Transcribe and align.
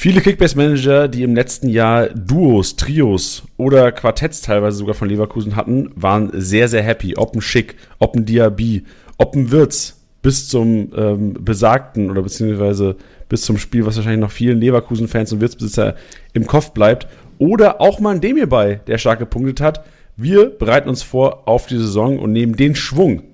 Viele 0.00 0.20
Kickbase-Manager, 0.20 1.08
die 1.08 1.24
im 1.24 1.34
letzten 1.34 1.68
Jahr 1.68 2.10
Duos, 2.10 2.76
Trios 2.76 3.42
oder 3.56 3.90
Quartetts 3.90 4.42
teilweise 4.42 4.76
sogar 4.76 4.94
von 4.94 5.08
Leverkusen 5.08 5.56
hatten, 5.56 5.90
waren 5.96 6.30
sehr, 6.34 6.68
sehr 6.68 6.84
happy. 6.84 7.16
Ob 7.16 7.34
ein 7.34 7.40
Schick, 7.40 7.74
ob 7.98 8.14
ein 8.14 8.24
Diaby, 8.24 8.84
ob 9.16 9.34
ein 9.34 9.50
Wirtz 9.50 10.00
bis 10.22 10.48
zum 10.48 10.92
ähm, 10.96 11.34
besagten 11.40 12.12
oder 12.12 12.22
beziehungsweise 12.22 12.94
bis 13.28 13.42
zum 13.42 13.58
Spiel, 13.58 13.86
was 13.86 13.96
wahrscheinlich 13.96 14.20
noch 14.20 14.30
vielen 14.30 14.60
Leverkusen-Fans 14.60 15.32
und 15.32 15.40
Wirtsbesitzer 15.40 15.96
im 16.32 16.46
Kopf 16.46 16.70
bleibt. 16.70 17.08
Oder 17.38 17.80
auch 17.80 17.98
mal 17.98 18.14
ein 18.14 18.20
Demir 18.20 18.48
bei, 18.48 18.76
der 18.86 18.98
stark 18.98 19.18
gepunktet 19.18 19.60
hat. 19.60 19.84
Wir 20.16 20.48
bereiten 20.48 20.88
uns 20.88 21.02
vor 21.02 21.48
auf 21.48 21.66
die 21.66 21.76
Saison 21.76 22.20
und 22.20 22.30
nehmen 22.30 22.54
den 22.54 22.76
Schwung 22.76 23.24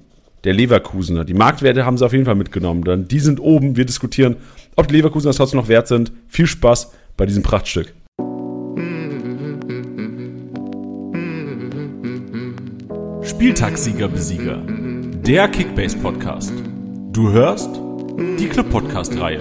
der 0.45 0.55
Leverkusener. 0.55 1.25
Die 1.25 1.35
Marktwerte 1.35 1.85
haben 1.85 1.99
sie 1.99 2.07
auf 2.07 2.13
jeden 2.13 2.25
Fall 2.25 2.35
mitgenommen. 2.35 2.85
Dann 2.85 3.09
die 3.09 3.21
sind 3.21 3.41
oben. 3.41 3.77
Wir 3.77 3.85
diskutieren, 3.85 4.37
ob 4.77 4.89
die 4.89 4.95
Leverkusen 4.95 5.29
das 5.29 5.37
trotzdem 5.37 5.61
noch 5.61 5.69
wert 5.69 5.89
sind. 5.89 6.13
Viel 6.29 6.47
Spaß 6.47 6.93
bei 7.17 7.27
diesem 7.27 7.43
Prachtstück. 7.43 7.93
Spieltagssieger 13.23 14.09
Besieger. 14.09 14.63
Der 14.67 15.49
Kickbase 15.49 15.97
Podcast. 15.99 16.53
Du 17.13 17.31
hörst 17.31 17.71
die 18.39 18.49
Club 18.49 18.71
Podcast 18.71 19.19
Reihe. 19.19 19.41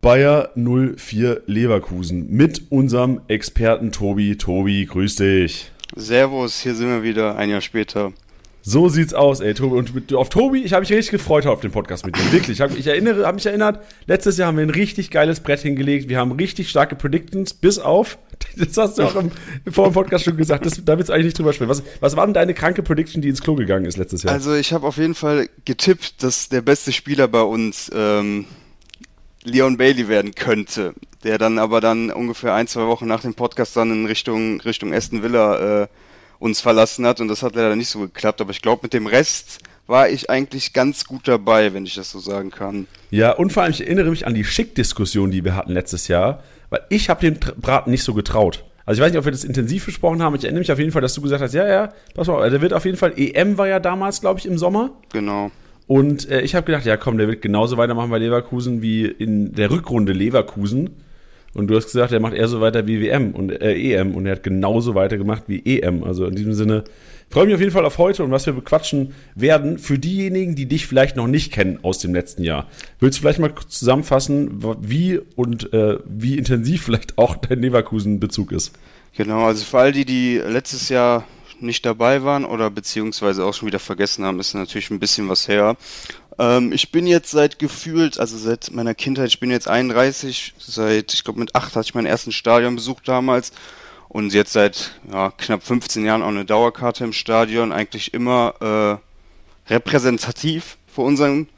Bayer 0.00 0.50
04 0.54 1.42
Leverkusen 1.46 2.30
mit 2.30 2.70
unserem 2.70 3.20
Experten 3.26 3.90
Tobi. 3.90 4.36
Tobi, 4.36 4.86
grüß 4.86 5.16
dich. 5.16 5.72
Servus, 5.96 6.60
hier 6.60 6.74
sind 6.74 6.88
wir 6.88 7.02
wieder, 7.02 7.36
ein 7.36 7.50
Jahr 7.50 7.60
später. 7.60 8.12
So 8.68 8.88
sieht's 8.88 9.14
aus, 9.14 9.38
ey, 9.38 9.54
Tobi. 9.54 9.76
Und 9.76 9.94
mit, 9.94 10.12
auf 10.12 10.28
Tobi, 10.28 10.60
ich 10.64 10.72
habe 10.72 10.80
mich 10.80 10.90
richtig 10.90 11.12
gefreut 11.12 11.46
auf 11.46 11.60
den 11.60 11.70
Podcast 11.70 12.04
mit 12.04 12.16
dir. 12.16 12.32
Wirklich. 12.32 12.58
Ich 12.58 12.60
habe 12.60 12.76
ich 12.76 12.88
erinnere, 12.88 13.24
hab 13.24 13.36
mich 13.36 13.46
erinnert, 13.46 13.78
letztes 14.06 14.38
Jahr 14.38 14.48
haben 14.48 14.56
wir 14.56 14.66
ein 14.66 14.70
richtig 14.70 15.12
geiles 15.12 15.38
Brett 15.38 15.60
hingelegt. 15.60 16.08
Wir 16.08 16.18
haben 16.18 16.32
richtig 16.32 16.68
starke 16.68 16.96
Predictions, 16.96 17.54
bis 17.54 17.78
auf, 17.78 18.18
das 18.56 18.76
hast 18.76 18.98
du 18.98 19.04
auch 19.04 19.14
im, 19.14 19.30
vor 19.70 19.88
dem 19.88 19.92
Podcast 19.92 20.24
schon 20.24 20.36
gesagt, 20.36 20.66
das, 20.66 20.84
da 20.84 20.98
willst 20.98 21.10
du 21.10 21.12
eigentlich 21.12 21.26
nicht 21.26 21.38
drüber 21.38 21.52
sprechen. 21.52 21.68
Was, 21.68 21.84
was 22.00 22.16
war 22.16 22.26
denn 22.26 22.34
deine 22.34 22.54
kranke 22.54 22.82
Prediction, 22.82 23.22
die 23.22 23.28
ins 23.28 23.40
Klo 23.40 23.54
gegangen 23.54 23.84
ist 23.84 23.98
letztes 23.98 24.24
Jahr? 24.24 24.34
Also 24.34 24.52
ich 24.56 24.72
habe 24.72 24.84
auf 24.84 24.96
jeden 24.96 25.14
Fall 25.14 25.48
getippt, 25.64 26.24
dass 26.24 26.48
der 26.48 26.60
beste 26.60 26.90
Spieler 26.90 27.28
bei 27.28 27.42
uns 27.42 27.88
ähm, 27.94 28.46
Leon 29.44 29.76
Bailey 29.76 30.08
werden 30.08 30.34
könnte. 30.34 30.94
Der 31.22 31.38
dann 31.38 31.60
aber 31.60 31.80
dann 31.80 32.10
ungefähr 32.10 32.54
ein, 32.54 32.66
zwei 32.66 32.88
Wochen 32.88 33.06
nach 33.06 33.20
dem 33.20 33.34
Podcast 33.34 33.76
dann 33.76 33.92
in 33.92 34.06
Richtung, 34.06 34.60
Richtung 34.62 34.92
Aston 34.92 35.22
Villa 35.22 35.82
äh, 35.82 35.86
uns 36.38 36.60
verlassen 36.60 37.06
hat 37.06 37.20
und 37.20 37.28
das 37.28 37.42
hat 37.42 37.54
leider 37.54 37.76
nicht 37.76 37.88
so 37.88 38.00
geklappt, 38.00 38.40
aber 38.40 38.50
ich 38.50 38.62
glaube, 38.62 38.80
mit 38.84 38.92
dem 38.92 39.06
Rest 39.06 39.60
war 39.86 40.08
ich 40.08 40.30
eigentlich 40.30 40.72
ganz 40.72 41.04
gut 41.04 41.28
dabei, 41.28 41.72
wenn 41.72 41.86
ich 41.86 41.94
das 41.94 42.10
so 42.10 42.18
sagen 42.18 42.50
kann. 42.50 42.86
Ja, 43.10 43.32
und 43.32 43.52
vor 43.52 43.62
allem, 43.62 43.72
ich 43.72 43.82
erinnere 43.82 44.10
mich 44.10 44.26
an 44.26 44.34
die 44.34 44.44
Schick-Diskussion, 44.44 45.30
die 45.30 45.44
wir 45.44 45.54
hatten 45.54 45.72
letztes 45.72 46.08
Jahr, 46.08 46.42
weil 46.70 46.80
ich 46.88 47.08
habe 47.08 47.20
dem 47.20 47.38
Braten 47.38 47.90
nicht 47.90 48.02
so 48.02 48.14
getraut. 48.14 48.64
Also 48.84 49.00
ich 49.00 49.04
weiß 49.04 49.12
nicht, 49.12 49.18
ob 49.18 49.24
wir 49.24 49.32
das 49.32 49.44
intensiv 49.44 49.86
besprochen 49.86 50.22
haben. 50.22 50.34
Ich 50.36 50.44
erinnere 50.44 50.60
mich 50.60 50.72
auf 50.72 50.78
jeden 50.78 50.92
Fall, 50.92 51.02
dass 51.02 51.14
du 51.14 51.20
gesagt 51.20 51.42
hast, 51.42 51.54
ja, 51.54 51.66
ja, 51.66 51.92
pass 52.14 52.28
mal, 52.28 52.48
der 52.50 52.60
wird 52.60 52.72
auf 52.72 52.84
jeden 52.84 52.96
Fall, 52.96 53.12
EM 53.16 53.58
war 53.58 53.66
ja 53.66 53.80
damals, 53.80 54.20
glaube 54.20 54.38
ich, 54.38 54.46
im 54.46 54.58
Sommer. 54.58 54.90
Genau. 55.12 55.50
Und 55.88 56.28
äh, 56.30 56.40
ich 56.40 56.54
habe 56.54 56.66
gedacht, 56.66 56.84
ja 56.84 56.96
komm, 56.96 57.18
der 57.18 57.28
wird 57.28 57.42
genauso 57.42 57.76
weitermachen 57.76 58.10
bei 58.10 58.18
Leverkusen 58.18 58.82
wie 58.82 59.06
in 59.06 59.52
der 59.54 59.70
Rückrunde 59.70 60.12
Leverkusen. 60.12 60.90
Und 61.56 61.68
du 61.68 61.76
hast 61.76 61.86
gesagt, 61.86 62.12
er 62.12 62.20
macht 62.20 62.34
eher 62.34 62.48
so 62.48 62.60
weiter 62.60 62.86
wie 62.86 63.00
WM 63.00 63.30
und 63.30 63.50
äh, 63.50 63.72
EM 63.72 64.14
und 64.14 64.26
er 64.26 64.32
hat 64.32 64.42
genauso 64.42 64.94
weitergemacht 64.94 65.44
wie 65.46 65.62
EM. 65.64 66.04
Also 66.04 66.26
in 66.26 66.36
diesem 66.36 66.52
Sinne 66.52 66.84
freue 67.30 67.46
mich 67.46 67.54
auf 67.54 67.60
jeden 67.60 67.72
Fall 67.72 67.86
auf 67.86 67.96
heute 67.96 68.24
und 68.24 68.30
was 68.30 68.44
wir 68.44 68.52
bequatschen 68.52 69.14
werden. 69.34 69.78
Für 69.78 69.98
diejenigen, 69.98 70.54
die 70.54 70.66
dich 70.66 70.86
vielleicht 70.86 71.16
noch 71.16 71.26
nicht 71.26 71.50
kennen 71.54 71.78
aus 71.80 71.98
dem 71.98 72.12
letzten 72.12 72.44
Jahr, 72.44 72.66
willst 73.00 73.16
du 73.16 73.22
vielleicht 73.22 73.38
mal 73.38 73.54
zusammenfassen, 73.68 74.62
wie 74.82 75.18
und 75.34 75.72
äh, 75.72 75.96
wie 76.04 76.36
intensiv 76.36 76.82
vielleicht 76.84 77.16
auch 77.16 77.36
dein 77.36 77.62
Leverkusen-Bezug 77.62 78.52
ist? 78.52 78.72
Genau, 79.16 79.46
also 79.46 79.64
für 79.64 79.78
all 79.78 79.92
die, 79.92 80.04
die 80.04 80.36
letztes 80.36 80.90
Jahr 80.90 81.24
nicht 81.58 81.86
dabei 81.86 82.22
waren 82.22 82.44
oder 82.44 82.70
beziehungsweise 82.70 83.46
auch 83.46 83.54
schon 83.54 83.66
wieder 83.66 83.78
vergessen 83.78 84.26
haben, 84.26 84.38
ist 84.40 84.52
natürlich 84.52 84.90
ein 84.90 85.00
bisschen 85.00 85.26
was 85.30 85.48
her. 85.48 85.78
Ähm, 86.38 86.72
ich 86.72 86.92
bin 86.92 87.06
jetzt 87.06 87.30
seit 87.30 87.58
gefühlt, 87.58 88.18
also 88.18 88.36
seit 88.36 88.70
meiner 88.72 88.94
Kindheit, 88.94 89.28
ich 89.28 89.40
bin 89.40 89.50
jetzt 89.50 89.68
31, 89.68 90.54
seit, 90.58 91.14
ich 91.14 91.24
glaube 91.24 91.40
mit 91.40 91.54
8 91.54 91.76
hatte 91.76 91.86
ich 91.86 91.94
meinen 91.94 92.06
ersten 92.06 92.32
Stadionbesuch 92.32 93.00
damals 93.00 93.52
und 94.08 94.32
jetzt 94.32 94.52
seit 94.52 94.98
ja, 95.10 95.30
knapp 95.30 95.62
15 95.62 96.04
Jahren 96.04 96.22
auch 96.22 96.28
eine 96.28 96.44
Dauerkarte 96.44 97.04
im 97.04 97.12
Stadion, 97.12 97.72
eigentlich 97.72 98.14
immer 98.14 99.00
äh, 99.68 99.72
repräsentativ 99.72 100.78
für 100.86 101.02
unseren 101.02 101.48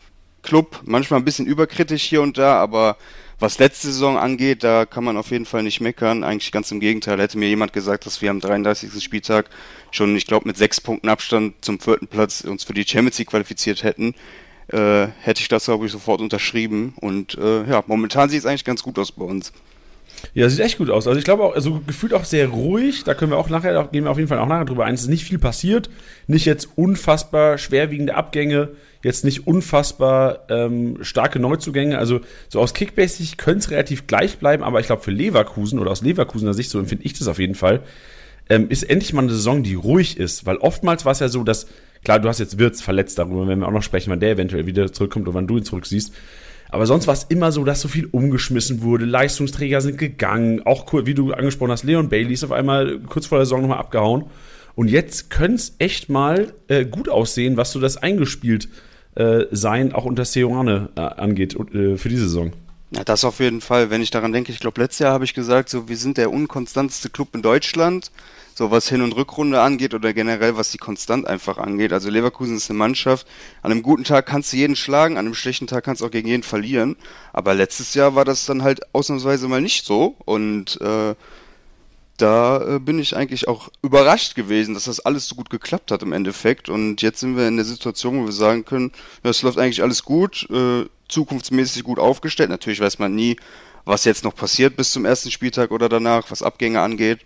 Club, 0.43 0.81
manchmal 0.85 1.21
ein 1.21 1.25
bisschen 1.25 1.47
überkritisch 1.47 2.05
hier 2.05 2.23
und 2.23 2.39
da, 2.39 2.61
aber 2.61 2.97
was 3.41 3.59
letzte 3.59 3.89
Saison 3.89 4.19
angeht, 4.19 4.65
da 4.65 4.85
kann 4.85 5.05
man 5.05 5.17
auf 5.17 5.31
jeden 5.31 5.47
Fall 5.47 5.63
nicht 5.63 5.81
meckern. 5.81 6.25
Eigentlich 6.25 6.51
ganz 6.51 6.73
im 6.73 6.81
Gegenteil. 6.81 7.21
Hätte 7.21 7.39
mir 7.39 7.49
jemand 7.49 7.73
gesagt, 7.73 8.05
dass 8.05 8.21
wir 8.21 8.31
am 8.31 8.41
33. 8.41 9.01
Spieltag 9.03 9.49
schon, 9.93 10.17
ich 10.17 10.27
glaube, 10.27 10.49
mit 10.49 10.57
sechs 10.57 10.81
Punkten 10.81 11.09
Abstand 11.09 11.55
zum 11.61 11.79
vierten 11.79 12.09
Platz 12.09 12.41
uns 12.41 12.65
für 12.65 12.75
die 12.75 12.85
Champions 12.85 13.19
League 13.19 13.29
qualifiziert 13.29 13.85
hätten, 13.85 14.15
äh, 14.69 15.09
hätte 15.21 15.41
ich 15.41 15.49
das, 15.49 15.65
glaube 15.65 15.87
ich, 15.87 15.93
sofort 15.93 16.21
unterschrieben. 16.21 16.95
Und 17.01 17.37
äh, 17.39 17.69
ja, 17.69 17.83
momentan 17.87 18.29
sieht 18.29 18.41
es 18.41 18.47
eigentlich 18.47 18.65
ganz 18.65 18.83
gut 18.83 18.99
aus 18.99 19.13
bei 19.13 19.25
uns. 19.25 19.53
Ja, 20.35 20.49
sieht 20.49 20.61
echt 20.61 20.79
gut 20.79 20.91
aus. 20.91 21.07
Also 21.07 21.19
ich 21.19 21.25
glaube 21.25 21.45
auch, 21.45 21.55
also 21.55 21.81
gefühlt 21.87 22.15
auch 22.15 22.25
sehr 22.25 22.49
ruhig. 22.49 23.05
Da 23.05 23.15
können 23.15 23.31
wir 23.31 23.39
auch 23.39 23.49
nachher, 23.49 23.89
gehen 23.91 24.05
wir 24.05 24.11
auf 24.11 24.19
jeden 24.19 24.29
Fall 24.29 24.39
auch 24.39 24.47
nachher 24.47 24.65
drüber 24.65 24.85
ein. 24.85 24.95
Es 24.95 25.03
ist 25.03 25.09
nicht 25.09 25.25
viel 25.25 25.39
passiert. 25.39 25.91
Nicht 26.27 26.45
jetzt 26.45 26.69
unfassbar 26.77 27.59
schwerwiegende 27.59 28.15
Abgänge, 28.15 28.71
jetzt 29.03 29.25
nicht 29.25 29.47
unfassbar 29.47 30.41
ähm, 30.49 30.99
starke 31.03 31.39
Neuzugänge. 31.39 31.99
Also 31.99 32.21
so 32.49 32.61
aus 32.61 32.75
Kickbase-Sicht 32.75 33.39
könnte 33.39 33.61
es 33.61 33.71
relativ 33.71 34.07
gleich 34.07 34.39
bleiben, 34.39 34.63
aber 34.63 34.81
ich 34.81 34.87
glaube 34.87 35.03
für 35.03 35.13
Leverkusen 35.13 35.79
oder 35.79 35.91
aus 35.91 36.03
Leverkusener 36.03 36.55
Sicht, 36.55 36.71
so 36.71 36.79
empfinde 36.79 37.05
ich 37.05 37.13
das 37.13 37.29
auf 37.29 37.39
jeden 37.39 37.55
Fall, 37.55 37.81
ähm, 38.49 38.69
ist 38.71 38.83
endlich 38.85 39.13
mal 39.13 39.23
eine 39.23 39.33
Saison, 39.33 39.63
die 39.63 39.75
ruhig 39.75 40.17
ist. 40.17 40.47
Weil 40.47 40.57
oftmals 40.57 41.05
war 41.05 41.13
es 41.13 41.21
ja 41.21 41.29
so, 41.29 41.45
dass 41.45 41.67
Klar, 42.05 42.21
du 42.21 42.29
hast 42.29 42.39
jetzt 42.39 42.59
Wirtz 42.59 42.81
verletzt, 42.81 43.19
darüber 43.19 43.47
werden 43.47 43.61
wir 43.61 43.69
auch 43.69 43.73
noch 43.73 43.83
sprechen, 43.83 44.11
wann 44.11 44.21
der 44.21 44.33
eventuell 44.33 44.67
wieder 44.67 44.93
zurückkommt 44.93 45.27
oder 45.27 45.35
wann 45.35 45.47
du 45.47 45.59
ihn 45.59 45.65
zurücksiehst. 45.65 46.13
Aber 46.71 46.87
sonst 46.87 47.07
war 47.07 47.15
es 47.15 47.25
immer 47.25 47.51
so, 47.51 47.65
dass 47.65 47.81
so 47.81 47.89
viel 47.89 48.07
umgeschmissen 48.07 48.83
wurde. 48.83 49.05
Leistungsträger 49.07 49.81
sind 49.81 49.97
gegangen. 49.97 50.67
Auch 50.67 50.87
wie 50.93 51.15
du 51.15 51.33
angesprochen 51.33 51.71
hast, 51.71 51.85
Leon 51.85 52.09
Bailey 52.09 52.35
ist 52.35 52.45
auf 52.45 52.53
einmal 52.53 52.99
kurz 53.01 53.27
vor 53.27 53.39
der 53.39 53.47
Saison 53.47 53.63
nochmal 53.63 53.79
abgehauen. 53.79 54.27
Und 54.75 54.89
jetzt 54.89 55.31
könnte 55.31 55.57
es 55.57 55.75
echt 55.79 56.09
mal 56.09 56.53
äh, 56.69 56.85
gut 56.85 57.09
aussehen, 57.09 57.57
was 57.57 57.73
so 57.73 57.81
das 57.81 57.97
eingespielt 57.97 58.69
äh, 59.15 59.47
sein 59.51 59.93
auch 59.93 60.05
unter 60.05 60.25
Seoane 60.25 60.91
äh, 60.95 61.01
angeht 61.01 61.57
äh, 61.57 61.97
für 61.97 62.09
diese 62.09 62.29
Saison. 62.29 62.53
Ja, 62.91 63.03
das 63.05 63.25
auf 63.25 63.41
jeden 63.41 63.61
Fall. 63.61 63.91
Wenn 63.91 64.01
ich 64.01 64.11
daran 64.11 64.33
denke, 64.33 64.53
ich 64.53 64.61
glaube, 64.61 64.81
letztes 64.81 65.01
Jahr 65.01 65.13
habe 65.13 65.25
ich 65.25 65.35
gesagt, 65.35 65.69
so 65.69 65.89
wir 65.89 65.97
sind 65.97 66.17
der 66.17 66.31
unkonstanteste 66.31 67.11
Club 67.11 67.35
in 67.35 67.43
Deutschland 67.43 68.11
so 68.59 68.73
was 68.73 68.89
Hin- 68.89 69.03
und 69.03 69.13
Rückrunde 69.13 69.61
angeht 69.61 69.95
oder 69.95 70.13
generell 70.13 70.57
was 70.57 70.73
die 70.73 70.79
Konstant 70.79 71.29
einfach 71.29 71.59
angeht. 71.59 71.93
Also 71.93 72.11
Leverkusen 72.11 72.57
ist 72.57 72.69
eine 72.69 72.77
Mannschaft, 72.77 73.25
an 73.63 73.71
einem 73.71 73.83
guten 73.83 74.03
Tag 74.03 74.27
kannst 74.27 74.53
du 74.53 74.57
jeden 74.57 74.75
schlagen, 74.75 75.17
an 75.17 75.27
einem 75.27 75.37
schlechten 75.37 75.69
Tag 75.69 75.85
kannst 75.85 76.03
du 76.03 76.07
auch 76.07 76.11
gegen 76.11 76.27
jeden 76.27 76.43
verlieren. 76.43 76.97
Aber 77.33 77.55
letztes 77.55 77.95
Jahr 77.95 78.17
war 78.17 78.25
das 78.25 78.47
dann 78.47 78.65
halt 78.65 78.81
ausnahmsweise 78.93 79.47
mal 79.47 79.61
nicht 79.61 79.87
so 79.87 80.17
und 80.25 80.81
äh, 80.81 81.15
da 82.17 82.75
äh, 82.77 82.79
bin 82.81 82.99
ich 82.99 83.15
eigentlich 83.15 83.47
auch 83.47 83.69
überrascht 83.81 84.35
gewesen, 84.35 84.75
dass 84.75 84.87
das 84.87 84.99
alles 84.99 85.29
so 85.29 85.37
gut 85.37 85.51
geklappt 85.51 85.93
hat 85.93 86.03
im 86.03 86.13
Endeffekt. 86.13 86.69
Und 86.69 87.01
jetzt 87.01 87.21
sind 87.21 87.37
wir 87.37 87.47
in 87.47 87.59
der 87.59 87.65
Situation, 87.65 88.21
wo 88.21 88.25
wir 88.25 88.33
sagen 88.33 88.65
können, 88.65 88.91
ja, 89.23 89.31
es 89.31 89.43
läuft 89.43 89.59
eigentlich 89.59 89.85
alles 89.85 90.03
gut, 90.03 90.49
äh, 90.51 90.85
zukunftsmäßig 91.07 91.85
gut 91.85 92.01
aufgestellt. 92.01 92.51
Natürlich 92.51 92.81
weiß 92.81 92.99
man 92.99 93.15
nie, 93.15 93.37
was 93.85 94.05
jetzt 94.05 94.25
noch 94.25 94.35
passiert 94.35 94.75
bis 94.75 94.91
zum 94.91 95.05
ersten 95.05 95.31
Spieltag 95.31 95.71
oder 95.71 95.89
danach, 95.89 96.33
was 96.33 96.43
Abgänge 96.43 96.81
angeht 96.81 97.21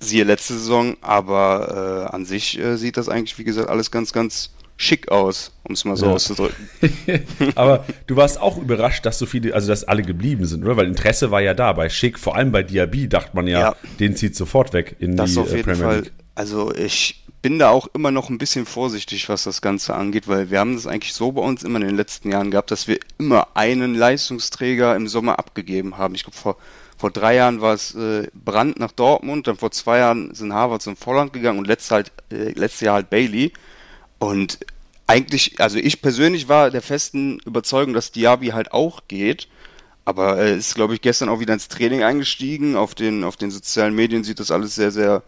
siehe 0.00 0.24
letzte 0.24 0.54
Saison, 0.54 0.96
aber 1.00 2.08
äh, 2.10 2.14
an 2.14 2.24
sich 2.24 2.58
äh, 2.58 2.76
sieht 2.76 2.96
das 2.96 3.08
eigentlich, 3.08 3.38
wie 3.38 3.44
gesagt, 3.44 3.68
alles 3.68 3.90
ganz, 3.90 4.12
ganz 4.12 4.50
schick 4.76 5.10
aus, 5.10 5.52
um 5.64 5.72
es 5.72 5.84
mal 5.84 5.96
so 5.96 6.06
ja. 6.06 6.12
auszudrücken. 6.12 6.68
aber 7.54 7.86
du 8.06 8.16
warst 8.16 8.40
auch 8.40 8.58
überrascht, 8.58 9.06
dass 9.06 9.18
so 9.18 9.26
viele, 9.26 9.54
also 9.54 9.68
dass 9.68 9.84
alle 9.84 10.02
geblieben 10.02 10.44
sind, 10.46 10.64
oder? 10.64 10.76
Weil 10.76 10.86
Interesse 10.86 11.30
war 11.30 11.40
ja 11.40 11.54
da. 11.54 11.72
Bei 11.72 11.88
Schick, 11.88 12.18
vor 12.18 12.36
allem 12.36 12.52
bei 12.52 12.62
Diaby, 12.62 13.08
dachte 13.08 13.30
man 13.34 13.46
ja, 13.46 13.60
ja. 13.60 13.76
den 13.98 14.16
zieht 14.16 14.36
sofort 14.36 14.72
weg 14.72 14.96
in 14.98 15.16
das 15.16 15.32
die 15.32 15.40
auf 15.40 15.50
äh, 15.50 15.56
jeden 15.56 15.64
Premier 15.64 15.94
League. 15.94 16.04
Fall. 16.04 16.12
Also 16.34 16.74
ich 16.74 17.24
bin 17.40 17.58
da 17.58 17.70
auch 17.70 17.86
immer 17.94 18.10
noch 18.10 18.28
ein 18.28 18.38
bisschen 18.38 18.66
vorsichtig, 18.66 19.28
was 19.28 19.44
das 19.44 19.62
Ganze 19.62 19.94
angeht, 19.94 20.28
weil 20.28 20.50
wir 20.50 20.58
haben 20.58 20.74
das 20.74 20.86
eigentlich 20.86 21.14
so 21.14 21.32
bei 21.32 21.40
uns 21.40 21.62
immer 21.62 21.80
in 21.80 21.86
den 21.86 21.96
letzten 21.96 22.30
Jahren 22.30 22.50
gehabt, 22.50 22.70
dass 22.70 22.88
wir 22.88 22.98
immer 23.18 23.48
einen 23.54 23.94
Leistungsträger 23.94 24.96
im 24.96 25.08
Sommer 25.08 25.38
abgegeben 25.38 25.96
haben. 25.96 26.14
Ich 26.14 26.24
glaube, 26.24 26.36
vor 26.36 26.56
vor 26.98 27.10
drei 27.10 27.34
Jahren 27.36 27.60
war 27.60 27.74
es 27.74 27.94
äh, 27.94 28.28
Brandt 28.32 28.78
nach 28.78 28.92
Dortmund, 28.92 29.46
dann 29.46 29.56
vor 29.56 29.70
zwei 29.70 29.98
Jahren 29.98 30.34
sind 30.34 30.52
Harvard 30.52 30.82
zum 30.82 30.96
Volland 30.96 31.32
gegangen 31.32 31.58
und 31.58 31.66
letztes, 31.66 31.90
halt, 31.90 32.12
äh, 32.30 32.52
letztes 32.52 32.80
Jahr 32.80 32.94
halt 32.94 33.10
Bailey. 33.10 33.52
Und 34.18 34.58
eigentlich, 35.06 35.60
also 35.60 35.78
ich 35.78 36.00
persönlich 36.00 36.48
war 36.48 36.70
der 36.70 36.82
festen 36.82 37.38
Überzeugung, 37.44 37.94
dass 37.94 38.12
Diaby 38.12 38.48
halt 38.48 38.72
auch 38.72 39.02
geht. 39.08 39.48
Aber 40.04 40.36
er 40.38 40.54
ist, 40.54 40.74
glaube 40.74 40.94
ich, 40.94 41.00
gestern 41.00 41.28
auch 41.28 41.40
wieder 41.40 41.52
ins 41.52 41.68
Training 41.68 42.02
eingestiegen. 42.02 42.76
Auf 42.76 42.94
den, 42.94 43.24
auf 43.24 43.36
den 43.36 43.50
sozialen 43.50 43.94
Medien 43.94 44.24
sieht 44.24 44.40
das 44.40 44.50
alles 44.50 44.74
sehr, 44.74 44.92
sehr 44.92 45.22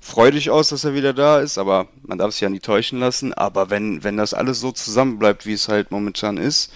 freu 0.00 0.30
dich 0.30 0.50
aus, 0.50 0.68
dass 0.68 0.84
er 0.84 0.94
wieder 0.94 1.12
da 1.12 1.40
ist, 1.40 1.56
aber 1.56 1.88
man 2.02 2.18
darf 2.18 2.32
sich 2.32 2.42
ja 2.42 2.50
nicht 2.50 2.64
täuschen 2.64 3.00
lassen. 3.00 3.32
Aber 3.32 3.70
wenn, 3.70 4.04
wenn 4.04 4.16
das 4.16 4.34
alles 4.34 4.60
so 4.60 4.70
zusammenbleibt, 4.70 5.46
wie 5.46 5.54
es 5.54 5.68
halt 5.68 5.90
momentan 5.90 6.36
ist, 6.36 6.70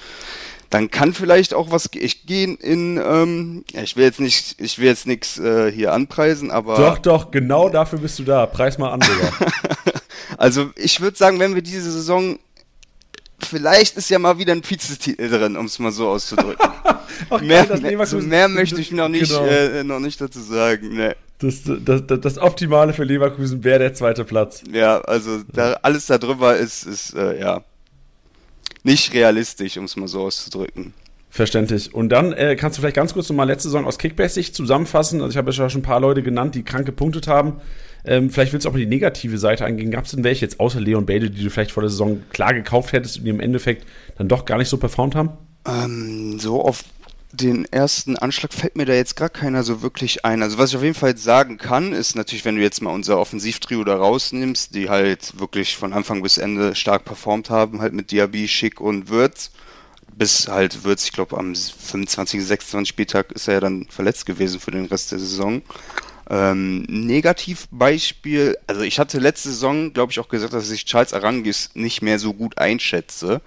dann 0.71 0.91
kann 0.91 1.15
vielleicht 1.15 1.55
auch 1.55 1.71
was 1.71 1.89
ich 1.95 2.27
gehen 2.27 2.57
in 2.57 2.99
ähm, 2.99 3.65
ich 3.73 3.97
will 3.97 4.05
jetzt 4.05 4.21
nicht 4.21 4.61
ich 4.61 4.79
will 4.79 4.87
jetzt 4.87 5.07
nichts 5.07 5.39
äh, 5.39 5.73
hier 5.73 5.93
anpreisen 5.93 6.51
aber 6.51 6.77
doch 6.77 6.99
doch 6.99 7.31
genau 7.31 7.69
dafür 7.69 7.99
bist 7.99 8.19
du 8.19 8.25
da 8.25 8.47
preis 8.47 8.79
mal 8.79 8.91
an 8.91 9.01
Digga. 9.01 9.53
also 10.39 10.71
ich 10.77 11.01
würde 11.01 11.17
sagen 11.17 11.39
wenn 11.41 11.55
wir 11.55 11.63
diese 11.63 11.91
Saison 11.91 12.39
vielleicht 13.39 13.97
ist 13.97 14.11
ja 14.11 14.19
mal 14.19 14.39
wieder 14.39 14.53
ein 14.53 14.63
Vizetitel 14.63 15.31
drin 15.31 15.57
um 15.57 15.67
es 15.67 15.79
mal 15.79 15.93
so 15.93 16.09
auszudrücken 16.09 16.69
Ach, 17.31 17.41
mehr, 17.41 17.67
geil, 17.67 17.81
mehr, 17.81 18.07
so 18.07 18.19
mehr 18.19 18.49
möchte 18.49 18.81
ich 18.81 18.93
noch 18.93 19.09
nicht 19.09 19.31
genau. 19.31 19.45
äh, 19.47 19.83
noch 19.83 19.99
nicht 20.01 20.21
dazu 20.21 20.41
sagen 20.41 20.95
ne. 20.95 21.17
Das, 21.41 21.63
das, 21.65 22.05
das, 22.05 22.21
das 22.21 22.39
Optimale 22.39 22.93
für 22.93 23.05
Leverkusen 23.05 23.63
wäre 23.63 23.79
der 23.79 23.95
zweite 23.95 24.25
Platz. 24.25 24.65
Ja, 24.73 25.01
also 25.03 25.43
da, 25.53 25.75
alles 25.83 26.07
darüber 26.07 26.57
ist, 26.57 26.83
ist 26.85 27.15
äh, 27.15 27.39
ja 27.39 27.63
nicht 28.89 29.13
realistisch, 29.13 29.77
um 29.77 29.85
es 29.85 29.97
mal 29.97 30.09
so 30.09 30.23
auszudrücken. 30.23 30.95
Verständlich. 31.31 31.95
Und 31.95 32.09
dann 32.09 32.33
äh, 32.33 32.57
kannst 32.57 32.79
du 32.79 32.81
vielleicht 32.81 32.97
ganz 32.97 33.13
kurz 33.13 33.29
nochmal 33.29 33.47
letzte 33.47 33.69
Saison 33.69 33.87
aus 33.87 33.99
Kickbase-Sicht 33.99 34.55
zusammenfassen. 34.55 35.21
Also 35.21 35.31
ich 35.31 35.37
habe 35.37 35.51
ja 35.51 35.69
schon 35.69 35.81
ein 35.81 35.85
paar 35.85 36.01
Leute 36.01 36.23
genannt, 36.23 36.55
die 36.55 36.63
krank 36.63 36.87
gepunktet 36.87 37.29
haben. 37.29 37.61
Ähm, 38.05 38.31
vielleicht 38.31 38.53
willst 38.53 38.65
du 38.65 38.71
auch 38.71 38.73
mal 38.73 38.79
die 38.79 38.87
negative 38.87 39.37
Seite 39.37 39.67
angehen. 39.67 39.91
Gab 39.91 40.07
es 40.07 40.13
denn 40.13 40.25
welche 40.25 40.47
jetzt 40.47 40.59
außer 40.59 40.81
Leon 40.81 41.05
Bade, 41.05 41.31
die 41.31 41.45
du 41.45 41.51
vielleicht 41.51 41.73
vor 41.73 41.83
der 41.83 41.91
Saison 41.91 42.23
klar 42.31 42.55
gekauft 42.55 42.93
hättest 42.93 43.19
und 43.19 43.25
die 43.25 43.31
im 43.31 43.41
Endeffekt 43.41 43.87
dann 44.17 44.29
doch 44.29 44.47
gar 44.47 44.57
nicht 44.57 44.69
so 44.69 44.79
performt 44.79 45.15
haben? 45.15 45.31
Ähm, 45.67 46.39
so 46.39 46.63
auf 46.63 46.83
den 47.33 47.67
ersten 47.67 48.17
Anschlag 48.17 48.55
fällt 48.55 48.77
mir 48.77 48.87
da 48.87 48.95
jetzt 48.95 49.17
gar 49.17 49.29
keiner 49.29 49.63
so 49.63 49.83
wirklich 49.83 50.25
ein. 50.25 50.43
Also 50.43 50.57
was 50.57 50.71
ich 50.71 50.77
auf 50.77 50.83
jeden 50.83 50.95
Fall 50.95 51.17
sagen 51.17 51.59
kann, 51.59 51.93
ist 51.93 52.17
natürlich, 52.17 52.45
wenn 52.45 52.57
du 52.57 52.63
jetzt 52.63 52.81
mal 52.81 52.91
unser 52.91 53.19
Offensivtrio 53.19 53.85
da 53.85 53.97
rausnimmst, 53.97 54.75
die 54.75 54.89
halt 54.89 55.39
wirklich 55.39 55.77
von 55.77 55.93
Anfang 55.93 56.23
bis 56.23 56.39
Ende 56.39 56.75
stark 56.75 57.05
performt 57.05 57.51
haben, 57.51 57.81
halt 57.81 57.93
mit 57.93 58.11
Diaby, 58.11 58.49
Schick 58.49 58.81
und 58.81 59.11
Würz, 59.11 59.51
bis 60.17 60.49
halt 60.49 60.85
Würz, 60.85 61.05
ich 61.05 61.13
glaube 61.13 61.37
am 61.37 61.55
25. 61.55 62.45
26. 62.45 62.89
Spieltag 62.89 63.33
ist 63.33 63.47
er 63.47 63.55
ja 63.55 63.61
dann 63.61 63.87
verletzt 63.91 64.25
gewesen 64.25 64.59
für 64.59 64.71
den 64.71 64.87
Rest 64.87 65.13
der 65.13 65.19
Saison. 65.19 65.63
Ähm, 66.31 66.83
Negativbeispiel, 66.89 68.59
also 68.67 68.83
ich 68.83 68.99
hatte 68.99 69.19
letzte 69.19 69.51
Saison, 69.51 69.93
glaube 69.93 70.13
ich, 70.13 70.21
auch 70.21 70.29
gesagt, 70.29 70.53
dass 70.53 70.71
ich 70.71 70.85
Charles 70.85 71.15
Arangis 71.15 71.71
nicht 71.75 72.03
mehr 72.03 72.19
so 72.19 72.33
gut 72.35 72.59
einschätze. 72.59 73.41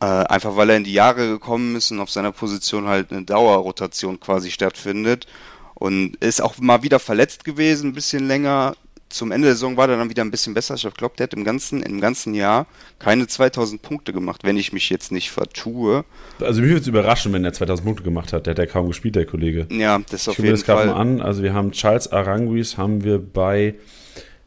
Äh, 0.00 0.04
einfach 0.04 0.56
weil 0.56 0.70
er 0.70 0.76
in 0.76 0.84
die 0.84 0.94
Jahre 0.94 1.28
gekommen 1.28 1.76
ist 1.76 1.90
und 1.90 2.00
auf 2.00 2.10
seiner 2.10 2.32
Position 2.32 2.86
halt 2.86 3.12
eine 3.12 3.22
Dauerrotation 3.22 4.18
quasi 4.18 4.50
stattfindet. 4.50 5.26
Und 5.74 6.16
ist 6.16 6.42
auch 6.42 6.58
mal 6.58 6.82
wieder 6.82 6.98
verletzt 6.98 7.44
gewesen, 7.44 7.90
ein 7.90 7.94
bisschen 7.94 8.26
länger. 8.26 8.74
Zum 9.08 9.32
Ende 9.32 9.46
der 9.48 9.54
Saison 9.56 9.76
war 9.76 9.88
er 9.88 9.96
dann 9.96 10.08
wieder 10.08 10.22
ein 10.22 10.30
bisschen 10.30 10.54
besser. 10.54 10.74
Ich 10.76 10.82
glaube, 10.94 11.16
der 11.18 11.24
hat 11.24 11.34
im 11.34 11.42
ganzen, 11.42 11.82
im 11.82 12.00
ganzen 12.00 12.32
Jahr 12.34 12.66
keine 12.98 13.26
2000 13.26 13.82
Punkte 13.82 14.12
gemacht, 14.12 14.44
wenn 14.44 14.56
ich 14.56 14.72
mich 14.72 14.88
jetzt 14.88 15.10
nicht 15.10 15.30
vertue. 15.32 16.04
Also 16.40 16.60
mich 16.60 16.70
würde 16.70 16.82
es 16.82 16.86
überraschen, 16.86 17.32
wenn 17.32 17.44
er 17.44 17.52
2000 17.52 17.84
Punkte 17.84 18.04
gemacht 18.04 18.32
hat. 18.32 18.46
Der 18.46 18.52
hat 18.52 18.58
ja 18.58 18.66
kaum 18.66 18.86
gespielt, 18.88 19.16
der 19.16 19.26
Kollege. 19.26 19.66
Ja, 19.70 19.98
das 20.10 20.22
ist 20.22 20.28
auf 20.28 20.38
ich 20.38 20.44
jeden 20.44 20.54
das 20.56 20.62
Fall. 20.64 20.86
mal 20.86 20.94
an. 20.94 21.20
Also 21.20 21.42
wir 21.42 21.54
haben 21.54 21.72
Charles 21.72 22.12
Aranguis 22.12 22.76
haben 22.76 23.02
wir 23.02 23.18
bei 23.18 23.74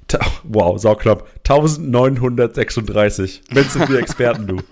Wow, 0.44 0.80
Sauklapp. 0.80 1.28
1936. 1.48 3.42
Wenn 3.50 3.70
sind 3.70 3.90
wir 3.90 4.00
Experten, 4.00 4.48
du. 4.48 4.58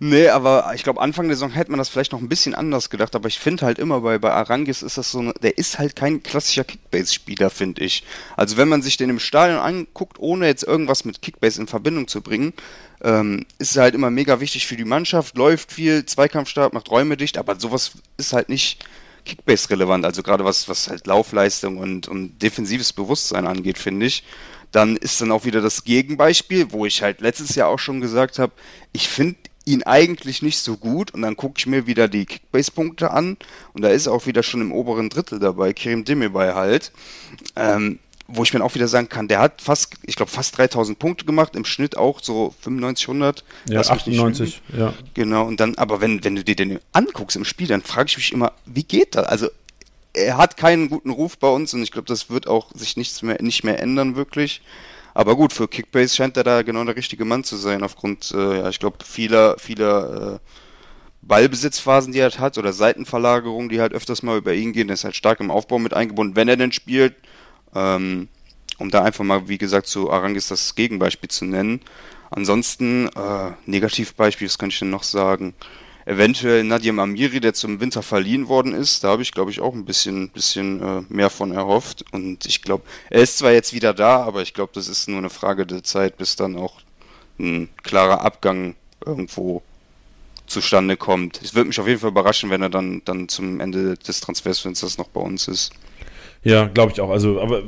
nee, 0.00 0.28
aber 0.28 0.72
ich 0.74 0.82
glaube, 0.82 1.00
Anfang 1.00 1.28
der 1.28 1.36
Saison 1.36 1.50
hätte 1.50 1.70
man 1.70 1.78
das 1.78 1.88
vielleicht 1.88 2.12
noch 2.12 2.20
ein 2.20 2.28
bisschen 2.28 2.54
anders 2.54 2.90
gedacht, 2.90 3.14
aber 3.14 3.28
ich 3.28 3.38
finde 3.38 3.66
halt 3.66 3.78
immer 3.78 4.00
bei, 4.00 4.18
bei 4.18 4.32
Arangis 4.32 4.82
ist 4.82 4.98
das 4.98 5.10
so, 5.10 5.20
eine, 5.20 5.34
der 5.42 5.58
ist 5.58 5.78
halt 5.78 5.96
kein 5.96 6.22
klassischer 6.22 6.64
Kickbase-Spieler, 6.64 7.50
finde 7.50 7.82
ich. 7.84 8.04
Also 8.36 8.56
wenn 8.56 8.68
man 8.68 8.82
sich 8.82 8.96
den 8.96 9.10
im 9.10 9.18
Stadion 9.18 9.58
anguckt, 9.58 10.18
ohne 10.18 10.46
jetzt 10.46 10.64
irgendwas 10.64 11.04
mit 11.04 11.22
Kickbase 11.22 11.60
in 11.60 11.66
Verbindung 11.66 12.08
zu 12.08 12.20
bringen, 12.20 12.52
ähm, 13.02 13.44
ist 13.58 13.76
halt 13.76 13.94
immer 13.94 14.10
mega 14.10 14.40
wichtig 14.40 14.66
für 14.66 14.76
die 14.76 14.84
Mannschaft, 14.84 15.36
läuft 15.36 15.72
viel, 15.72 16.06
Zweikampfstab, 16.06 16.72
macht 16.72 16.90
Räume 16.90 17.16
dicht, 17.16 17.38
aber 17.38 17.58
sowas 17.58 17.92
ist 18.16 18.32
halt 18.32 18.48
nicht 18.48 18.84
Kickbase 19.24 19.70
relevant, 19.70 20.04
also 20.04 20.22
gerade 20.22 20.44
was, 20.44 20.68
was 20.68 20.88
halt 20.88 21.06
Laufleistung 21.06 21.78
und, 21.78 22.08
und 22.08 22.38
defensives 22.42 22.92
Bewusstsein 22.92 23.46
angeht, 23.46 23.78
finde 23.78 24.06
ich. 24.06 24.24
Dann 24.70 24.96
ist 24.96 25.20
dann 25.20 25.30
auch 25.30 25.44
wieder 25.44 25.60
das 25.60 25.84
Gegenbeispiel, 25.84 26.72
wo 26.72 26.84
ich 26.84 27.00
halt 27.00 27.20
letztes 27.20 27.54
Jahr 27.54 27.68
auch 27.68 27.78
schon 27.78 28.00
gesagt 28.00 28.38
habe, 28.38 28.52
ich 28.92 29.08
finde 29.08 29.36
ihn 29.64 29.82
eigentlich 29.82 30.42
nicht 30.42 30.58
so 30.58 30.76
gut 30.76 31.12
und 31.12 31.22
dann 31.22 31.36
gucke 31.36 31.54
ich 31.58 31.66
mir 31.66 31.86
wieder 31.86 32.08
die 32.08 32.26
Kickbase-Punkte 32.26 33.10
an 33.10 33.36
und 33.72 33.82
da 33.82 33.88
ist 33.88 34.08
auch 34.08 34.26
wieder 34.26 34.42
schon 34.42 34.60
im 34.60 34.72
oberen 34.72 35.08
Drittel 35.08 35.38
dabei, 35.38 35.72
Kirim 35.72 36.04
Demirbay 36.04 36.54
halt. 36.54 36.92
Ähm, 37.56 37.98
wo 38.26 38.42
ich 38.42 38.54
mir 38.54 38.64
auch 38.64 38.74
wieder 38.74 38.88
sagen 38.88 39.08
kann, 39.08 39.28
der 39.28 39.38
hat 39.38 39.60
fast, 39.60 39.94
ich 40.02 40.16
glaube, 40.16 40.30
fast 40.30 40.56
3000 40.56 40.98
Punkte 40.98 41.26
gemacht, 41.26 41.54
im 41.56 41.64
Schnitt 41.64 41.96
auch 41.96 42.22
so 42.22 42.54
95, 42.62 43.08
100. 43.08 43.44
Ja, 43.68 43.80
98, 43.80 44.62
ja. 44.76 44.94
Genau, 45.12 45.46
und 45.46 45.60
dann, 45.60 45.74
aber 45.76 46.00
wenn, 46.00 46.24
wenn 46.24 46.34
du 46.34 46.42
dir 46.42 46.56
den 46.56 46.78
anguckst 46.92 47.36
im 47.36 47.44
Spiel, 47.44 47.66
dann 47.66 47.82
frage 47.82 48.08
ich 48.08 48.16
mich 48.16 48.32
immer, 48.32 48.52
wie 48.64 48.84
geht 48.84 49.14
das? 49.14 49.26
Also, 49.26 49.48
er 50.14 50.38
hat 50.38 50.56
keinen 50.56 50.88
guten 50.88 51.10
Ruf 51.10 51.36
bei 51.38 51.48
uns 51.48 51.74
und 51.74 51.82
ich 51.82 51.90
glaube, 51.90 52.08
das 52.08 52.30
wird 52.30 52.46
auch 52.46 52.70
sich 52.74 52.96
nichts 52.96 53.20
mehr, 53.20 53.42
nicht 53.42 53.62
mehr 53.62 53.80
ändern, 53.80 54.16
wirklich. 54.16 54.62
Aber 55.14 55.36
gut, 55.36 55.52
für 55.52 55.68
Kickbase 55.68 56.14
scheint 56.14 56.36
er 56.36 56.44
da 56.44 56.62
genau 56.62 56.84
der 56.84 56.96
richtige 56.96 57.24
Mann 57.24 57.44
zu 57.44 57.56
sein, 57.56 57.82
aufgrund, 57.84 58.32
äh, 58.32 58.58
ja, 58.58 58.68
ich 58.68 58.80
glaube, 58.80 59.04
vieler, 59.04 59.56
vieler 59.58 60.34
äh, 60.34 60.38
Ballbesitzphasen, 61.22 62.12
die 62.12 62.18
er 62.18 62.24
halt 62.24 62.40
hat, 62.40 62.58
oder 62.58 62.72
Seitenverlagerungen, 62.72 63.68
die 63.68 63.80
halt 63.80 63.94
öfters 63.94 64.22
mal 64.22 64.36
über 64.36 64.52
ihn 64.54 64.72
gehen. 64.72 64.88
Er 64.88 64.94
ist 64.94 65.04
halt 65.04 65.16
stark 65.16 65.40
im 65.40 65.50
Aufbau 65.50 65.78
mit 65.78 65.94
eingebunden, 65.94 66.36
wenn 66.36 66.48
er 66.48 66.56
denn 66.56 66.72
spielt. 66.72 67.14
Ähm, 67.74 68.28
um 68.78 68.90
da 68.90 69.02
einfach 69.02 69.24
mal, 69.24 69.48
wie 69.48 69.58
gesagt, 69.58 69.86
zu 69.86 70.10
Arangis 70.10 70.48
das 70.48 70.74
Gegenbeispiel 70.74 71.30
zu 71.30 71.44
nennen. 71.44 71.80
Ansonsten, 72.30 73.08
äh, 73.08 73.52
Negativbeispiel, 73.66 74.48
was 74.48 74.58
kann 74.58 74.70
ich 74.70 74.78
denn 74.78 74.90
noch 74.90 75.04
sagen? 75.04 75.54
Eventuell 76.06 76.64
Nadim 76.64 76.98
Amiri, 76.98 77.40
der 77.40 77.54
zum 77.54 77.80
Winter 77.80 78.02
verliehen 78.02 78.48
worden 78.48 78.74
ist. 78.74 79.04
Da 79.04 79.08
habe 79.08 79.22
ich, 79.22 79.32
glaube 79.32 79.50
ich, 79.50 79.60
auch 79.60 79.74
ein 79.74 79.84
bisschen, 79.84 80.30
bisschen 80.30 80.82
äh, 80.82 81.02
mehr 81.08 81.30
von 81.30 81.52
erhofft. 81.52 82.04
Und 82.12 82.46
ich 82.46 82.62
glaube, 82.62 82.84
er 83.10 83.22
ist 83.22 83.38
zwar 83.38 83.52
jetzt 83.52 83.72
wieder 83.72 83.94
da, 83.94 84.22
aber 84.22 84.42
ich 84.42 84.54
glaube, 84.54 84.72
das 84.74 84.88
ist 84.88 85.08
nur 85.08 85.18
eine 85.18 85.30
Frage 85.30 85.66
der 85.66 85.82
Zeit, 85.82 86.16
bis 86.16 86.36
dann 86.36 86.56
auch 86.56 86.80
ein 87.38 87.68
klarer 87.82 88.20
Abgang 88.20 88.74
irgendwo 89.04 89.62
zustande 90.46 90.96
kommt. 90.96 91.40
Es 91.42 91.54
würde 91.54 91.68
mich 91.68 91.80
auf 91.80 91.88
jeden 91.88 92.00
Fall 92.00 92.10
überraschen, 92.10 92.50
wenn 92.50 92.62
er 92.62 92.70
dann, 92.70 93.02
dann 93.04 93.28
zum 93.28 93.60
Ende 93.60 93.96
des 93.96 94.20
Transfersfensters 94.20 94.98
noch 94.98 95.08
bei 95.08 95.20
uns 95.20 95.48
ist. 95.48 95.72
Ja, 96.44 96.66
glaube 96.66 96.92
ich 96.92 97.00
auch. 97.00 97.10
Also, 97.10 97.40
aber 97.40 97.62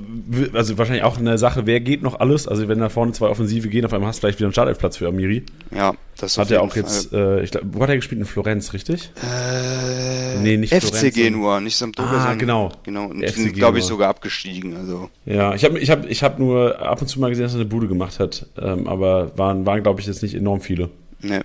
also 0.52 0.76
wahrscheinlich 0.76 1.02
auch 1.02 1.17
eine 1.17 1.38
Sache, 1.38 1.67
wer 1.67 1.81
geht 1.81 2.02
noch 2.02 2.20
alles? 2.20 2.46
Also, 2.46 2.69
wenn 2.69 2.78
da 2.78 2.90
vorne 2.90 3.12
zwei 3.12 3.28
Offensive 3.28 3.69
gehen, 3.69 3.87
auf 3.87 3.93
einmal 3.94 4.08
hast 4.08 4.19
du 4.19 4.20
vielleicht 4.20 4.38
wieder 4.38 4.46
einen 4.46 4.52
Startelfplatz 4.52 4.99
für 4.99 5.08
Amiri. 5.08 5.44
Ja, 5.75 5.94
das 6.19 6.37
hat 6.37 6.50
er 6.50 6.62
auch 6.62 6.75
Fall. 6.75 6.82
jetzt, 6.82 7.12
äh, 7.12 7.43
ich 7.43 7.50
glaube, 7.50 7.69
wo 7.73 7.82
hat 7.82 7.88
er 7.88 7.96
gespielt? 7.96 8.20
In 8.20 8.27
Florenz, 8.27 8.74
richtig? 8.74 9.10
Äh, 9.22 10.41
nee, 10.43 10.58
nicht 10.58 10.74
FC 10.74 10.89
Florenz. 10.89 11.15
Genua, 11.15 11.60
nicht 11.60 11.77
Sampdoria. 11.77 12.12
Ah, 12.12 12.34
genau. 12.34 12.70
Genau, 12.84 13.06
und 13.06 13.27
sind, 13.27 13.55
glaube 13.55 13.79
ich, 13.79 13.84
sogar 13.84 14.10
abgestiegen. 14.10 14.77
Also. 14.77 15.08
Ja, 15.24 15.55
ich 15.55 15.65
habe 15.65 15.79
ich 15.79 15.91
hab, 15.91 16.06
ich 16.06 16.22
hab 16.22 16.39
nur 16.39 16.79
ab 16.79 17.01
und 17.01 17.08
zu 17.08 17.19
mal 17.19 17.31
gesehen, 17.31 17.44
dass 17.44 17.55
er 17.55 17.60
eine 17.60 17.69
Bude 17.69 17.89
gemacht 17.89 18.20
hat, 18.20 18.46
ähm, 18.60 18.86
aber 18.86 19.32
waren, 19.39 19.65
waren 19.65 19.82
glaube 19.82 20.01
ich, 20.01 20.06
jetzt 20.06 20.22
nicht 20.22 20.34
enorm 20.34 20.60
viele. 20.60 20.91
Nee. 21.22 21.41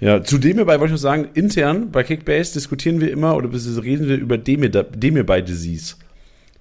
Ja, 0.00 0.22
zudem 0.22 0.56
hierbei 0.56 0.74
wollte 0.80 0.86
ich 0.86 0.92
noch 0.92 0.98
sagen, 0.98 1.28
intern 1.34 1.90
bei 1.90 2.02
Kickbase 2.02 2.52
diskutieren 2.52 3.00
wir 3.00 3.10
immer 3.10 3.36
oder 3.36 3.48
reden 3.52 4.08
wir 4.08 4.16
über 4.16 4.36
Demir-by-Disease. 4.36 5.94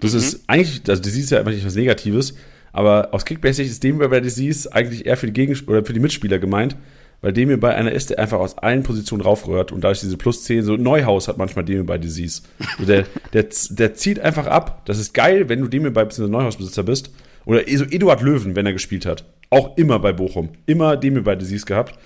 Das 0.03 0.13
mhm. 0.13 0.19
ist 0.19 0.43
eigentlich, 0.47 0.81
also 0.87 1.01
Disease 1.01 1.23
ist 1.23 1.31
ja 1.31 1.39
einfach 1.39 1.51
nicht 1.51 1.65
was 1.65 1.75
Negatives, 1.75 2.35
aber 2.71 3.09
aus 3.13 3.25
Kickbase 3.25 3.63
ist 3.63 3.83
dem 3.83 3.97
bei 3.97 4.19
Disease 4.19 4.71
eigentlich 4.73 5.05
eher 5.05 5.17
für 5.17 5.27
die 5.27 5.33
Gegenspieler 5.33 5.77
oder 5.77 5.85
für 5.85 5.93
die 5.93 5.99
Mitspieler 5.99 6.39
gemeint, 6.39 6.75
weil 7.21 7.31
dem 7.31 7.57
bei 7.59 7.73
einer 7.73 7.91
ist, 7.91 8.09
der 8.09 8.19
einfach 8.19 8.39
aus 8.39 8.57
allen 8.57 8.83
Positionen 8.83 9.21
raufrührt 9.21 9.71
und 9.71 9.83
dadurch 9.83 10.01
diese 10.01 10.17
plus 10.17 10.43
10, 10.43 10.63
so 10.63 10.75
Neuhaus 10.75 11.27
hat 11.27 11.37
manchmal 11.37 11.63
dem 11.63 11.85
bei 11.85 11.97
Disease. 11.97 12.41
So 12.77 12.85
der, 12.85 13.05
der, 13.31 13.45
der 13.69 13.93
zieht 13.93 14.19
einfach 14.19 14.47
ab. 14.47 14.81
Das 14.85 14.99
ist 14.99 15.13
geil, 15.13 15.47
wenn 15.47 15.61
du 15.61 15.67
dem 15.67 15.83
bei 15.93 16.03
bzw. 16.03 16.27
Neuhausbesitzer 16.27 16.83
bist. 16.83 17.11
Oder 17.45 17.61
so 17.75 17.85
Eduard 17.85 18.21
Löwen, 18.21 18.55
wenn 18.55 18.65
er 18.65 18.73
gespielt 18.73 19.05
hat. 19.05 19.23
Auch 19.49 19.77
immer 19.77 19.99
bei 19.99 20.11
Bochum. 20.11 20.49
Immer 20.65 20.97
dem 20.97 21.23
bei 21.23 21.35
Disease 21.35 21.65
gehabt. 21.65 21.97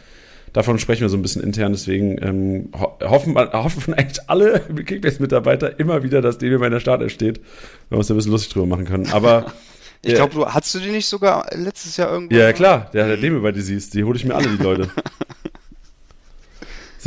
Davon 0.54 0.80
sprechen 0.80 1.02
wir 1.02 1.10
so 1.10 1.18
ein 1.18 1.22
bisschen 1.22 1.44
intern, 1.44 1.72
deswegen 1.72 2.18
ähm, 2.22 2.70
hoffen, 3.04 3.36
hoffen 3.36 3.94
eigentlich 3.94 4.20
alle 4.28 4.60
Kickbase-Mitarbeiter 4.86 5.80
immer 5.80 6.04
wieder, 6.04 6.22
dass 6.22 6.38
Demi 6.38 6.58
bei 6.58 6.70
der 6.70 6.80
Startelf 6.80 7.12
steht, 7.12 7.38
wenn 7.38 7.96
wir 7.96 7.98
uns 8.00 8.08
da 8.08 8.14
ein 8.14 8.18
bisschen 8.18 8.32
lustig 8.32 8.54
drüber 8.54 8.66
machen 8.66 8.86
können. 8.86 9.08
Aber 9.12 9.52
ich 10.02 10.16
glaube, 10.16 10.34
du 10.34 10.46
hast 10.46 10.74
du 10.74 10.80
die 10.80 10.90
nicht 10.90 11.08
sogar 11.08 11.48
letztes 11.54 11.98
Jahr 11.98 12.12
irgendwo? 12.12 12.36
Ja, 12.36 12.54
klar, 12.54 12.90
der, 12.94 13.08
der 13.08 13.18
Demi 13.18 13.40
bei 13.40 13.52
dir 13.52 13.62
siehst, 13.62 13.94
die 13.94 14.04
hole 14.04 14.18
ich 14.18 14.26
mir 14.26 14.36
alle, 14.36 14.48
die 14.48 14.64
Leute. 14.64 14.90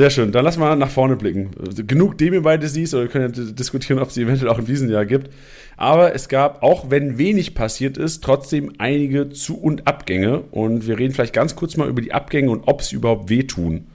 Sehr 0.00 0.08
schön. 0.08 0.32
Dann 0.32 0.46
lass 0.46 0.56
mal 0.56 0.76
nach 0.76 0.88
vorne 0.88 1.14
blicken. 1.14 1.50
Genug 1.86 2.16
Demi 2.16 2.40
bei 2.40 2.56
Disease, 2.56 2.96
oder 2.96 3.04
wir 3.04 3.10
können 3.10 3.34
ja 3.34 3.52
diskutieren, 3.52 3.98
ob 3.98 4.08
es 4.08 4.14
sie 4.14 4.22
eventuell 4.22 4.50
auch 4.50 4.58
in 4.58 4.64
diesem 4.64 4.88
Jahr 4.88 5.04
gibt. 5.04 5.30
Aber 5.76 6.14
es 6.14 6.30
gab, 6.30 6.62
auch 6.62 6.90
wenn 6.90 7.18
wenig 7.18 7.54
passiert 7.54 7.98
ist, 7.98 8.24
trotzdem 8.24 8.72
einige 8.78 9.28
Zu- 9.28 9.60
und 9.60 9.86
Abgänge. 9.86 10.40
Und 10.52 10.86
wir 10.86 10.98
reden 10.98 11.12
vielleicht 11.12 11.34
ganz 11.34 11.54
kurz 11.54 11.76
mal 11.76 11.86
über 11.86 12.00
die 12.00 12.14
Abgänge 12.14 12.50
und 12.50 12.66
ob 12.66 12.80
sie 12.80 12.96
überhaupt 12.96 13.28
wehtun. 13.28 13.88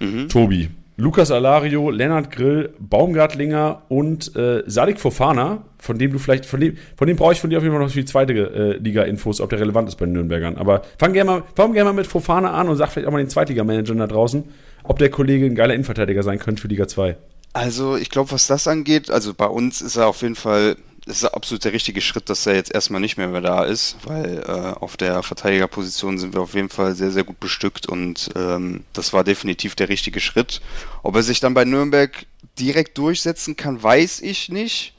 Mhm. 0.00 0.28
Tobi, 0.28 0.68
Lukas 0.96 1.30
Alario, 1.30 1.90
Lennart 1.90 2.32
Grill, 2.32 2.70
Baumgartlinger 2.80 3.82
und 3.88 4.34
äh, 4.34 4.64
Sadik 4.66 4.98
Fofana, 4.98 5.62
von 5.78 5.96
dem 5.96 6.10
du 6.10 6.18
vielleicht, 6.18 6.44
von 6.44 6.58
dem, 6.58 6.76
von 6.96 7.06
dem 7.06 7.16
brauche 7.16 7.34
ich 7.34 7.40
von 7.40 7.50
dir 7.50 7.58
auf 7.58 7.62
jeden 7.62 7.76
Fall 7.76 7.84
noch 7.84 7.92
die 7.92 8.04
zweite 8.04 8.32
äh, 8.32 8.78
Liga-Infos, 8.78 9.40
ob 9.40 9.50
der 9.50 9.60
relevant 9.60 9.88
ist 9.88 9.94
bei 9.94 10.06
den 10.06 10.14
Nürnbergern. 10.14 10.56
Aber 10.56 10.82
fang 10.98 11.12
gerne 11.12 11.30
mal, 11.30 11.42
fang 11.54 11.72
gerne 11.72 11.90
mal 11.90 11.96
mit 11.96 12.08
Fofana 12.08 12.50
an 12.50 12.68
und 12.68 12.74
sag 12.74 12.90
vielleicht 12.90 13.06
auch 13.06 13.12
mal 13.12 13.18
den 13.18 13.28
Zweitliga-Managern 13.28 13.98
da 13.98 14.08
draußen, 14.08 14.42
ob 14.88 14.98
der 14.98 15.10
Kollege 15.10 15.46
ein 15.46 15.54
geiler 15.54 15.74
Innenverteidiger 15.74 16.22
sein 16.22 16.38
könnte 16.38 16.62
für 16.62 16.68
Liga 16.68 16.88
2. 16.88 17.16
Also 17.52 17.96
ich 17.96 18.10
glaube, 18.10 18.32
was 18.32 18.46
das 18.46 18.68
angeht, 18.68 19.10
also 19.10 19.32
bei 19.32 19.46
uns 19.46 19.80
ist 19.80 19.96
er 19.96 20.08
auf 20.08 20.22
jeden 20.22 20.34
Fall 20.34 20.76
ist 21.06 21.24
absolut 21.24 21.64
der 21.64 21.72
richtige 21.72 22.00
Schritt, 22.00 22.28
dass 22.28 22.46
er 22.46 22.56
jetzt 22.56 22.74
erstmal 22.74 23.00
nicht 23.00 23.16
mehr, 23.16 23.28
mehr 23.28 23.40
da 23.40 23.64
ist, 23.64 23.96
weil 24.04 24.42
äh, 24.46 24.50
auf 24.50 24.96
der 24.96 25.22
Verteidigerposition 25.22 26.18
sind 26.18 26.34
wir 26.34 26.40
auf 26.40 26.54
jeden 26.54 26.68
Fall 26.68 26.96
sehr, 26.96 27.12
sehr 27.12 27.22
gut 27.22 27.38
bestückt 27.38 27.86
und 27.86 28.30
ähm, 28.34 28.82
das 28.92 29.12
war 29.12 29.22
definitiv 29.22 29.76
der 29.76 29.88
richtige 29.88 30.18
Schritt. 30.18 30.60
Ob 31.04 31.14
er 31.14 31.22
sich 31.22 31.38
dann 31.38 31.54
bei 31.54 31.64
Nürnberg 31.64 32.26
direkt 32.58 32.98
durchsetzen 32.98 33.54
kann, 33.54 33.80
weiß 33.80 34.20
ich 34.20 34.48
nicht. 34.48 34.94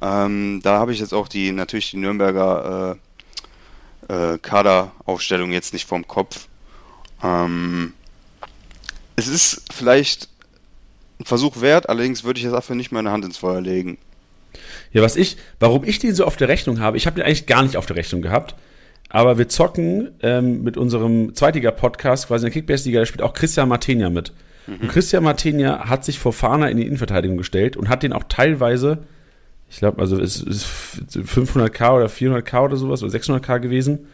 Ähm, 0.00 0.60
da 0.62 0.78
habe 0.78 0.92
ich 0.92 1.00
jetzt 1.00 1.12
auch 1.12 1.26
die 1.26 1.50
natürlich 1.50 1.90
die 1.90 1.96
Nürnberger 1.96 2.96
äh, 4.08 4.34
äh, 4.34 4.38
Kaderaufstellung 4.38 5.50
jetzt 5.50 5.72
nicht 5.72 5.86
vorm 5.86 6.06
Kopf. 6.06 6.46
Ähm, 7.22 7.94
es 9.26 9.34
ist 9.34 9.62
vielleicht 9.72 10.28
ein 11.20 11.24
Versuch 11.24 11.60
wert, 11.60 11.88
allerdings 11.88 12.24
würde 12.24 12.38
ich 12.38 12.44
jetzt 12.44 12.52
dafür 12.52 12.76
nicht 12.76 12.92
meine 12.92 13.10
Hand 13.10 13.24
ins 13.24 13.38
Feuer 13.38 13.60
legen. 13.60 13.98
Ja, 14.92 15.02
was 15.02 15.16
ich, 15.16 15.36
warum 15.60 15.84
ich 15.84 15.98
den 15.98 16.14
so 16.14 16.24
auf 16.24 16.36
der 16.36 16.48
Rechnung 16.48 16.80
habe, 16.80 16.96
ich 16.96 17.06
habe 17.06 17.16
den 17.16 17.24
eigentlich 17.24 17.46
gar 17.46 17.62
nicht 17.62 17.76
auf 17.76 17.86
der 17.86 17.96
Rechnung 17.96 18.22
gehabt, 18.22 18.54
aber 19.08 19.38
wir 19.38 19.48
zocken 19.48 20.10
ähm, 20.22 20.62
mit 20.62 20.76
unserem 20.76 21.34
Zweitliga-Podcast, 21.34 22.28
quasi 22.28 22.46
in 22.46 22.52
der 22.52 22.60
Kickbase-Liga, 22.60 23.00
da 23.00 23.06
spielt 23.06 23.22
auch 23.22 23.34
Christian 23.34 23.68
Martenia 23.68 24.10
mit. 24.10 24.32
Mhm. 24.66 24.76
Und 24.82 24.88
Christian 24.88 25.24
Martenia 25.24 25.88
hat 25.88 26.04
sich 26.04 26.18
vor 26.18 26.32
Fahner 26.32 26.70
in 26.70 26.76
die 26.76 26.86
Innenverteidigung 26.86 27.36
gestellt 27.36 27.76
und 27.76 27.88
hat 27.88 28.02
den 28.02 28.12
auch 28.12 28.24
teilweise, 28.28 28.98
ich 29.68 29.78
glaube, 29.78 30.00
also 30.00 30.20
es 30.20 30.40
ist 30.40 30.64
500k 30.64 31.96
oder 31.96 32.06
400k 32.06 32.64
oder 32.64 32.76
sowas 32.76 33.02
oder 33.02 33.12
600k 33.12 33.58
gewesen, 33.58 34.06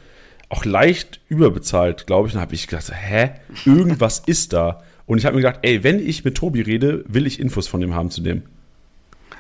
auch 0.49 0.65
leicht 0.65 1.21
überbezahlt, 1.29 2.07
glaube 2.07 2.29
ich. 2.29 2.35
Und 2.35 2.41
habe 2.41 2.55
ich 2.55 2.67
gedacht, 2.67 2.91
hä, 2.93 3.31
irgendwas 3.65 4.23
ist 4.27 4.53
da. 4.53 4.83
Und 5.07 5.19
ich 5.19 5.25
habe 5.25 5.37
mir 5.37 5.43
gedacht, 5.43 5.61
ey, 5.63 5.85
wenn 5.85 6.05
ich 6.05 6.25
mit 6.25 6.37
Tobi 6.37 6.63
rede, 6.63 7.05
will 7.07 7.27
ich 7.27 7.41
Infos 7.41 7.69
von 7.69 7.81
dem 7.81 7.95
haben 7.95 8.11
zu 8.11 8.21
dem. 8.21 8.43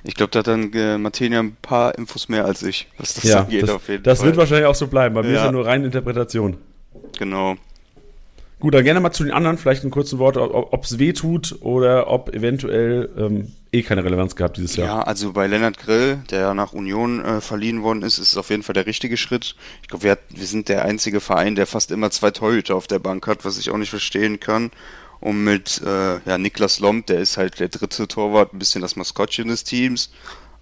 Ich 0.04 0.14
glaube, 0.14 0.30
da 0.30 0.38
hat 0.38 0.46
dann 0.46 0.72
äh, 0.72 0.98
Martinia 0.98 1.40
ein 1.40 1.56
paar 1.60 1.98
Infos 1.98 2.28
mehr 2.28 2.44
als 2.44 2.62
ich, 2.62 2.86
was 2.96 3.14
das 3.14 3.24
ja, 3.24 3.40
angeht, 3.40 3.64
das, 3.64 3.70
auf 3.70 3.88
jeden 3.88 4.04
das 4.04 4.18
Fall. 4.18 4.26
Das 4.26 4.26
wird 4.26 4.36
wahrscheinlich 4.36 4.66
auch 4.66 4.74
so 4.74 4.86
bleiben. 4.86 5.14
Bei 5.14 5.22
mir 5.22 5.30
ja. 5.30 5.40
ist 5.40 5.44
ja 5.46 5.52
nur 5.52 5.66
reine 5.66 5.86
Interpretation. 5.86 6.56
Genau. 7.18 7.56
Gut, 8.58 8.72
dann 8.72 8.84
gerne 8.84 9.00
mal 9.00 9.12
zu 9.12 9.22
den 9.22 9.32
anderen, 9.32 9.58
vielleicht 9.58 9.84
ein 9.84 9.90
kurzes 9.90 10.18
Wort, 10.18 10.38
ob 10.38 10.82
es 10.84 10.98
weh 10.98 11.12
tut 11.12 11.56
oder 11.60 12.08
ob 12.08 12.34
eventuell 12.34 13.10
ähm, 13.18 13.52
eh 13.70 13.82
keine 13.82 14.02
Relevanz 14.02 14.34
gehabt 14.34 14.56
dieses 14.56 14.76
Jahr. 14.76 14.86
Ja, 14.86 15.02
also 15.02 15.32
bei 15.32 15.46
Lennart 15.46 15.76
Grill, 15.76 16.20
der 16.30 16.40
ja 16.40 16.54
nach 16.54 16.72
Union 16.72 17.22
äh, 17.22 17.40
verliehen 17.42 17.82
worden 17.82 18.00
ist, 18.00 18.16
ist 18.16 18.30
es 18.30 18.36
auf 18.38 18.48
jeden 18.48 18.62
Fall 18.62 18.72
der 18.72 18.86
richtige 18.86 19.18
Schritt. 19.18 19.56
Ich 19.82 19.88
glaube, 19.88 20.04
wir, 20.04 20.18
wir 20.30 20.46
sind 20.46 20.70
der 20.70 20.86
einzige 20.86 21.20
Verein, 21.20 21.54
der 21.54 21.66
fast 21.66 21.90
immer 21.90 22.10
zwei 22.10 22.30
Torhüter 22.30 22.76
auf 22.76 22.86
der 22.86 22.98
Bank 22.98 23.26
hat, 23.26 23.44
was 23.44 23.58
ich 23.58 23.70
auch 23.70 23.76
nicht 23.76 23.90
verstehen 23.90 24.40
kann. 24.40 24.70
Und 25.20 25.44
mit 25.44 25.80
äh, 25.84 26.18
ja, 26.20 26.38
Niklas 26.38 26.78
Lomb, 26.78 27.06
der 27.06 27.20
ist 27.20 27.36
halt 27.36 27.58
der 27.58 27.68
dritte 27.68 28.06
Torwart, 28.06 28.52
ein 28.52 28.58
bisschen 28.58 28.82
das 28.82 28.96
Maskottchen 28.96 29.48
des 29.48 29.64
Teams. 29.64 30.10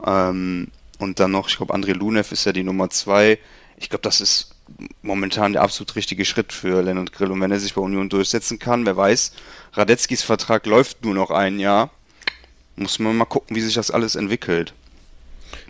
Ähm, 0.06 0.68
und 0.98 1.20
dann 1.20 1.32
noch, 1.32 1.48
ich 1.48 1.56
glaube, 1.56 1.74
André 1.74 1.92
Lunev 1.92 2.32
ist 2.32 2.44
ja 2.44 2.52
die 2.52 2.62
Nummer 2.62 2.88
zwei. 2.90 3.38
Ich 3.76 3.88
glaube, 3.88 4.02
das 4.02 4.20
ist 4.20 4.54
momentan 5.02 5.52
der 5.52 5.62
absolut 5.62 5.94
richtige 5.96 6.24
Schritt 6.24 6.52
für 6.52 6.82
Lennart 6.82 7.12
Grill. 7.12 7.30
Und 7.30 7.40
wenn 7.40 7.50
er 7.50 7.60
sich 7.60 7.74
bei 7.74 7.80
Union 7.80 8.08
durchsetzen 8.08 8.58
kann, 8.58 8.86
wer 8.86 8.96
weiß, 8.96 9.32
Radetzkis 9.74 10.22
Vertrag 10.22 10.66
läuft 10.66 11.04
nur 11.04 11.14
noch 11.14 11.30
ein 11.30 11.58
Jahr. 11.58 11.90
Muss 12.76 12.98
man 12.98 13.16
mal 13.16 13.24
gucken, 13.24 13.56
wie 13.56 13.60
sich 13.60 13.74
das 13.74 13.90
alles 13.90 14.14
entwickelt. 14.14 14.72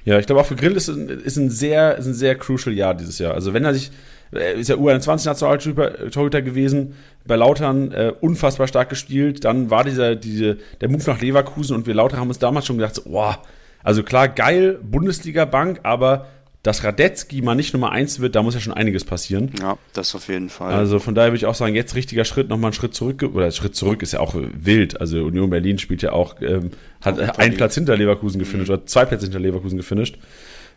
Ja, 0.05 0.19
ich 0.19 0.27
glaube 0.27 0.41
auch 0.41 0.47
für 0.47 0.57
Grill 0.57 0.77
ist, 0.77 0.89
ist, 0.89 1.37
ein 1.37 1.51
sehr, 1.51 1.97
ist 1.97 2.07
ein 2.07 2.15
sehr 2.15 2.37
crucial 2.37 2.75
Jahr 2.75 2.95
dieses 2.95 3.19
Jahr. 3.19 3.35
Also 3.35 3.53
wenn 3.53 3.65
er 3.65 3.75
sich, 3.75 3.91
ist 4.31 4.69
ja 4.69 4.77
U21-Nationaltorhüter 4.77 6.43
gewesen, 6.43 6.95
bei 7.27 7.37
Lautern 7.37 7.93
äh, 7.93 8.13
unfassbar 8.21 8.67
stark 8.67 8.89
gespielt. 8.89 9.45
Dann 9.45 9.71
war 9.71 9.85
dieser, 9.85 10.17
diese, 10.17 10.59
der 10.81 10.89
Move 10.89 11.05
nach 11.07 11.21
Leverkusen 11.21 11.77
und 11.77 11.87
wir 11.87 11.95
Lautern 11.95 12.21
haben 12.21 12.29
uns 12.29 12.39
damals 12.39 12.67
schon 12.67 12.77
gedacht, 12.77 12.97
so, 12.97 13.03
boah, 13.05 13.39
also 13.83 14.03
klar, 14.03 14.29
geil, 14.29 14.79
Bundesliga-Bank, 14.83 15.81
aber 15.83 16.27
dass 16.65 16.83
Radetzky 16.83 17.43
mal 17.43 17.55
nicht 17.55 17.75
Nummer 17.75 17.93
1 17.93 18.21
wird, 18.21 18.35
da 18.35 18.43
muss 18.43 18.55
ja 18.55 18.61
schon 18.61 18.73
einiges 18.73 19.05
passieren. 19.05 19.51
Ja, 19.61 19.77
das 19.93 20.15
auf 20.15 20.29
jeden 20.29 20.49
Fall. 20.49 20.73
Also 20.73 20.99
von 20.99 21.15
daher 21.15 21.29
würde 21.29 21.37
ich 21.37 21.47
auch 21.47 21.55
sagen, 21.55 21.75
jetzt 21.75 21.95
richtiger 21.95 22.25
Schritt, 22.25 22.49
nochmal 22.49 22.69
einen 22.69 22.73
Schritt 22.73 22.95
zurück, 22.95 23.23
oder 23.23 23.51
Schritt 23.51 23.77
zurück 23.77 24.03
ist 24.03 24.15
ja 24.15 24.21
auch 24.21 24.35
wild. 24.35 24.99
Also 24.99 25.25
Union 25.25 25.51
Berlin 25.51 25.79
spielt 25.79 26.01
ja 26.01 26.13
auch, 26.13 26.41
ähm, 26.41 26.71
hat 27.03 27.19
oh, 27.19 27.39
einen 27.39 27.55
Platz 27.55 27.75
hinter 27.75 27.95
Leverkusen 27.99 28.39
gefinisht, 28.39 28.71
mhm. 28.71 28.77
oder 28.77 28.87
zwei 28.87 29.05
Plätze 29.05 29.27
hinter 29.27 29.41
Leverkusen 29.41 29.77
gefinisht. 29.77 30.17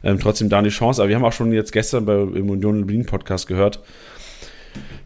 Ähm, 0.03 0.19
trotzdem 0.19 0.49
da 0.49 0.59
eine 0.59 0.69
Chance, 0.69 1.01
aber 1.01 1.09
wir 1.09 1.15
haben 1.15 1.25
auch 1.25 1.33
schon 1.33 1.51
jetzt 1.51 1.71
gestern 1.71 2.05
bei, 2.05 2.15
im 2.15 2.49
Union 2.49 2.85
Berlin 2.85 3.05
Podcast 3.05 3.47
gehört, 3.47 3.81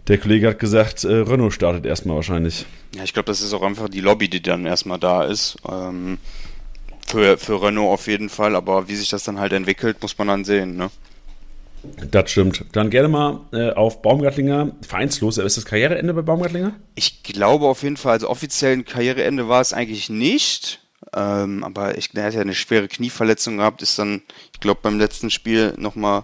der 0.07 0.17
Kollege 0.17 0.49
hat 0.49 0.59
gesagt, 0.59 1.03
äh, 1.03 1.13
Renault 1.13 1.53
startet 1.53 1.85
erstmal 1.85 2.17
wahrscheinlich. 2.17 2.65
Ja, 2.95 3.03
ich 3.03 3.13
glaube, 3.13 3.27
das 3.27 3.41
ist 3.41 3.53
auch 3.53 3.61
einfach 3.61 3.87
die 3.87 4.01
Lobby, 4.01 4.29
die 4.29 4.41
dann 4.41 4.65
erstmal 4.65 4.99
da 4.99 5.23
ist. 5.23 5.57
Ähm, 5.69 6.17
für, 7.07 7.37
für 7.37 7.61
Renault 7.61 7.93
auf 7.93 8.07
jeden 8.07 8.29
Fall, 8.29 8.55
aber 8.55 8.87
wie 8.87 8.95
sich 8.95 9.09
das 9.09 9.23
dann 9.23 9.39
halt 9.39 9.53
entwickelt, 9.53 10.01
muss 10.01 10.17
man 10.17 10.27
dann 10.27 10.43
sehen, 10.43 10.75
ne? 10.75 10.89
Das 12.11 12.29
stimmt. 12.29 12.63
Dann 12.73 12.89
gerne 12.89 13.07
mal 13.07 13.41
äh, 13.53 13.71
auf 13.71 14.01
Baumgartlinger. 14.01 14.71
Vereinslos, 14.81 15.37
ist 15.37 15.57
das 15.57 15.65
Karriereende 15.65 16.13
bei 16.13 16.21
Baumgartlinger? 16.21 16.73
Ich 16.95 17.23
glaube 17.23 17.65
auf 17.65 17.81
jeden 17.81 17.97
Fall, 17.97 18.13
also 18.13 18.29
offiziell 18.29 18.73
ein 18.73 18.85
Karriereende 18.85 19.47
war 19.47 19.61
es 19.61 19.73
eigentlich 19.73 20.09
nicht. 20.09 20.79
Ähm, 21.13 21.63
aber 21.63 21.97
ich, 21.97 22.11
er 22.13 22.25
hat 22.25 22.33
ja 22.33 22.41
eine 22.41 22.55
schwere 22.55 22.87
Knieverletzung 22.87 23.57
gehabt, 23.57 23.81
ist 23.81 23.99
dann, 23.99 24.21
ich 24.53 24.59
glaube, 24.59 24.79
beim 24.81 24.97
letzten 24.97 25.29
Spiel 25.29 25.73
nochmal 25.77 26.23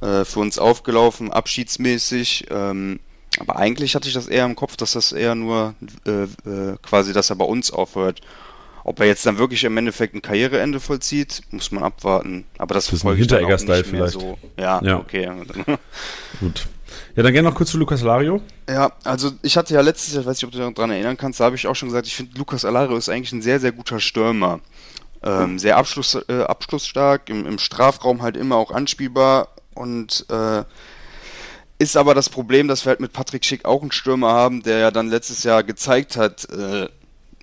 äh, 0.00 0.24
für 0.24 0.40
uns 0.40 0.58
aufgelaufen, 0.58 1.30
abschiedsmäßig. 1.30 2.46
Ähm, 2.50 3.00
aber 3.38 3.56
eigentlich 3.56 3.94
hatte 3.94 4.08
ich 4.08 4.14
das 4.14 4.28
eher 4.28 4.44
im 4.44 4.56
Kopf, 4.56 4.76
dass 4.76 4.92
das 4.92 5.12
eher 5.12 5.34
nur 5.34 5.74
äh, 6.06 6.22
äh, 6.22 6.76
quasi, 6.82 7.12
dass 7.12 7.30
er 7.30 7.36
bei 7.36 7.44
uns 7.44 7.70
aufhört. 7.70 8.20
Ob 8.84 9.00
er 9.00 9.06
jetzt 9.06 9.24
dann 9.24 9.38
wirklich 9.38 9.64
im 9.64 9.76
Endeffekt 9.78 10.14
ein 10.14 10.20
Karriereende 10.20 10.78
vollzieht, 10.78 11.40
muss 11.50 11.72
man 11.72 11.82
abwarten. 11.82 12.44
Aber 12.58 12.74
das, 12.74 12.86
das 12.86 12.92
dann 13.32 13.44
auch 13.44 13.48
nicht 13.48 13.86
vielleicht. 13.86 14.12
so. 14.12 14.38
Ja, 14.58 14.82
ja. 14.82 14.98
okay. 14.98 15.26
Gut. 16.40 16.68
Ja, 17.16 17.22
dann 17.22 17.32
gerne 17.32 17.48
noch 17.48 17.56
kurz 17.56 17.70
zu 17.70 17.78
Lukas 17.78 18.02
Alario. 18.02 18.40
Ja, 18.68 18.92
also 19.04 19.32
ich 19.42 19.56
hatte 19.56 19.74
ja 19.74 19.80
letztes 19.80 20.14
Jahr, 20.14 20.22
ich 20.22 20.26
weiß 20.26 20.36
nicht, 20.36 20.44
ob 20.44 20.52
du 20.52 20.58
dich 20.58 20.74
daran 20.74 20.90
erinnern 20.90 21.16
kannst, 21.16 21.40
da 21.40 21.44
habe 21.44 21.56
ich 21.56 21.66
auch 21.66 21.74
schon 21.74 21.88
gesagt, 21.88 22.06
ich 22.06 22.16
finde 22.16 22.36
Lukas 22.38 22.64
Alario 22.64 22.96
ist 22.96 23.08
eigentlich 23.08 23.32
ein 23.32 23.42
sehr, 23.42 23.60
sehr 23.60 23.72
guter 23.72 24.00
Stürmer. 24.00 24.60
Ähm, 25.22 25.58
sehr 25.58 25.78
Abschluss, 25.78 26.18
äh, 26.28 26.42
abschlussstark, 26.42 27.30
im, 27.30 27.46
im 27.46 27.58
Strafraum 27.58 28.20
halt 28.20 28.36
immer 28.36 28.56
auch 28.56 28.70
anspielbar 28.70 29.48
und 29.74 30.26
äh, 30.28 30.64
ist 31.78 31.96
aber 31.96 32.14
das 32.14 32.28
Problem, 32.28 32.68
dass 32.68 32.84
wir 32.84 32.90
halt 32.90 33.00
mit 33.00 33.12
Patrick 33.12 33.44
Schick 33.44 33.64
auch 33.64 33.82
einen 33.82 33.92
Stürmer 33.92 34.32
haben, 34.32 34.62
der 34.62 34.78
ja 34.78 34.90
dann 34.90 35.08
letztes 35.08 35.42
Jahr 35.42 35.62
gezeigt 35.62 36.16
hat, 36.16 36.46
äh, 36.50 36.88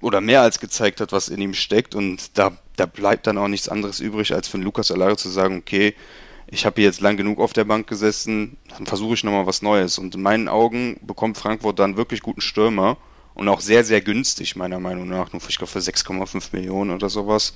oder 0.02 0.22
mehr 0.22 0.42
als 0.42 0.60
gezeigt 0.60 1.00
hat, 1.00 1.12
was 1.12 1.30
in 1.30 1.42
ihm 1.42 1.54
steckt. 1.54 1.96
Und 1.96 2.38
da, 2.38 2.52
da 2.76 2.86
bleibt 2.86 3.28
dann 3.28 3.38
auch 3.38 3.48
nichts 3.48 3.70
anderes 3.70 4.00
übrig, 4.00 4.34
als 4.34 4.48
für 4.48 4.58
den 4.58 4.64
Lukas 4.64 4.92
Alario 4.92 5.16
zu 5.16 5.30
sagen, 5.30 5.58
okay, 5.60 5.96
ich 6.52 6.66
habe 6.66 6.76
hier 6.76 6.86
jetzt 6.86 7.02
lang 7.02 7.18
genug 7.18 7.40
auf 7.40 7.54
der 7.54 7.64
Bank 7.64 7.88
gesessen, 7.88 8.58
dann 8.70 8.86
versuche 8.86 9.14
ich 9.14 9.24
nochmal 9.24 9.48
was 9.48 9.62
Neues. 9.62 9.98
Und 9.98 10.16
in 10.16 10.22
meinen 10.22 10.50
Augen 10.50 11.00
bekommt 11.02 11.38
Frankfurt 11.38 11.80
dann 11.80 11.98
wirklich 11.98 12.22
guten 12.22 12.42
Stürmer 12.42 12.98
und 13.34 13.48
auch 13.48 13.62
sehr, 13.62 13.84
sehr 13.86 14.02
günstig, 14.02 14.58
meiner 14.58 14.80
Meinung 14.80 15.08
nach. 15.08 15.32
Nur, 15.32 15.42
ich 15.48 15.58
glaube, 15.58 15.72
für 15.72 15.80
6,5 15.80 16.50
Millionen 16.52 16.92
oder 16.92 17.10
sowas. 17.10 17.54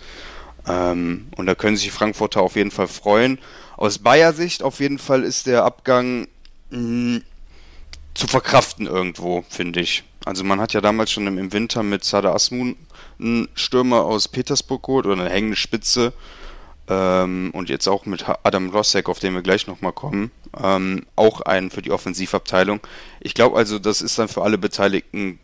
Ähm, 0.68 1.28
und 1.36 1.46
da 1.46 1.56
können 1.56 1.76
sich 1.76 1.86
die 1.86 1.92
Frankfurter 1.92 2.42
auf 2.42 2.56
jeden 2.56 2.72
Fall 2.72 2.88
freuen. 2.88 3.38
Aus 3.76 4.00
Bayer 4.00 4.34
Sicht 4.34 4.64
auf 4.64 4.80
jeden 4.80 4.98
Fall 4.98 5.24
ist 5.24 5.46
der 5.46 5.66
Abgang 5.66 6.28
mh, 6.70 6.78
hm, 6.80 7.24
zu 8.14 8.28
verkraften 8.28 8.88
irgendwo, 8.88 9.44
finde 9.50 9.82
ich. 9.82 10.04
Also 10.24 10.44
man 10.44 10.60
hat 10.60 10.74
ja 10.74 10.82
damals 10.82 11.12
schon 11.12 11.28
im, 11.28 11.52
Winter 11.54 11.84
mit 11.84 12.04
Sada 12.04 12.34
Asmun 12.34 12.78
einen 13.20 13.50
Stürmer 13.54 14.06
aus 14.06 14.28
Petersburg 14.28 14.84
geholt 14.84 15.06
oder 15.06 15.22
eine 15.22 15.30
hängende 15.30 15.58
Spitze. 15.58 16.14
Ähm, 16.88 17.52
und 17.54 17.70
jetzt 17.70 17.88
auch 17.88 18.06
mit 18.06 18.26
Adam 18.44 18.70
Rossek, 18.70 19.10
auf 19.10 19.20
den 19.20 19.34
wir 19.34 19.42
gleich 19.42 19.66
nochmal 19.66 19.94
kommen, 19.94 20.32
ähm, 20.62 21.06
auch 21.16 21.42
einen 21.42 21.72
für 21.72 21.82
die 21.82 21.92
Offensivabteilung. 21.92 22.80
Ich 23.20 23.34
glaube 23.34 23.58
also, 23.58 23.80
das 23.80 24.02
ist 24.02 24.20
dann 24.20 24.28
für 24.28 24.44
alle 24.44 24.58
Beteiligten 24.58 25.40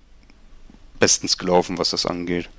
bestens 1.00 1.38
gelaufen, 1.38 1.80
was 1.80 1.90
das 1.90 2.06
angeht. 2.06 2.50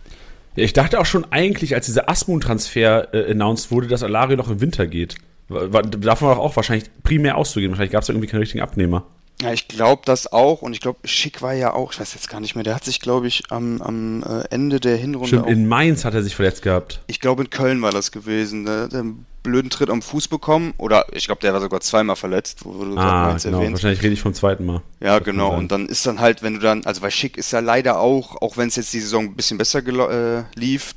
Ja, 0.57 0.65
ich 0.65 0.73
dachte 0.73 1.01
auch 1.01 1.07
schon 1.07 1.31
eigentlich, 1.31 1.75
als 1.75 1.87
dieser 1.87 2.11
Asmun-Transfer 2.11 3.15
äh, 3.15 3.31
announced 3.31 3.71
wurde, 3.71 3.87
dass 3.87 4.03
Alario 4.03 4.37
noch 4.37 4.51
im 4.51 4.61
Winter 4.61 4.87
geht. 4.87 5.15
Davon 5.49 6.29
war 6.29 6.39
auch 6.39 6.57
wahrscheinlich 6.57 6.91
primär 7.03 7.37
auszugehen. 7.37 7.71
Wahrscheinlich 7.73 7.93
gab 7.93 8.03
es 8.03 8.09
da 8.09 8.13
irgendwie 8.13 8.29
keinen 8.29 8.41
richtigen 8.41 8.63
Abnehmer. 8.63 9.07
Ja, 9.43 9.53
ich 9.53 9.69
glaube 9.69 10.03
das 10.05 10.33
auch 10.33 10.63
und 10.63 10.73
ich 10.73 10.81
glaube, 10.81 11.07
Schick 11.07 11.43
war 11.43 11.53
ja 11.53 11.73
auch, 11.73 11.93
ich 11.93 12.01
weiß 12.01 12.15
jetzt 12.15 12.29
gar 12.29 12.41
nicht 12.41 12.55
mehr, 12.55 12.65
der 12.65 12.75
hat 12.75 12.85
sich, 12.85 13.01
glaube 13.01 13.27
ich, 13.27 13.43
am, 13.51 13.83
am 13.83 14.23
äh, 14.23 14.45
Ende 14.51 14.79
der 14.79 14.97
Hinrunde. 14.97 15.29
Stimmt, 15.29 15.49
in 15.49 15.67
Mainz 15.67 16.05
hat 16.05 16.15
er 16.15 16.23
sich 16.23 16.37
verletzt 16.37 16.63
gehabt. 16.63 17.01
Ich 17.07 17.21
glaube, 17.21 17.43
in 17.43 17.51
Köln 17.51 17.83
war 17.83 17.91
das 17.91 18.13
gewesen. 18.13 18.65
Der, 18.65 18.89
der 18.89 19.01
einen 19.01 19.27
blöden 19.43 19.71
Tritt 19.71 19.91
am 19.91 20.03
Fuß 20.03 20.29
bekommen 20.29 20.73
oder 20.79 21.07
ich 21.13 21.27
glaube, 21.27 21.41
der 21.41 21.53
war 21.53 21.61
sogar 21.61 21.81
zweimal 21.81 22.17
verletzt, 22.17 22.65
wo 22.65 22.85
du 22.85 22.97
ah, 22.97 23.27
Mainz 23.27 23.43
genau. 23.43 23.59
erwähnst. 23.59 23.83
Wahrscheinlich 23.83 24.03
rede 24.03 24.15
ich 24.15 24.23
vom 24.23 24.35
zweiten 24.35 24.65
Mal. 24.65 24.83
Ja, 25.01 25.19
genau. 25.19 25.57
Und 25.57 25.73
dann 25.73 25.87
ist 25.87 26.07
dann 26.07 26.21
halt, 26.21 26.43
wenn 26.43 26.55
du 26.55 26.61
dann, 26.61 26.85
also 26.85 27.03
weil 27.03 27.11
Schick 27.11 27.37
ist 27.37 27.53
ja 27.53 27.61
leider 27.61 27.99
auch, 27.99 28.41
auch 28.41 28.57
wenn 28.57 28.69
es 28.69 28.77
jetzt 28.77 28.93
die 28.93 29.01
Saison 29.01 29.25
ein 29.25 29.35
bisschen 29.35 29.59
besser 29.59 29.81
äh, 29.81 30.45
lief, 30.55 30.95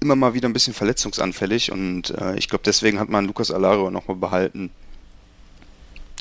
immer 0.00 0.16
mal 0.16 0.34
wieder 0.34 0.48
ein 0.48 0.52
bisschen 0.52 0.74
verletzungsanfällig 0.74 1.70
und 1.70 2.10
äh, 2.10 2.36
ich 2.36 2.48
glaube, 2.48 2.62
deswegen 2.64 2.98
hat 2.98 3.08
man 3.08 3.26
Lukas 3.26 3.50
Alario 3.50 3.90
nochmal 3.90 4.16
behalten. 4.16 4.70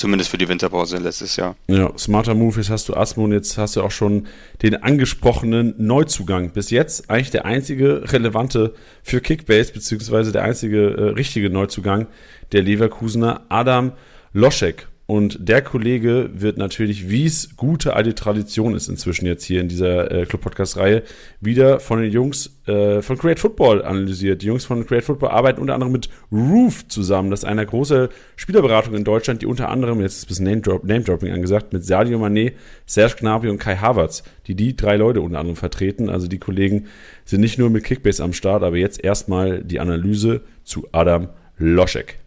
Zumindest 0.04 0.32
für 0.32 0.38
die 0.38 0.50
Winterpause 0.50 0.98
letztes 0.98 1.38
Jahr. 1.38 1.56
Ja, 1.70 1.98
smarter 1.98 2.36
Move. 2.36 2.58
Jetzt 2.58 2.70
hast 2.70 2.90
du 2.90 2.94
Asmo 2.94 3.24
und 3.24 3.32
jetzt 3.32 3.58
hast 3.58 3.78
du 3.78 3.82
auch 3.82 3.92
schon 3.92 4.28
den 4.62 4.84
angesprochenen 4.84 5.76
Neuzugang. 5.78 6.52
Bis 6.52 6.72
jetzt 6.72 7.10
eigentlich 7.10 7.32
der 7.32 7.46
einzige 7.46 8.12
relevante 8.12 8.74
für 9.02 9.22
Kickbase, 9.22 9.72
beziehungsweise 9.72 10.34
der 10.34 10.44
einzige 10.44 10.90
äh, 10.90 11.04
richtige 11.12 11.50
Neuzugang 11.50 12.08
der 12.52 12.64
Leverkusener 12.64 13.46
Adam 13.48 13.94
Loschek. 14.34 14.90
Und 15.06 15.38
der 15.50 15.62
Kollege 15.62 16.30
wird 16.34 16.58
natürlich, 16.58 17.10
wie 17.10 17.26
es 17.26 17.58
gute 17.58 17.94
alte 17.94 18.16
Tradition 18.16 18.74
ist 18.74 18.88
inzwischen 18.88 19.26
jetzt 19.26 19.44
hier 19.44 19.60
in 19.60 19.68
dieser 19.68 20.10
äh, 20.10 20.26
Club-Podcast-Reihe, 20.26 21.04
wieder 21.42 21.82
von 21.82 22.02
den 22.02 22.10
Jungs 22.10 22.58
äh, 22.68 23.02
von 23.02 23.18
Create 23.18 23.40
Football 23.40 23.84
analysiert. 23.84 24.42
Die 24.42 24.46
Jungs 24.46 24.64
von 24.64 24.86
Create 24.86 25.04
Football 25.04 25.32
arbeiten 25.32 25.60
unter 25.60 25.74
anderem 25.74 25.92
mit 25.92 26.10
Roof 26.32 26.88
zusammen. 26.88 27.32
Das 27.32 27.42
ist 27.42 27.46
eine 27.46 27.66
große 27.66 28.10
Spielerberatung 28.38 28.94
in 28.96 29.04
Deutschland, 29.04 29.42
die 29.42 29.46
unter 29.46 29.68
anderem, 29.68 30.00
jetzt 30.00 30.20
ist 30.20 30.24
ein 30.24 30.28
bisschen 30.30 30.46
Name-Dropping 30.46 31.28
Name 31.28 31.36
angesagt, 31.36 31.74
mit 31.74 31.84
Sadio 31.84 32.18
Mané, 32.18 32.54
Serge 32.86 33.16
Gnabry 33.20 33.50
und 33.50 33.58
Kai 33.58 33.76
Havertz, 33.76 34.24
die 34.48 34.56
die 34.56 34.78
drei 34.78 34.96
Leute 34.96 35.20
unter 35.20 35.40
anderem 35.40 35.58
vertreten. 35.58 36.08
Also 36.10 36.28
die 36.28 36.40
Kollegen 36.40 36.86
sind 37.26 37.42
nicht 37.42 37.60
nur 37.60 37.70
mit 37.70 37.84
Kickbase 37.84 38.24
am 38.24 38.32
Start, 38.32 38.64
aber 38.64 38.78
jetzt 38.78 39.04
erstmal 39.04 39.66
die 39.66 39.82
Analyse 39.82 40.42
zu 40.64 40.88
Adam 40.94 41.28
Loschek. 41.58 42.23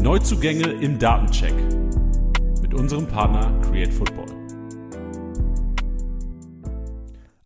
Neuzugänge 0.00 0.70
im 0.80 0.96
Datencheck 0.96 1.54
mit 2.62 2.72
unserem 2.72 3.04
Partner 3.08 3.60
Create 3.62 3.92
Football. 3.92 4.26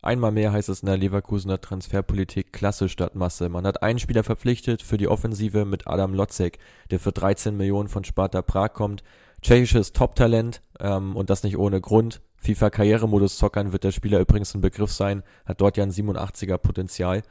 Einmal 0.03 0.31
mehr 0.31 0.51
heißt 0.51 0.69
es 0.69 0.81
in 0.81 0.85
der 0.85 0.97
Leverkusener 0.97 1.59
Transferpolitik 1.59 2.53
Klasse 2.53 2.89
statt 2.89 3.15
Masse. 3.15 3.49
Man 3.49 3.65
hat 3.65 3.81
einen 3.81 3.97
Spieler 3.97 4.23
verpflichtet 4.23 4.83
für 4.83 4.97
die 4.97 5.07
Offensive 5.07 5.65
mit 5.65 5.87
Adam 5.87 6.13
Lotzek, 6.13 6.59
der 6.91 6.99
für 6.99 7.11
13 7.11 7.57
Millionen 7.57 7.89
von 7.89 8.03
Sparta 8.03 8.43
Prag 8.43 8.73
kommt. 8.73 9.03
Tschechisches 9.41 9.91
Top-Talent 9.91 10.61
ähm, 10.79 11.15
und 11.15 11.31
das 11.31 11.41
nicht 11.41 11.57
ohne 11.57 11.81
Grund. 11.81 12.21
FIFA 12.37 12.69
Karrieremodus 12.69 13.37
zockern 13.37 13.73
wird 13.73 13.83
der 13.83 13.91
Spieler 13.91 14.19
übrigens 14.19 14.53
ein 14.53 14.61
Begriff 14.61 14.91
sein, 14.91 15.23
hat 15.45 15.59
dort 15.59 15.77
ja 15.77 15.83
ein 15.83 15.91
87er 15.91 16.59
Potenzial 16.59 17.23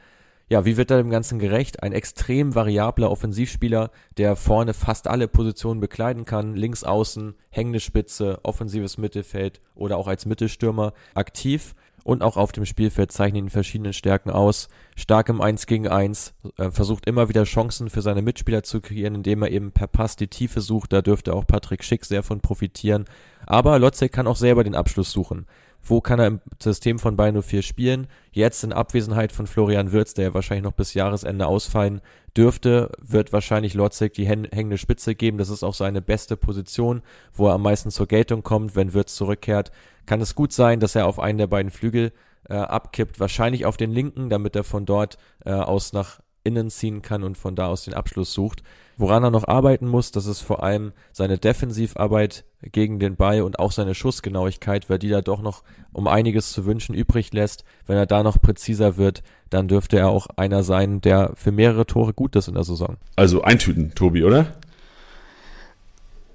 ja, 0.53 0.65
wie 0.65 0.77
wird 0.77 0.91
er 0.91 0.97
dem 0.97 1.09
Ganzen 1.09 1.39
gerecht? 1.39 1.81
Ein 1.81 1.93
extrem 1.93 2.53
variabler 2.53 3.09
Offensivspieler, 3.09 3.89
der 4.19 4.35
vorne 4.35 4.75
fast 4.75 5.07
alle 5.07 5.27
Positionen 5.27 5.79
bekleiden 5.79 6.25
kann, 6.25 6.55
links 6.55 6.83
außen, 6.83 7.33
hängende 7.49 7.79
Spitze, 7.79 8.39
offensives 8.43 8.99
Mittelfeld 8.99 9.61
oder 9.73 9.97
auch 9.97 10.07
als 10.07 10.27
Mittelstürmer 10.27 10.93
aktiv 11.15 11.73
und 12.03 12.21
auch 12.21 12.37
auf 12.37 12.51
dem 12.51 12.67
Spielfeld 12.67 13.11
zeichnen 13.11 13.45
ihn 13.45 13.49
verschiedene 13.49 13.93
Stärken 13.93 14.29
aus. 14.29 14.67
Stark 14.95 15.27
im 15.29 15.41
1 15.41 15.65
gegen 15.65 15.87
1, 15.87 16.35
äh, 16.59 16.69
versucht 16.69 17.07
immer 17.07 17.29
wieder 17.29 17.45
Chancen 17.45 17.89
für 17.89 18.03
seine 18.03 18.21
Mitspieler 18.21 18.61
zu 18.61 18.79
kreieren, 18.79 19.15
indem 19.15 19.41
er 19.41 19.49
eben 19.49 19.71
per 19.71 19.87
Pass 19.87 20.17
die 20.17 20.27
Tiefe 20.27 20.61
sucht. 20.61 20.93
Da 20.93 21.01
dürfte 21.01 21.33
auch 21.33 21.47
Patrick 21.47 21.83
Schick 21.83 22.05
sehr 22.05 22.21
von 22.21 22.41
profitieren. 22.41 23.05
Aber 23.47 23.79
Lotzek 23.79 24.11
kann 24.11 24.27
auch 24.27 24.35
selber 24.35 24.63
den 24.63 24.75
Abschluss 24.75 25.09
suchen 25.09 25.47
wo 25.83 26.01
kann 26.01 26.19
er 26.19 26.27
im 26.27 26.41
System 26.61 26.97
von 26.97 27.15
Bayern 27.15 27.41
04 27.41 27.61
spielen. 27.61 28.07
Jetzt 28.31 28.63
in 28.63 28.71
Abwesenheit 28.71 29.31
von 29.31 29.47
Florian 29.47 29.91
Wirz, 29.91 30.13
der 30.13 30.25
ja 30.25 30.33
wahrscheinlich 30.33 30.63
noch 30.63 30.71
bis 30.71 30.93
Jahresende 30.93 31.45
ausfallen 31.45 32.01
dürfte, 32.37 32.91
wird 33.01 33.33
wahrscheinlich 33.33 33.73
Lotzig 33.73 34.13
die 34.13 34.25
hängende 34.25 34.77
Spitze 34.77 35.13
geben. 35.13 35.37
Das 35.37 35.49
ist 35.49 35.63
auch 35.63 35.73
seine 35.73 36.01
beste 36.01 36.37
Position, 36.37 37.01
wo 37.33 37.47
er 37.47 37.55
am 37.55 37.63
meisten 37.63 37.91
zur 37.91 38.07
Geltung 38.07 38.43
kommt. 38.43 38.75
Wenn 38.75 38.93
Wirz 38.93 39.15
zurückkehrt, 39.15 39.71
kann 40.05 40.21
es 40.21 40.35
gut 40.35 40.53
sein, 40.53 40.79
dass 40.79 40.95
er 40.95 41.05
auf 41.05 41.19
einen 41.19 41.37
der 41.37 41.47
beiden 41.47 41.71
Flügel 41.71 42.11
äh, 42.49 42.55
abkippt, 42.55 43.19
wahrscheinlich 43.19 43.65
auf 43.65 43.77
den 43.77 43.91
linken, 43.91 44.29
damit 44.29 44.55
er 44.55 44.63
von 44.63 44.85
dort 44.85 45.17
äh, 45.45 45.51
aus 45.51 45.93
nach 45.93 46.19
innen 46.43 46.69
ziehen 46.69 47.01
kann 47.01 47.23
und 47.23 47.37
von 47.37 47.55
da 47.55 47.67
aus 47.67 47.85
den 47.85 47.93
Abschluss 47.93 48.33
sucht. 48.33 48.63
Woran 48.97 49.23
er 49.23 49.31
noch 49.31 49.47
arbeiten 49.47 49.87
muss, 49.87 50.11
das 50.11 50.25
ist 50.25 50.41
vor 50.41 50.63
allem 50.63 50.93
seine 51.11 51.37
Defensivarbeit 51.37 52.45
gegen 52.71 52.99
den 52.99 53.15
Ball 53.15 53.41
und 53.41 53.59
auch 53.59 53.71
seine 53.71 53.95
Schussgenauigkeit, 53.95 54.89
weil 54.89 54.99
die 54.99 55.09
da 55.09 55.21
doch 55.21 55.41
noch 55.41 55.63
um 55.91 56.07
einiges 56.07 56.51
zu 56.51 56.65
wünschen 56.65 56.93
übrig 56.95 57.33
lässt. 57.33 57.63
Wenn 57.87 57.97
er 57.97 58.05
da 58.05 58.23
noch 58.23 58.41
präziser 58.41 58.97
wird, 58.97 59.23
dann 59.49 59.67
dürfte 59.67 59.97
er 59.97 60.09
auch 60.09 60.27
einer 60.35 60.63
sein, 60.63 61.01
der 61.01 61.31
für 61.35 61.51
mehrere 61.51 61.85
Tore 61.85 62.13
gut 62.13 62.35
ist 62.35 62.47
in 62.47 62.53
der 62.53 62.63
Saison. 62.63 62.97
Also 63.15 63.41
eintüten, 63.41 63.93
Tobi, 63.95 64.23
oder? 64.23 64.53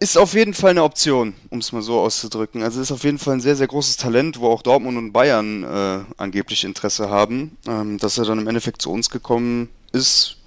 Ist 0.01 0.17
auf 0.17 0.35
jeden 0.35 0.55
Fall 0.55 0.71
eine 0.71 0.85
Option, 0.85 1.35
um 1.51 1.59
es 1.59 1.73
mal 1.73 1.83
so 1.83 1.99
auszudrücken. 1.99 2.63
Also 2.63 2.81
ist 2.81 2.93
auf 2.93 3.03
jeden 3.03 3.19
Fall 3.19 3.35
ein 3.35 3.41
sehr, 3.41 3.57
sehr 3.57 3.67
großes 3.67 3.97
Talent, 3.97 4.39
wo 4.39 4.49
auch 4.49 4.63
Dortmund 4.63 4.97
und 4.97 5.13
Bayern 5.13 5.65
äh, 5.65 6.05
angeblich 6.17 6.63
Interesse 6.63 7.11
haben. 7.11 7.57
Ähm, 7.67 7.99
dass 7.99 8.17
er 8.17 8.25
dann 8.25 8.39
im 8.39 8.47
Endeffekt 8.47 8.81
zu 8.81 8.93
uns 8.93 9.11
gekommen 9.11 9.69
ist, 9.91 10.38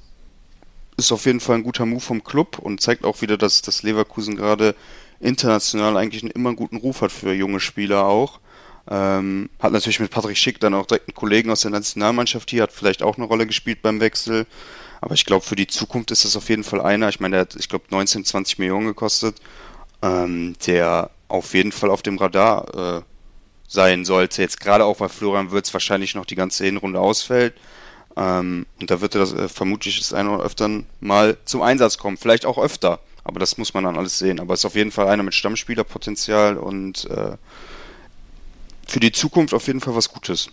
ist 0.97 1.12
auf 1.12 1.25
jeden 1.25 1.39
Fall 1.39 1.58
ein 1.58 1.63
guter 1.63 1.86
Move 1.86 2.01
vom 2.01 2.23
Club 2.23 2.60
und 2.60 2.82
zeigt 2.82 3.06
auch 3.06 3.21
wieder, 3.21 3.38
dass 3.38 3.62
das 3.62 3.84
Leverkusen 3.84 4.36
gerade 4.36 4.75
international 5.19 5.97
eigentlich 5.97 6.23
einen 6.23 6.32
immer 6.32 6.49
einen 6.49 6.56
guten 6.56 6.77
Ruf 6.77 7.01
hat 7.01 7.12
für 7.12 7.34
junge 7.34 7.60
Spieler 7.60 8.06
auch. 8.06 8.39
Ähm, 8.89 9.49
hat 9.60 9.71
natürlich 9.71 9.99
mit 9.99 10.12
Patrick 10.12 10.38
Schick 10.38 10.60
dann 10.60 10.73
auch 10.73 10.86
direkt 10.86 11.08
einen 11.08 11.15
Kollegen 11.15 11.51
aus 11.51 11.62
der 11.62 11.71
Nationalmannschaft 11.71 12.49
hier, 12.49 12.63
hat 12.63 12.71
vielleicht 12.71 13.04
auch 13.04 13.17
eine 13.17 13.25
Rolle 13.25 13.45
gespielt 13.45 13.82
beim 13.82 13.99
Wechsel. 13.99 14.47
Aber 15.01 15.13
ich 15.13 15.25
glaube, 15.25 15.45
für 15.45 15.56
die 15.56 15.67
Zukunft 15.67 16.12
ist 16.12 16.25
das 16.25 16.36
auf 16.36 16.49
jeden 16.49 16.63
Fall 16.63 16.82
einer. 16.82 17.10
Ich 17.10 17.19
meine, 17.19 17.34
der 17.36 17.41
hat, 17.41 17.56
ich 17.56 17.69
glaube, 17.69 17.86
19, 17.89 18.25
20 18.25 18.60
Millionen 18.60 18.88
gekostet, 18.88 19.38
ähm, 20.01 20.56
der 20.65 21.10
auf 21.27 21.54
jeden 21.54 21.71
Fall 21.71 21.89
auf 21.89 22.01
dem 22.01 22.17
Radar 22.17 22.97
äh, 22.97 23.01
sein 23.67 24.06
sollte. 24.06 24.41
Jetzt 24.41 24.60
gerade 24.60 24.86
auch, 24.86 24.99
weil 24.99 25.10
Florian 25.10 25.51
Würz 25.51 25.73
wahrscheinlich 25.73 26.13
noch 26.13 26.25
die 26.25 26.36
ganze 26.36 26.65
Hinrunde 26.65 26.99
ausfällt. 26.99 27.54
Ähm, 28.17 28.65
und 28.80 28.91
da 28.91 29.02
wird 29.02 29.15
er 29.15 29.21
das 29.21 29.34
äh, 29.34 29.47
vermutlich 29.47 30.00
das 30.00 30.13
eine 30.13 30.32
oder 30.32 30.43
öfter 30.43 30.69
mal 31.00 31.38
zum 31.45 31.62
Einsatz 31.62 31.97
kommen. 31.97 32.17
Vielleicht 32.17 32.45
auch 32.45 32.58
öfter. 32.58 33.00
Aber 33.24 33.39
das 33.39 33.58
muss 33.58 33.74
man 33.74 33.84
dann 33.84 33.97
alles 33.97 34.17
sehen. 34.19 34.39
Aber 34.39 34.54
es 34.54 34.62
ist 34.62 34.65
auf 34.65 34.76
jeden 34.76 34.91
Fall 34.91 35.08
einer 35.08 35.24
mit 35.24 35.34
Stammspielerpotenzial 35.34 36.58
und 36.58 37.10
äh, 37.10 37.38
für 38.88 39.00
die 39.00 39.12
Zukunft 39.12 39.54
auf 39.54 39.67
jeden 39.67 39.80
Fall 39.80 39.95
was 39.95 40.10
Gutes. 40.10 40.50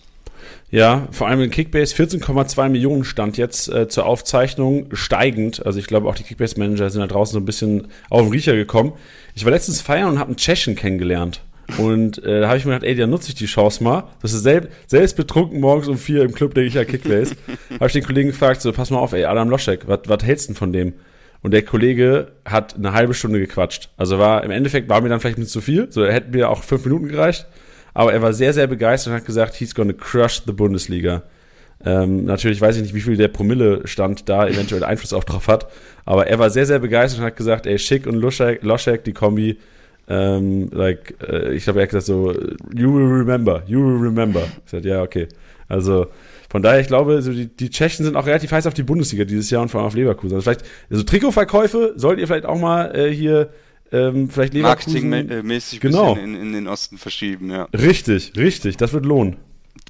Ja, 0.71 1.09
vor 1.13 1.29
allem 1.29 1.41
in 1.41 1.51
Kickbase 1.51 1.95
14,2 1.95 2.69
Millionen 2.69 3.05
stand 3.05 3.39
jetzt 3.39 3.69
äh, 3.69 3.89
zur 3.89 4.05
Aufzeichnung 4.05 4.89
steigend. 4.93 5.65
Also 5.65 5.79
ich 5.79 5.87
glaube 5.87 6.09
auch 6.09 6.15
die 6.15 6.25
Kickbase-Manager 6.25 6.91
sind 6.91 7.01
da 7.01 7.07
draußen 7.07 7.33
so 7.33 7.41
ein 7.41 7.47
bisschen 7.47 7.89
auf 8.11 8.23
den 8.23 8.31
Riecher 8.31 8.55
gekommen. 8.55 8.93
Ich 9.35 9.45
war 9.45 9.53
letztens 9.53 9.81
feiern 9.81 10.11
und 10.11 10.19
habe 10.19 10.29
einen 10.29 10.37
Tschechen 10.37 10.77
kennengelernt. 10.77 11.41
Und 11.77 12.23
äh, 12.25 12.41
da 12.41 12.49
habe 12.49 12.57
ich 12.57 12.65
mir 12.65 12.73
gedacht, 12.73 12.89
ey, 12.89 12.95
da 12.95 13.07
nutze 13.07 13.29
ich 13.29 13.35
die 13.35 13.47
Chance 13.47 13.85
mal. 13.85 14.05
Das 14.23 14.33
ist 14.33 14.43
selbst, 14.43 14.71
selbst 14.87 15.17
betrunken 15.17 15.61
morgens 15.61 15.89
um 15.89 15.99
vier 15.99 16.23
im 16.23 16.33
Club, 16.33 16.55
denke 16.55 16.69
ich 16.69 16.75
ja 16.75 16.85
Kickbase. 16.85 17.37
habe 17.75 17.87
ich 17.87 17.93
den 17.93 18.05
Kollegen 18.05 18.31
gefragt, 18.31 18.63
so, 18.63 18.73
pass 18.73 18.91
mal 18.91 18.99
auf, 18.99 19.13
ey, 19.13 19.25
Adam 19.25 19.51
Loschek, 19.51 19.87
was 19.87 20.25
hältst 20.25 20.49
du 20.49 20.53
denn 20.53 20.57
von 20.57 20.73
dem? 20.73 20.95
Und 21.43 21.53
der 21.53 21.63
Kollege 21.63 22.33
hat 22.45 22.75
eine 22.75 22.95
halbe 22.95 23.15
Stunde 23.15 23.39
gequatscht. 23.39 23.91
Also 23.97 24.19
war, 24.19 24.43
im 24.45 24.51
Endeffekt 24.51 24.89
war 24.89 25.01
mir 25.01 25.09
dann 25.09 25.21
vielleicht 25.21 25.39
nicht 25.39 25.51
zu 25.51 25.61
viel. 25.61 25.87
So, 25.91 26.03
er 26.03 26.13
hätte 26.13 26.31
mir 26.31 26.51
auch 26.51 26.65
fünf 26.65 26.85
Minuten 26.85 27.09
gereicht. 27.09 27.47
Aber 27.95 28.13
er 28.13 28.23
war 28.23 28.33
sehr, 28.33 28.53
sehr 28.53 28.67
begeistert 28.67 29.13
und 29.13 29.17
hat 29.19 29.27
gesagt, 29.27 29.55
he's 29.55 29.75
gonna 29.75 29.93
crush 29.93 30.43
the 30.47 30.53
Bundesliga. 30.53 31.23
Ähm, 31.85 32.25
natürlich 32.25 32.61
weiß 32.61 32.77
ich 32.77 32.83
nicht, 32.83 32.95
wie 32.95 33.01
viel 33.01 33.17
der 33.17 33.29
Promille-Stand 33.29 34.29
da 34.29 34.49
eventuell 34.49 34.83
Einfluss 34.83 35.13
auch 35.13 35.25
drauf 35.25 35.47
hat. 35.47 35.69
Aber 36.05 36.27
er 36.27 36.39
war 36.39 36.51
sehr, 36.51 36.67
sehr 36.67 36.81
begeistert 36.81 37.21
und 37.21 37.27
hat 37.27 37.37
gesagt, 37.37 37.67
ey, 37.67 37.79
Schick 37.79 38.07
und 38.07 38.17
Loschek, 38.17 38.63
Loschek 38.63 39.05
die 39.05 39.13
Kombi, 39.13 39.59
ähm, 40.09 40.69
like, 40.73 41.17
äh, 41.23 41.55
ich 41.55 41.69
habe 41.69 41.81
ja 41.81 41.87
gesagt 41.87 42.07
so, 42.07 42.33
you 42.75 42.93
will 42.95 43.07
remember, 43.07 43.63
you 43.67 43.81
will 43.81 44.01
remember. 44.01 44.43
Ich 44.65 44.71
sagte, 44.71 44.89
ja, 44.89 45.03
okay. 45.03 45.29
Also, 45.69 46.07
von 46.51 46.63
daher, 46.63 46.81
ich 46.81 46.87
glaube, 46.87 47.21
so 47.21 47.31
die, 47.31 47.47
die 47.47 47.69
Tschechen 47.69 48.05
sind 48.07 48.17
auch 48.17 48.27
relativ 48.27 48.53
heiß 48.53 48.67
auf 48.67 48.75
die 48.75 48.83
Bundesliga 48.83 49.25
dieses 49.25 49.51
Jahr 49.51 49.61
und 49.61 49.69
vor 49.69 49.81
allem 49.81 49.89
auf 49.89 49.95
Leverkusen. 49.95 50.35
Also 50.35 50.45
vielleicht, 50.45 50.65
also 50.91 51.03
Trikotverkäufe 51.03 51.93
sollt 51.97 52.19
ihr 52.19 52.27
vielleicht 52.27 52.47
auch 52.47 52.59
mal 52.59 52.95
äh, 52.97 53.13
hier 53.13 53.51
ähm, 53.93 54.31
vielleicht 54.31 54.55
Leverkusen. 54.55 55.11
Marketingmäßig 55.11 55.81
genau. 55.81 56.17
in, 56.17 56.35
in 56.35 56.53
den 56.55 56.69
Osten 56.69 56.97
verschieben, 56.97 57.51
ja. 57.51 57.69
Richtig, 57.75 58.33
richtig, 58.37 58.79
das 58.79 58.95
wird 58.95 59.05
lohnen. 59.05 59.37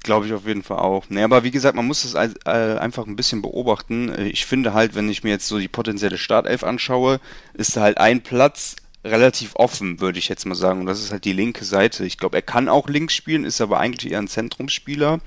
Glaube 0.03 0.25
ich 0.25 0.33
auf 0.33 0.45
jeden 0.45 0.63
Fall 0.63 0.79
auch. 0.79 1.05
Nee, 1.09 1.23
aber 1.23 1.43
wie 1.43 1.51
gesagt, 1.51 1.75
man 1.75 1.85
muss 1.85 2.03
es 2.03 2.13
äh, 2.13 2.29
einfach 2.45 3.07
ein 3.07 3.15
bisschen 3.15 3.41
beobachten. 3.41 4.11
Ich 4.31 4.45
finde 4.45 4.73
halt, 4.73 4.95
wenn 4.95 5.09
ich 5.09 5.23
mir 5.23 5.31
jetzt 5.31 5.47
so 5.47 5.59
die 5.59 5.67
potenzielle 5.67 6.17
Startelf 6.17 6.63
anschaue, 6.63 7.19
ist 7.53 7.75
da 7.75 7.81
halt 7.81 7.97
ein 7.97 8.21
Platz 8.21 8.75
relativ 9.03 9.55
offen, 9.55 10.01
würde 10.01 10.19
ich 10.19 10.27
jetzt 10.27 10.45
mal 10.45 10.55
sagen. 10.55 10.81
Und 10.81 10.85
das 10.85 10.99
ist 10.99 11.11
halt 11.11 11.25
die 11.25 11.33
linke 11.33 11.65
Seite. 11.65 12.05
Ich 12.05 12.17
glaube, 12.17 12.37
er 12.37 12.41
kann 12.41 12.67
auch 12.67 12.87
links 12.87 13.13
spielen, 13.13 13.45
ist 13.45 13.61
aber 13.61 13.79
eigentlich 13.79 14.11
eher 14.11 14.19
ein 14.19 14.27
Zentrumsspieler. 14.27 15.19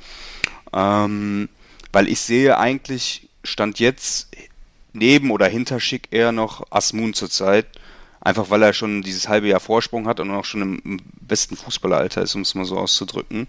Ähm, 0.72 1.48
weil 1.92 2.08
ich 2.08 2.20
sehe 2.20 2.58
eigentlich, 2.58 3.28
stand 3.44 3.78
jetzt 3.78 4.28
neben 4.92 5.30
oder 5.30 5.46
hinter 5.46 5.80
Schick 5.80 6.08
eher 6.10 6.32
noch 6.32 6.66
Asmun 6.70 7.14
zurzeit. 7.14 7.66
Einfach 8.24 8.50
weil 8.50 8.62
er 8.62 8.72
schon 8.72 9.02
dieses 9.02 9.28
halbe 9.28 9.48
Jahr 9.48 9.58
Vorsprung 9.58 10.06
hat 10.06 10.20
und 10.20 10.30
auch 10.30 10.44
schon 10.44 10.62
im, 10.62 10.82
im 10.84 11.00
besten 11.20 11.56
Fußballeralter 11.56 12.22
ist, 12.22 12.36
um 12.36 12.42
es 12.42 12.54
mal 12.54 12.64
so 12.64 12.78
auszudrücken. 12.78 13.48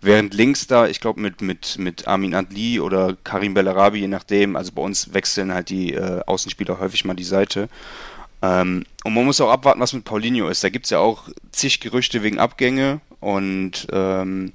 Während 0.00 0.32
links 0.32 0.66
da, 0.66 0.86
ich 0.86 1.00
glaube, 1.00 1.20
mit, 1.20 1.42
mit, 1.42 1.76
mit 1.78 2.08
Armin 2.08 2.34
Adli 2.34 2.80
oder 2.80 3.18
Karim 3.22 3.52
Bellarabi, 3.52 3.98
je 3.98 4.08
nachdem, 4.08 4.56
also 4.56 4.72
bei 4.72 4.80
uns 4.80 5.12
wechseln 5.12 5.52
halt 5.52 5.68
die 5.68 5.92
äh, 5.92 6.22
Außenspieler 6.24 6.80
häufig 6.80 7.04
mal 7.04 7.12
die 7.12 7.22
Seite. 7.22 7.68
Ähm, 8.44 8.84
und 9.04 9.14
man 9.14 9.24
muss 9.24 9.40
auch 9.40 9.50
abwarten, 9.50 9.80
was 9.80 9.92
mit 9.92 10.04
Paulinho 10.04 10.48
ist. 10.48 10.62
Da 10.62 10.68
gibt 10.68 10.86
es 10.86 10.90
ja 10.90 10.98
auch 10.98 11.28
zig 11.52 11.80
Gerüchte 11.80 12.22
wegen 12.22 12.38
Abgänge 12.38 13.00
und 13.20 13.86
ähm, 13.90 14.52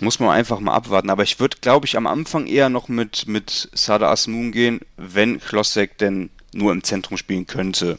muss 0.00 0.20
man 0.20 0.30
einfach 0.30 0.60
mal 0.60 0.74
abwarten. 0.74 1.10
Aber 1.10 1.22
ich 1.24 1.40
würde, 1.40 1.56
glaube 1.60 1.86
ich, 1.86 1.96
am 1.96 2.06
Anfang 2.06 2.46
eher 2.46 2.68
noch 2.68 2.88
mit, 2.88 3.26
mit 3.26 3.68
Sada 3.72 4.10
Asmun 4.10 4.52
gehen, 4.52 4.80
wenn 4.96 5.40
Klossek 5.40 5.98
denn 5.98 6.30
nur 6.52 6.72
im 6.72 6.84
Zentrum 6.84 7.16
spielen 7.16 7.46
könnte. 7.46 7.96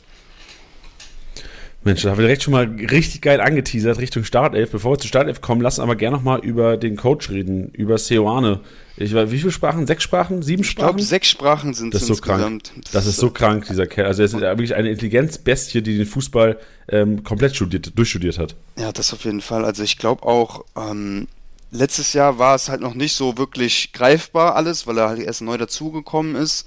Mensch, 1.86 2.02
da 2.02 2.10
haben 2.10 2.18
wir 2.18 2.24
direkt 2.24 2.42
schon 2.42 2.52
mal 2.52 2.66
richtig 2.66 3.22
geil 3.22 3.40
angeteasert 3.40 4.00
Richtung 4.00 4.24
Startelf. 4.24 4.72
Bevor 4.72 4.94
wir 4.94 4.98
zu 4.98 5.08
Startelf 5.08 5.42
kommen, 5.42 5.62
lassen 5.62 5.82
aber 5.82 5.96
gerne 5.96 6.18
noch 6.18 6.24
mal 6.24 6.40
über 6.40 6.78
den 6.78 6.96
Coach 6.96 7.30
reden, 7.30 7.70
über 7.74 8.00
Seoane. 8.00 8.60
Ich 8.98 9.14
weiß, 9.14 9.30
wie 9.30 9.38
viele 9.38 9.52
Sprachen? 9.52 9.86
Sechs 9.86 10.02
Sprachen? 10.02 10.42
Sieben 10.42 10.64
Sprachen? 10.64 10.88
Ich 10.88 10.96
glaube, 10.96 11.04
sechs 11.04 11.28
Sprachen 11.28 11.76
sind 11.76 11.94
das 11.94 12.02
ist 12.02 12.08
so 12.08 12.16
krank. 12.16 12.64
Das, 12.82 12.92
das 12.92 13.06
ist 13.06 13.18
so 13.18 13.30
krank, 13.30 13.68
dieser 13.70 13.86
Kerl. 13.86 14.08
Also 14.08 14.24
er 14.24 14.26
ist 14.26 14.34
wirklich 14.34 14.74
eine 14.74 14.90
Intelligenzbestie, 14.90 15.84
die 15.84 15.98
den 15.98 16.08
Fußball 16.08 16.58
ähm, 16.90 17.24
komplett 17.24 17.56
studiert, 17.56 17.96
durchstudiert 17.96 18.40
hat. 18.40 18.56
Ja, 18.80 18.92
das 18.92 19.14
auf 19.14 19.24
jeden 19.24 19.42
Fall. 19.42 19.64
Also 19.64 19.84
ich 19.84 20.00
glaube 20.00 20.24
auch, 20.24 20.66
ähm, 20.76 21.28
letztes 21.70 22.14
Jahr 22.14 22.40
war 22.40 22.56
es 22.56 22.68
halt 22.68 22.82
noch 22.82 22.96
nicht 22.96 23.14
so 23.14 23.38
wirklich 23.38 23.94
greifbar 23.94 24.56
alles, 24.56 24.88
weil 24.88 24.98
er 24.98 25.10
halt 25.10 25.20
erst 25.20 25.44
neu 25.44 25.58
dazugekommen 25.58 26.36
ist. 26.36 26.66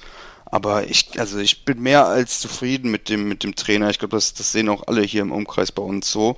Aber 0.50 0.88
ich, 0.88 1.18
also 1.18 1.38
ich 1.38 1.64
bin 1.64 1.82
mehr 1.82 2.06
als 2.06 2.40
zufrieden 2.40 2.90
mit 2.90 3.08
dem, 3.08 3.28
mit 3.28 3.44
dem 3.44 3.54
Trainer. 3.54 3.90
Ich 3.90 3.98
glaube, 3.98 4.16
das, 4.16 4.32
das 4.34 4.52
sehen 4.52 4.68
auch 4.68 4.86
alle 4.86 5.02
hier 5.02 5.22
im 5.22 5.32
Umkreis 5.32 5.72
bei 5.72 5.82
uns 5.82 6.10
so. 6.10 6.36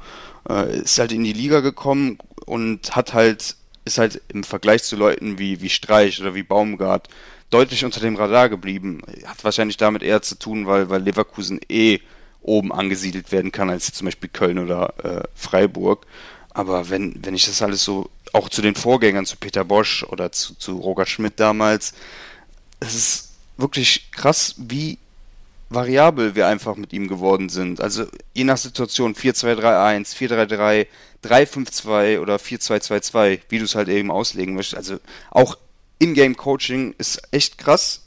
Äh, 0.48 0.80
ist 0.80 0.98
halt 0.98 1.12
in 1.12 1.22
die 1.22 1.32
Liga 1.32 1.60
gekommen 1.60 2.18
und 2.46 2.96
hat 2.96 3.14
halt, 3.14 3.56
ist 3.84 3.98
halt 3.98 4.20
im 4.28 4.42
Vergleich 4.42 4.82
zu 4.82 4.96
Leuten 4.96 5.38
wie, 5.38 5.60
wie 5.62 5.68
Streich 5.68 6.20
oder 6.20 6.34
wie 6.34 6.42
Baumgart 6.42 7.08
deutlich 7.50 7.84
unter 7.84 8.00
dem 8.00 8.16
Radar 8.16 8.48
geblieben. 8.48 9.02
Hat 9.26 9.44
wahrscheinlich 9.44 9.76
damit 9.76 10.02
eher 10.02 10.22
zu 10.22 10.36
tun, 10.36 10.66
weil, 10.66 10.90
weil 10.90 11.02
Leverkusen 11.02 11.60
eh 11.68 12.00
oben 12.42 12.72
angesiedelt 12.72 13.32
werden 13.32 13.52
kann, 13.52 13.70
als 13.70 13.92
zum 13.92 14.06
Beispiel 14.06 14.30
Köln 14.30 14.58
oder 14.58 14.94
äh, 15.04 15.28
Freiburg. 15.34 16.06
Aber 16.52 16.90
wenn, 16.90 17.24
wenn 17.24 17.34
ich 17.34 17.46
das 17.46 17.62
alles 17.62 17.84
so, 17.84 18.10
auch 18.32 18.48
zu 18.48 18.62
den 18.62 18.74
Vorgängern, 18.74 19.26
zu 19.26 19.36
Peter 19.36 19.64
Bosch 19.64 20.04
oder 20.04 20.32
zu, 20.32 20.54
zu 20.54 20.78
Roger 20.78 21.06
Schmidt 21.06 21.38
damals, 21.38 21.92
es 22.80 22.94
ist 22.94 23.29
wirklich 23.60 24.10
krass, 24.12 24.54
wie 24.58 24.98
variabel 25.70 26.34
wir 26.34 26.48
einfach 26.48 26.76
mit 26.76 26.92
ihm 26.92 27.06
geworden 27.08 27.48
sind. 27.48 27.80
Also 27.80 28.06
je 28.34 28.44
nach 28.44 28.56
Situation 28.56 29.14
4-2-3-1, 29.14 30.16
4-3-3, 30.16 30.86
3-5-2 31.24 32.20
oder 32.20 32.36
4-2-2-2, 32.36 33.40
wie 33.48 33.58
du 33.58 33.64
es 33.64 33.76
halt 33.76 33.88
eben 33.88 34.10
auslegen 34.10 34.54
möchtest. 34.54 34.76
Also 34.76 34.98
auch 35.30 35.56
Ingame-Coaching 36.00 36.94
ist 36.98 37.22
echt 37.30 37.56
krass. 37.56 38.02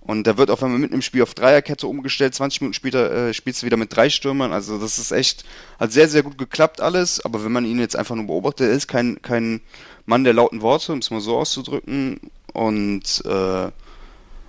Und 0.00 0.24
da 0.26 0.36
wird 0.36 0.50
auf 0.50 0.62
einmal 0.62 0.78
mitten 0.78 0.94
im 0.94 1.02
Spiel 1.02 1.22
auf 1.22 1.34
Dreierkette 1.34 1.88
umgestellt. 1.88 2.34
20 2.34 2.60
Minuten 2.60 2.74
später 2.74 3.10
äh, 3.10 3.34
spielst 3.34 3.62
du 3.62 3.66
wieder 3.66 3.76
mit 3.76 3.96
drei 3.96 4.08
Stürmern. 4.08 4.52
Also 4.52 4.78
das 4.78 4.98
ist 4.98 5.10
echt, 5.10 5.44
hat 5.80 5.90
sehr, 5.90 6.08
sehr 6.08 6.22
gut 6.22 6.38
geklappt 6.38 6.80
alles. 6.80 7.24
Aber 7.24 7.44
wenn 7.44 7.50
man 7.50 7.64
ihn 7.64 7.80
jetzt 7.80 7.96
einfach 7.96 8.14
nur 8.14 8.26
beobachtet, 8.26 8.68
er 8.68 8.76
ist 8.76 8.86
kein, 8.86 9.20
kein 9.22 9.62
Mann 10.04 10.22
der 10.22 10.34
lauten 10.34 10.62
Worte, 10.62 10.92
um 10.92 11.00
es 11.00 11.10
mal 11.10 11.20
so 11.20 11.36
auszudrücken. 11.36 12.20
Und 12.52 13.24
äh, 13.24 13.70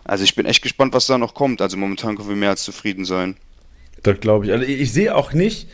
also 0.07 0.23
ich 0.23 0.35
bin 0.35 0.45
echt 0.45 0.61
gespannt, 0.61 0.93
was 0.93 1.05
da 1.05 1.17
noch 1.17 1.33
kommt. 1.33 1.61
Also 1.61 1.77
momentan 1.77 2.15
können 2.15 2.29
wir 2.29 2.35
mehr 2.35 2.49
als 2.51 2.63
zufrieden 2.63 3.05
sein. 3.05 3.35
Das 4.03 4.19
glaube 4.19 4.45
ich. 4.45 4.51
Also 4.51 4.63
ich 4.65 4.91
sehe 4.93 5.13
auch 5.15 5.33
nicht, 5.33 5.67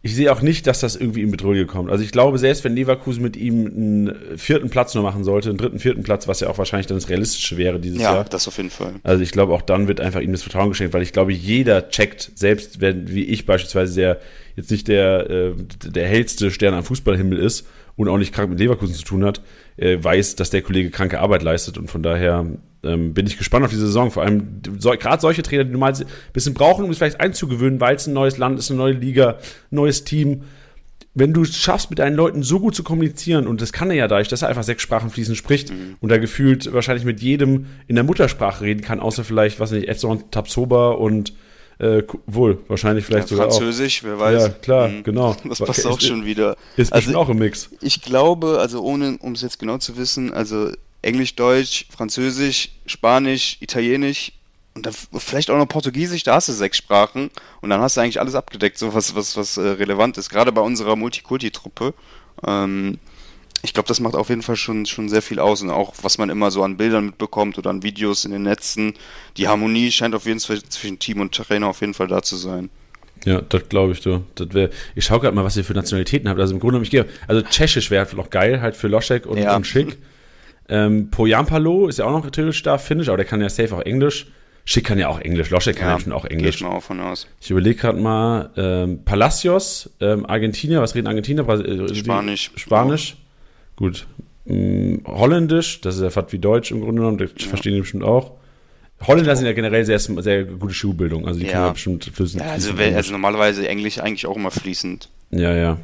ich 0.00 0.14
sehe 0.14 0.32
auch 0.32 0.42
nicht, 0.42 0.66
dass 0.66 0.80
das 0.80 0.96
irgendwie 0.96 1.22
in 1.22 1.30
Bedrohung 1.30 1.66
kommt. 1.66 1.90
Also 1.90 2.02
ich 2.02 2.12
glaube, 2.12 2.38
selbst 2.38 2.64
wenn 2.64 2.74
Leverkusen 2.74 3.22
mit 3.22 3.36
ihm 3.36 3.66
einen 3.66 4.38
vierten 4.38 4.70
Platz 4.70 4.94
nur 4.94 5.02
machen 5.02 5.24
sollte, 5.24 5.50
einen 5.50 5.58
dritten, 5.58 5.78
vierten 5.78 6.02
Platz, 6.02 6.28
was 6.28 6.40
ja 6.40 6.48
auch 6.48 6.58
wahrscheinlich 6.58 6.86
dann 6.86 6.96
das 6.96 7.08
Realistische 7.08 7.56
wäre 7.56 7.80
dieses 7.80 7.98
ja, 7.98 8.04
Jahr. 8.04 8.16
Ja, 8.16 8.24
das 8.24 8.48
auf 8.48 8.56
jeden 8.56 8.70
Fall. 8.70 8.94
Also 9.02 9.22
ich 9.22 9.32
glaube, 9.32 9.52
auch 9.52 9.62
dann 9.62 9.88
wird 9.88 10.00
einfach 10.00 10.20
ihm 10.20 10.32
das 10.32 10.42
Vertrauen 10.42 10.70
geschenkt, 10.70 10.94
weil 10.94 11.02
ich 11.02 11.12
glaube, 11.12 11.32
jeder 11.32 11.88
checkt, 11.88 12.32
selbst 12.34 12.80
wenn, 12.80 13.08
wie 13.12 13.24
ich 13.24 13.46
beispielsweise, 13.46 13.94
der 13.94 14.20
jetzt 14.56 14.70
nicht 14.70 14.88
der, 14.88 15.30
äh, 15.30 15.52
der 15.86 16.06
hellste 16.06 16.50
Stern 16.50 16.74
am 16.74 16.84
Fußballhimmel 16.84 17.38
ist 17.38 17.66
und 17.96 18.08
auch 18.08 18.18
nicht 18.18 18.34
krank 18.34 18.50
mit 18.50 18.58
Leverkusen 18.58 18.94
zu 18.94 19.04
tun 19.04 19.24
hat, 19.24 19.40
äh, 19.76 19.96
weiß, 20.02 20.36
dass 20.36 20.50
der 20.50 20.62
Kollege 20.62 20.90
kranke 20.90 21.20
Arbeit 21.20 21.42
leistet 21.42 21.78
und 21.78 21.90
von 21.90 22.02
daher 22.02 22.46
ähm, 22.84 23.14
bin 23.14 23.26
ich 23.26 23.38
gespannt 23.38 23.64
auf 23.64 23.70
die 23.70 23.76
Saison. 23.76 24.10
Vor 24.10 24.22
allem 24.22 24.60
so, 24.78 24.90
gerade 24.90 25.20
solche 25.20 25.42
Trainer, 25.42 25.64
die 25.64 25.72
du 25.72 25.78
mal 25.78 25.92
ein 25.92 26.06
bisschen 26.32 26.54
brauchen, 26.54 26.84
um 26.84 26.90
es 26.90 26.98
vielleicht 26.98 27.20
einzugewöhnen, 27.20 27.80
weil 27.80 27.96
es 27.96 28.06
ein 28.06 28.14
neues 28.14 28.38
Land 28.38 28.58
ist, 28.58 28.70
eine 28.70 28.78
neue 28.78 28.94
Liga, 28.94 29.38
neues 29.70 30.04
Team. 30.04 30.42
Wenn 31.16 31.32
du 31.32 31.42
es 31.42 31.56
schaffst, 31.56 31.90
mit 31.90 32.00
deinen 32.00 32.16
Leuten 32.16 32.42
so 32.42 32.58
gut 32.58 32.74
zu 32.74 32.82
kommunizieren, 32.82 33.46
und 33.46 33.60
das 33.60 33.72
kann 33.72 33.90
er 33.90 33.96
ja 33.96 34.08
dadurch, 34.08 34.28
dass 34.28 34.42
er 34.42 34.48
einfach 34.48 34.64
sechs 34.64 34.82
Sprachen 34.82 35.10
fließend 35.10 35.36
spricht 35.36 35.70
mhm. 35.70 35.96
und 36.00 36.08
da 36.08 36.18
gefühlt 36.18 36.72
wahrscheinlich 36.72 37.04
mit 37.04 37.20
jedem 37.20 37.66
in 37.86 37.94
der 37.94 38.04
Muttersprache 38.04 38.64
reden 38.64 38.80
kann, 38.80 38.98
außer 38.98 39.22
vielleicht, 39.22 39.60
was 39.60 39.70
nicht, 39.70 39.88
Edson 39.88 40.30
Tapsoba 40.32 40.90
und 40.90 41.32
äh, 41.78 42.02
wohl, 42.26 42.58
wahrscheinlich 42.68 43.04
vielleicht 43.04 43.30
ja, 43.30 43.36
sogar 43.36 43.50
Französisch, 43.50 44.00
auch. 44.00 44.08
wer 44.08 44.18
weiß. 44.20 44.42
Ja, 44.42 44.48
klar, 44.48 44.88
mhm. 44.88 45.02
genau. 45.02 45.36
Das 45.48 45.58
passt 45.58 45.80
ist, 45.80 45.86
auch 45.86 46.00
schon 46.00 46.24
wieder. 46.24 46.56
Ist 46.76 46.92
also, 46.92 47.16
auch 47.16 47.28
im 47.28 47.38
Mix. 47.38 47.70
Ich 47.80 48.02
glaube, 48.02 48.58
also 48.60 48.82
ohne, 48.82 49.18
um 49.20 49.32
es 49.32 49.42
jetzt 49.42 49.58
genau 49.58 49.78
zu 49.78 49.96
wissen, 49.96 50.32
also 50.32 50.70
Englisch, 51.04 51.36
Deutsch, 51.36 51.86
Französisch, 51.90 52.70
Spanisch, 52.86 53.58
Italienisch 53.60 54.32
und 54.74 54.86
dann 54.86 54.94
vielleicht 55.18 55.50
auch 55.50 55.58
noch 55.58 55.68
Portugiesisch, 55.68 56.24
da 56.24 56.34
hast 56.34 56.48
du 56.48 56.52
sechs 56.52 56.78
Sprachen 56.78 57.30
und 57.60 57.70
dann 57.70 57.80
hast 57.80 57.96
du 57.96 58.00
eigentlich 58.00 58.20
alles 58.20 58.34
abgedeckt, 58.34 58.78
so 58.78 58.92
was, 58.94 59.14
was, 59.14 59.36
was 59.36 59.56
äh, 59.56 59.60
relevant 59.60 60.18
ist. 60.18 60.30
Gerade 60.30 60.50
bei 60.50 60.60
unserer 60.60 60.96
Multikulti-Truppe. 60.96 61.94
Ähm, 62.44 62.98
ich 63.62 63.72
glaube, 63.72 63.86
das 63.86 64.00
macht 64.00 64.14
auf 64.14 64.28
jeden 64.28 64.42
Fall 64.42 64.56
schon, 64.56 64.84
schon 64.84 65.08
sehr 65.08 65.22
viel 65.22 65.38
aus 65.38 65.62
und 65.62 65.70
auch 65.70 65.94
was 66.02 66.18
man 66.18 66.28
immer 66.28 66.50
so 66.50 66.62
an 66.62 66.76
Bildern 66.76 67.06
mitbekommt 67.06 67.56
oder 67.56 67.70
an 67.70 67.82
Videos 67.82 68.24
in 68.24 68.32
den 68.32 68.42
Netzen. 68.42 68.94
Die 69.36 69.48
Harmonie 69.48 69.90
scheint 69.90 70.14
auf 70.14 70.26
jeden 70.26 70.40
Fall 70.40 70.62
zwischen 70.62 70.98
Team 70.98 71.20
und 71.20 71.34
Trainer 71.34 71.68
auf 71.68 71.80
jeden 71.80 71.94
Fall 71.94 72.08
da 72.08 72.22
zu 72.22 72.36
sein. 72.36 72.68
Ja, 73.24 73.40
das 73.40 73.68
glaube 73.70 73.92
ich, 73.92 74.00
du. 74.00 74.22
Das 74.34 74.52
wär, 74.52 74.70
ich 74.94 75.04
schaue 75.04 75.20
gerade 75.20 75.34
mal, 75.34 75.44
was 75.44 75.56
ihr 75.56 75.64
für 75.64 75.72
Nationalitäten 75.72 76.28
habt. 76.28 76.40
Also 76.40 76.52
im 76.52 76.60
Grunde, 76.60 76.82
ich 76.82 76.90
gehe, 76.90 77.06
also 77.26 77.40
Tschechisch 77.40 77.90
wäre 77.90 78.06
noch 78.16 78.28
geil, 78.28 78.60
halt 78.60 78.76
für 78.76 78.88
Loschek 78.88 79.24
und, 79.24 79.38
ja. 79.38 79.56
und 79.56 79.66
Schick. 79.66 79.96
Ähm, 80.68 81.10
Poyampalo 81.10 81.88
ist 81.88 81.98
ja 81.98 82.06
auch 82.06 82.12
noch 82.12 82.30
theoretisch 82.30 82.62
da, 82.62 82.78
Finnisch, 82.78 83.08
aber 83.08 83.18
der 83.18 83.26
kann 83.26 83.40
ja 83.40 83.48
safe 83.48 83.74
auch 83.76 83.82
Englisch. 83.82 84.26
Schick 84.66 84.84
kann 84.84 84.98
ja 84.98 85.08
auch 85.08 85.20
Englisch, 85.20 85.50
Loschek 85.50 85.76
kann 85.76 85.90
ja, 85.90 86.00
schon 86.00 86.12
auch 86.12 86.24
Englisch. 86.24 86.58
Geht 86.58 86.66
mal 86.66 86.76
auch 86.76 86.82
von 86.82 86.98
aus. 87.00 87.26
Ich 87.40 87.50
überlege 87.50 87.76
gerade 87.76 88.00
mal, 88.00 88.50
ähm, 88.56 89.04
Palacios, 89.04 89.90
ähm, 90.00 90.24
Argentinier, 90.24 90.80
was 90.80 90.94
reden 90.94 91.06
Argentinier? 91.06 91.46
Äh, 91.46 91.94
Spanisch. 91.94 92.50
Spanisch, 92.56 93.16
oh. 93.16 93.76
gut. 93.76 94.06
Hm, 94.46 95.02
Holländisch, 95.06 95.82
das 95.82 95.96
ist 95.96 96.02
ja 96.02 96.10
fast 96.10 96.32
wie 96.32 96.38
Deutsch 96.38 96.70
im 96.70 96.80
Grunde 96.80 97.02
genommen, 97.02 97.18
das 97.18 97.30
ja. 97.36 97.48
verstehen 97.48 97.74
die 97.74 97.80
bestimmt 97.80 98.04
auch. 98.04 98.32
Holländer 99.06 99.36
sind 99.36 99.44
ja 99.44 99.52
generell 99.52 99.84
sehr, 99.84 99.98
sehr 99.98 100.44
gute 100.44 100.72
Schulbildung, 100.72 101.26
also 101.26 101.38
die 101.40 101.46
ja. 101.46 101.52
können 101.52 101.64
ja 101.64 101.72
bestimmt 101.72 102.04
fließend. 102.04 102.42
Ja, 102.42 102.50
also, 102.52 102.72
also 102.74 103.12
normalerweise 103.12 103.68
Englisch 103.68 103.98
eigentlich 103.98 104.26
auch 104.26 104.36
immer 104.36 104.50
fließend. 104.50 105.10
Ja, 105.30 105.54
ja. 105.54 105.78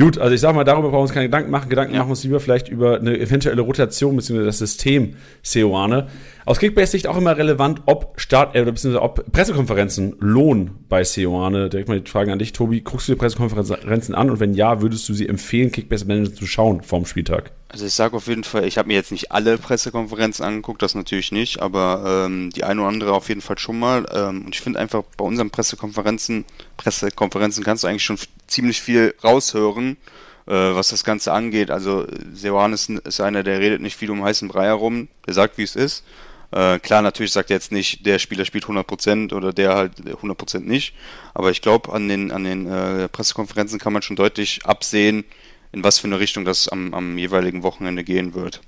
Gut, 0.00 0.18
also 0.18 0.34
ich 0.34 0.40
sag 0.40 0.54
mal, 0.54 0.64
darüber 0.64 0.88
brauchen 0.88 0.98
wir 0.98 1.02
uns 1.02 1.12
keine 1.12 1.26
Gedanken 1.26 1.50
machen. 1.50 1.68
Gedanken 1.68 1.92
ja. 1.94 1.98
machen 1.98 2.08
wir 2.08 2.12
uns 2.12 2.24
lieber 2.24 2.40
vielleicht 2.40 2.68
über 2.68 2.98
eine 2.98 3.18
eventuelle 3.18 3.60
Rotation 3.60 4.16
bzw. 4.16 4.44
das 4.44 4.58
System 4.58 5.16
Seoane. 5.42 6.08
Aus 6.50 6.58
Kickbase-Sicht 6.58 7.06
auch 7.06 7.16
immer 7.16 7.36
relevant, 7.36 7.82
ob 7.86 8.20
Start, 8.20 8.56
äh, 8.56 8.64
bzw. 8.64 8.96
ob 8.96 9.30
Pressekonferenzen 9.30 10.16
lohnen 10.18 10.84
bei 10.88 11.04
Seoane. 11.04 11.68
Direkt 11.70 11.88
mal 11.88 12.00
die 12.00 12.10
Frage 12.10 12.32
an 12.32 12.40
dich, 12.40 12.52
Tobi. 12.52 12.80
Guckst 12.80 13.06
du 13.06 13.12
dir 13.12 13.18
Pressekonferenzen 13.18 14.16
an 14.16 14.30
und 14.30 14.40
wenn 14.40 14.54
ja, 14.54 14.82
würdest 14.82 15.08
du 15.08 15.14
sie 15.14 15.28
empfehlen, 15.28 15.70
Kickbase 15.70 16.06
Manager 16.06 16.34
zu 16.34 16.48
schauen 16.48 16.82
vorm 16.82 17.06
Spieltag? 17.06 17.52
Also 17.68 17.86
ich 17.86 17.94
sage 17.94 18.16
auf 18.16 18.26
jeden 18.26 18.42
Fall, 18.42 18.64
ich 18.64 18.78
habe 18.78 18.88
mir 18.88 18.94
jetzt 18.94 19.12
nicht 19.12 19.30
alle 19.30 19.58
Pressekonferenzen 19.58 20.44
angeguckt, 20.44 20.82
das 20.82 20.96
natürlich 20.96 21.30
nicht, 21.30 21.62
aber 21.62 22.24
ähm, 22.26 22.50
die 22.50 22.64
eine 22.64 22.80
oder 22.80 22.88
andere 22.88 23.12
auf 23.12 23.28
jeden 23.28 23.42
Fall 23.42 23.60
schon 23.60 23.78
mal. 23.78 24.04
Ähm, 24.12 24.46
und 24.46 24.52
ich 24.52 24.60
finde 24.60 24.80
einfach 24.80 25.04
bei 25.16 25.24
unseren 25.24 25.50
Pressekonferenzen, 25.50 26.46
Pressekonferenzen 26.78 27.62
kannst 27.62 27.84
du 27.84 27.86
eigentlich 27.86 28.04
schon 28.04 28.18
ziemlich 28.48 28.82
viel 28.82 29.14
raushören, 29.22 29.98
äh, 30.48 30.52
was 30.52 30.88
das 30.88 31.04
Ganze 31.04 31.32
angeht. 31.32 31.70
Also 31.70 32.08
Seoane 32.34 32.74
ist, 32.74 32.90
ist 32.90 33.20
einer, 33.20 33.44
der 33.44 33.60
redet 33.60 33.80
nicht 33.80 33.94
viel 33.94 34.10
um 34.10 34.24
heißen 34.24 34.48
Brei 34.48 34.64
herum, 34.64 35.06
der 35.28 35.34
sagt, 35.34 35.56
wie 35.56 35.62
es 35.62 35.76
ist. 35.76 36.02
Äh, 36.52 36.78
klar, 36.80 37.02
natürlich 37.02 37.32
sagt 37.32 37.50
er 37.50 37.56
jetzt 37.56 37.70
nicht, 37.70 38.04
der 38.06 38.18
Spieler 38.18 38.44
spielt 38.44 38.64
100% 38.64 39.32
oder 39.34 39.52
der 39.52 39.74
halt 39.74 39.92
100% 40.00 40.60
nicht. 40.60 40.94
Aber 41.34 41.50
ich 41.50 41.62
glaube, 41.62 41.92
an 41.92 42.08
den, 42.08 42.32
an 42.32 42.44
den 42.44 42.66
äh, 42.66 43.08
Pressekonferenzen 43.08 43.78
kann 43.78 43.92
man 43.92 44.02
schon 44.02 44.16
deutlich 44.16 44.64
absehen, 44.64 45.24
in 45.72 45.84
was 45.84 45.98
für 45.98 46.08
eine 46.08 46.18
Richtung 46.18 46.44
das 46.44 46.68
am, 46.68 46.92
am 46.92 47.16
jeweiligen 47.18 47.62
Wochenende 47.62 48.02
gehen 48.02 48.34
wird. 48.34 48.60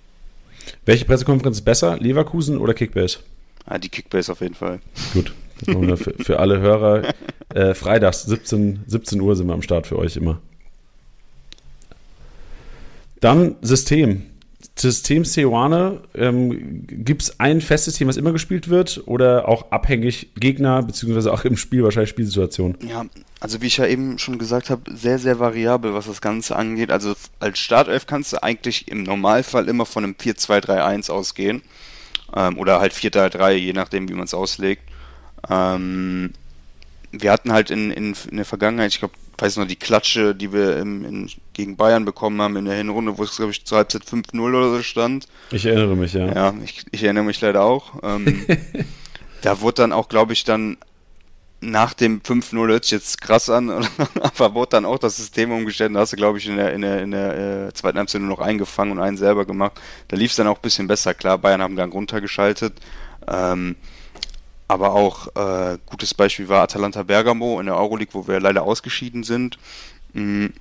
Welche 0.85 1.05
Pressekonferenz 1.05 1.59
ist 1.59 1.65
besser, 1.65 1.99
Leverkusen 1.99 2.59
oder 2.59 2.75
Kickbase? 2.75 3.19
Ah, 3.67 3.79
die 3.79 3.89
Kickbase 3.89 4.31
auf 4.31 4.41
jeden 4.41 4.55
Fall. 4.55 4.81
Gut. 5.13 5.35
für, 5.65 6.15
für, 6.25 6.41
alle 6.41 6.61
Hörer, 6.61 7.15
äh, 7.55 7.75
freitags 7.75 8.23
17, 8.25 8.85
17 8.87 9.21
Uhr 9.21 9.35
sind 9.37 9.47
wir 9.47 9.55
am 9.55 9.63
Start 9.63 9.87
für 9.87 9.99
euch 9.99 10.17
immer. 10.17 10.41
Dann 13.21 13.57
System. 13.63 14.27
System 14.83 15.25
Seoane, 15.25 16.01
ähm, 16.15 16.87
gibt 16.87 17.23
es 17.23 17.41
ein 17.41 17.61
festes 17.61 17.95
Team, 17.95 18.09
was 18.09 18.17
immer 18.17 18.33
gespielt 18.33 18.69
wird 18.69 19.03
oder 19.07 19.49
auch 19.49 19.71
abhängig 19.71 20.35
Gegner, 20.35 20.83
beziehungsweise 20.83 21.33
auch 21.33 21.45
im 21.45 21.57
Spiel 21.57 21.85
wahrscheinlich 21.85 22.11
Spielsituation? 22.11 22.77
Ja, 22.87 23.07
also 23.41 23.63
wie 23.63 23.69
ich 23.69 23.77
ja 23.77 23.87
eben 23.87 24.19
schon 24.19 24.39
gesagt 24.39 24.71
habe, 24.71 24.83
sehr, 24.95 25.19
sehr 25.19 25.39
variabel, 25.39 25.95
was 25.95 26.07
das 26.07 26.21
Ganze 26.21 26.57
angeht. 26.57 26.91
Also 26.91 27.15
als 27.41 27.59
Startelf 27.59 28.07
kannst 28.07 28.33
du 28.33 28.43
eigentlich 28.43 28.89
im 28.89 29.05
Normalfall 29.05 29.69
immer 29.69 29.87
von 29.87 30.05
einem 30.05 30.15
4-2-3-1 30.15 31.11
ausgehen. 31.11 31.63
Ähm, 32.35 32.59
oder 32.59 32.81
halt 32.81 32.93
4-3-3, 32.93 33.53
je 33.53 33.73
nachdem, 33.73 34.09
wie 34.09 34.15
man 34.15 34.25
es 34.25 34.35
auslegt. 34.35 34.83
Ähm, 35.49 36.33
wir 37.13 37.31
hatten 37.31 37.53
halt 37.53 37.71
in, 37.71 37.91
in, 37.91 38.17
in 38.31 38.37
der 38.37 38.47
Vergangenheit, 38.47 38.93
ich 38.93 38.99
glaube, 38.99 39.15
weiß 39.43 39.57
noch, 39.57 39.67
die 39.67 39.77
Klatsche, 39.77 40.35
die 40.35 40.53
wir 40.53 40.77
im, 40.77 41.05
in, 41.05 41.31
gegen 41.53 41.77
Bayern 41.77 42.05
bekommen 42.05 42.41
haben 42.41 42.57
in 42.57 42.65
der 42.65 42.77
Hinrunde, 42.77 43.19
wo 43.19 43.25
es, 43.25 43.37
glaube 43.37 43.51
ich, 43.51 43.65
zur 43.65 43.79
Halbzeit 43.79 44.03
5-0 44.05 44.41
oder 44.41 44.71
so 44.71 44.83
stand. 44.83 45.27
Ich 45.51 45.67
erinnere 45.67 45.97
mich, 45.97 46.13
ja. 46.13 46.33
Ja, 46.33 46.55
ich, 46.65 46.85
ich 46.93 47.03
erinnere 47.03 47.25
mich 47.25 47.41
leider 47.41 47.63
auch. 47.63 47.95
Ähm, 48.05 48.47
da 49.43 49.61
wurde 49.61 49.83
dann 49.83 49.93
auch, 49.93 50.09
glaube 50.09 50.33
ich, 50.33 50.45
dann 50.45 50.77
nach 51.61 51.93
dem 51.93 52.21
5-0 52.21 52.69
hört 52.69 52.85
sich 52.85 52.93
jetzt 52.93 53.21
krass 53.21 53.51
an, 53.51 53.71
aber 54.21 54.55
wurde 54.55 54.71
dann 54.71 54.85
auch 54.85 54.99
das 54.99 55.17
System 55.17 55.51
umgestellt. 55.51 55.95
Da 55.95 56.01
hast 56.01 56.13
du, 56.13 56.17
glaube 56.17 56.39
ich, 56.39 56.47
in 56.47 56.57
der, 56.57 56.73
in 56.73 56.83
der, 56.83 57.03
in 57.03 57.11
der 57.11 57.67
äh, 57.69 57.73
zweiten 57.73 57.99
Halbzeit 57.99 58.21
nur 58.21 58.31
noch 58.31 58.41
eingefangen 58.41 58.93
und 58.93 59.03
einen 59.03 59.17
selber 59.17 59.45
gemacht. 59.45 59.81
Da 60.09 60.17
lief 60.17 60.31
es 60.31 60.37
dann 60.37 60.47
auch 60.47 60.59
ein 60.59 60.63
bisschen 60.63 60.87
besser. 60.87 61.15
Klar, 61.15 61.39
Bayern 61.39 61.63
haben 61.63 61.77
Gang 61.77 61.93
runtergeschaltet. 61.93 62.75
Ähm, 63.29 63.77
aber 64.73 64.95
auch 64.95 65.29
äh, 65.37 65.77
gutes 65.87 66.15
Beispiel 66.15 66.49
war 66.49 66.63
Atalanta 66.63 67.03
Bergamo 67.03 67.61
in 67.61 67.67
der 67.67 67.77
Euroleague, 67.77 68.15
wo 68.15 68.27
wir 68.27 68.41
leider 68.41 68.63
ausgeschieden 68.63 69.23
sind. 69.23 69.59
Mhm. 70.15 70.55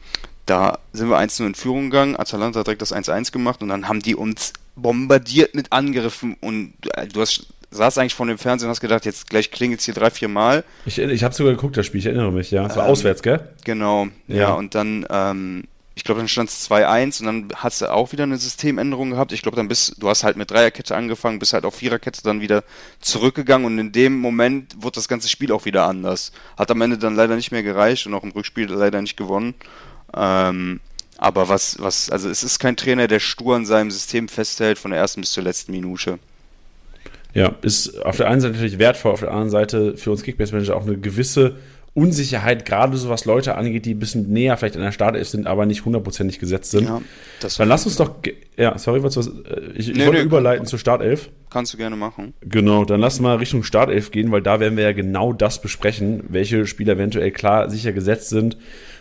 Da 0.45 0.79
sind 0.91 1.09
wir 1.09 1.17
1-0 1.17 1.45
in 1.45 1.55
Führung 1.55 1.89
gegangen. 1.89 2.17
Atalanta 2.17 2.59
hat 2.59 2.67
direkt 2.67 2.81
das 2.81 2.93
1-1 2.93 3.31
gemacht 3.31 3.61
und 3.61 3.69
dann 3.69 3.87
haben 3.87 4.01
die 4.01 4.15
uns 4.15 4.51
bombardiert 4.75 5.55
mit 5.55 5.71
Angriffen 5.71 6.35
und 6.41 6.73
äh, 6.95 7.07
du 7.07 7.21
hast 7.21 7.47
saß 7.73 7.97
eigentlich 7.99 8.15
vor 8.15 8.25
dem 8.25 8.37
Fernsehen 8.37 8.67
und 8.67 8.71
hast 8.71 8.81
gedacht, 8.81 9.05
jetzt 9.05 9.29
gleich 9.29 9.49
klingelt 9.49 9.79
es 9.79 9.85
hier 9.85 9.93
drei, 9.93 10.09
vier 10.09 10.27
Mal. 10.27 10.65
Ich, 10.85 10.97
ich 10.97 11.23
habe 11.23 11.33
sogar 11.33 11.53
geguckt, 11.53 11.77
das 11.77 11.85
Spiel, 11.85 11.99
ich 11.99 12.05
erinnere 12.05 12.33
mich, 12.33 12.51
ja. 12.51 12.65
Es 12.65 12.75
war 12.75 12.83
ähm, 12.83 12.91
auswärts, 12.91 13.23
gell? 13.23 13.39
Genau, 13.63 14.07
ja, 14.27 14.35
ja 14.35 14.53
und 14.53 14.75
dann 14.75 15.05
ähm, 15.09 15.63
ich 16.01 16.05
glaube, 16.05 16.17
dann 16.17 16.27
stand 16.27 16.49
es 16.49 16.67
2-1 16.67 17.19
und 17.19 17.25
dann 17.27 17.47
hast 17.57 17.81
du 17.81 17.93
auch 17.93 18.11
wieder 18.11 18.23
eine 18.23 18.37
Systemänderung 18.37 19.11
gehabt. 19.11 19.33
Ich 19.33 19.43
glaube, 19.43 19.55
dann 19.55 19.67
bist 19.67 19.97
du 19.99 20.09
hast 20.09 20.23
halt 20.23 20.35
mit 20.35 20.49
Dreierkette 20.49 20.95
angefangen, 20.95 21.37
bist 21.37 21.53
halt 21.53 21.63
auf 21.63 21.75
Viererkette 21.75 22.23
dann 22.23 22.41
wieder 22.41 22.63
zurückgegangen 23.01 23.67
und 23.67 23.77
in 23.77 23.91
dem 23.91 24.19
Moment 24.19 24.81
wurde 24.81 24.95
das 24.95 25.07
ganze 25.07 25.29
Spiel 25.29 25.51
auch 25.51 25.65
wieder 25.65 25.85
anders. 25.85 26.31
Hat 26.57 26.71
am 26.71 26.81
Ende 26.81 26.97
dann 26.97 27.13
leider 27.13 27.35
nicht 27.35 27.51
mehr 27.51 27.61
gereicht 27.61 28.07
und 28.07 28.15
auch 28.15 28.23
im 28.23 28.31
Rückspiel 28.31 28.65
leider 28.65 28.99
nicht 28.99 29.15
gewonnen. 29.15 29.53
Ähm, 30.15 30.79
aber 31.19 31.49
was, 31.49 31.77
was, 31.79 32.09
also 32.09 32.29
es 32.29 32.43
ist 32.43 32.57
kein 32.57 32.75
Trainer, 32.75 33.07
der 33.07 33.19
stur 33.19 33.55
an 33.55 33.67
seinem 33.67 33.91
System 33.91 34.27
festhält 34.27 34.79
von 34.79 34.89
der 34.89 34.99
ersten 34.99 35.21
bis 35.21 35.33
zur 35.33 35.43
letzten 35.43 35.71
Minute. 35.71 36.17
Ja, 37.35 37.53
ist 37.61 38.03
auf 38.03 38.17
der 38.17 38.27
einen 38.27 38.41
Seite 38.41 38.55
natürlich 38.55 38.79
wertvoll, 38.79 39.11
auf 39.11 39.19
der 39.19 39.29
anderen 39.29 39.51
Seite 39.51 39.97
für 39.97 40.09
uns 40.09 40.23
Kickbase-Manager 40.23 40.75
auch 40.75 40.87
eine 40.87 40.97
gewisse 40.97 41.57
Unsicherheit, 41.93 42.63
gerade 42.63 42.95
so 42.95 43.09
was 43.09 43.25
Leute 43.25 43.55
angeht, 43.55 43.85
die 43.85 43.93
ein 43.93 43.99
bisschen 43.99 44.31
näher 44.31 44.55
vielleicht 44.55 44.77
an 44.77 44.81
der 44.81 44.93
Startelf 44.93 45.27
sind, 45.27 45.45
aber 45.45 45.65
nicht 45.65 45.83
hundertprozentig 45.83 46.39
gesetzt 46.39 46.71
sind. 46.71 46.87
Ja, 46.87 47.01
Dann 47.57 47.67
lass 47.67 47.85
uns 47.85 47.97
doch, 47.97 48.15
ja, 48.55 48.77
sorry, 48.77 49.03
was, 49.03 49.17
äh, 49.17 49.21
ich, 49.75 49.89
ich 49.89 49.97
nee, 49.97 50.05
wollte 50.05 50.19
nee, 50.19 50.25
überleiten 50.25 50.65
zur 50.65 50.79
Startelf. 50.79 51.29
Kannst 51.49 51.73
du 51.73 51.77
gerne 51.77 51.97
machen. 51.97 52.33
Genau, 52.41 52.85
dann 52.85 53.01
lass 53.01 53.19
mal 53.19 53.35
Richtung 53.35 53.63
Startelf 53.63 54.11
gehen, 54.11 54.31
weil 54.31 54.41
da 54.41 54.61
werden 54.61 54.77
wir 54.77 54.85
ja 54.85 54.93
genau 54.93 55.33
das 55.33 55.61
besprechen, 55.61 56.23
welche 56.29 56.65
Spieler 56.65 56.93
eventuell 56.93 57.31
klar 57.31 57.69
sicher 57.69 57.91
gesetzt 57.91 58.29
sind, 58.29 58.55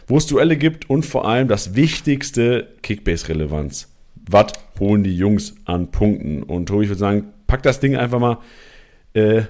wo 0.09 0.17
es 0.17 0.27
Duelle 0.27 0.57
gibt 0.57 0.91
und 0.91 1.07
vor 1.07 1.29
allem 1.29 1.47
das 1.47 1.77
wichtigste 1.77 2.67
Kickbase-Relevanz. 2.83 3.89
Was 4.29 4.53
holen 4.81 5.05
die 5.05 5.17
Jungs 5.17 5.55
an 5.65 5.93
Punkten? 5.93 6.43
Und 6.43 6.67
Tobi, 6.67 6.85
ich 6.85 6.91
würde 6.91 6.99
sagen, 6.99 7.29
pack 7.47 7.63
das 7.63 7.79
Ding 7.79 7.95
einfach 7.95 8.19
mal 8.19 8.39
äh, 9.15 9.43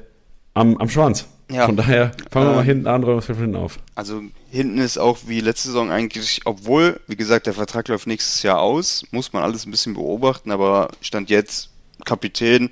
am, 0.53 0.77
am 0.77 0.91
Schwanz. 0.91 1.27
Ja. 1.51 1.67
Von 1.67 1.77
daher 1.77 2.13
fangen 2.31 2.47
wir 2.49 2.55
mal 2.55 2.61
ähm, 2.61 2.67
hinten 2.67 2.87
an, 2.87 3.03
räumen 3.03 3.27
wir 3.27 3.37
hinten 3.37 3.57
auf. 3.57 3.79
Also 3.95 4.23
hinten 4.51 4.79
ist 4.79 4.99
auch 4.99 5.19
wie 5.27 5.41
letzte 5.41 5.69
Saison 5.69 5.91
eigentlich, 5.91 6.43
obwohl, 6.45 7.01
wie 7.07 7.17
gesagt, 7.17 7.47
der 7.47 7.55
Vertrag 7.55 7.89
läuft 7.89 8.07
nächstes 8.07 8.43
Jahr 8.43 8.61
aus, 8.61 9.05
muss 9.11 9.33
man 9.33 9.43
alles 9.43 9.67
ein 9.67 9.71
bisschen 9.71 9.95
beobachten, 9.95 10.53
aber 10.53 10.91
Stand 11.01 11.29
jetzt, 11.29 11.71
Kapitän, 12.05 12.71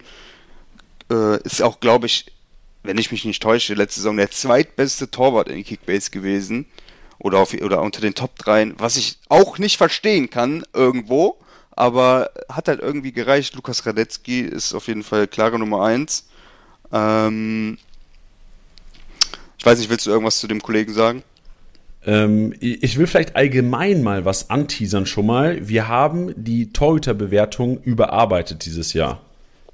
äh, 1.11 1.43
ist 1.43 1.62
auch, 1.62 1.81
glaube 1.81 2.07
ich, 2.07 2.27
wenn 2.83 2.99
ich 2.99 3.11
mich 3.11 3.25
nicht 3.25 3.43
täusche, 3.43 3.75
letzte 3.75 4.01
Saison 4.01 4.17
der 4.17 4.31
zweitbeste 4.31 5.11
Torwart 5.11 5.49
in 5.49 5.64
Kickbase 5.64 6.11
gewesen. 6.11 6.67
Oder, 7.21 7.41
auf, 7.41 7.53
oder 7.53 7.83
unter 7.83 8.01
den 8.01 8.14
Top 8.14 8.38
3, 8.38 8.75
was 8.79 8.97
ich 8.97 9.19
auch 9.29 9.59
nicht 9.59 9.77
verstehen 9.77 10.31
kann 10.31 10.62
irgendwo, 10.73 11.37
aber 11.73 12.31
hat 12.49 12.69
halt 12.69 12.81
irgendwie 12.81 13.11
gereicht. 13.11 13.57
Lukas 13.57 13.85
Radetzky 13.85 14.43
ist 14.43 14.73
auf 14.73 14.87
jeden 14.87 15.03
Fall 15.03 15.27
klare 15.27 15.59
Nummer 15.59 15.85
1. 15.85 16.29
Ähm, 16.93 17.79
ich 19.59 19.66
weiß 19.66 19.79
nicht, 19.79 19.90
willst 19.90 20.07
du 20.07 20.11
irgendwas 20.11 20.38
zu 20.38 20.47
dem 20.47 20.62
Kollegen 20.62 20.92
sagen? 20.92 21.23
Ähm, 22.07 22.55
ich 22.61 22.97
will 22.97 23.07
vielleicht 23.07 23.37
allgemein 23.37 24.03
mal 24.03 24.25
was 24.25 24.51
anteasern 24.51 25.05
schon 25.05 25.27
mal. 25.27 25.68
Wir 25.68 25.88
haben 25.88 26.33
die 26.37 26.73
Torhüterbewertung 26.73 27.83
überarbeitet 27.83 28.64
dieses 28.64 28.92
Jahr. 28.92 29.21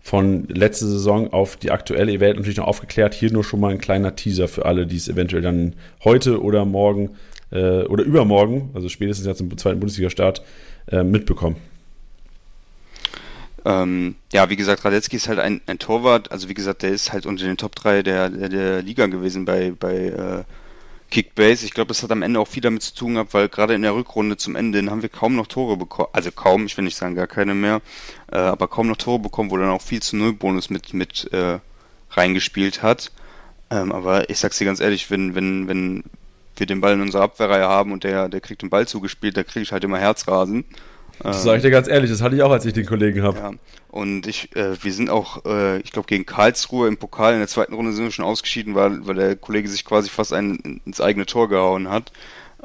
Von 0.00 0.48
letzter 0.48 0.86
Saison 0.86 1.32
auf 1.32 1.56
die 1.56 1.70
aktuelle. 1.70 2.12
Ihr 2.12 2.20
werdet 2.20 2.36
natürlich 2.36 2.58
noch 2.58 2.66
aufgeklärt. 2.66 3.14
Hier 3.14 3.32
nur 3.32 3.44
schon 3.44 3.60
mal 3.60 3.70
ein 3.70 3.78
kleiner 3.78 4.16
Teaser 4.16 4.48
für 4.48 4.66
alle, 4.66 4.86
die 4.86 4.96
es 4.96 5.08
eventuell 5.08 5.42
dann 5.42 5.74
heute 6.02 6.42
oder 6.42 6.64
morgen 6.64 7.10
äh, 7.50 7.84
oder 7.84 8.04
übermorgen, 8.04 8.70
also 8.74 8.88
spätestens 8.88 9.26
jetzt 9.26 9.40
im 9.40 9.56
zweiten 9.56 9.80
Bundesliga-Start, 9.80 10.42
äh, 10.90 11.04
mitbekommen. 11.04 11.56
Ähm, 13.64 14.16
ja, 14.32 14.50
wie 14.50 14.56
gesagt, 14.56 14.84
Radetzky 14.84 15.16
ist 15.16 15.28
halt 15.28 15.38
ein, 15.38 15.62
ein, 15.66 15.78
Torwart, 15.78 16.30
also 16.30 16.48
wie 16.48 16.54
gesagt, 16.54 16.82
der 16.82 16.90
ist 16.90 17.12
halt 17.12 17.24
unter 17.24 17.46
den 17.46 17.56
Top 17.56 17.74
3 17.74 18.02
der, 18.02 18.28
der, 18.28 18.48
der 18.50 18.82
Liga 18.82 19.06
gewesen 19.06 19.46
bei, 19.46 19.72
bei 19.78 19.94
äh, 19.94 20.44
Kickbase. 21.10 21.64
Ich 21.64 21.72
glaube, 21.72 21.88
das 21.88 22.02
hat 22.02 22.10
am 22.10 22.22
Ende 22.22 22.40
auch 22.40 22.48
viel 22.48 22.60
damit 22.60 22.82
zu 22.82 22.94
tun 22.94 23.14
gehabt, 23.14 23.32
weil 23.32 23.48
gerade 23.48 23.74
in 23.74 23.82
der 23.82 23.94
Rückrunde 23.94 24.36
zum 24.36 24.54
Ende 24.54 24.84
haben 24.90 25.00
wir 25.00 25.08
kaum 25.08 25.34
noch 25.34 25.46
Tore 25.46 25.78
bekommen, 25.78 26.08
also 26.12 26.30
kaum, 26.30 26.66
ich 26.66 26.76
will 26.76 26.84
nicht 26.84 26.96
sagen 26.96 27.14
gar 27.14 27.26
keine 27.26 27.54
mehr, 27.54 27.80
äh, 28.30 28.36
aber 28.36 28.68
kaum 28.68 28.88
noch 28.88 28.96
Tore 28.96 29.20
bekommen, 29.20 29.50
wo 29.50 29.56
dann 29.56 29.70
auch 29.70 29.82
viel 29.82 30.02
zu 30.02 30.16
Null 30.16 30.34
Bonus 30.34 30.68
mit, 30.68 30.92
mit 30.92 31.32
äh, 31.32 31.58
reingespielt 32.10 32.82
hat. 32.82 33.12
Ähm, 33.70 33.92
aber 33.92 34.28
ich 34.28 34.38
sag's 34.38 34.58
dir 34.58 34.66
ganz 34.66 34.80
ehrlich, 34.80 35.10
wenn, 35.10 35.34
wenn, 35.34 35.68
wenn 35.68 36.04
wir 36.56 36.66
den 36.66 36.80
Ball 36.80 36.94
in 36.94 37.00
unserer 37.00 37.22
Abwehrreihe 37.22 37.66
haben 37.66 37.92
und 37.92 38.04
der, 38.04 38.28
der 38.28 38.40
kriegt 38.40 38.62
den 38.62 38.70
Ball 38.70 38.86
zugespielt, 38.86 39.36
da 39.36 39.42
kriege 39.42 39.62
ich 39.62 39.72
halt 39.72 39.84
immer 39.84 39.98
Herzrasen. 39.98 40.64
Das 41.20 41.42
sage 41.42 41.58
ich 41.58 41.62
dir 41.62 41.70
ganz 41.70 41.88
ehrlich, 41.88 42.10
das 42.10 42.20
hatte 42.22 42.36
ich 42.36 42.42
auch, 42.42 42.50
als 42.50 42.64
ich 42.64 42.72
den 42.72 42.86
Kollegen 42.86 43.22
habe. 43.22 43.38
Ja. 43.38 43.52
Und 43.88 44.26
ich, 44.26 44.54
äh, 44.56 44.82
wir 44.82 44.92
sind 44.92 45.10
auch, 45.10 45.44
äh, 45.44 45.78
ich 45.78 45.92
glaube, 45.92 46.06
gegen 46.06 46.26
Karlsruhe 46.26 46.88
im 46.88 46.96
Pokal 46.96 47.34
in 47.34 47.38
der 47.38 47.48
zweiten 47.48 47.74
Runde 47.74 47.92
sind 47.92 48.04
wir 48.04 48.10
schon 48.10 48.24
ausgeschieden, 48.24 48.74
weil, 48.74 49.06
weil 49.06 49.14
der 49.14 49.36
Kollege 49.36 49.68
sich 49.68 49.84
quasi 49.84 50.08
fast 50.08 50.32
ein, 50.32 50.80
ins 50.84 51.00
eigene 51.00 51.26
Tor 51.26 51.48
gehauen 51.48 51.88
hat. 51.88 52.12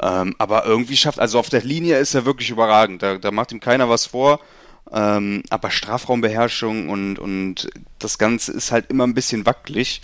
Ähm, 0.02 0.36
aber 0.38 0.66
irgendwie 0.66 0.98
schafft, 0.98 1.20
also 1.20 1.40
auf 1.40 1.50
der 1.50 1.62
Linie 1.62 1.98
ist 2.00 2.16
er 2.16 2.26
wirklich 2.26 2.50
überragend. 2.50 3.04
Da, 3.04 3.18
da 3.18 3.32
macht 3.32 3.52
ihm 3.52 3.60
keiner 3.60 3.90
was 3.90 4.08
vor. 4.08 4.40
Ähm, 4.92 5.44
aber 5.50 5.70
Strafraumbeherrschung 5.70 6.90
und, 6.90 7.20
und 7.20 7.70
das 8.00 8.18
Ganze 8.18 8.52
ist 8.54 8.72
halt 8.72 8.90
immer 8.90 9.06
ein 9.06 9.14
bisschen 9.14 9.46
wackelig. 9.46 10.02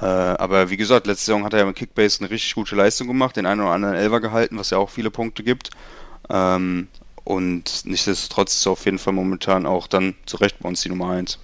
Äh, 0.00 0.04
aber 0.04 0.70
wie 0.70 0.76
gesagt, 0.76 1.06
letzte 1.06 1.26
Saison 1.26 1.44
hat 1.44 1.52
er 1.52 1.60
ja 1.60 1.66
mit 1.66 1.76
Kickbase 1.76 2.20
eine 2.20 2.30
richtig 2.30 2.54
gute 2.54 2.76
Leistung 2.76 3.08
gemacht, 3.08 3.36
den 3.36 3.46
einen 3.46 3.60
oder 3.60 3.70
anderen 3.70 3.94
Elver 3.94 4.20
gehalten, 4.20 4.58
was 4.58 4.70
ja 4.70 4.78
auch 4.78 4.90
viele 4.90 5.10
Punkte 5.10 5.42
gibt. 5.42 5.70
Ähm, 6.30 6.88
und 7.26 7.82
nichtsdestotrotz 7.86 8.54
ist 8.54 8.66
er 8.66 8.72
auf 8.72 8.84
jeden 8.84 8.98
Fall 8.98 9.12
momentan 9.12 9.66
auch 9.66 9.88
dann 9.88 10.14
zu 10.26 10.36
Recht 10.36 10.60
bei 10.60 10.68
uns 10.68 10.82
die 10.82 10.90
Nummer 10.90 11.10
1. 11.10 11.40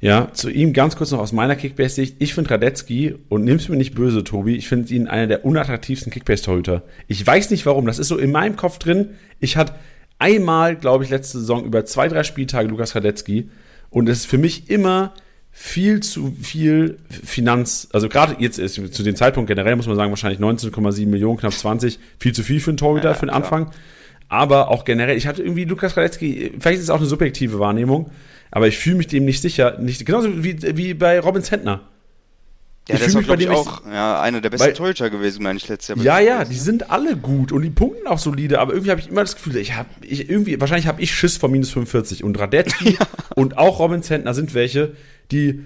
Ja, 0.00 0.32
zu 0.32 0.50
ihm 0.50 0.72
ganz 0.72 0.96
kurz 0.96 1.12
noch 1.12 1.20
aus 1.20 1.30
meiner 1.30 1.54
Kickbase-Sicht. 1.54 2.16
Ich 2.18 2.34
finde 2.34 2.50
Radetzky, 2.50 3.14
und 3.28 3.44
nimm's 3.44 3.68
mir 3.68 3.76
nicht 3.76 3.94
böse, 3.94 4.24
Tobi, 4.24 4.56
ich 4.56 4.66
finde 4.66 4.92
ihn 4.92 5.06
einer 5.06 5.28
der 5.28 5.44
unattraktivsten 5.44 6.10
Kickbase-Torhüter. 6.10 6.82
Ich 7.06 7.24
weiß 7.24 7.50
nicht 7.50 7.64
warum, 7.66 7.86
das 7.86 8.00
ist 8.00 8.08
so 8.08 8.18
in 8.18 8.32
meinem 8.32 8.56
Kopf 8.56 8.78
drin. 8.78 9.10
Ich 9.38 9.56
hatte 9.56 9.76
einmal, 10.18 10.74
glaube 10.74 11.04
ich, 11.04 11.10
letzte 11.10 11.38
Saison 11.38 11.64
über 11.64 11.84
zwei, 11.84 12.08
drei 12.08 12.24
Spieltage 12.24 12.66
Lukas 12.66 12.96
Radetzky 12.96 13.48
und 13.90 14.08
es 14.08 14.20
ist 14.20 14.26
für 14.26 14.38
mich 14.38 14.70
immer 14.70 15.14
viel 15.52 16.00
zu 16.00 16.34
viel 16.42 16.98
Finanz, 17.08 17.86
also 17.92 18.08
gerade 18.08 18.34
jetzt 18.40 18.58
ist, 18.58 18.74
zu 18.92 19.02
dem 19.04 19.14
Zeitpunkt 19.14 19.46
generell 19.46 19.76
muss 19.76 19.86
man 19.86 19.94
sagen, 19.94 20.10
wahrscheinlich 20.10 20.40
19,7 20.40 21.06
Millionen, 21.06 21.38
knapp 21.38 21.52
20, 21.52 22.00
viel 22.18 22.32
zu 22.32 22.42
viel 22.42 22.58
für 22.58 22.72
einen 22.72 22.78
Torhüter 22.78 23.10
ja, 23.10 23.14
für 23.14 23.26
den 23.26 23.30
Anfang. 23.30 23.66
Klar 23.66 23.76
aber 24.32 24.70
auch 24.70 24.86
generell, 24.86 25.16
ich 25.16 25.26
hatte 25.26 25.42
irgendwie 25.42 25.64
Lukas 25.64 25.94
Radetzky, 25.94 26.54
vielleicht 26.58 26.78
ist 26.78 26.84
es 26.84 26.90
auch 26.90 26.98
eine 26.98 27.06
subjektive 27.06 27.58
Wahrnehmung, 27.58 28.10
aber 28.50 28.66
ich 28.66 28.78
fühle 28.78 28.96
mich 28.96 29.06
dem 29.06 29.26
nicht 29.26 29.42
sicher, 29.42 29.78
nicht, 29.78 30.06
genauso 30.06 30.42
wie, 30.42 30.56
wie 30.76 30.94
bei 30.94 31.20
Robin 31.20 31.42
Zentner. 31.42 31.82
Ja, 32.88 32.94
ich 32.94 33.00
der 33.00 33.08
ist 33.08 33.16
auch, 33.16 33.38
ich, 33.38 33.48
auch 33.50 33.86
ja, 33.86 34.22
einer 34.22 34.40
der 34.40 34.48
besten 34.48 34.74
Torhüter 34.74 35.10
gewesen, 35.10 35.42
meine 35.42 35.58
ich, 35.58 35.68
letztes 35.68 35.88
Jahr. 35.88 36.04
Ja, 36.04 36.18
ja, 36.18 36.44
die 36.44 36.56
sind 36.56 36.90
alle 36.90 37.16
gut 37.16 37.52
und 37.52 37.60
die 37.60 37.70
punkten 37.70 38.06
auch 38.06 38.18
solide, 38.18 38.58
aber 38.58 38.72
irgendwie 38.72 38.90
habe 38.90 39.00
ich 39.02 39.08
immer 39.08 39.20
das 39.20 39.36
Gefühl, 39.36 39.56
ich 39.56 39.74
habe, 39.76 39.90
ich 40.00 40.30
irgendwie, 40.30 40.58
wahrscheinlich 40.58 40.86
habe 40.86 41.02
ich 41.02 41.14
Schiss 41.14 41.36
vor 41.36 41.50
minus 41.50 41.70
45 41.70 42.24
und 42.24 42.38
Radetzky 42.38 42.92
ja. 42.98 43.06
und 43.36 43.58
auch 43.58 43.78
Robin 43.80 44.02
Zentner 44.02 44.32
sind 44.32 44.54
welche, 44.54 44.96
die, 45.30 45.64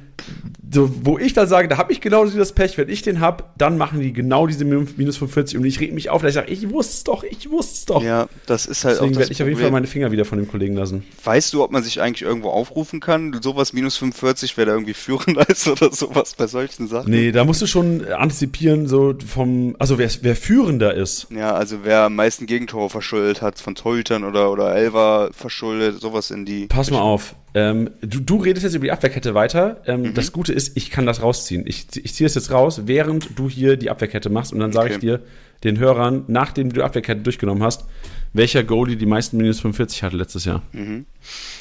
so, 0.70 0.90
wo 1.04 1.18
ich 1.18 1.32
dann 1.32 1.46
sage, 1.46 1.68
da 1.68 1.78
habe 1.78 1.92
ich 1.92 2.00
genau 2.00 2.24
dieses 2.24 2.52
Pech, 2.52 2.76
wenn 2.76 2.88
ich 2.88 3.02
den 3.02 3.20
habe, 3.20 3.44
dann 3.56 3.78
machen 3.78 4.00
die 4.00 4.12
genau 4.12 4.46
diese 4.46 4.64
minus 4.64 5.16
45 5.16 5.58
und 5.58 5.64
ich 5.64 5.80
reg 5.80 5.92
mich 5.92 6.10
auf, 6.10 6.24
ich 6.24 6.34
sage, 6.34 6.50
ich 6.50 6.70
wusste 6.70 6.92
es 6.92 7.04
doch, 7.04 7.24
ich 7.24 7.50
wusste 7.50 7.74
es 7.74 7.84
doch. 7.84 8.02
Ja, 8.02 8.28
das 8.46 8.66
ist 8.66 8.84
halt 8.84 8.96
Deswegen 8.96 9.16
werde 9.16 9.32
ich 9.32 9.42
auf 9.42 9.48
jeden 9.48 9.60
Fall 9.60 9.70
meine 9.70 9.86
Finger 9.86 10.10
wieder 10.10 10.24
von 10.24 10.38
dem 10.38 10.48
Kollegen 10.48 10.74
lassen. 10.74 11.04
Weißt 11.24 11.52
du, 11.52 11.62
ob 11.62 11.70
man 11.70 11.82
sich 11.82 12.00
eigentlich 12.00 12.22
irgendwo 12.22 12.50
aufrufen 12.50 13.00
kann? 13.00 13.38
Sowas 13.42 13.72
minus 13.72 13.96
45, 13.96 14.56
wer 14.56 14.66
da 14.66 14.72
irgendwie 14.72 14.94
führender 14.94 15.48
ist 15.48 15.68
oder 15.68 15.92
sowas 15.92 16.34
bei 16.34 16.46
solchen 16.46 16.88
Sachen? 16.88 17.10
Nee, 17.10 17.32
da 17.32 17.44
musst 17.44 17.62
du 17.62 17.66
schon 17.66 18.04
antizipieren, 18.04 18.86
so 18.86 19.14
vom, 19.26 19.76
also 19.78 19.98
wer, 19.98 20.10
wer 20.22 20.36
führender 20.36 20.94
ist. 20.94 21.28
Ja, 21.30 21.54
also 21.54 21.78
wer 21.82 22.02
am 22.02 22.16
meisten 22.16 22.46
Gegentore 22.46 22.90
verschuldet 22.90 23.42
hat, 23.42 23.58
von 23.60 23.74
Torhütern 23.74 24.24
oder, 24.24 24.50
oder 24.50 24.74
Elver 24.74 25.30
verschuldet, 25.32 26.00
sowas 26.00 26.30
in 26.30 26.44
die. 26.44 26.66
Pass 26.66 26.90
mal 26.90 27.00
auf, 27.00 27.34
ähm, 27.56 27.90
du, 28.02 28.20
du 28.20 28.36
redest 28.36 28.64
jetzt 28.64 28.74
über 28.74 28.84
die 28.84 28.92
Abwehrkette 28.92 29.32
weiter. 29.32 29.80
Ähm, 29.86 30.02
mhm. 30.02 30.14
Das 30.14 30.30
Gute 30.30 30.52
ist, 30.52 30.76
ich 30.76 30.90
kann 30.90 31.06
das 31.06 31.22
rausziehen. 31.22 31.66
Ich, 31.66 31.86
ich 31.96 32.12
ziehe 32.12 32.26
es 32.26 32.34
jetzt 32.34 32.50
raus, 32.50 32.82
während 32.84 33.38
du 33.38 33.48
hier 33.48 33.78
die 33.78 33.88
Abwehrkette 33.88 34.28
machst 34.28 34.52
und 34.52 34.60
dann 34.60 34.72
sage 34.72 34.88
okay. 34.88 34.94
ich 34.94 35.00
dir, 35.00 35.22
den 35.64 35.78
Hörern, 35.78 36.24
nachdem 36.26 36.68
du 36.68 36.74
die 36.74 36.82
Abwehrkette 36.82 37.22
durchgenommen 37.22 37.62
hast, 37.62 37.86
welcher 38.34 38.62
Goalie 38.62 38.96
die 38.96 39.06
meisten 39.06 39.38
minus 39.38 39.60
45 39.60 40.02
hatte 40.02 40.18
letztes 40.18 40.44
Jahr. 40.44 40.60
Mhm. 40.72 41.06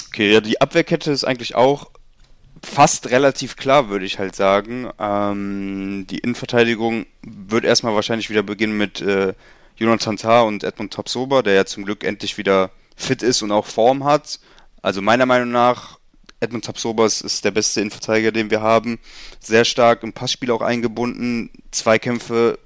Okay, 0.09 0.33
ja, 0.33 0.41
die 0.41 0.59
Abwehrkette 0.59 1.13
ist 1.13 1.23
eigentlich 1.23 1.55
auch 1.55 1.91
fast 2.61 3.09
relativ 3.11 3.55
klar, 3.55 3.87
würde 3.87 4.03
ich 4.03 4.19
halt 4.19 4.35
sagen. 4.35 4.89
Ähm, 4.99 6.07
die 6.09 6.17
Innenverteidigung 6.17 7.05
wird 7.21 7.63
erstmal 7.63 7.95
wahrscheinlich 7.95 8.29
wieder 8.29 8.43
beginnen 8.43 8.77
mit 8.77 8.99
äh, 8.99 9.33
Jonathan 9.77 10.17
Tah 10.17 10.41
und 10.41 10.65
Edmund 10.65 10.93
Topsober, 10.93 11.41
der 11.41 11.53
ja 11.53 11.65
zum 11.65 11.85
Glück 11.85 12.03
endlich 12.03 12.37
wieder 12.37 12.71
fit 12.97 13.23
ist 13.23 13.41
und 13.43 13.53
auch 13.53 13.65
Form 13.65 14.03
hat. 14.03 14.41
Also 14.85 15.01
meiner 15.01 15.25
Meinung 15.25 15.49
nach, 15.49 15.97
Edmund 16.39 16.63
Tapsobas 16.63 17.21
ist 17.21 17.43
der 17.43 17.49
beste 17.49 17.81
Innenverteidiger, 17.81 18.31
den 18.31 18.51
wir 18.51 18.61
haben. 18.61 18.99
Sehr 19.39 19.65
stark 19.65 20.03
im 20.03 20.13
Passspiel 20.13 20.51
auch 20.51 20.61
eingebunden. 20.61 21.49
Zweikämpfe 21.71 22.59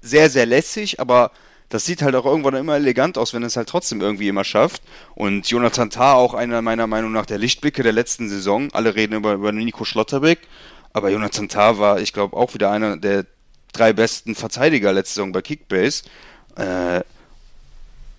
sehr, 0.00 0.30
sehr 0.30 0.46
lässig, 0.46 1.00
aber 1.00 1.32
das 1.70 1.84
sieht 1.84 2.02
halt 2.02 2.14
auch 2.14 2.24
irgendwann 2.24 2.54
immer 2.54 2.76
elegant 2.76 3.18
aus, 3.18 3.34
wenn 3.34 3.42
es 3.42 3.56
halt 3.56 3.68
trotzdem 3.68 4.00
irgendwie 4.00 4.28
immer 4.28 4.44
schafft. 4.44 4.80
Und 5.16 5.50
Jonathan 5.50 5.90
Tah 5.90 6.12
auch 6.12 6.34
einer 6.34 6.62
meiner 6.62 6.86
Meinung 6.86 7.10
nach 7.10 7.26
der 7.26 7.38
Lichtblicke 7.38 7.82
der 7.82 7.92
letzten 7.92 8.28
Saison. 8.28 8.72
Alle 8.72 8.94
reden 8.94 9.14
über, 9.14 9.32
über 9.32 9.50
Nico 9.50 9.84
Schlotterbeck, 9.84 10.38
aber 10.92 11.10
Jonathan 11.10 11.48
Tah 11.48 11.78
war, 11.78 12.00
ich 12.00 12.12
glaube, 12.12 12.36
auch 12.36 12.54
wieder 12.54 12.70
einer 12.70 12.96
der 12.96 13.26
drei 13.72 13.92
besten 13.92 14.36
Verteidiger 14.36 14.92
letzte 14.92 15.14
Saison 15.14 15.32
bei 15.32 15.42
Kickbase. 15.42 16.04
Äh, 16.54 17.00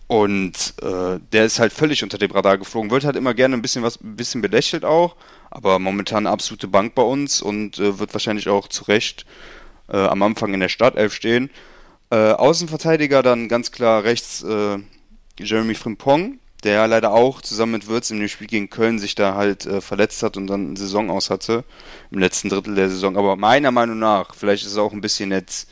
und 0.10 0.74
äh, 0.82 1.20
der 1.34 1.46
ist 1.46 1.60
halt 1.60 1.72
völlig 1.72 2.02
unter 2.02 2.18
dem 2.18 2.32
Radar 2.32 2.58
geflogen. 2.58 2.90
Wird 2.90 3.04
halt 3.06 3.16
immer 3.16 3.36
gerne 3.36 3.56
ein 3.56 3.62
bisschen 3.62 3.84
was, 3.84 4.02
ein 4.02 4.16
bisschen 4.16 4.42
belächelt 4.42 4.84
auch, 4.84 5.16
aber 5.52 5.78
momentan 5.78 6.26
absolute 6.26 6.68
Bank 6.68 6.96
bei 6.96 7.04
uns 7.04 7.44
und 7.44 7.78
äh, 7.78 8.00
wird 8.00 8.12
wahrscheinlich 8.16 8.50
auch 8.50 8.68
zu 8.68 8.86
Recht 8.86 9.28
äh, 9.88 9.98
am 9.98 10.24
Anfang 10.24 10.52
in 10.56 10.62
der 10.62 10.70
Startelf 10.70 11.14
stehen. 11.14 11.52
Äh, 12.10 12.32
Außenverteidiger 12.32 13.22
dann 13.22 13.50
ganz 13.50 13.72
klar 13.72 14.04
rechts 14.04 14.42
äh, 14.42 14.80
Jeremy 15.38 15.76
Frimpong, 15.76 16.40
der 16.64 16.88
leider 16.88 17.14
auch 17.14 17.44
zusammen 17.44 17.74
mit 17.74 17.88
Würz 17.88 18.10
in 18.10 18.18
dem 18.18 18.30
Spiel 18.30 18.48
gegen 18.48 18.72
Köln 18.72 18.98
sich 18.98 19.14
da 19.14 19.36
halt 19.36 19.68
äh, 19.68 19.80
verletzt 19.80 20.24
hat 20.24 20.38
und 20.38 20.48
dann 20.48 20.70
eine 20.70 20.78
Saison 20.78 21.12
aus 21.12 21.30
hatte, 21.30 21.64
im 22.10 22.18
letzten 22.18 22.50
Drittel 22.50 22.74
der 22.74 22.90
Saison. 22.90 23.16
Aber 23.16 23.36
meiner 23.36 23.70
Meinung 23.70 24.00
nach, 24.00 24.34
vielleicht 24.34 24.66
ist 24.66 24.72
es 24.72 24.78
auch 24.80 24.92
ein 24.92 25.02
bisschen 25.02 25.30
jetzt 25.30 25.70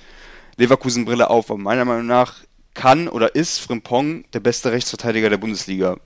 Leverkusen-Brille 0.58 1.28
auf, 1.28 1.50
aber 1.50 1.60
meiner 1.60 1.86
Meinung 1.86 2.06
nach 2.06 2.36
kann 2.78 3.10
oder 3.10 3.36
ist 3.36 3.60
Frimpong 3.60 4.24
der 4.32 4.40
beste 4.40 4.72
Rechtsverteidiger 4.72 5.30
der 5.30 5.38
Bundesliga. 5.38 5.98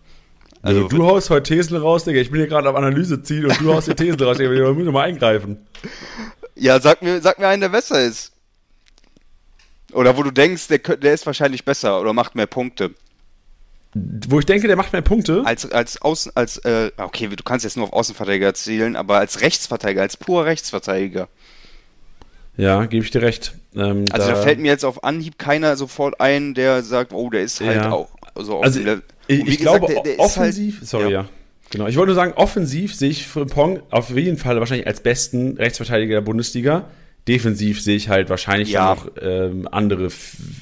Also, 0.63 0.81
nee, 0.81 0.87
du 0.89 1.05
haust 1.05 1.29
heute 1.29 1.53
Thesen 1.53 1.77
raus, 1.77 2.05
Digga. 2.05 2.19
Ich 2.19 2.31
bin 2.31 2.39
hier 2.39 2.47
gerade 2.47 2.69
auf 2.69 2.75
Analyse 2.75 3.21
ziehen 3.21 3.45
und 3.45 3.59
du 3.61 3.73
haust 3.73 3.85
hier 3.85 3.95
Thesen 3.95 4.19
raus, 4.19 4.37
Digga. 4.37 4.51
Wir 4.51 4.73
müssen 4.73 4.91
mal 4.91 5.03
eingreifen. 5.03 5.57
Ja, 6.55 6.79
sag 6.79 7.01
mir, 7.01 7.21
sag 7.21 7.39
mir 7.39 7.47
einen, 7.47 7.61
der 7.61 7.69
besser 7.69 8.03
ist. 8.03 8.31
Oder 9.93 10.17
wo 10.17 10.23
du 10.23 10.31
denkst, 10.31 10.67
der, 10.67 10.79
der 10.79 11.13
ist 11.13 11.25
wahrscheinlich 11.25 11.65
besser 11.65 11.99
oder 11.99 12.13
macht 12.13 12.35
mehr 12.35 12.47
Punkte. 12.47 12.91
Wo 13.93 14.39
ich 14.39 14.45
denke, 14.45 14.67
der 14.67 14.77
macht 14.77 14.93
mehr 14.93 15.01
Punkte? 15.01 15.43
Als, 15.45 15.69
als 15.69 16.01
Außen, 16.01 16.31
als, 16.35 16.57
äh, 16.59 16.91
okay, 16.97 17.27
du 17.27 17.43
kannst 17.43 17.65
jetzt 17.65 17.75
nur 17.75 17.87
auf 17.87 17.93
Außenverteidiger 17.93 18.53
zielen, 18.53 18.95
aber 18.95 19.17
als 19.17 19.41
Rechtsverteidiger, 19.41 20.01
als 20.01 20.15
purer 20.15 20.45
Rechtsverteidiger. 20.45 21.27
Ja, 22.57 22.85
gebe 22.85 23.03
ich 23.03 23.11
dir 23.11 23.21
recht. 23.21 23.55
Ähm, 23.75 24.05
also 24.11 24.27
da, 24.27 24.33
da, 24.33 24.41
fällt 24.41 24.59
mir 24.59 24.67
jetzt 24.67 24.83
auf 24.83 25.03
Anhieb 25.03 25.37
keiner 25.37 25.75
sofort 25.77 26.19
ein, 26.19 26.53
der 26.53 26.83
sagt, 26.83 27.13
oh, 27.13 27.29
der 27.29 27.41
ist 27.41 27.61
halt 27.61 27.75
ja. 27.75 27.91
auch 27.91 28.09
so 28.35 28.57
auf 28.57 28.63
also 28.63 28.83
dem 28.83 29.01
Ich, 29.27 29.47
ich 29.47 29.57
glaube, 29.59 29.87
der, 29.87 30.03
der 30.03 30.11
halt 30.11 30.19
offensiv, 30.19 30.79
halt, 30.79 30.89
sorry, 30.89 31.11
ja. 31.11 31.21
ja. 31.21 31.29
Genau. 31.71 31.87
Ich 31.87 31.95
wollte 31.95 32.07
nur 32.07 32.15
sagen, 32.15 32.33
offensiv 32.35 32.93
sehe 32.93 33.09
ich 33.09 33.25
Frimpong 33.25 33.81
auf 33.91 34.09
jeden 34.09 34.37
Fall 34.37 34.59
wahrscheinlich 34.59 34.87
als 34.87 34.99
besten 34.99 35.55
Rechtsverteidiger 35.55 36.15
der 36.15 36.21
Bundesliga. 36.21 36.89
Defensiv 37.27 37.81
sehe 37.81 37.95
ich 37.95 38.09
halt 38.09 38.29
wahrscheinlich 38.29 38.71
ja. 38.71 38.93
noch 38.93 39.09
ähm, 39.21 39.69
andere, 39.71 40.09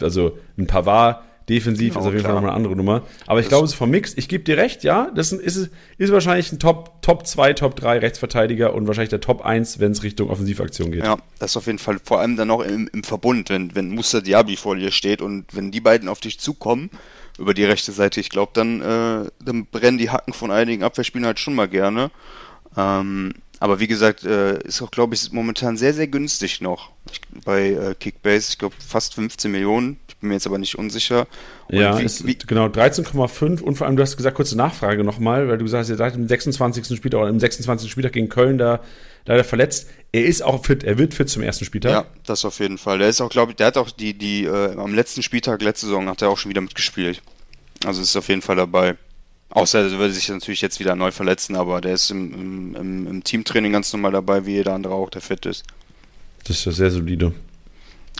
also 0.01 0.37
ein 0.57 0.67
Pavard 0.67 1.23
Defensiv 1.49 1.93
genau, 1.93 2.01
ist 2.01 2.07
auf 2.07 2.13
jeden 2.13 2.23
klar. 2.23 2.33
Fall 2.33 2.41
nochmal 2.41 2.51
eine 2.51 2.57
andere 2.57 2.75
Nummer. 2.75 3.03
Aber 3.25 3.39
ich 3.39 3.45
das 3.45 3.49
glaube, 3.49 3.65
es 3.65 3.71
ist 3.71 3.77
vom 3.77 3.89
Mix. 3.89 4.13
Ich 4.15 4.29
gebe 4.29 4.43
dir 4.43 4.57
recht, 4.57 4.83
ja. 4.83 5.11
Das 5.15 5.31
ist, 5.31 5.41
ist, 5.41 5.69
ist 5.97 6.11
wahrscheinlich 6.11 6.51
ein 6.51 6.59
Top, 6.59 7.01
Top 7.01 7.25
2, 7.25 7.53
Top 7.53 7.75
3 7.75 7.99
Rechtsverteidiger 7.99 8.73
und 8.73 8.87
wahrscheinlich 8.87 9.09
der 9.09 9.21
Top 9.21 9.43
1, 9.43 9.79
wenn 9.79 9.91
es 9.91 10.03
Richtung 10.03 10.29
Offensivaktion 10.29 10.91
geht. 10.91 11.03
Ja, 11.03 11.17
das 11.39 11.51
ist 11.51 11.57
auf 11.57 11.65
jeden 11.65 11.79
Fall 11.79 11.99
vor 12.03 12.19
allem 12.19 12.37
dann 12.37 12.47
noch 12.47 12.61
im, 12.61 12.89
im 12.93 13.03
Verbund, 13.03 13.49
wenn, 13.49 13.75
wenn 13.75 13.89
Muster 13.89 14.21
Diaby 14.21 14.55
vor 14.55 14.75
dir 14.75 14.91
steht 14.91 15.21
und 15.21 15.45
wenn 15.53 15.71
die 15.71 15.81
beiden 15.81 16.07
auf 16.07 16.19
dich 16.19 16.39
zukommen 16.39 16.89
über 17.37 17.53
die 17.53 17.65
rechte 17.65 17.91
Seite, 17.91 18.19
ich 18.19 18.29
glaube, 18.29 18.51
dann, 18.53 18.81
äh, 18.81 19.29
dann 19.43 19.65
brennen 19.65 19.97
die 19.97 20.09
Hacken 20.09 20.33
von 20.33 20.51
einigen 20.51 20.83
Abwehrspielen 20.83 21.25
halt 21.25 21.39
schon 21.39 21.55
mal 21.55 21.67
gerne. 21.67 22.11
Ähm, 22.77 23.33
aber 23.59 23.79
wie 23.79 23.87
gesagt, 23.87 24.23
äh, 24.23 24.59
ist 24.63 24.81
auch, 24.81 24.91
glaube 24.91 25.15
ich, 25.15 25.31
momentan 25.31 25.75
sehr, 25.75 25.93
sehr 25.93 26.07
günstig 26.07 26.61
noch 26.61 26.91
ich, 27.11 27.21
bei 27.43 27.71
äh, 27.71 27.95
Kickbase. 27.95 28.47
Ich 28.51 28.57
glaube, 28.57 28.75
fast 28.79 29.15
15 29.15 29.51
Millionen. 29.51 29.99
Ich 30.07 30.15
bin 30.17 30.29
mir 30.29 30.35
jetzt 30.35 30.47
aber 30.47 30.57
nicht 30.57 30.77
unsicher. 30.77 31.27
Und 31.67 31.77
ja, 31.77 31.97
wie, 31.99 32.03
ist, 32.03 32.25
wie, 32.25 32.35
genau, 32.35 32.67
13,5 32.67 33.61
und 33.61 33.75
vor 33.75 33.87
allem, 33.87 33.97
du 33.97 34.03
hast 34.03 34.15
gesagt, 34.15 34.35
kurze 34.35 34.57
Nachfrage 34.57 35.03
nochmal, 35.03 35.47
weil 35.49 35.57
du 35.57 35.65
gesagt 35.65 35.81
hast, 35.81 35.89
ihr 35.89 35.97
seid 35.97 36.15
im 36.15 36.27
26. 36.27 36.95
Spieltag 36.95 37.19
oder 37.19 37.29
im 37.29 37.39
26. 37.39 37.91
Spieltag 37.91 38.13
gegen 38.13 38.29
Köln 38.29 38.57
da 38.57 38.79
leider 39.25 39.43
verletzt. 39.43 39.89
Er 40.11 40.25
ist 40.25 40.41
auch 40.41 40.65
fit, 40.65 40.83
er 40.83 40.97
wird 40.97 41.13
fit 41.13 41.29
zum 41.29 41.43
ersten 41.43 41.65
Spieltag. 41.65 41.91
Ja, 41.91 42.05
das 42.25 42.45
auf 42.45 42.59
jeden 42.59 42.77
Fall. 42.77 42.97
Der 42.97 43.09
ist 43.09 43.19
auch, 43.21 43.29
glaube 43.29 43.51
ich, 43.51 43.57
der 43.57 43.67
hat 43.67 43.77
auch 43.77 43.91
die, 43.91 44.13
die, 44.13 44.45
äh, 44.45 44.75
am 44.77 44.93
letzten 44.93 45.21
Spieltag, 45.21 45.61
letzte 45.61 45.87
Saison, 45.87 46.07
hat 46.07 46.21
er 46.21 46.29
auch 46.29 46.37
schon 46.37 46.49
wieder 46.49 46.61
mitgespielt. 46.61 47.21
Also 47.85 48.01
ist 48.01 48.15
auf 48.15 48.27
jeden 48.29 48.41
Fall 48.41 48.55
dabei. 48.55 48.95
Außer 49.49 49.79
er 49.79 49.91
würde 49.91 50.13
sich 50.13 50.29
natürlich 50.29 50.61
jetzt 50.61 50.79
wieder 50.79 50.95
neu 50.95 51.11
verletzen, 51.11 51.55
aber 51.55 51.81
der 51.81 51.93
ist 51.93 52.11
im, 52.11 52.75
im, 52.75 53.07
im 53.07 53.23
Teamtraining 53.23 53.71
ganz 53.71 53.91
normal 53.93 54.11
dabei, 54.11 54.45
wie 54.45 54.53
jeder 54.53 54.73
andere 54.73 54.93
auch, 54.93 55.09
der 55.09 55.21
fit 55.21 55.45
ist. 55.45 55.63
Das 56.43 56.57
ist 56.57 56.65
ja 56.65 56.71
sehr 56.71 56.91
solide. 56.91 57.33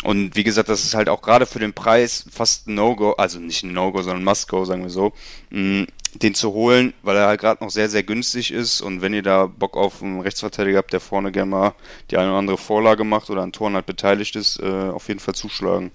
Und 0.03 0.35
wie 0.35 0.43
gesagt, 0.43 0.69
das 0.69 0.83
ist 0.85 0.93
halt 0.93 1.09
auch 1.09 1.21
gerade 1.21 1.45
für 1.45 1.59
den 1.59 1.73
Preis 1.73 2.25
fast 2.31 2.67
ein 2.67 2.75
No-Go, 2.75 3.13
also 3.13 3.39
nicht 3.39 3.63
ein 3.63 3.73
No-Go, 3.73 4.01
sondern 4.01 4.23
Must-Go, 4.23 4.63
sagen 4.63 4.83
wir 4.83 4.89
so, 4.89 5.11
mm, 5.49 5.83
den 6.15 6.35
zu 6.35 6.53
holen, 6.53 6.93
weil 7.03 7.17
er 7.17 7.27
halt 7.27 7.41
gerade 7.41 7.63
noch 7.63 7.69
sehr, 7.69 7.89
sehr 7.89 8.03
günstig 8.03 8.51
ist. 8.51 8.81
Und 8.81 9.01
wenn 9.01 9.13
ihr 9.13 9.23
da 9.23 9.45
Bock 9.45 9.75
auf 9.75 10.01
einen 10.01 10.21
Rechtsverteidiger 10.21 10.77
habt, 10.77 10.93
der 10.93 11.01
vorne 11.01 11.31
gerne 11.31 11.51
mal 11.51 11.73
die 12.11 12.17
eine 12.17 12.29
oder 12.29 12.39
andere 12.39 12.57
Vorlage 12.57 13.03
macht 13.03 13.29
oder 13.29 13.41
an 13.41 13.51
Toren 13.51 13.75
halt 13.75 13.85
beteiligt 13.85 14.35
ist, 14.37 14.59
äh, 14.61 14.65
auf 14.65 15.09
jeden 15.09 15.19
Fall 15.19 15.35
zuschlagen. 15.35 15.91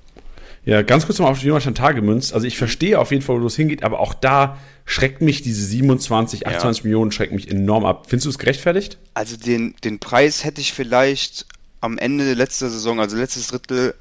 Ja, 0.64 0.82
ganz 0.82 1.04
kurz 1.06 1.18
mal 1.18 1.28
auf 1.28 1.42
Jonathan 1.42 1.74
Tah 1.74 1.92
gemünzt. 1.92 2.32
Also 2.32 2.46
ich 2.46 2.56
verstehe 2.56 2.98
auf 2.98 3.10
jeden 3.10 3.22
Fall, 3.22 3.40
wo 3.40 3.46
es 3.46 3.56
hingeht, 3.56 3.82
aber 3.82 4.00
auch 4.00 4.14
da 4.14 4.58
schreckt 4.86 5.20
mich 5.20 5.42
diese 5.42 5.64
27, 5.64 6.46
28 6.46 6.82
ja. 6.82 6.88
Millionen 6.88 7.12
schreckt 7.12 7.32
mich 7.32 7.50
enorm 7.50 7.84
ab. 7.84 8.06
Findest 8.08 8.26
du 8.26 8.30
es 8.30 8.38
gerechtfertigt? 8.38 8.98
Also 9.12 9.36
den, 9.36 9.74
den 9.84 9.98
Preis 9.98 10.44
hätte 10.44 10.60
ich 10.60 10.72
vielleicht 10.72 11.46
am 11.80 11.98
Ende 11.98 12.32
letzter 12.32 12.70
Saison, 12.70 12.98
also 12.98 13.16
letztes 13.16 13.48
Drittel, 13.48 13.94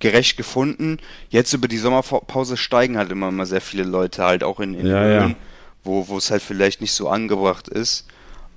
gerecht 0.00 0.36
gefunden. 0.36 0.98
Jetzt 1.30 1.52
über 1.52 1.68
die 1.68 1.78
Sommerpause 1.78 2.56
steigen 2.56 2.98
halt 2.98 3.10
immer 3.12 3.30
mal 3.30 3.46
sehr 3.46 3.60
viele 3.60 3.84
Leute 3.84 4.24
halt 4.24 4.42
auch 4.42 4.60
in, 4.60 4.74
in 4.74 4.86
ja, 4.86 5.00
Höhen, 5.00 5.30
ja. 5.30 5.36
wo, 5.84 6.08
wo 6.08 6.18
es 6.18 6.30
halt 6.30 6.42
vielleicht 6.42 6.80
nicht 6.80 6.92
so 6.92 7.08
angebracht 7.08 7.68
ist. 7.68 8.06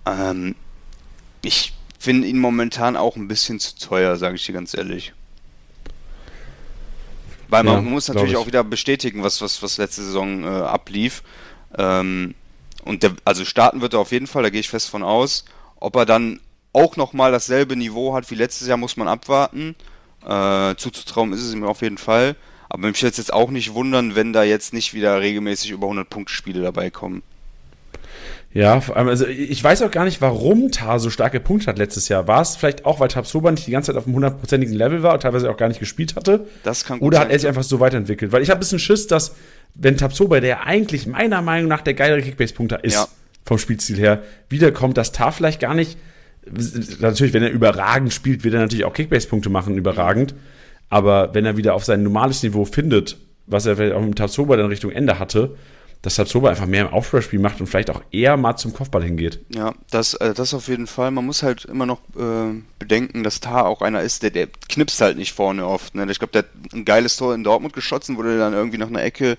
Ähm, 0.06 0.56
ich 1.44 1.74
finde 2.00 2.28
ihn 2.28 2.40
momentan 2.40 2.98
auch 2.98 3.16
ein 3.16 3.28
bisschen 3.28 3.60
zu 3.60 3.78
teuer, 3.78 4.16
sage 4.18 4.36
ich 4.36 4.46
dir 4.46 4.54
ganz 4.54 4.74
ehrlich. 4.76 5.14
Weil 7.52 7.64
man 7.66 7.74
ja, 7.76 7.82
muss 7.82 8.08
natürlich 8.08 8.38
auch 8.38 8.48
wieder 8.48 8.64
bestätigen, 8.64 9.24
was, 9.24 9.42
was, 9.42 9.62
was 9.62 9.78
letzte 9.78 10.04
Saison 10.04 10.46
äh, 10.46 10.48
ablief. 10.48 11.22
Ähm, 11.78 12.34
und 12.86 13.04
der, 13.04 13.12
also 13.26 13.44
starten 13.44 13.82
wird 13.82 13.94
er 13.94 14.00
auf 14.00 14.14
jeden 14.14 14.26
Fall, 14.26 14.44
da 14.44 14.50
gehe 14.50 14.62
ich 14.62 14.70
fest 14.70 14.90
von 14.90 15.04
aus. 15.04 15.44
Ob 15.76 15.98
er 15.98 16.06
dann 16.06 16.40
auch 16.72 16.96
nochmal 16.96 17.34
dasselbe 17.34 17.76
Niveau 17.76 18.14
hat 18.14 18.32
wie 18.32 18.36
letztes 18.36 18.70
Jahr, 18.70 18.78
muss 18.78 18.96
man 18.96 19.10
abwarten. 19.10 19.76
Äh, 20.26 20.76
zuzutrauen 20.76 21.34
ist 21.34 21.44
es 21.44 21.54
ihm 21.54 21.66
auf 21.66 21.82
jeden 21.82 21.98
Fall. 21.98 22.38
Aber 22.70 22.88
mich 22.88 23.04
würde 23.04 23.18
jetzt 23.18 23.34
auch 23.34 23.52
nicht 23.52 23.74
wundern, 23.74 24.16
wenn 24.16 24.32
da 24.32 24.44
jetzt 24.44 24.72
nicht 24.72 24.94
wieder 24.94 25.20
regelmäßig 25.20 25.72
über 25.72 25.88
100 25.88 26.10
Punkte 26.10 26.34
Spiele 26.34 26.62
dabei 26.62 26.90
kommen. 26.90 27.22
Ja, 28.54 28.82
vor 28.82 28.98
allem, 28.98 29.08
also 29.08 29.26
ich 29.26 29.64
weiß 29.64 29.82
auch 29.82 29.92
gar 29.92 30.04
nicht, 30.04 30.20
warum 30.20 30.72
Tar 30.72 31.00
so 31.00 31.10
starke 31.10 31.40
Punkte 31.40 31.68
hat 31.68 31.78
letztes 31.78 32.10
Jahr. 32.10 32.28
War 32.28 32.42
es 32.42 32.58
vielleicht 32.58 32.86
auch, 32.86 33.00
weil 33.00 33.08
Tabsoba 33.08 33.50
nicht 33.52 33.66
die 33.66 33.72
ganze 33.72 33.88
Zeit 33.92 33.98
auf 33.98 34.06
einem 34.06 34.16
hundertprozentigen 34.16 34.76
Level 34.76 35.04
war 35.04 35.14
und 35.14 35.22
teilweise 35.22 35.50
auch 35.50 35.56
gar 35.56 35.70
nicht 35.70 35.80
gespielt 35.80 36.16
hatte? 36.16 36.46
Das 36.64 36.84
kann 36.84 37.00
gut 37.00 37.08
Oder 37.08 37.18
sein. 37.18 37.26
hat 37.28 37.32
er 37.32 37.40
sich 37.40 37.48
einfach 37.48 37.64
so 37.64 37.80
weiterentwickelt? 37.80 38.34
Weil 38.34 38.42
ich 38.42 38.50
habe 38.50 38.58
ein 38.58 38.60
bisschen 38.60 38.80
Schiss, 38.80 39.08
dass, 39.08 39.36
wenn 39.76 39.96
Tabsoba, 39.96 40.42
der 40.42 40.66
eigentlich 40.66 41.08
meiner 41.08 41.42
Meinung 41.42 41.70
nach 41.70 41.82
der 41.82 41.94
geilere 41.94 42.22
Kickbase-Punkter 42.22 42.84
ist, 42.84 42.96
ja. 42.96 43.08
vom 43.46 43.58
Spielstil 43.58 43.98
her 43.98 44.22
wiederkommt, 44.50 44.98
dass 44.98 45.14
Tar 45.14 45.32
vielleicht 45.32 45.62
gar 45.62 45.74
nicht, 45.74 45.98
natürlich, 47.00 47.34
wenn 47.34 47.44
er 47.44 47.52
überragend 47.52 48.12
spielt, 48.12 48.44
wird 48.44 48.54
er 48.54 48.60
natürlich 48.60 48.84
auch 48.84 48.94
Kickbase-Punkte 48.94 49.50
machen, 49.50 49.78
überragend. 49.78 50.36
Aber 50.90 51.34
wenn 51.34 51.46
er 51.46 51.56
wieder 51.56 51.74
auf 51.74 51.86
sein 51.86 52.04
normales 52.04 52.44
Niveau 52.44 52.66
findet, 52.66 53.18
was 53.48 53.66
er 53.66 53.78
vielleicht 53.78 53.94
auch 53.94 54.02
mit 54.02 54.18
Tatsoba 54.18 54.58
dann 54.58 54.66
Richtung 54.66 54.92
Ende 54.92 55.20
hatte, 55.20 55.56
dass 56.02 56.16
Tatsoba 56.16 56.50
einfach 56.50 56.66
mehr 56.66 56.88
im 56.88 56.94
Aufbauspiel 56.94 57.40
macht 57.40 57.62
und 57.62 57.68
vielleicht 57.68 57.90
auch 57.92 58.02
eher 58.12 58.36
mal 58.36 58.56
zum 58.56 58.74
Kopfball 58.74 59.04
hingeht. 59.04 59.40
Ja, 59.54 59.74
das, 59.92 60.16
äh, 60.16 60.34
das 60.34 60.54
auf 60.54 60.68
jeden 60.68 60.88
Fall. 60.88 61.12
Man 61.12 61.26
muss 61.26 61.44
halt 61.44 61.66
immer 61.66 61.86
noch 61.86 62.00
äh, 62.18 62.60
bedenken, 62.80 63.24
dass 63.24 63.40
Tar 63.40 63.68
auch 63.68 63.82
einer 63.82 64.02
ist, 64.02 64.24
der, 64.24 64.32
der 64.32 64.48
knipst 64.70 65.00
halt 65.00 65.18
nicht 65.18 65.34
vorne 65.34 65.66
oft. 65.66 65.94
Ne? 65.94 66.08
Ich 66.10 66.18
glaube, 66.18 66.32
der 66.34 66.44
hat 66.44 66.74
ein 66.74 66.86
geiles 66.86 67.18
Tor 67.18 67.36
in 67.36 67.44
Dortmund 67.44 67.74
geschossen, 67.74 68.18
wurde 68.18 68.38
dann 68.38 68.54
irgendwie 68.54 68.80
nach 68.80 68.88
einer 68.88 69.04
Ecke 69.04 69.38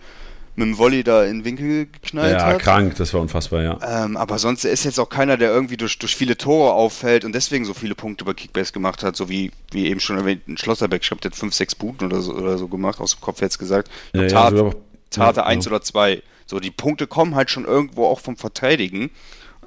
mit 0.54 0.66
dem 0.66 0.78
Volley 0.78 1.02
da 1.02 1.24
in 1.24 1.38
den 1.38 1.44
Winkel 1.44 1.86
geknallt 1.86 2.34
ja, 2.34 2.44
hat. 2.44 2.52
Ja, 2.52 2.58
krank, 2.58 2.94
das 2.96 3.14
war 3.14 3.22
unfassbar, 3.22 3.62
ja. 3.62 4.04
Ähm, 4.04 4.16
aber 4.16 4.38
sonst 4.38 4.64
ist 4.64 4.84
jetzt 4.84 5.00
auch 5.00 5.08
keiner, 5.08 5.38
der 5.38 5.50
irgendwie 5.50 5.78
durch, 5.78 5.98
durch 5.98 6.14
viele 6.14 6.36
Tore 6.36 6.74
auffällt 6.74 7.24
und 7.24 7.34
deswegen 7.34 7.64
so 7.64 7.72
viele 7.72 7.94
Punkte 7.94 8.24
bei 8.24 8.34
Kickbase 8.34 8.72
gemacht 8.72 9.02
hat, 9.02 9.16
so 9.16 9.28
wie, 9.30 9.50
wie 9.70 9.86
eben 9.86 9.98
schon 9.98 10.18
erwähnt, 10.18 10.46
ein 10.48 10.58
Schlosserbeck. 10.58 11.02
Ich 11.02 11.08
glaube, 11.08 11.22
der 11.22 11.30
hat 11.30 11.38
5, 11.38 11.54
6 11.54 11.74
Buden 11.76 12.06
oder 12.06 12.20
so, 12.20 12.34
oder 12.34 12.58
so 12.58 12.68
gemacht, 12.68 13.00
aus 13.00 13.16
dem 13.16 13.22
Kopf 13.22 13.40
jetzt 13.40 13.58
gesagt. 13.58 13.88
Ich 14.08 14.12
glaub, 14.12 14.24
ja, 14.24 14.28
Tat, 14.28 14.54
ja, 14.54 14.70
Tate 15.10 15.40
ja, 15.40 15.46
1 15.46 15.64
genau. 15.64 15.76
oder 15.76 15.84
2. 15.84 16.22
So, 16.46 16.60
die 16.60 16.70
Punkte 16.70 17.06
kommen 17.06 17.34
halt 17.34 17.50
schon 17.50 17.64
irgendwo 17.64 18.06
auch 18.06 18.20
vom 18.20 18.36
Verteidigen. 18.36 19.10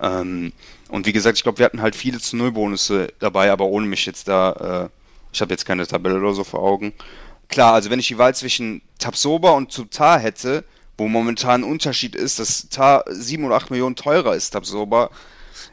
Ähm, 0.02 0.52
und 0.90 1.06
wie 1.06 1.14
gesagt, 1.14 1.38
ich 1.38 1.44
glaube, 1.44 1.58
wir 1.60 1.66
hatten 1.66 1.82
halt 1.82 1.96
viele 1.96 2.20
zu 2.20 2.36
Null 2.36 2.52
Bonusse 2.52 3.08
dabei, 3.20 3.52
aber 3.52 3.66
ohne 3.66 3.88
mich 3.88 4.06
jetzt 4.06 4.28
da, 4.28 4.86
äh, 4.86 4.90
ich 5.34 5.42
habe 5.42 5.54
jetzt 5.54 5.66
keine 5.66 5.86
Tabelle 5.88 6.18
oder 6.20 6.34
so 6.34 6.44
vor 6.44 6.62
Augen. 6.62 6.94
Klar, 7.48 7.74
also 7.74 7.90
wenn 7.90 8.00
ich 8.00 8.08
die 8.08 8.18
Wahl 8.18 8.34
zwischen 8.36 8.82
Tabsoba 9.00 9.52
und 9.52 9.74
Tutar 9.74 10.20
hätte, 10.20 10.64
wo 10.98 11.08
momentan 11.08 11.62
ein 11.62 11.70
Unterschied 11.70 12.16
ist, 12.16 12.40
dass 12.40 12.70
Tar 12.70 13.04
7 13.10 13.44
oder 13.46 13.56
8 13.56 13.70
Millionen 13.70 13.96
teurer 13.96 14.36
ist, 14.36 14.52
Tabsoba, 14.52 15.10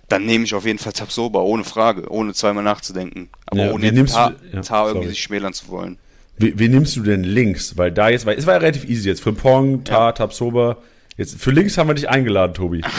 dann 0.08 0.26
nehme 0.26 0.44
ich 0.44 0.54
auf 0.54 0.66
jeden 0.66 0.78
Fall 0.78 0.92
Tabsoba, 0.92 1.40
ohne 1.40 1.64
Frage, 1.64 2.08
ohne 2.10 2.34
zweimal 2.34 2.64
nachzudenken. 2.64 3.28
Aber 3.46 3.66
Ja, 3.66 3.72
ohne 3.72 3.86
jetzt 3.86 4.12
Tar, 4.14 4.30
du- 4.32 4.56
ja, 4.56 4.60
Tar 4.62 4.88
irgendwie 4.88 5.08
sich 5.08 5.22
schmälern 5.22 5.52
zu 5.52 5.68
wollen. 5.68 5.98
Wie, 6.38 6.58
wie 6.58 6.68
nimmst 6.68 6.96
du 6.96 7.02
denn 7.02 7.24
links? 7.24 7.76
Weil 7.76 7.92
da 7.92 8.08
jetzt, 8.08 8.26
weil 8.26 8.36
es 8.36 8.46
war 8.46 8.54
ja 8.54 8.60
relativ 8.60 8.84
easy 8.88 9.08
jetzt. 9.08 9.20
Frimpong, 9.22 9.84
Tar, 9.84 10.14
Tabsoba. 10.14 10.78
Jetzt, 11.16 11.40
für 11.40 11.50
links 11.50 11.76
haben 11.78 11.88
wir 11.88 11.94
dich 11.94 12.08
eingeladen, 12.08 12.54
Tobi. 12.54 12.82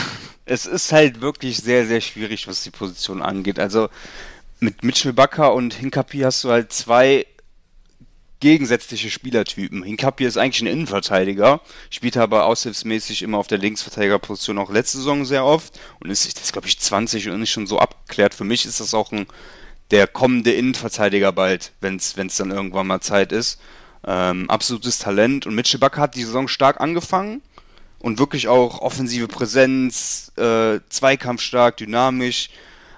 Es 0.45 0.65
ist 0.65 0.91
halt 0.91 1.21
wirklich 1.21 1.59
sehr, 1.59 1.87
sehr 1.87 2.01
schwierig, 2.01 2.49
was 2.49 2.63
die 2.63 2.69
Position 2.69 3.21
angeht. 3.21 3.59
Also 3.59 3.87
mit 4.59 4.83
Mitchell 4.83 5.13
Bakker 5.13 5.53
und 5.53 5.73
Hinkapi 5.73 6.19
hast 6.19 6.43
du 6.43 6.49
halt 6.49 6.73
zwei 6.73 7.25
gegensätzliche 8.41 9.09
Spielertypen. 9.09 9.83
Hinkapi 9.83 10.25
ist 10.25 10.35
eigentlich 10.35 10.61
ein 10.61 10.67
Innenverteidiger, 10.67 11.61
spielt 11.89 12.17
aber 12.17 12.45
aushilfsmäßig 12.47 13.21
immer 13.21 13.37
auf 13.37 13.47
der 13.47 13.57
Linksverteidigerposition 13.57 14.57
auch 14.57 14.69
letzte 14.69 14.97
Saison 14.97 15.23
sehr 15.23 15.45
oft 15.45 15.79
und 16.01 16.09
ist, 16.09 16.25
ist 16.25 16.51
glaube 16.51 16.67
ich, 16.67 16.77
20 16.77 17.29
und 17.29 17.41
ist 17.41 17.49
schon 17.49 17.67
so 17.67 17.79
abgeklärt. 17.79 18.33
Für 18.33 18.43
mich 18.43 18.65
ist 18.65 18.81
das 18.81 18.93
auch 18.93 19.13
ein 19.13 19.27
der 19.91 20.07
kommende 20.07 20.51
Innenverteidiger 20.51 21.31
bald, 21.31 21.71
wenn 21.79 21.95
es 21.95 22.13
dann 22.13 22.51
irgendwann 22.51 22.87
mal 22.87 22.99
Zeit 22.99 23.31
ist. 23.31 23.61
Ähm, 24.05 24.49
absolutes 24.49 24.99
Talent 24.99 25.45
und 25.45 25.55
Mitchell 25.55 25.79
Bakker 25.79 26.01
hat 26.01 26.15
die 26.15 26.23
Saison 26.23 26.49
stark 26.49 26.81
angefangen 26.81 27.41
und 28.03 28.19
wirklich 28.19 28.49
auch 28.49 28.81
offensive 28.81 29.29
Präsenz, 29.29 30.33
äh, 30.35 30.81
zweikampfstark, 30.89 31.77
dynamisch. 31.77 32.49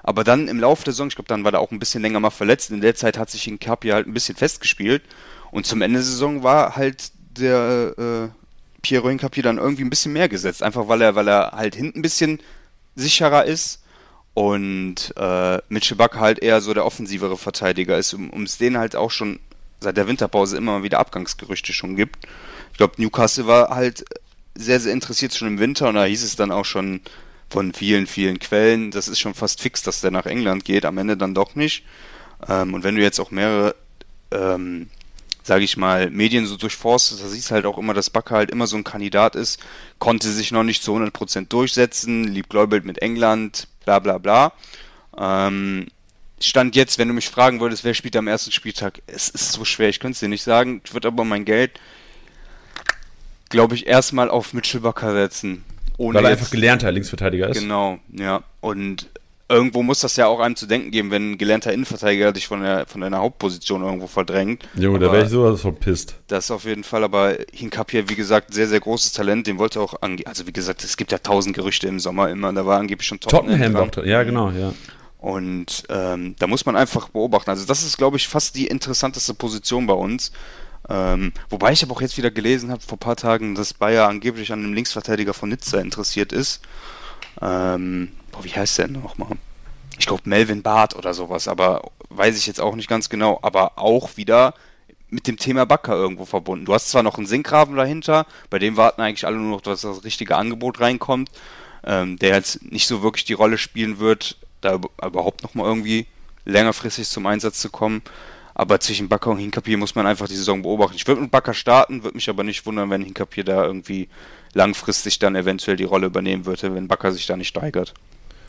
Aber 0.02 0.24
dann 0.24 0.48
im 0.48 0.60
Laufe 0.60 0.84
der 0.84 0.94
Saison, 0.94 1.10
ich 1.10 1.16
glaube, 1.16 1.28
dann 1.28 1.44
war 1.44 1.54
er 1.54 1.60
auch 1.60 1.70
ein 1.70 1.78
bisschen 1.78 2.02
länger 2.02 2.20
mal 2.20 2.32
verletzt. 2.32 2.72
In 2.72 2.82
der 2.82 2.96
Zeit 2.96 3.18
hat 3.20 3.30
sich 3.30 3.44
Hinkapi 3.44 3.90
halt 3.90 4.08
ein 4.08 4.14
bisschen 4.16 4.36
festgespielt. 4.36 5.04
Und 5.52 5.68
zum 5.68 5.84
Ende 5.84 6.00
der 6.00 6.06
Saison 6.06 6.42
war 6.42 6.76
halt 6.76 7.12
der 7.38 7.94
äh, 8.00 8.28
Piero 8.82 9.08
Hinkapi 9.08 9.44
dann 9.44 9.60
irgendwie 9.60 9.84
ein 9.84 9.92
bisschen 9.92 10.12
mehr 10.12 10.28
gesetzt. 10.28 10.64
Einfach 10.64 10.88
weil 10.88 11.04
er, 11.04 11.14
weil 11.14 11.28
er 11.28 11.52
halt 11.52 11.76
hinten 11.76 12.00
ein 12.00 12.02
bisschen 12.02 12.40
sicherer 12.96 13.46
ist. 13.46 13.84
Und 14.34 15.14
äh, 15.18 15.60
Mitchell 15.70 15.98
Bakker 15.98 16.20
halt 16.20 16.40
eher 16.40 16.62
so 16.62 16.74
der 16.74 16.86
offensivere 16.86 17.38
Verteidiger 17.38 17.96
ist, 18.00 18.12
um, 18.16 18.44
es 18.44 18.58
den 18.58 18.80
halt 18.80 18.96
auch 18.96 19.12
schon 19.12 19.40
seit 19.80 19.98
der 19.98 20.08
Winterpause 20.08 20.58
immer 20.58 20.82
wieder 20.82 20.98
Abgangsgerüchte 20.98 21.74
schon 21.74 21.96
gibt. 21.96 22.26
Ich 22.72 22.78
glaube, 22.78 22.96
Newcastle 22.98 23.46
war 23.46 23.70
halt 23.70 24.04
sehr, 24.56 24.80
sehr 24.80 24.94
interessiert 24.94 25.34
schon 25.34 25.50
im 25.50 25.60
Winter 25.60 25.90
und 25.90 25.96
da 25.96 26.06
hieß 26.06 26.24
es 26.24 26.36
dann 26.36 26.52
auch 26.52 26.66
schon 26.66 27.02
von 27.50 27.74
vielen, 27.74 28.08
vielen 28.08 28.40
Quellen, 28.40 28.92
das 28.92 29.08
ist 29.08 29.20
schon 29.20 29.34
fast 29.34 29.62
fix, 29.62 29.84
dass 29.84 30.02
der 30.02 30.12
nach 30.12 30.26
England 30.26 30.66
geht, 30.66 30.86
am 30.86 30.98
Ende 30.98 31.18
dann 31.18 31.36
doch 31.36 31.56
nicht. 31.56 31.84
Ähm, 32.48 32.74
und 32.74 32.84
wenn 32.84 32.96
du 32.96 33.02
jetzt 33.02 33.20
auch 33.20 33.32
mehrere, 33.32 33.76
ähm, 34.32 34.90
sage 35.44 35.64
ich 35.64 35.78
mal, 35.78 36.10
Medien 36.10 36.48
so 36.48 36.58
durchforstest, 36.58 37.22
da 37.22 37.28
siehst 37.28 37.52
du 37.52 37.56
halt 37.56 37.66
auch 37.66 37.78
immer, 37.78 37.94
dass 37.94 38.10
Bakker 38.10 38.36
halt 38.36 38.52
immer 38.52 38.68
so 38.68 38.78
ein 38.78 38.84
Kandidat 38.84 39.36
ist, 39.36 39.60
konnte 40.00 40.30
sich 40.32 40.52
noch 40.52 40.64
nicht 40.64 40.84
zu 40.84 40.96
100% 40.96 41.48
durchsetzen, 41.48 42.24
liebgläubelt 42.24 42.84
mit 42.84 43.02
England, 43.02 43.68
bla 43.86 44.00
bla 44.00 44.18
bla. 44.18 44.54
Ähm, 45.18 45.88
Stand 46.42 46.76
jetzt, 46.76 46.98
wenn 46.98 47.08
du 47.08 47.14
mich 47.14 47.30
fragen 47.30 47.62
würdest, 47.62 47.84
wer 47.84 47.94
spielt 47.94 48.16
am 48.18 48.28
ersten 48.28 48.52
Spieltag, 48.52 49.02
es 49.08 49.30
ist 49.30 49.54
so 49.54 49.64
schwer, 49.64 49.88
ich 49.88 50.00
könnte 50.00 50.14
es 50.14 50.20
dir 50.20 50.28
nicht 50.28 50.44
sagen. 50.44 50.82
Ich 50.84 50.94
würde 50.94 51.08
aber 51.08 51.24
mein 51.24 51.46
Geld, 51.46 51.80
glaube 53.50 53.76
ich, 53.76 53.88
erstmal 53.88 54.30
auf 54.30 54.54
Mitchell 54.54 54.82
Bakker 54.82 55.14
setzen. 55.14 55.64
Ohne 55.98 56.18
Weil 56.18 56.26
er 56.26 56.32
jetzt- 56.32 56.40
einfach 56.42 56.52
gelernter 56.52 56.92
Linksverteidiger 56.92 57.50
ist. 57.50 57.60
Genau, 57.60 58.00
ja. 58.12 58.44
Und 58.60 59.08
irgendwo 59.48 59.84
muss 59.84 60.00
das 60.00 60.16
ja 60.18 60.26
auch 60.28 60.40
einem 60.40 60.56
zu 60.56 60.66
denken 60.66 60.92
geben, 60.92 61.12
wenn 61.12 61.32
ein 61.34 61.38
gelernter 61.38 61.72
Innenverteidiger 61.72 62.32
dich 62.34 62.48
von, 62.48 62.64
der, 62.64 62.86
von 62.88 63.00
deiner 63.02 63.20
Hauptposition 63.20 63.84
irgendwo 63.84 64.08
verdrängt. 64.08 64.68
Junge, 64.76 65.00
da 65.00 65.12
wäre 65.12 65.24
ich 65.24 65.30
sowas 65.30 65.62
von 65.62 65.76
pisst. 65.76 66.16
Das 66.28 66.50
auf 66.52 66.66
jeden 66.66 66.84
Fall, 66.84 67.04
aber 67.04 67.38
Hinkapia, 67.54 68.10
wie 68.10 68.16
gesagt, 68.16 68.54
sehr, 68.54 68.68
sehr 68.68 68.80
großes 68.80 69.14
Talent, 69.14 69.48
den 69.48 69.58
wollte 69.60 69.80
er 69.80 69.84
auch 69.84 70.02
ange 70.02 70.26
Also 70.26 70.48
wie 70.48 70.52
gesagt, 70.52 70.84
es 70.84 70.98
gibt 70.98 71.12
ja 71.12 71.20
tausend 71.20 71.56
Gerüchte 71.56 71.88
im 71.88 72.00
Sommer 72.00 72.30
immer, 72.30 72.52
da 72.52 72.66
war 72.66 72.80
angeblich 72.80 73.08
schon 73.08 73.20
Tottenham 73.20 73.74
war 73.76 73.88
dran. 73.88 74.08
Ja, 74.08 74.24
genau, 74.24 74.50
ja. 74.50 74.74
Und 75.20 75.84
ähm, 75.90 76.36
da 76.40 76.46
muss 76.48 76.66
man 76.66 76.76
einfach 76.76 77.10
beobachten. 77.10 77.50
Also 77.50 77.66
das 77.66 77.84
ist, 77.84 77.98
glaube 77.98 78.18
ich, 78.18 78.28
fast 78.28 78.56
die 78.56 78.68
interessanteste 78.68 79.34
Position 79.34 79.88
bei 79.88 79.94
uns. 79.94 80.32
Ähm, 80.88 81.34
wobei 81.50 81.72
ich 81.72 81.84
aber 81.84 81.94
auch 81.94 82.02
jetzt 82.02 82.18
wieder 82.18 82.32
gelesen 82.32 82.72
habe 82.72 82.82
vor 82.82 82.98
ein 82.98 83.00
paar 83.00 83.16
Tagen, 83.16 83.56
dass 83.56 83.74
Bayer 83.74 84.08
angeblich 84.08 84.52
an 84.52 84.60
einem 84.60 84.74
Linksverteidiger 84.74 85.34
von 85.34 85.50
Nizza 85.50 85.80
interessiert 85.80 86.32
ist. 86.32 86.62
Ähm, 87.42 88.12
boah, 88.32 88.44
wie 88.44 88.54
heißt 88.54 88.78
der 88.78 88.88
denn 88.88 89.02
nochmal? 89.02 89.30
Ich 89.98 90.06
glaube 90.06 90.24
Melvin 90.26 90.62
Barth 90.62 90.96
oder 90.96 91.14
sowas, 91.14 91.48
aber 91.48 91.90
weiß 92.10 92.38
ich 92.38 92.48
jetzt 92.48 92.62
auch 92.62 92.76
nicht 92.76 92.90
ganz 92.90 93.10
genau. 93.10 93.40
Aber 93.42 93.80
auch 93.80 94.18
wieder 94.18 94.54
mit 95.10 95.28
dem 95.28 95.38
Thema 95.38 95.66
Backer 95.66 95.94
irgendwo 95.94 96.26
verbunden. 96.26 96.66
Du 96.66 96.74
hast 96.74 96.90
zwar 96.90 97.04
noch 97.04 97.18
einen 97.18 97.28
Sinkgraven 97.28 97.76
dahinter, 97.76 98.26
bei 98.50 98.60
dem 98.60 98.76
warten 98.78 99.02
eigentlich 99.02 99.26
alle 99.26 99.38
nur 99.38 99.52
noch, 99.52 99.62
dass 99.62 99.82
das 99.82 100.04
richtige 100.04 100.36
Angebot 100.36 100.82
reinkommt, 100.82 101.30
ähm, 101.84 102.18
der 102.20 102.36
jetzt 102.36 102.64
nicht 102.64 102.88
so 102.88 103.02
wirklich 103.02 103.26
die 103.26 103.34
Rolle 103.34 103.58
spielen 103.58 104.00
wird, 104.00 104.38
da 104.62 104.74
über- 104.74 104.90
überhaupt 105.04 105.44
nochmal 105.44 105.68
irgendwie 105.68 106.08
längerfristig 106.46 107.08
zum 107.08 107.26
Einsatz 107.26 107.60
zu 107.60 107.70
kommen. 107.70 108.02
Aber 108.58 108.80
zwischen 108.80 109.10
Bakker 109.10 109.32
und 109.32 109.38
Hinkapier 109.38 109.78
muss 109.78 109.96
man 109.96 110.08
einfach 110.08 110.28
die 110.30 110.36
Saison 110.36 110.62
beobachten. 110.62 110.96
Ich 110.96 111.06
würde 111.06 111.22
mit 111.22 111.30
Bakker 111.30 111.54
starten, 111.54 112.04
würde 112.04 112.16
mich 112.16 112.30
aber 112.30 112.44
nicht 112.46 112.66
wundern, 112.66 112.90
wenn 112.90 113.02
Hinkapier 113.02 113.44
da 113.44 113.66
irgendwie 113.66 114.08
langfristig 114.54 115.20
dann 115.20 115.36
eventuell 115.36 115.76
die 115.76 115.84
Rolle 115.84 116.08
übernehmen 116.08 116.46
würde, 116.46 116.74
wenn 116.74 116.88
Bakker 116.88 117.12
sich 117.12 117.28
da 117.28 117.36
nicht 117.36 117.50
steigert. 117.50 117.94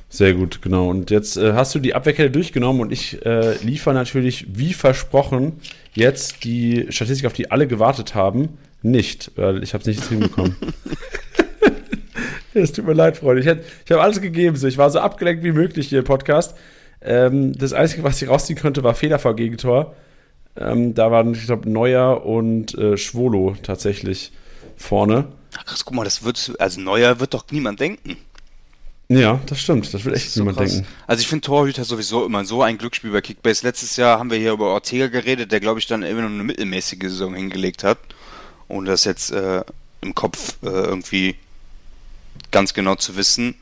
Sehr 0.08 0.34
gut, 0.34 0.62
genau. 0.62 0.88
Und 0.88 1.10
jetzt 1.10 1.36
äh, 1.36 1.54
hast 1.54 1.74
du 1.74 1.80
die 1.80 1.94
Abwehrkette 1.94 2.30
durchgenommen 2.30 2.80
und 2.82 2.92
ich 2.92 3.26
äh, 3.26 3.56
liefere 3.64 3.92
natürlich, 3.92 4.46
wie 4.56 4.72
versprochen, 4.72 5.60
jetzt 5.94 6.44
die 6.44 6.86
Statistik, 6.90 7.26
auf 7.26 7.32
die 7.32 7.50
alle 7.50 7.66
gewartet 7.66 8.14
haben, 8.14 8.58
nicht, 8.82 9.32
weil 9.34 9.64
ich 9.64 9.74
habe 9.74 9.82
es 9.82 9.88
nicht 9.88 10.04
hinbekommen. 10.08 10.54
Es 12.54 12.72
tut 12.72 12.86
mir 12.86 12.94
leid, 12.94 13.18
Freunde. 13.18 13.42
Ich, 13.42 13.46
hätt- 13.46 13.64
ich 13.84 13.92
habe 13.92 14.02
alles 14.02 14.20
gegeben. 14.20 14.56
So. 14.56 14.66
Ich 14.66 14.78
war 14.78 14.88
so 14.90 14.98
abgelenkt 15.00 15.44
wie 15.44 15.52
möglich 15.52 15.88
hier 15.88 15.98
im 15.98 16.04
Podcast. 16.04 16.56
Ähm, 17.06 17.56
das 17.56 17.72
Einzige, 17.72 18.02
was 18.02 18.20
ich 18.20 18.28
rausziehen 18.28 18.58
konnte, 18.58 18.82
war 18.82 18.94
Fehler 18.94 19.18
vor 19.18 19.36
Gegentor. 19.36 19.94
Ähm, 20.56 20.94
da 20.94 21.10
waren, 21.10 21.32
ich 21.34 21.46
glaube, 21.46 21.70
Neuer 21.70 22.24
und 22.26 22.76
äh, 22.76 22.96
Schwolo 22.96 23.56
tatsächlich 23.62 24.32
vorne. 24.76 25.28
Ach 25.56 25.64
krass, 25.64 25.84
guck 25.84 25.94
mal, 25.94 26.04
das 26.04 26.24
wird, 26.24 26.54
also 26.58 26.80
Neuer 26.80 27.20
wird 27.20 27.32
doch 27.34 27.44
niemand 27.50 27.78
denken. 27.80 28.16
Ja, 29.08 29.40
das 29.46 29.60
stimmt. 29.60 29.94
Das 29.94 30.04
will 30.04 30.12
Das 30.14 30.22
echt 30.22 30.32
so 30.32 30.40
niemand 30.40 30.58
krass. 30.58 30.72
denken. 30.72 30.88
Also 31.06 31.20
ich 31.20 31.28
finde 31.28 31.42
Torhüter 31.46 31.84
sowieso 31.84 32.26
immer 32.26 32.44
so 32.44 32.62
ein 32.62 32.76
Glücksspiel 32.76 33.12
bei 33.12 33.20
Kickbase. 33.20 33.64
Letztes 33.64 33.96
Jahr 33.96 34.18
haben 34.18 34.30
wir 34.30 34.38
hier 34.38 34.52
über 34.52 34.66
Ortega 34.72 35.06
geredet, 35.06 35.52
der 35.52 35.60
glaube 35.60 35.78
ich 35.78 35.86
dann 35.86 36.02
immer 36.02 36.22
nur 36.22 36.30
eine 36.30 36.42
mittelmäßige 36.42 36.98
Saison 37.02 37.34
hingelegt 37.34 37.84
hat. 37.84 37.98
Ohne 38.66 38.90
das 38.90 39.04
jetzt 39.04 39.30
äh, 39.30 39.62
im 40.00 40.14
Kopf 40.16 40.56
äh, 40.62 40.66
irgendwie 40.66 41.36
ganz 42.50 42.74
genau 42.74 42.96
zu 42.96 43.16
wissen. 43.16 43.54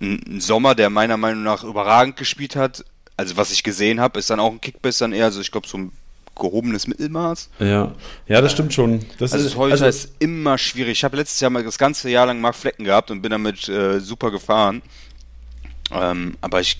Ein, 0.00 0.20
ein 0.28 0.40
Sommer, 0.40 0.76
der 0.76 0.88
meiner 0.88 1.16
Meinung 1.16 1.42
nach 1.42 1.64
überragend 1.64 2.16
gespielt 2.16 2.54
hat, 2.54 2.84
also 3.16 3.36
was 3.36 3.52
ich 3.52 3.62
gesehen 3.62 4.00
habe, 4.00 4.18
ist 4.18 4.30
dann 4.30 4.40
auch 4.40 4.52
ein 4.52 4.60
Kickbase 4.60 5.00
dann 5.00 5.12
eher, 5.12 5.26
also 5.26 5.40
ich 5.40 5.50
glaube 5.50 5.66
so 5.66 5.78
ein 5.78 5.92
gehobenes 6.38 6.86
Mittelmaß. 6.86 7.50
Ja, 7.58 7.92
ja, 8.26 8.40
das 8.40 8.52
stimmt 8.52 8.72
schon. 8.72 9.00
Das 9.18 9.32
Also 9.32 9.46
ist, 9.46 9.52
Torhüter 9.52 9.84
also, 9.84 9.86
ist 9.86 10.12
immer 10.18 10.56
schwierig. 10.58 10.92
Ich 10.92 11.04
habe 11.04 11.16
letztes 11.16 11.40
Jahr 11.40 11.50
mal 11.50 11.62
das 11.62 11.78
ganze 11.78 12.08
Jahr 12.10 12.26
lang 12.26 12.40
Mark 12.40 12.54
Flecken 12.54 12.84
gehabt 12.84 13.10
und 13.10 13.20
bin 13.22 13.30
damit 13.30 13.68
äh, 13.68 14.00
super 14.00 14.30
gefahren. 14.30 14.82
Ähm, 15.92 16.36
aber 16.40 16.60
ich 16.60 16.78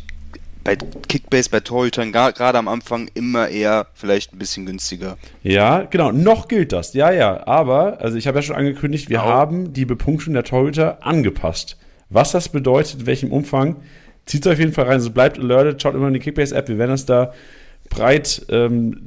bei 0.65 0.77
Kickbase, 0.77 1.51
bei 1.51 1.61
Torhütern, 1.61 2.13
gerade 2.13 2.57
am 2.57 2.69
Anfang 2.69 3.11
immer 3.15 3.49
eher 3.49 3.89
vielleicht 3.95 4.33
ein 4.33 4.39
bisschen 4.39 4.65
günstiger. 4.65 5.19
ja, 5.43 5.83
genau. 5.83 6.13
Noch 6.13 6.47
gilt 6.49 6.73
das. 6.73 6.95
Ja, 6.95 7.11
ja. 7.11 7.47
Aber, 7.47 8.01
also 8.01 8.17
ich 8.17 8.27
habe 8.29 8.39
ja 8.39 8.43
schon 8.43 8.57
angekündigt, 8.57 9.09
wir 9.09 9.25
Au. 9.25 9.27
haben 9.27 9.73
die 9.73 9.85
Bepunktung 9.85 10.35
der 10.35 10.45
Torhüter 10.45 11.05
angepasst. 11.05 11.77
Was 12.11 12.33
das 12.33 12.49
bedeutet, 12.49 13.01
in 13.01 13.07
welchem 13.07 13.33
Umfang, 13.33 13.77
zieht 14.27 14.47
es 14.47 14.53
auf 14.53 14.59
jeden 14.59 14.73
Fall 14.73 14.85
rein. 14.85 14.95
Also 14.95 15.11
bleibt 15.11 15.39
alerted, 15.39 15.81
schaut 15.81 15.95
immer 15.95 16.09
in 16.09 16.15
die 16.15 16.21
Kickbase-App. 16.21 16.69
Wir 16.69 16.79
werden 16.79 16.91
das 16.91 17.07
da 17.07 17.33
breit 17.91 18.47
ähm, 18.49 19.03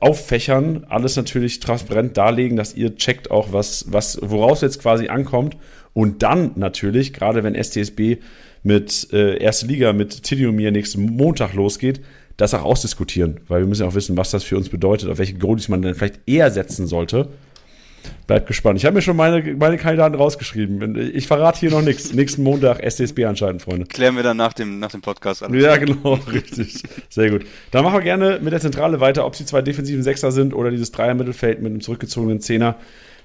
auffächern, 0.00 0.84
alles 0.88 1.16
natürlich 1.16 1.60
transparent 1.60 2.16
darlegen, 2.16 2.56
dass 2.56 2.74
ihr 2.74 2.96
checkt 2.96 3.30
auch, 3.30 3.52
was, 3.52 3.86
was, 3.88 4.18
woraus 4.22 4.60
jetzt 4.60 4.80
quasi 4.80 5.08
ankommt. 5.08 5.56
Und 5.92 6.22
dann 6.22 6.52
natürlich, 6.56 7.12
gerade 7.12 7.44
wenn 7.44 7.54
STSB 7.54 8.16
mit 8.64 9.08
äh, 9.12 9.36
erste 9.36 9.66
Liga 9.66 9.92
mit 9.92 10.24
Tidiumir 10.24 10.72
nächsten 10.72 11.04
Montag 11.04 11.54
losgeht, 11.54 12.00
das 12.36 12.54
auch 12.54 12.64
ausdiskutieren, 12.64 13.40
weil 13.46 13.60
wir 13.60 13.68
müssen 13.68 13.82
ja 13.82 13.88
auch 13.88 13.94
wissen, 13.94 14.16
was 14.16 14.32
das 14.32 14.42
für 14.42 14.56
uns 14.56 14.68
bedeutet, 14.68 15.08
auf 15.08 15.18
welche 15.18 15.34
Goalies 15.34 15.68
man 15.68 15.82
dann 15.82 15.94
vielleicht 15.94 16.20
eher 16.26 16.50
setzen 16.50 16.88
sollte. 16.88 17.28
Bleibt 18.26 18.46
gespannt. 18.46 18.78
Ich 18.78 18.86
habe 18.86 18.94
mir 18.94 19.02
schon 19.02 19.16
meine, 19.16 19.54
meine 19.54 19.76
Kandidaten 19.76 20.14
rausgeschrieben. 20.14 21.12
Ich 21.14 21.26
verrate 21.26 21.60
hier 21.60 21.70
noch 21.70 21.82
nichts. 21.82 22.12
Nächsten 22.12 22.42
Montag 22.42 22.80
STSB 22.82 23.24
anscheinend, 23.26 23.62
Freunde. 23.62 23.86
Klären 23.86 24.16
wir 24.16 24.22
dann 24.22 24.36
nach 24.36 24.52
dem, 24.52 24.78
nach 24.78 24.90
dem 24.90 25.02
Podcast 25.02 25.42
an. 25.42 25.52
Ja, 25.54 25.76
genau, 25.76 26.14
richtig. 26.32 26.82
Sehr 27.10 27.30
gut. 27.30 27.44
Dann 27.70 27.84
machen 27.84 27.94
wir 27.94 28.02
gerne 28.02 28.40
mit 28.42 28.52
der 28.52 28.60
Zentrale 28.60 29.00
weiter, 29.00 29.26
ob 29.26 29.36
sie 29.36 29.44
zwei 29.44 29.62
defensiven 29.62 30.02
Sechser 30.02 30.32
sind 30.32 30.54
oder 30.54 30.70
dieses 30.70 30.90
Dreier-Mittelfeld 30.92 31.60
mit 31.60 31.70
einem 31.70 31.80
zurückgezogenen 31.80 32.40
Zehner. 32.40 32.76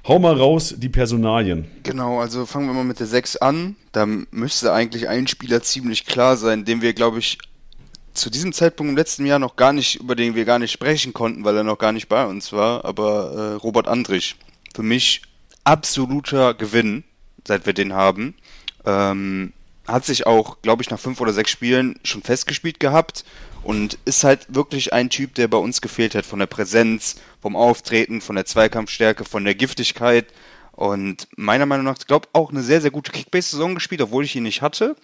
Hau 0.07 0.17
mal 0.19 0.34
raus 0.34 0.75
die 0.77 0.89
Personalien. 0.89 1.65
Genau, 1.84 2.19
also 2.19 2.45
fangen 2.45 2.67
wir 2.67 2.73
mal 2.73 2.86
mit 2.86 2.99
der 2.99 3.07
6 3.07 3.38
an. 3.38 3.75
Da 3.91 4.05
müsste 4.05 4.73
eigentlich 4.73 5.07
ein 5.07 5.27
Spieler 5.27 5.61
ziemlich 5.61 6.05
klar 6.05 6.38
sein, 6.38 6.65
den 6.65 6.82
wir, 6.82 6.93
glaube 6.93 7.19
ich, 7.19 7.38
zu 8.13 8.30
diesem 8.30 8.53
Zeitpunkt 8.53 8.89
im 8.89 8.97
letzten 8.97 9.25
Jahr 9.25 9.39
noch 9.39 9.55
gar 9.55 9.73
nicht, 9.73 9.99
über 9.99 10.15
den 10.15 10.36
wir 10.36 10.45
gar 10.45 10.59
nicht 10.59 10.71
sprechen 10.71 11.13
konnten, 11.13 11.43
weil 11.43 11.55
er 11.55 11.63
noch 11.63 11.77
gar 11.77 11.91
nicht 11.91 12.09
bei 12.09 12.25
uns 12.25 12.51
war, 12.51 12.86
aber 12.86 13.32
äh, 13.32 13.53
Robert 13.55 13.88
Andrich. 13.88 14.36
Für 14.76 14.84
mich 14.84 15.22
absoluter 15.63 16.53
Gewinn, 16.53 17.03
seit 17.45 17.65
wir 17.65 17.74
den 17.74 17.93
haben. 17.93 18.36
Ähm, 18.86 19.53
hat 19.88 20.05
sich 20.05 20.28
auch, 20.28 20.61
glaube 20.61 20.84
ich, 20.84 20.89
nach 20.89 20.99
fünf 20.99 21.20
oder 21.20 21.34
sechs 21.34 21.51
Spielen 21.51 21.99
schon 22.03 22.22
festgespielt 22.22 22.80
gehabt 22.80 23.26
und 23.63 23.97
ist 24.05 24.24
halt 24.24 24.53
wirklich 24.53 24.93
ein 24.93 25.09
Typ, 25.09 25.36
der 25.36 25.47
bei 25.47 25.57
uns 25.57 25.82
gefehlt 25.82 26.15
hat, 26.15 26.26
von 26.26 26.39
der 26.39 26.45
Präsenz, 26.45 27.15
vom 27.41 27.55
Auftreten, 27.55 28.22
von 28.22 28.36
der 28.36 28.45
Zweikampfstärke, 28.45 29.26
von 29.26 29.43
der 29.43 29.55
Giftigkeit. 29.55 30.28
Und 30.72 31.28
meiner 31.36 31.65
Meinung 31.65 31.86
nach, 31.86 31.97
glaube 32.07 32.30
auch 32.34 32.51
eine 32.51 32.63
sehr, 32.63 32.82
sehr 32.82 32.91
gute 32.91 33.11
Kickbase-Saison 33.11 33.76
gespielt, 33.76 34.01
obwohl 34.01 34.24
ich 34.24 34.36
ihn 34.36 34.43
nicht 34.43 34.61
hatte. 34.61 34.95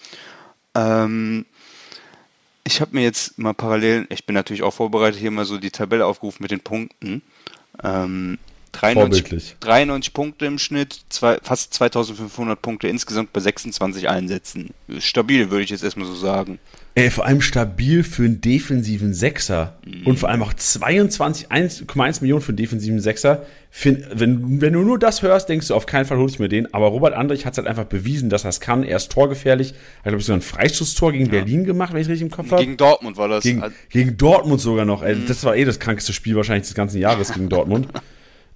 Ähm, 0.73 1.45
ich 2.63 2.81
habe 2.81 2.95
mir 2.95 3.03
jetzt 3.03 3.37
mal 3.37 3.53
parallel, 3.53 4.07
ich 4.09 4.25
bin 4.25 4.33
natürlich 4.33 4.63
auch 4.63 4.73
vorbereitet, 4.73 5.19
hier 5.19 5.31
mal 5.31 5.45
so 5.45 5.57
die 5.57 5.71
Tabelle 5.71 6.05
aufgerufen 6.05 6.41
mit 6.41 6.51
den 6.51 6.61
Punkten. 6.61 7.21
Ähm, 7.83 8.37
93, 8.79 9.57
93 9.59 10.13
Punkte 10.13 10.45
im 10.45 10.59
Schnitt, 10.59 11.01
zwei, 11.09 11.37
fast 11.41 11.73
2500 11.73 12.61
Punkte 12.61 12.87
insgesamt 12.87 13.33
bei 13.33 13.39
26 13.39 14.09
Einsätzen. 14.09 14.71
Stabil, 14.99 15.49
würde 15.51 15.63
ich 15.63 15.69
jetzt 15.69 15.83
erstmal 15.83 16.07
so 16.07 16.15
sagen. 16.15 16.59
Ey, 16.97 17.09
vor 17.11 17.25
allem 17.25 17.41
stabil 17.41 18.05
für 18.05 18.23
einen 18.23 18.39
defensiven 18.39 19.13
Sechser. 19.13 19.77
Mhm. 19.85 20.07
Und 20.07 20.19
vor 20.19 20.29
allem 20.29 20.41
auch 20.41 20.53
22,1 20.53 22.21
Millionen 22.21 22.41
für 22.41 22.49
einen 22.49 22.57
defensiven 22.57 23.01
Sechser. 23.01 23.45
Find, 23.69 24.05
wenn, 24.13 24.61
wenn 24.61 24.71
du 24.71 24.79
nur 24.79 24.97
das 24.97 25.21
hörst, 25.21 25.49
denkst 25.49 25.67
du, 25.67 25.75
auf 25.75 25.87
keinen 25.87 26.05
Fall 26.05 26.17
holst 26.17 26.39
du 26.39 26.43
mir 26.43 26.47
den. 26.47 26.73
Aber 26.73 26.87
Robert 26.87 27.13
Andrich 27.13 27.45
hat 27.45 27.51
es 27.51 27.57
halt 27.57 27.67
einfach 27.67 27.83
bewiesen, 27.83 28.29
dass 28.29 28.45
er 28.45 28.49
es 28.49 28.61
kann. 28.61 28.83
Er 28.83 28.95
ist 28.95 29.11
torgefährlich. 29.11 29.71
Er 29.71 29.75
hat, 29.75 30.03
glaube 30.03 30.19
ich, 30.19 30.25
sogar 30.25 30.37
ein 30.37 30.41
Freistoßtor 30.41 31.11
gegen 31.11 31.25
ja. 31.25 31.31
Berlin 31.31 31.65
gemacht, 31.65 31.91
wenn 31.91 31.99
ich 31.99 32.07
richtig 32.07 32.21
im 32.21 32.31
Kopf 32.31 32.51
habe. 32.51 32.63
Gegen 32.63 32.77
Dortmund 32.77 33.17
war 33.17 33.27
das. 33.27 33.43
Gegen, 33.43 33.61
gegen 33.89 34.15
Dortmund 34.15 34.61
sogar 34.61 34.85
noch. 34.85 35.03
Ey, 35.03 35.15
mhm. 35.15 35.25
Das 35.27 35.43
war 35.43 35.57
eh 35.57 35.65
das 35.65 35.79
krankste 35.79 36.13
Spiel 36.13 36.37
wahrscheinlich 36.37 36.67
des 36.67 36.75
ganzen 36.75 36.99
Jahres 36.99 37.33
gegen 37.33 37.49
Dortmund. 37.49 37.89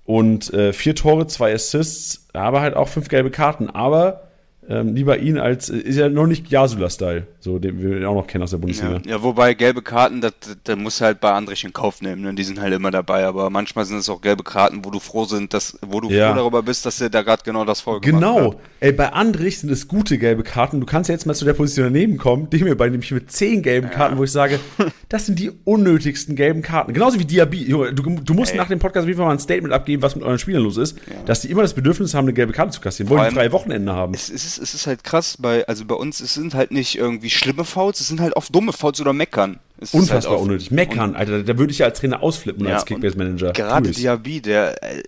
Und 0.10 0.51
äh, 0.55 0.74
vier 0.74 0.95
Tore, 0.95 1.28
zwei 1.28 1.53
Assists, 1.53 2.26
aber 2.34 2.62
halt 2.62 2.76
auch 2.76 2.88
fünf 2.88 3.10
gelbe 3.10 3.30
Karten. 3.30 3.70
Aber 3.70 4.29
ähm, 4.70 4.93
lieber 4.93 5.17
ihn 5.17 5.39
als, 5.39 5.70
ist 5.70 5.97
ja 5.97 6.09
noch 6.09 6.28
nicht 6.28 6.49
Jasula-Style, 6.49 7.26
so 7.39 7.57
den 7.57 7.82
wir 7.82 8.07
auch 8.07 8.13
noch 8.13 8.28
kennen 8.28 8.43
aus 8.43 8.51
der 8.51 8.59
Bundesliga. 8.59 9.01
Ja, 9.03 9.13
ja 9.13 9.24
wobei 9.24 9.55
gelbe 9.55 9.82
Karten, 9.82 10.22
das, 10.22 10.34
das 10.63 10.78
muss 10.78 11.01
halt 11.01 11.20
bei 11.20 11.32
Andrich 11.32 11.63
in 11.63 11.74
Kauf 11.74 12.03
nehmen, 12.03 12.22
ne? 12.22 12.36
die 12.36 12.43
sind 12.43 12.61
halt 12.61 12.72
immer 12.74 12.91
dabei, 12.91 13.26
aber 13.26 13.49
manchmal 13.49 13.86
sind 13.86 13.97
es 13.97 14.09
auch 14.09 14.22
gelbe 14.22 14.43
Karten, 14.43 14.86
wo 14.86 14.91
du 14.91 14.99
froh 14.99 15.26
sind, 15.26 15.55
dass, 15.55 15.80
wo 15.82 15.99
du 15.99 16.11
ja. 16.11 16.30
froh 16.30 16.36
darüber 16.36 16.61
bist, 16.61 16.86
dass 16.86 17.01
er 17.01 17.09
da 17.09 17.24
gerade 17.24 17.41
genau 17.43 17.65
das 17.65 17.82
voll 17.82 17.99
Genau, 17.99 18.59
ey, 18.80 18.91
bei 18.91 19.11
Andrich 19.11 19.59
sind 19.59 19.72
es 19.72 19.88
gute 19.88 20.20
gelbe 20.20 20.43
Karten, 20.43 20.80
du 20.80 20.86
kannst 20.86 21.09
ja 21.09 21.15
jetzt 21.15 21.26
mal 21.26 21.34
zu 21.34 21.45
der 21.45 21.53
Position 21.53 21.86
daneben 21.86 22.20
kommen, 22.20 22.47
die 22.51 22.63
mir 22.63 22.78
bei 22.78 22.89
nämlich 22.89 23.11
mit 23.11 23.32
zehn 23.32 23.63
gelben 23.63 23.88
ja. 23.88 23.93
Karten, 23.93 24.20
wo 24.20 24.24
ich 24.24 24.32
sage, 24.32 24.59
das 25.09 25.26
sind 25.26 25.39
die 25.39 25.51
unnötigsten 25.63 26.36
gelben 26.36 26.61
Karten, 26.61 26.93
genauso 26.93 27.20
wie 27.20 27.26
Diaby, 27.26 27.65
du, 27.65 27.91
du 27.91 28.34
musst 28.36 28.51
ey. 28.51 28.57
nach 28.57 28.67
dem 28.67 28.78
Podcast 28.78 29.05
auf 29.05 29.07
jeden 29.07 29.17
Fall 29.17 29.26
mal 29.26 29.34
ein 29.34 29.39
Statement 29.39 29.74
abgeben, 29.74 30.03
was 30.03 30.15
mit 30.15 30.24
euren 30.24 30.38
Spielern 30.38 30.61
los 30.61 30.78
ist, 30.78 30.95
dass 31.26 31.41
die 31.41 31.49
immer 31.49 31.63
das 31.63 31.74
Bedürfnis 31.74 32.13
haben, 32.13 32.26
eine 32.26 32.34
gelbe 32.34 32.53
Karte 32.53 32.72
zu 32.72 32.82
kassieren, 32.82 33.09
wollen 33.09 33.28
die 33.30 33.34
drei 33.34 33.51
Wochenende 33.51 33.93
haben. 33.93 34.13
Es, 34.13 34.30
es, 34.30 34.45
ist, 34.45 34.59
es 34.60 34.74
ist 34.74 34.88
halt 34.88 35.03
krass, 35.03 35.38
bei, 35.39 35.68
also 35.68 35.86
bei 35.86 35.95
uns, 35.95 36.20
es 36.20 36.34
sind 36.34 36.53
halt 36.53 36.72
nicht 36.72 36.97
irgendwie 36.97 37.30
schlimme 37.30 37.66
Fouls, 37.66 37.99
es 37.99 38.07
sind 38.07 38.20
halt 38.22 38.36
oft 38.36 38.53
dumme 38.53 38.74
Fouls 38.74 38.99
oder 39.01 39.14
Meckern. 39.14 39.60
Es 39.82 39.93
Unfassbar 39.93 40.34
halt 40.34 40.43
unnötig. 40.43 40.72
Meckern, 40.72 41.16
Alter, 41.16 41.41
da 41.41 41.57
würde 41.57 41.72
ich 41.72 41.80
ja 41.80 41.86
als 41.86 41.99
Trainer 41.99 42.22
ausflippen 42.22 42.68
ja, 42.68 42.76
als 42.76 42.86
Kickbase-Manager. 42.86 43.53
Gerade 43.53 43.91
Diaby, 43.91 44.41
der 44.41 44.84
äh, 44.84 45.03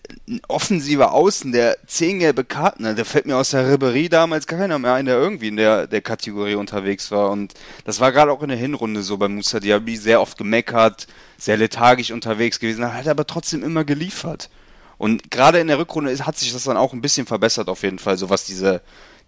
offensiver 0.47 1.14
Außen, 1.14 1.52
der 1.52 1.76
zehn 1.88 2.20
gelbe 2.20 2.45
Karten, 2.45 2.84
der 2.95 3.06
fällt 3.06 3.26
mir 3.26 3.36
aus 3.36 3.49
der 3.49 3.70
Ribery 3.70 4.08
damals 4.08 4.47
keiner 4.47 4.80
mehr 4.80 4.93
ein, 4.93 5.08
der 5.08 5.18
irgendwie 5.18 5.49
in 5.49 5.58
der, 5.58 5.88
der 5.88 6.02
Kategorie 6.02 6.56
unterwegs 6.56 7.12
war. 7.12 7.32
Und 7.32 7.54
das 7.84 7.99
war 7.99 8.14
gerade 8.14 8.32
auch 8.32 8.41
in 8.43 8.49
der 8.49 8.58
Hinrunde 8.58 9.04
so 9.04 9.18
bei 9.18 9.28
Musa 9.28 9.60
Diaby, 9.60 9.97
sehr 9.97 10.22
oft 10.22 10.38
gemeckert, 10.38 11.08
sehr 11.38 11.58
lethargisch 11.58 12.12
unterwegs 12.12 12.60
gewesen, 12.60 12.93
hat 12.93 13.08
aber 13.10 13.28
trotzdem 13.28 13.64
immer 13.64 13.84
geliefert. 13.84 14.49
Und 14.97 15.32
gerade 15.32 15.60
in 15.60 15.68
der 15.68 15.80
Rückrunde 15.80 16.16
hat 16.20 16.38
sich 16.38 16.54
das 16.54 16.64
dann 16.64 16.78
auch 16.78 16.93
ein 16.93 17.02
bisschen 17.02 17.26
verbessert 17.26 17.68
auf 17.68 17.84
jeden 17.84 17.99
Fall, 17.99 18.18
so 18.18 18.30
was 18.30 18.45
diese, 18.45 18.82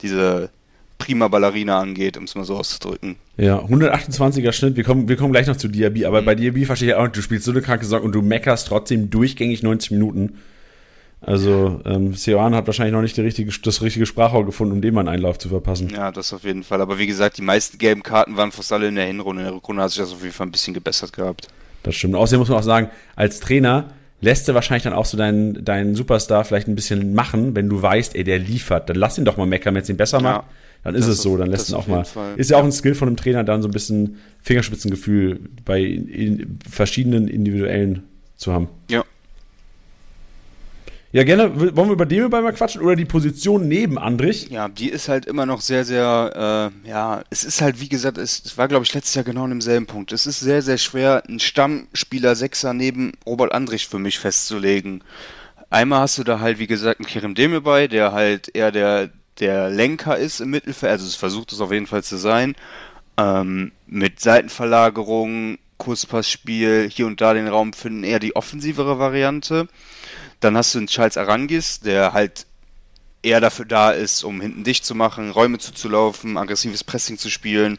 diese 0.04 0.49
prima 0.97 1.28
Ballerina 1.28 1.80
angeht, 1.80 2.18
um 2.18 2.24
es 2.24 2.36
mal 2.36 2.45
so 2.45 2.56
auszudrücken. 2.56 3.18
Ja, 3.38 3.60
128er 3.60 4.51
Schnitt, 4.54 4.76
wir 4.76 4.84
kommen, 4.84 5.10
wir 5.10 5.18
kommen 5.18 5.34
gleich 5.34 5.47
noch 5.47 5.58
zu 5.58 5.68
Diaby, 5.68 6.06
aber 6.06 6.22
mhm. 6.22 6.26
bei 6.26 6.36
Diaby 6.36 6.66
verstehe 6.66 6.89
ich 6.89 6.95
auch, 6.95 7.08
du 7.08 7.22
spielst 7.22 7.45
so 7.45 7.51
eine 7.51 7.62
kranke 7.62 7.86
Saison 7.86 8.04
und 8.04 8.14
du 8.14 8.22
meckerst 8.22 8.68
trotzdem 8.68 9.10
durchgängig 9.10 9.64
90 9.64 9.91
Minuten. 9.91 10.39
Also, 11.20 11.82
ähm, 11.86 12.14
Sioane 12.14 12.56
hat 12.56 12.68
wahrscheinlich 12.68 12.93
noch 12.93 13.01
nicht 13.01 13.18
richtige, 13.18 13.51
das 13.64 13.82
richtige 13.82 14.06
Sprachrohr 14.06 14.45
gefunden, 14.45 14.74
um 14.74 14.82
dem 14.82 14.97
einen 14.97 15.08
Einlauf 15.08 15.39
zu 15.39 15.47
verpassen. 15.47 15.89
Ja, 15.89 16.12
das 16.12 16.34
auf 16.34 16.43
jeden 16.43 16.64
Fall. 16.64 16.82
Aber 16.82 16.99
wie 16.99 17.08
gesagt, 17.08 17.38
die 17.38 17.41
meisten 17.41 17.78
gelben 17.78 18.04
Karten 18.04 18.36
waren 18.36 18.51
fast 18.51 18.74
alle 18.74 18.89
in 18.89 18.95
der 18.95 19.06
Hinrunde. 19.06 19.41
In 19.41 19.47
der 19.47 19.56
Rückrunde 19.56 19.84
hat 19.84 19.91
sich 19.91 19.99
das 19.99 20.12
auf 20.12 20.22
jeden 20.22 20.34
Fall 20.34 20.47
ein 20.47 20.51
bisschen 20.51 20.74
gebessert 20.74 21.14
gehabt. 21.14 21.47
Das 21.84 21.95
stimmt. 21.95 22.16
Außerdem 22.16 22.39
muss 22.39 22.49
man 22.49 22.58
auch 22.58 22.64
sagen, 22.64 22.89
als 23.16 23.39
Trainer 23.39 23.91
lässt 24.24 24.47
du 24.47 24.53
wahrscheinlich 24.53 24.84
dann 24.84 24.93
auch 24.93 25.05
so 25.05 25.17
deinen, 25.17 25.63
deinen 25.63 25.95
Superstar 25.95 26.43
vielleicht 26.45 26.67
ein 26.67 26.76
bisschen 26.76 27.13
machen, 27.13 27.55
wenn 27.55 27.69
du 27.69 27.82
weißt, 27.82 28.15
ey, 28.15 28.24
der 28.24 28.39
liefert. 28.39 28.89
Dann 28.89 28.95
lass 28.95 29.17
ihn 29.17 29.26
doch 29.26 29.38
mal 29.38 29.45
meckern, 29.45 29.76
wenn 29.76 29.84
es 29.84 29.89
ihn 29.89 29.97
besser 29.97 30.17
ja. 30.17 30.24
macht 30.24 30.45
dann 30.84 30.95
ist 30.95 31.07
es 31.07 31.21
so, 31.21 31.38
dann 31.38 31.49
lässt 31.49 31.69
ihn 31.69 31.76
auch 31.76 31.88
mal. 31.88 32.03
Fall. 32.03 32.36
Ist 32.36 32.49
ja 32.49 32.57
auch 32.57 32.63
ein 32.63 32.71
Skill 32.71 32.93
von 32.93 33.07
einem 33.07 33.17
Trainer, 33.17 33.43
dann 33.43 33.61
so 33.61 33.69
ein 33.69 33.71
bisschen 33.71 34.17
Fingerspitzengefühl 34.41 35.39
bei 35.63 35.82
in 35.82 36.59
verschiedenen 36.69 37.28
individuellen 37.28 38.03
zu 38.36 38.51
haben. 38.51 38.67
Ja. 38.89 39.03
Ja, 41.14 41.24
gerne. 41.24 41.76
Wollen 41.78 41.89
wir 41.89 41.93
über 41.93 42.07
den 42.07 42.28
mal 42.28 42.53
quatschen 42.53 42.82
oder 42.82 42.95
die 42.95 43.05
Position 43.05 43.68
neben 43.68 43.99
Andrich? 43.99 44.49
Ja, 44.49 44.68
die 44.68 44.89
ist 44.89 45.09
halt 45.09 45.28
immer 45.28 45.45
noch 45.45 45.61
sehr, 45.61 45.86
sehr, 45.86 46.72
äh, 46.84 46.89
ja, 46.89 47.22
es 47.30 47.43
ist 47.43 47.61
halt, 47.61 47.80
wie 47.80 47.88
gesagt, 47.88 48.18
es, 48.18 48.57
war, 48.57 48.68
glaube 48.68 48.84
ich, 48.84 48.95
letztes 48.95 49.14
Jahr 49.14 49.24
genau 49.24 49.43
an 49.43 49.51
demselben 49.51 49.86
Punkt. 49.86 50.11
Es 50.11 50.26
ist 50.26 50.39
sehr, 50.39 50.64
sehr 50.64 50.80
schwer, 50.80 51.22
einen 51.28 51.39
Stammspieler 51.39 52.36
Sechser 52.36 52.74
neben 52.74 53.11
Robert 53.28 53.51
Andrich 53.51 53.88
für 53.88 53.99
mich 53.99 54.18
festzulegen. 54.18 55.03
Einmal 55.70 55.99
hast 55.99 56.18
du 56.18 56.24
da 56.24 56.39
halt, 56.39 56.57
wie 56.57 56.66
gesagt, 56.66 56.99
einen 56.99 57.07
Kerem 57.07 57.36
Demir 57.36 57.61
bei, 57.61 57.88
der 57.88 58.11
halt 58.11 58.49
eher 58.55 58.72
der, 58.72 59.11
der 59.39 59.70
Lenker 59.70 60.18
ist 60.18 60.39
im 60.39 60.49
Mittelfeld, 60.49 60.93
also 60.93 61.05
es 61.05 61.14
versucht 61.14 61.51
es 61.53 61.61
auf 61.61 61.72
jeden 61.72 61.86
Fall 61.86 62.03
zu 62.03 62.18
sein, 62.18 62.55
ähm, 63.18 63.72
mit 63.86 64.20
Seitenverlagerung, 64.20 65.59
Kurzpassspiel, 65.78 66.89
hier 66.91 67.05
und 67.05 67.22
da 67.22 67.36
den 67.36 67.47
Raum 67.47 67.74
finden, 67.74 68.03
eher 68.03 68.20
die 68.20 68.36
offensivere 68.36 68.97
Variante. 68.97 69.68
Dann 70.44 70.58
hast 70.58 70.74
du 70.74 70.80
einen 70.80 70.88
Charles 70.88 71.18
Arangis, 71.18 71.80
der 71.80 72.14
halt 72.14 72.46
eher 73.22 73.39
dafür 73.39 73.66
da 73.66 73.91
ist, 73.91 74.24
um 74.24 74.41
hinten 74.41 74.64
dicht 74.64 74.86
zu 74.86 74.96
machen, 74.96 75.32
Räume 75.32 75.58
zuzulaufen, 75.58 76.38
aggressives 76.38 76.84
Pressing 76.84 77.18
zu 77.18 77.30
spielen. 77.30 77.78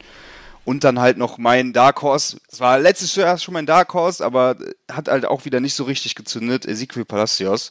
Und 0.65 0.83
dann 0.83 0.99
halt 0.99 1.19
noch 1.19 1.37
mein 1.37 1.75
Dark 1.75 2.01
Horse. 2.01 2.39
Es 2.51 2.59
war 2.59 2.79
letztes 2.79 3.15
Jahr 3.17 3.37
schon 3.37 3.53
mein 3.53 3.67
Dark 3.67 3.93
Horse, 3.93 4.25
aber 4.25 4.57
hat 4.91 5.09
halt 5.09 5.27
auch 5.27 5.45
wieder 5.45 5.61
nicht 5.61 5.75
so 5.75 5.85
richtig 5.85 6.15
gezündet. 6.15 6.65
Ezequiel 6.65 7.05
Palacios 7.05 7.69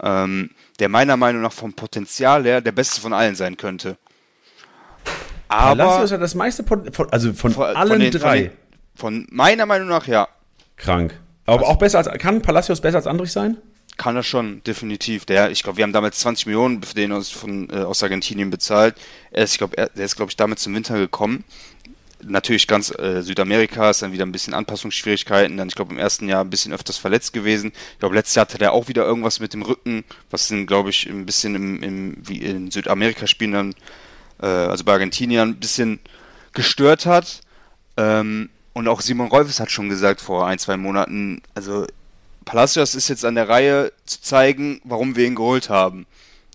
ähm, 0.00 0.50
der 0.78 0.88
meiner 0.88 1.16
Meinung 1.16 1.42
nach 1.42 1.52
vom 1.52 1.74
Potenzial 1.74 2.44
her 2.44 2.60
der 2.60 2.72
beste 2.72 3.00
von 3.00 3.12
allen 3.12 3.34
sein 3.34 3.56
könnte. 3.56 3.96
Aber 5.48 5.84
Palacios 5.84 6.12
hat 6.12 6.22
das 6.22 6.34
meiste, 6.34 6.64
von, 6.64 6.90
also 7.10 7.32
von, 7.34 7.52
von 7.52 7.64
allen 7.76 7.88
von 7.88 8.00
den, 8.00 8.10
drei. 8.10 8.50
Von, 8.94 9.26
von, 9.26 9.26
meiner 9.30 9.66
Meinung 9.66 9.88
nach, 9.88 10.06
ja. 10.06 10.28
Krank. 10.76 11.18
Aber 11.44 11.60
also, 11.60 11.72
auch 11.72 11.76
besser 11.76 11.98
als, 11.98 12.08
kann 12.18 12.40
Palacios 12.40 12.80
besser 12.80 12.96
als 12.96 13.06
Andrich 13.06 13.32
sein? 13.32 13.58
Kann 14.02 14.16
er 14.16 14.24
schon, 14.24 14.64
definitiv. 14.64 15.26
Der, 15.26 15.52
ich 15.52 15.62
glaube, 15.62 15.76
wir 15.76 15.84
haben 15.84 15.92
damals 15.92 16.18
20 16.18 16.46
Millionen 16.46 16.82
für 16.82 16.94
den 16.94 17.12
aus, 17.12 17.30
von, 17.30 17.70
äh, 17.70 17.82
aus 17.84 18.02
Argentinien 18.02 18.50
bezahlt. 18.50 18.96
Er 19.30 19.44
ist, 19.44 19.52
ich 19.52 19.58
glaube, 19.58 19.76
der 19.76 20.04
ist, 20.04 20.16
glaube 20.16 20.30
ich, 20.30 20.36
damit 20.36 20.58
zum 20.58 20.74
Winter 20.74 20.98
gekommen 20.98 21.44
natürlich 22.24 22.66
ganz 22.66 22.96
äh, 22.96 23.22
Südamerika 23.22 23.90
ist 23.90 24.02
dann 24.02 24.12
wieder 24.12 24.24
ein 24.24 24.32
bisschen 24.32 24.54
Anpassungsschwierigkeiten. 24.54 25.56
Dann, 25.56 25.68
ich 25.68 25.74
glaube, 25.74 25.92
im 25.92 25.98
ersten 25.98 26.28
Jahr 26.28 26.42
ein 26.44 26.50
bisschen 26.50 26.72
öfters 26.72 26.98
verletzt 26.98 27.32
gewesen. 27.32 27.72
Ich 27.92 27.98
glaube, 27.98 28.14
letztes 28.14 28.34
Jahr 28.34 28.46
hatte 28.46 28.58
der 28.58 28.72
auch 28.72 28.88
wieder 28.88 29.04
irgendwas 29.04 29.40
mit 29.40 29.54
dem 29.54 29.62
Rücken, 29.62 30.04
was 30.30 30.48
dann, 30.48 30.66
glaube 30.66 30.90
ich, 30.90 31.08
ein 31.08 31.26
bisschen 31.26 31.54
im, 31.54 31.82
im 31.82 32.16
wie 32.22 32.38
in 32.38 32.70
Südamerika 32.70 33.26
spielen 33.26 33.52
dann 33.52 33.74
äh, 34.40 34.46
also 34.46 34.84
bei 34.84 34.92
Argentiniern, 34.92 35.50
ein 35.50 35.60
bisschen 35.60 36.00
gestört 36.52 37.06
hat. 37.06 37.40
Ähm, 37.96 38.50
und 38.74 38.88
auch 38.88 39.00
Simon 39.00 39.28
Rolfes 39.28 39.60
hat 39.60 39.70
schon 39.70 39.88
gesagt 39.88 40.20
vor 40.20 40.46
ein, 40.46 40.58
zwei 40.58 40.76
Monaten, 40.76 41.42
also 41.54 41.86
Palacios 42.44 42.94
ist 42.94 43.08
jetzt 43.08 43.24
an 43.24 43.34
der 43.34 43.48
Reihe 43.48 43.92
zu 44.06 44.20
zeigen, 44.20 44.80
warum 44.84 45.16
wir 45.16 45.26
ihn 45.26 45.34
geholt 45.34 45.68
haben. 45.68 46.06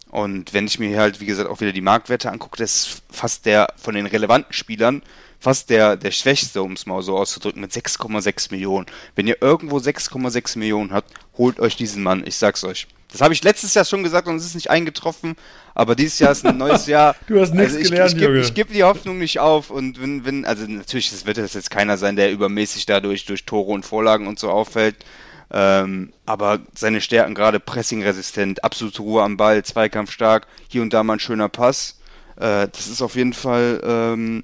Und 0.10 0.54
wenn 0.54 0.68
ich 0.68 0.80
mir 0.80 0.88
hier 0.88 1.00
halt, 1.00 1.20
wie 1.20 1.26
gesagt, 1.26 1.50
auch 1.50 1.60
wieder 1.60 1.74
die 1.74 1.82
Marktwerte 1.82 2.32
angucke, 2.32 2.58
das 2.58 2.76
ist 2.76 3.02
fast 3.12 3.46
der 3.46 3.68
von 3.76 3.94
den 3.94 4.06
relevanten 4.06 4.54
Spielern, 4.54 5.04
fast 5.40 5.70
der, 5.70 5.98
der 5.98 6.12
schwächste, 6.12 6.62
um 6.62 6.74
es 6.74 6.86
mal 6.86 7.02
so 7.02 7.18
auszudrücken, 7.18 7.62
mit 7.62 7.72
6,6 7.72 8.52
Millionen. 8.52 8.88
Wenn 9.16 9.28
ihr 9.28 9.42
irgendwo 9.42 9.78
6,6 9.78 10.58
Millionen 10.58 10.92
habt, 10.92 11.14
holt 11.38 11.60
euch 11.60 11.76
diesen 11.76 12.04
Mann, 12.04 12.26
ich 12.26 12.38
sag's 12.38 12.64
euch. 12.64 12.88
Das 13.12 13.22
habe 13.22 13.34
ich 13.34 13.44
letztes 13.44 13.74
Jahr 13.74 13.86
schon 13.86 14.04
gesagt 14.04 14.28
und 14.28 14.36
es 14.36 14.46
ist 14.46 14.56
nicht 14.56 14.70
eingetroffen, 14.70 15.36
aber 15.74 15.96
dieses 15.96 16.20
Jahr 16.20 16.32
ist 16.32 16.46
ein 16.46 16.58
neues 16.58 16.88
Jahr. 16.88 17.16
du 17.28 17.40
hast 17.40 17.54
nichts 17.54 17.76
also 17.76 17.90
gelernt, 17.90 18.22
ich. 18.22 18.48
Ich 18.48 18.54
gebe 18.54 18.74
die 18.74 18.84
Hoffnung 18.84 19.18
nicht 19.18 19.40
auf 19.40 19.70
und 19.70 20.02
wenn, 20.02 20.26
wenn, 20.26 20.46
also 20.46 20.66
natürlich, 20.66 21.12
es 21.12 21.26
wird 21.26 21.38
jetzt 21.38 21.72
keiner 21.72 21.98
sein, 21.98 22.18
der 22.18 22.32
übermäßig 22.32 22.86
dadurch 22.86 23.26
durch 23.26 23.46
Tore 23.46 23.72
und 23.72 23.86
Vorlagen 23.86 24.28
und 24.28 24.40
so 24.40 24.50
auffällt. 24.50 24.96
Ähm, 25.52 26.12
aber 26.26 26.60
seine 26.76 27.02
Stärken 27.02 27.34
gerade 27.34 27.60
pressingresistent, 27.60 28.64
absolute 28.64 29.02
Ruhe 29.02 29.24
am 29.24 29.38
Ball, 29.38 29.64
zweikampfstark, 29.64 30.48
hier 30.68 30.82
und 30.82 30.93
da 30.93 31.04
mal 31.04 31.14
ein 31.14 31.20
schöner 31.20 31.50
Pass. 31.50 32.00
Äh, 32.36 32.68
das 32.68 32.88
ist 32.88 33.02
auf 33.02 33.16
jeden 33.16 33.34
Fall, 33.34 33.82
ähm, 33.84 34.43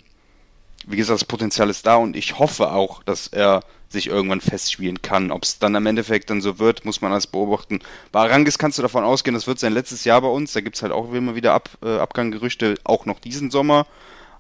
wie 0.86 0.98
gesagt, 0.98 1.22
das 1.22 1.28
Potenzial 1.28 1.70
ist 1.70 1.86
da 1.86 1.96
und 1.96 2.16
ich 2.16 2.40
hoffe 2.40 2.72
auch, 2.72 3.04
dass 3.04 3.28
er 3.28 3.62
sich 3.90 4.08
irgendwann 4.08 4.42
festspielen 4.42 5.02
kann. 5.02 5.32
Ob 5.32 5.44
es 5.44 5.60
dann 5.60 5.76
am 5.76 5.86
Endeffekt 5.86 6.30
dann 6.30 6.42
so 6.42 6.58
wird, 6.58 6.84
muss 6.84 7.02
man 7.02 7.12
alles 7.12 7.28
beobachten. 7.28 7.80
Bei 8.12 8.22
Arangis 8.22 8.58
kannst 8.58 8.78
du 8.78 8.82
davon 8.82 9.04
ausgehen, 9.04 9.36
das 9.36 9.46
wird 9.48 9.60
sein 9.60 9.74
letztes 9.74 10.04
Jahr 10.04 10.22
bei 10.22 10.28
uns. 10.28 10.54
Da 10.54 10.62
gibt 10.62 10.76
es 10.76 10.82
halt 10.82 10.92
auch 10.92 11.14
immer 11.14 11.36
wieder 11.36 11.54
Ab, 11.54 11.70
äh, 11.84 11.98
Abganggerüchte, 11.98 12.76
auch 12.84 13.06
noch 13.06 13.20
diesen 13.20 13.52
Sommer. 13.52 13.86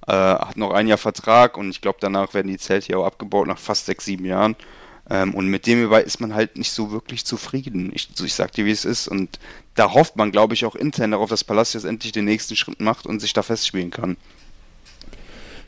Äh, 0.07 0.11
hat 0.11 0.57
noch 0.57 0.72
ein 0.72 0.88
Jahr 0.88 0.97
Vertrag 0.97 1.57
und 1.57 1.70
ich 1.70 1.80
glaube, 1.80 1.99
danach 2.01 2.34
werden 2.34 2.49
die 2.49 2.57
Zelte 2.57 2.88
hier 2.88 2.99
auch 2.99 3.05
abgebaut 3.05 3.47
nach 3.47 3.59
fast 3.59 3.86
sechs, 3.86 4.05
sieben 4.05 4.26
Jahren. 4.26 4.55
Ähm, 5.10 5.34
und 5.34 5.47
mit 5.47 5.68
dem 5.68 5.80
hierbei 5.80 6.01
ist 6.01 6.22
man 6.22 6.34
halt 6.34 6.58
nicht 6.58 6.72
so 6.72 6.91
wirklich 6.91 7.26
zufrieden. 7.26 7.91
Ich, 7.93 8.10
ich 8.24 8.34
sag 8.34 8.54
dir, 8.54 8.66
wie 8.66 8.72
es 8.72 8.86
ist. 8.86 9.08
Und 9.08 9.39
da 9.76 9.93
hofft 9.93 10.16
man, 10.16 10.32
glaube 10.32 10.54
ich, 10.54 10.66
auch 10.66 10.76
intern 10.76 11.12
darauf, 11.12 11.30
dass 11.30 11.43
Palacios 11.43 11.84
endlich 11.84 12.14
den 12.14 12.26
nächsten 12.26 12.56
Schritt 12.56 12.80
macht 12.80 13.06
und 13.06 13.20
sich 13.20 13.34
da 13.34 13.43
festspielen 13.43 13.91
kann. 13.91 14.18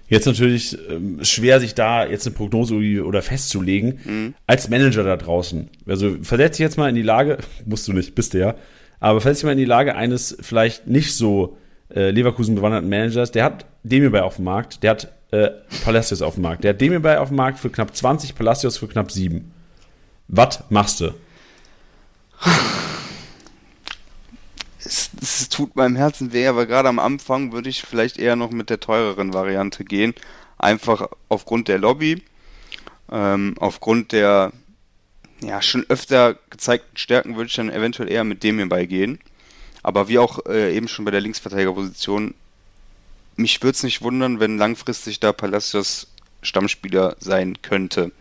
Jetzt 0.07 0.27
natürlich 0.27 0.77
ähm, 0.89 1.23
schwer, 1.23 1.59
sich 1.59 1.73
da 1.73 2.05
jetzt 2.05 2.27
eine 2.27 2.35
Prognose 2.35 2.75
oder 3.03 3.21
festzulegen. 3.21 3.99
Mhm. 4.03 4.33
Als 4.45 4.69
Manager 4.69 5.03
da 5.03 5.17
draußen. 5.17 5.69
Also 5.87 6.17
versetz 6.21 6.57
dich 6.57 6.63
jetzt 6.63 6.77
mal 6.77 6.89
in 6.89 6.95
die 6.95 7.01
Lage, 7.01 7.39
musst 7.65 7.87
du 7.87 7.93
nicht, 7.93 8.15
bist 8.15 8.33
du 8.33 8.39
ja, 8.39 8.55
aber 8.99 9.19
versetz 9.19 9.39
dich 9.39 9.45
mal 9.45 9.53
in 9.53 9.57
die 9.57 9.65
Lage 9.65 9.95
eines 9.95 10.37
vielleicht 10.39 10.87
nicht 10.87 11.15
so 11.15 11.57
äh, 11.93 12.11
Leverkusen 12.11 12.55
bewanderten 12.55 12.87
Managers. 12.87 13.31
Der 13.31 13.43
hat 13.43 13.65
Demirbay 13.83 14.21
auf 14.21 14.35
dem 14.35 14.45
Markt, 14.45 14.83
der 14.83 14.91
hat 14.91 15.14
äh, 15.31 15.49
Palacios 15.83 16.21
auf 16.21 16.35
dem 16.35 16.43
Markt. 16.43 16.63
Der 16.63 16.71
hat 16.71 16.81
Demirbay 16.81 17.17
auf 17.17 17.29
dem 17.29 17.37
Markt 17.37 17.59
für 17.59 17.69
knapp 17.69 17.95
20, 17.95 18.35
Palacios 18.35 18.77
für 18.77 18.87
knapp 18.87 19.11
7. 19.11 19.51
Was 20.27 20.63
machst 20.69 21.01
du? 21.01 21.13
es, 24.85 25.09
es, 25.21 25.49
tut 25.49 25.75
meinem 25.75 25.95
Herzen 25.95 26.33
weh, 26.33 26.47
aber 26.47 26.65
gerade 26.65 26.89
am 26.89 26.99
Anfang 26.99 27.51
würde 27.51 27.69
ich 27.69 27.81
vielleicht 27.81 28.17
eher 28.17 28.35
noch 28.35 28.51
mit 28.51 28.69
der 28.69 28.79
teureren 28.79 29.33
Variante 29.33 29.83
gehen. 29.83 30.13
Einfach 30.57 31.09
aufgrund 31.29 31.67
der 31.67 31.79
Lobby, 31.79 32.23
ähm, 33.11 33.55
aufgrund 33.59 34.11
der 34.11 34.51
ja 35.41 35.61
schon 35.61 35.85
öfter 35.89 36.37
gezeigten 36.49 36.97
Stärken 36.97 37.35
würde 37.35 37.47
ich 37.47 37.55
dann 37.55 37.69
eventuell 37.69 38.09
eher 38.09 38.23
mit 38.23 38.43
dem 38.43 38.57
hierbei 38.57 38.85
gehen. 38.85 39.19
Aber 39.83 40.07
wie 40.07 40.17
auch 40.17 40.45
äh, 40.47 40.75
eben 40.75 40.87
schon 40.87 41.05
bei 41.05 41.11
der 41.11 41.21
Linksverteidigerposition, 41.21 42.33
mich 43.35 43.61
würde 43.61 43.75
es 43.75 43.83
nicht 43.83 44.01
wundern, 44.01 44.39
wenn 44.39 44.57
langfristig 44.57 45.19
da 45.19 45.33
Palacios 45.33 46.07
Stammspieler 46.41 47.15
sein 47.19 47.61
könnte. 47.61 48.11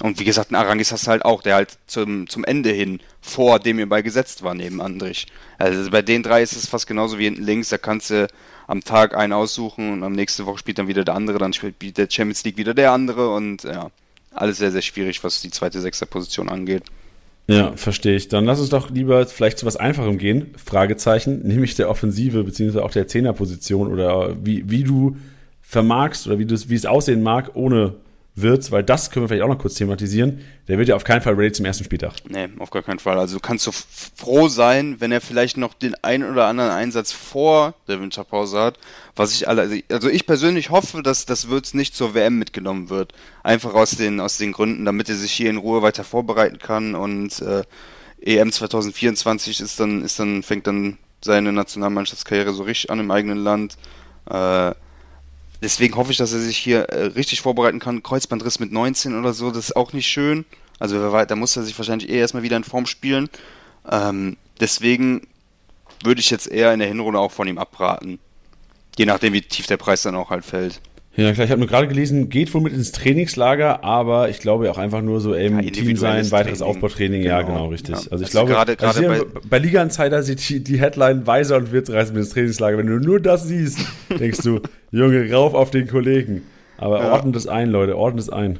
Und 0.00 0.18
wie 0.18 0.24
gesagt, 0.24 0.50
ein 0.50 0.56
Arangis 0.56 0.90
hast 0.90 1.06
du 1.06 1.10
halt 1.10 1.24
auch, 1.24 1.42
der 1.42 1.54
halt 1.54 1.78
zum, 1.86 2.28
zum 2.28 2.44
Ende 2.44 2.70
hin 2.70 3.00
vor 3.20 3.60
dem 3.60 3.76
hierbei 3.76 4.02
gesetzt 4.02 4.42
war, 4.42 4.54
neben 4.54 4.80
Andrich. 4.80 5.26
Also 5.58 5.90
bei 5.90 6.02
den 6.02 6.22
drei 6.22 6.42
ist 6.42 6.56
es 6.56 6.66
fast 6.66 6.86
genauso 6.86 7.18
wie 7.18 7.24
hinten 7.24 7.44
links, 7.44 7.68
da 7.68 7.78
kannst 7.78 8.10
du 8.10 8.26
am 8.66 8.82
Tag 8.82 9.16
einen 9.16 9.32
aussuchen 9.32 9.92
und 9.92 10.02
am 10.02 10.12
nächsten 10.12 10.46
Woche 10.46 10.58
spielt 10.58 10.78
dann 10.78 10.88
wieder 10.88 11.04
der 11.04 11.14
andere, 11.14 11.38
dann 11.38 11.52
spielt 11.52 11.96
der 11.96 12.08
Champions 12.10 12.42
League 12.44 12.56
wieder 12.56 12.74
der 12.74 12.92
andere 12.92 13.32
und 13.32 13.62
ja, 13.62 13.90
alles 14.32 14.58
sehr, 14.58 14.72
sehr 14.72 14.82
schwierig, 14.82 15.22
was 15.22 15.40
die 15.40 15.50
zweite 15.50 15.80
Sechster-Position 15.80 16.48
angeht. 16.48 16.82
Ja, 17.46 17.72
verstehe 17.76 18.16
ich. 18.16 18.28
Dann 18.28 18.46
lass 18.46 18.60
uns 18.60 18.70
doch 18.70 18.90
lieber 18.90 19.26
vielleicht 19.26 19.58
zu 19.58 19.66
was 19.66 19.76
Einfachem 19.76 20.16
gehen, 20.16 20.54
Fragezeichen, 20.56 21.46
nämlich 21.46 21.74
der 21.74 21.90
Offensive 21.90 22.42
beziehungsweise 22.42 22.84
auch 22.84 22.90
der 22.90 23.06
Zehner-Position 23.06 23.92
oder 23.92 24.36
wie, 24.44 24.70
wie 24.70 24.84
du 24.84 25.16
vermagst 25.60 26.26
oder 26.26 26.38
wie, 26.38 26.48
wie 26.48 26.74
es 26.74 26.86
aussehen 26.86 27.22
mag, 27.22 27.50
ohne 27.54 27.94
wird, 28.36 28.72
weil 28.72 28.82
das 28.82 29.10
können 29.10 29.24
wir 29.24 29.28
vielleicht 29.28 29.44
auch 29.44 29.48
noch 29.48 29.58
kurz 29.58 29.74
thematisieren, 29.74 30.40
der 30.66 30.76
wird 30.78 30.88
ja 30.88 30.96
auf 30.96 31.04
keinen 31.04 31.20
Fall 31.20 31.34
ready 31.34 31.52
zum 31.52 31.66
ersten 31.66 31.84
Spieltag. 31.84 32.14
Nee, 32.28 32.48
auf 32.58 32.70
gar 32.70 32.82
keinen 32.82 32.98
Fall. 32.98 33.16
Also 33.16 33.38
kannst 33.38 33.66
du 33.66 33.70
froh 33.72 34.48
sein, 34.48 34.96
wenn 34.98 35.12
er 35.12 35.20
vielleicht 35.20 35.56
noch 35.56 35.72
den 35.74 35.94
einen 36.02 36.28
oder 36.30 36.46
anderen 36.46 36.70
Einsatz 36.70 37.12
vor 37.12 37.74
der 37.86 38.00
Winterpause 38.00 38.58
hat. 38.58 38.78
Was 39.14 39.32
ich 39.32 39.46
alle, 39.46 39.62
also, 39.62 39.76
also 39.88 40.08
ich 40.08 40.26
persönlich 40.26 40.70
hoffe, 40.70 41.02
dass 41.02 41.26
das 41.26 41.48
Würz 41.48 41.74
nicht 41.74 41.94
zur 41.94 42.14
WM 42.14 42.38
mitgenommen 42.38 42.90
wird. 42.90 43.14
Einfach 43.44 43.74
aus 43.74 43.92
den, 43.92 44.18
aus 44.18 44.36
den 44.36 44.50
Gründen, 44.52 44.84
damit 44.84 45.08
er 45.08 45.14
sich 45.14 45.32
hier 45.32 45.50
in 45.50 45.56
Ruhe 45.56 45.82
weiter 45.82 46.02
vorbereiten 46.02 46.58
kann 46.58 46.96
und 46.96 47.40
äh, 47.40 47.62
EM 48.20 48.50
2024 48.50 49.60
ist 49.60 49.78
dann, 49.78 50.02
ist 50.02 50.18
dann, 50.18 50.42
fängt 50.42 50.66
dann 50.66 50.98
seine 51.22 51.52
Nationalmannschaftskarriere 51.52 52.52
so 52.52 52.64
richtig 52.64 52.90
an 52.90 53.00
im 53.00 53.10
eigenen 53.10 53.38
Land. 53.38 53.76
Äh, 54.28 54.72
Deswegen 55.64 55.96
hoffe 55.96 56.12
ich, 56.12 56.18
dass 56.18 56.34
er 56.34 56.40
sich 56.40 56.58
hier 56.58 56.90
äh, 56.90 57.06
richtig 57.06 57.40
vorbereiten 57.40 57.78
kann. 57.78 58.02
Kreuzbandriss 58.02 58.60
mit 58.60 58.70
19 58.70 59.18
oder 59.18 59.32
so, 59.32 59.50
das 59.50 59.70
ist 59.70 59.76
auch 59.76 59.94
nicht 59.94 60.06
schön. 60.06 60.44
Also 60.78 61.10
da 61.24 61.36
muss 61.36 61.56
er 61.56 61.62
sich 61.62 61.78
wahrscheinlich 61.78 62.10
eh 62.10 62.18
erstmal 62.18 62.42
wieder 62.42 62.58
in 62.58 62.64
Form 62.64 62.84
spielen. 62.84 63.30
Ähm, 63.90 64.36
deswegen 64.60 65.26
würde 66.02 66.20
ich 66.20 66.28
jetzt 66.28 66.48
eher 66.48 66.74
in 66.74 66.80
der 66.80 66.88
Hinrunde 66.88 67.18
auch 67.18 67.32
von 67.32 67.48
ihm 67.48 67.56
abraten. 67.56 68.18
Je 68.98 69.06
nachdem, 69.06 69.32
wie 69.32 69.40
tief 69.40 69.66
der 69.66 69.78
Preis 69.78 70.02
dann 70.02 70.16
auch 70.16 70.28
halt 70.28 70.44
fällt. 70.44 70.82
Ja, 71.16 71.32
klar, 71.32 71.44
ich 71.44 71.50
habe 71.52 71.60
nur 71.60 71.68
gerade 71.68 71.86
gelesen, 71.86 72.28
geht 72.28 72.52
wohl 72.54 72.60
mit 72.60 72.72
ins 72.72 72.90
Trainingslager, 72.90 73.84
aber 73.84 74.30
ich 74.30 74.40
glaube 74.40 74.68
auch 74.70 74.78
einfach 74.78 75.00
nur 75.00 75.20
so 75.20 75.32
im 75.32 75.60
ja, 75.60 75.70
Team 75.70 75.96
sein, 75.96 76.28
weiteres 76.32 76.58
Training. 76.58 76.74
Aufbautraining, 76.74 77.22
genau. 77.22 77.34
ja, 77.34 77.42
genau, 77.42 77.66
richtig. 77.68 77.94
Ja. 77.94 78.10
Also 78.10 78.16
ich 78.16 78.22
also 78.22 78.30
glaube, 78.30 78.52
gerade, 78.52 78.76
also 78.80 79.00
gerade 79.00 79.24
bei, 79.24 79.40
bei 79.48 79.58
Liga 79.58 79.80
Insider 79.80 80.24
sieht 80.24 80.48
die, 80.48 80.64
die 80.64 80.80
Headline 80.80 81.24
Weiser 81.24 81.56
und 81.56 81.70
Wirtz 81.70 81.88
reisen 81.90 82.14
mit 82.14 82.24
ins 82.24 82.32
Trainingslager. 82.32 82.78
Wenn 82.78 82.88
du 82.88 82.98
nur 82.98 83.20
das 83.20 83.46
siehst, 83.46 83.78
denkst 84.18 84.40
du, 84.42 84.60
Junge, 84.90 85.30
rauf 85.30 85.54
auf 85.54 85.70
den 85.70 85.86
Kollegen. 85.86 86.42
Aber 86.78 87.00
ja. 87.00 87.12
ordnet 87.12 87.36
es 87.36 87.46
ein, 87.46 87.70
Leute, 87.70 87.96
ordnet 87.96 88.24
es 88.24 88.30
ein. 88.30 88.58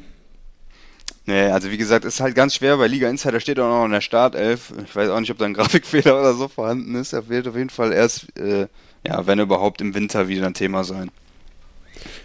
Nee, 1.27 1.47
also 1.47 1.73
wie 1.73 1.79
gesagt, 1.79 2.05
ist 2.05 2.21
halt 2.21 2.37
ganz 2.37 2.55
schwer, 2.55 2.77
bei 2.77 2.87
Liga 2.87 3.09
Insider 3.09 3.41
steht 3.41 3.59
auch 3.59 3.69
noch 3.69 3.87
in 3.87 3.93
der 3.93 4.01
Startelf. 4.01 4.73
Ich 4.85 4.95
weiß 4.95 5.09
auch 5.09 5.19
nicht, 5.19 5.31
ob 5.33 5.39
da 5.39 5.47
ein 5.47 5.55
Grafikfehler 5.55 6.17
oder 6.21 6.35
so 6.35 6.47
vorhanden 6.47 6.95
ist. 6.95 7.15
Er 7.15 7.29
wird 7.29 7.49
auf 7.49 7.57
jeden 7.57 7.71
Fall 7.71 7.93
erst, 7.93 8.27
äh, 8.39 8.69
ja, 9.05 9.27
wenn 9.27 9.41
überhaupt 9.41 9.81
im 9.81 9.95
Winter 9.95 10.29
wieder 10.29 10.47
ein 10.47 10.55
Thema 10.55 10.85
sein. 10.85 11.11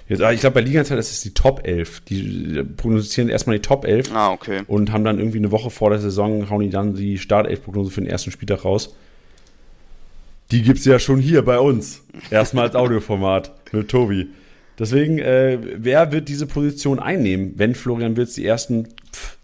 Jetzt, 0.10 0.24
ah, 0.24 0.32
ich 0.32 0.40
glaube, 0.40 0.56
bei 0.56 0.62
Liga-Zeit 0.62 0.98
ist 0.98 1.12
es 1.12 1.22
die 1.22 1.36
Top 1.36 1.66
11. 1.66 2.02
Die 2.02 2.64
prognostizieren 2.76 3.30
erstmal 3.30 3.58
die 3.58 3.62
Top 3.62 3.86
11. 3.86 4.12
Ah, 4.12 4.32
okay. 4.32 4.64
Und 4.66 4.92
haben 4.92 5.04
dann 5.04 5.20
irgendwie 5.20 5.38
eine 5.38 5.52
Woche 5.52 5.70
vor 5.70 5.92
der 5.92 6.00
Saison, 6.00 6.50
hauen 6.50 6.62
die 6.62 6.72
dann 6.72 6.96
die 6.96 7.20
Start-11-Prognose 7.20 7.92
für 7.92 8.02
den 8.02 8.10
ersten 8.10 8.32
Spieltag 8.32 8.66
raus. 8.66 8.96
Die 10.50 10.64
gibt 10.64 10.80
es 10.80 10.86
ja 10.86 10.98
schon 10.98 11.20
hier 11.20 11.44
bei 11.44 11.60
uns. 11.60 12.02
Erstmal 12.32 12.66
als 12.66 12.76
Audioformat 12.76 13.52
mit 13.72 13.90
Tobi. 13.90 14.30
Deswegen, 14.80 15.20
äh, 15.20 15.60
wer 15.78 16.12
wird 16.12 16.28
diese 16.28 16.48
Position 16.48 17.00
einnehmen, 17.00 17.54
wenn 17.58 17.76
Florian 17.76 18.18
Wirtz 18.18 18.34
die 18.34 18.46
ersten 18.48 18.88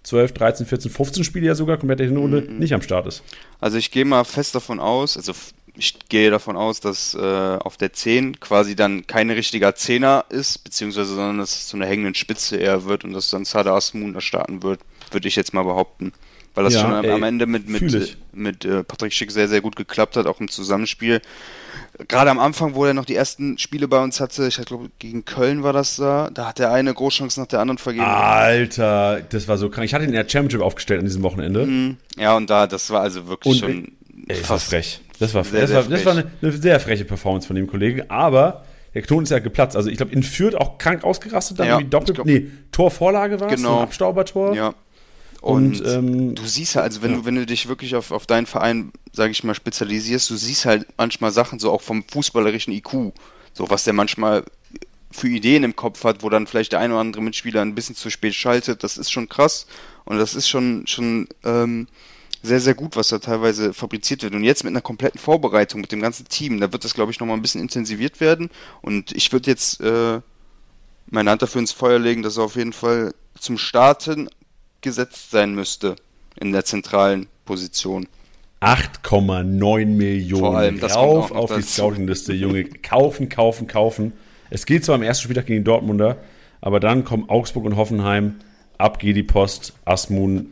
12, 0.01 0.31
13, 0.31 0.65
14, 0.65 0.89
15 0.89 1.23
Spiele 1.23 1.45
ja 1.45 1.55
sogar 1.55 1.77
komplett 1.77 1.99
der 1.99 2.07
Hinrunde 2.07 2.41
mm 2.41 2.45
-mm. 2.45 2.59
nicht 2.59 2.73
am 2.73 2.81
Start 2.81 3.05
ist? 3.05 3.21
Also 3.59 3.77
ich 3.77 3.91
gehe 3.91 4.05
mal 4.05 4.23
fest 4.23 4.55
davon 4.55 4.79
aus, 4.79 5.15
also 5.15 5.33
ich 5.77 5.97
gehe 6.09 6.31
davon 6.31 6.57
aus, 6.57 6.79
dass 6.79 7.13
äh, 7.15 7.57
auf 7.59 7.77
der 7.77 7.93
10 7.93 8.39
quasi 8.39 8.75
dann 8.75 9.07
kein 9.07 9.29
richtiger 9.29 9.75
Zehner 9.75 10.25
ist, 10.29 10.63
beziehungsweise 10.63 11.15
sondern 11.15 11.39
dass 11.39 11.55
es 11.55 11.67
zu 11.67 11.77
einer 11.77 11.85
hängenden 11.85 12.15
Spitze 12.15 12.57
eher 12.57 12.85
wird 12.85 13.03
und 13.03 13.13
dass 13.13 13.29
dann 13.29 13.45
Sada 13.45 13.75
Asmun 13.75 14.13
da 14.13 14.21
starten 14.21 14.63
wird, 14.63 14.79
würde 15.11 15.27
ich 15.27 15.35
jetzt 15.35 15.53
mal 15.53 15.63
behaupten. 15.63 16.13
Weil 16.55 16.63
das 16.63 16.75
ja, 16.75 16.81
schon 16.81 17.03
ey, 17.03 17.11
am 17.11 17.23
Ende 17.23 17.47
mit, 17.47 17.67
mit, 17.67 17.81
mit, 17.81 18.17
mit 18.31 18.63
äh, 18.63 18.83
Patrick 18.83 19.11
Schick 19.11 19.29
sehr, 19.29 19.49
sehr 19.49 19.59
gut 19.59 19.75
geklappt 19.75 20.15
hat, 20.15 20.25
auch 20.25 20.39
im 20.39 20.47
Zusammenspiel. 20.47 21.21
Gerade 22.07 22.31
am 22.31 22.39
Anfang, 22.39 22.75
wo 22.75 22.85
er 22.85 22.93
noch 22.93 23.03
die 23.03 23.15
ersten 23.15 23.57
Spiele 23.57 23.89
bei 23.89 24.01
uns 24.01 24.21
hatte, 24.21 24.47
ich 24.47 24.55
glaube, 24.65 24.89
gegen 24.97 25.25
Köln 25.25 25.63
war 25.63 25.73
das 25.73 25.97
da, 25.97 26.29
da 26.33 26.47
hat 26.47 26.61
er 26.61 26.71
eine 26.71 26.93
Großchance 26.93 27.41
nach 27.41 27.47
der 27.47 27.59
anderen 27.59 27.77
vergeben. 27.77 28.05
Alter, 28.05 29.21
das 29.21 29.49
war 29.49 29.57
so 29.57 29.69
krank. 29.69 29.85
Ich 29.85 29.93
hatte 29.93 30.05
ihn 30.05 30.11
in 30.11 30.15
der 30.15 30.29
Championship 30.29 30.61
aufgestellt 30.61 31.01
an 31.01 31.05
diesem 31.05 31.23
Wochenende. 31.23 31.65
Mhm. 31.65 31.97
Ja, 32.17 32.37
und 32.37 32.49
da, 32.49 32.67
das 32.67 32.89
war 32.89 33.01
also 33.01 33.27
wirklich 33.27 33.61
und, 33.61 33.69
schon. 33.69 33.91
Ey, 34.27 34.35
fast 34.37 34.69
frech. 34.69 35.01
Das 35.19 35.33
war, 35.33 35.43
sehr, 35.43 35.61
das, 35.61 35.73
war, 35.73 35.83
das 35.83 36.05
war 36.05 36.13
eine, 36.13 36.31
eine, 36.41 36.51
sehr 36.51 36.79
freche 36.79 37.05
Performance 37.05 37.47
von 37.47 37.55
dem 37.55 37.67
Kollegen, 37.67 38.09
aber 38.09 38.65
der 38.93 39.01
Knoten 39.01 39.23
ist 39.23 39.29
ja 39.29 39.39
geplatzt. 39.39 39.75
Also 39.75 39.89
ich 39.89 39.97
glaube, 39.97 40.13
in 40.13 40.23
Fürth 40.23 40.55
auch 40.55 40.77
krank 40.77 41.03
ausgerastet, 41.03 41.59
dann 41.59 41.67
ja, 41.67 41.73
irgendwie 41.73 41.89
doppelt. 41.89 42.15
Glaub, 42.15 42.27
nee, 42.27 42.47
Torvorlage 42.71 43.39
war 43.39 43.49
es, 43.49 43.55
genau. 43.55 43.77
ein 43.77 43.83
Abstaubertor. 43.83 44.55
Ja. 44.55 44.73
Und, 45.41 45.81
und 45.81 45.87
ähm, 45.87 46.35
du 46.35 46.43
siehst 46.45 46.75
halt, 46.75 46.85
also 46.85 47.03
wenn 47.03 47.11
ja. 47.11 47.17
du, 47.17 47.25
wenn 47.25 47.35
du 47.35 47.45
dich 47.45 47.67
wirklich 47.67 47.95
auf, 47.95 48.11
auf 48.11 48.25
deinen 48.25 48.47
Verein, 48.47 48.91
sage 49.13 49.31
ich 49.31 49.43
mal, 49.43 49.53
spezialisierst, 49.53 50.29
du 50.29 50.35
siehst 50.35 50.65
halt 50.65 50.87
manchmal 50.97 51.31
Sachen 51.31 51.59
so 51.59 51.71
auch 51.71 51.81
vom 51.81 52.03
fußballerischen 52.03 52.73
IQ. 52.73 53.13
So 53.53 53.69
was 53.69 53.83
der 53.83 53.93
manchmal 53.93 54.43
für 55.11 55.27
Ideen 55.27 55.63
im 55.63 55.75
Kopf 55.75 56.03
hat, 56.03 56.23
wo 56.23 56.29
dann 56.29 56.47
vielleicht 56.47 56.71
der 56.71 56.79
ein 56.79 56.91
oder 56.91 56.99
andere 56.99 57.21
Mitspieler 57.21 57.61
ein 57.61 57.75
bisschen 57.75 57.95
zu 57.95 58.09
spät 58.09 58.35
schaltet, 58.35 58.83
das 58.83 58.97
ist 58.97 59.11
schon 59.11 59.29
krass. 59.29 59.67
Und 60.03 60.17
das 60.17 60.35
ist 60.35 60.49
schon, 60.49 60.87
schon 60.87 61.27
ähm, 61.43 61.87
sehr, 62.45 62.59
sehr 62.59 62.73
gut, 62.73 62.95
was 62.95 63.09
da 63.09 63.19
teilweise 63.19 63.73
fabriziert 63.73 64.23
wird. 64.23 64.33
Und 64.33 64.43
jetzt 64.43 64.63
mit 64.63 64.71
einer 64.71 64.81
kompletten 64.81 65.19
Vorbereitung, 65.19 65.81
mit 65.81 65.91
dem 65.91 66.01
ganzen 66.01 66.27
Team, 66.27 66.59
da 66.59 66.71
wird 66.71 66.83
das, 66.83 66.93
glaube 66.93 67.11
ich, 67.11 67.19
nochmal 67.19 67.35
ein 67.37 67.41
bisschen 67.41 67.61
intensiviert 67.61 68.19
werden. 68.19 68.49
Und 68.81 69.11
ich 69.11 69.31
würde 69.31 69.49
jetzt 69.49 69.81
äh, 69.81 70.19
meine 71.07 71.29
Hand 71.29 71.41
dafür 71.41 71.61
ins 71.61 71.71
Feuer 71.71 71.99
legen, 71.99 72.23
dass 72.23 72.37
er 72.37 72.43
auf 72.43 72.55
jeden 72.55 72.73
Fall 72.73 73.13
zum 73.39 73.57
Starten 73.57 74.29
gesetzt 74.81 75.31
sein 75.31 75.53
müsste 75.55 75.95
in 76.39 76.51
der 76.51 76.65
zentralen 76.65 77.27
Position. 77.45 78.07
8,9 78.61 79.85
Millionen. 79.85 80.39
Vor 80.39 80.57
allem, 80.57 80.79
das 80.79 80.95
noch 80.95 81.31
auf 81.31 81.53
die. 81.55 81.61
Scouting-Liste, 81.61 82.33
Junge. 82.33 82.65
Kaufen, 82.65 83.29
kaufen, 83.29 83.67
kaufen. 83.67 84.13
Es 84.49 84.65
geht 84.65 84.85
zwar 84.85 84.95
am 84.95 85.03
ersten 85.03 85.23
Spieltag 85.23 85.45
gegen 85.47 85.63
Dortmunder, 85.63 86.17
aber 86.61 86.79
dann 86.79 87.03
kommen 87.03 87.29
Augsburg 87.29 87.65
und 87.65 87.75
Hoffenheim. 87.75 88.35
Ab 88.77 88.99
geht 88.99 89.15
die 89.15 89.23
Post. 89.23 89.73
Asmun 89.85 90.51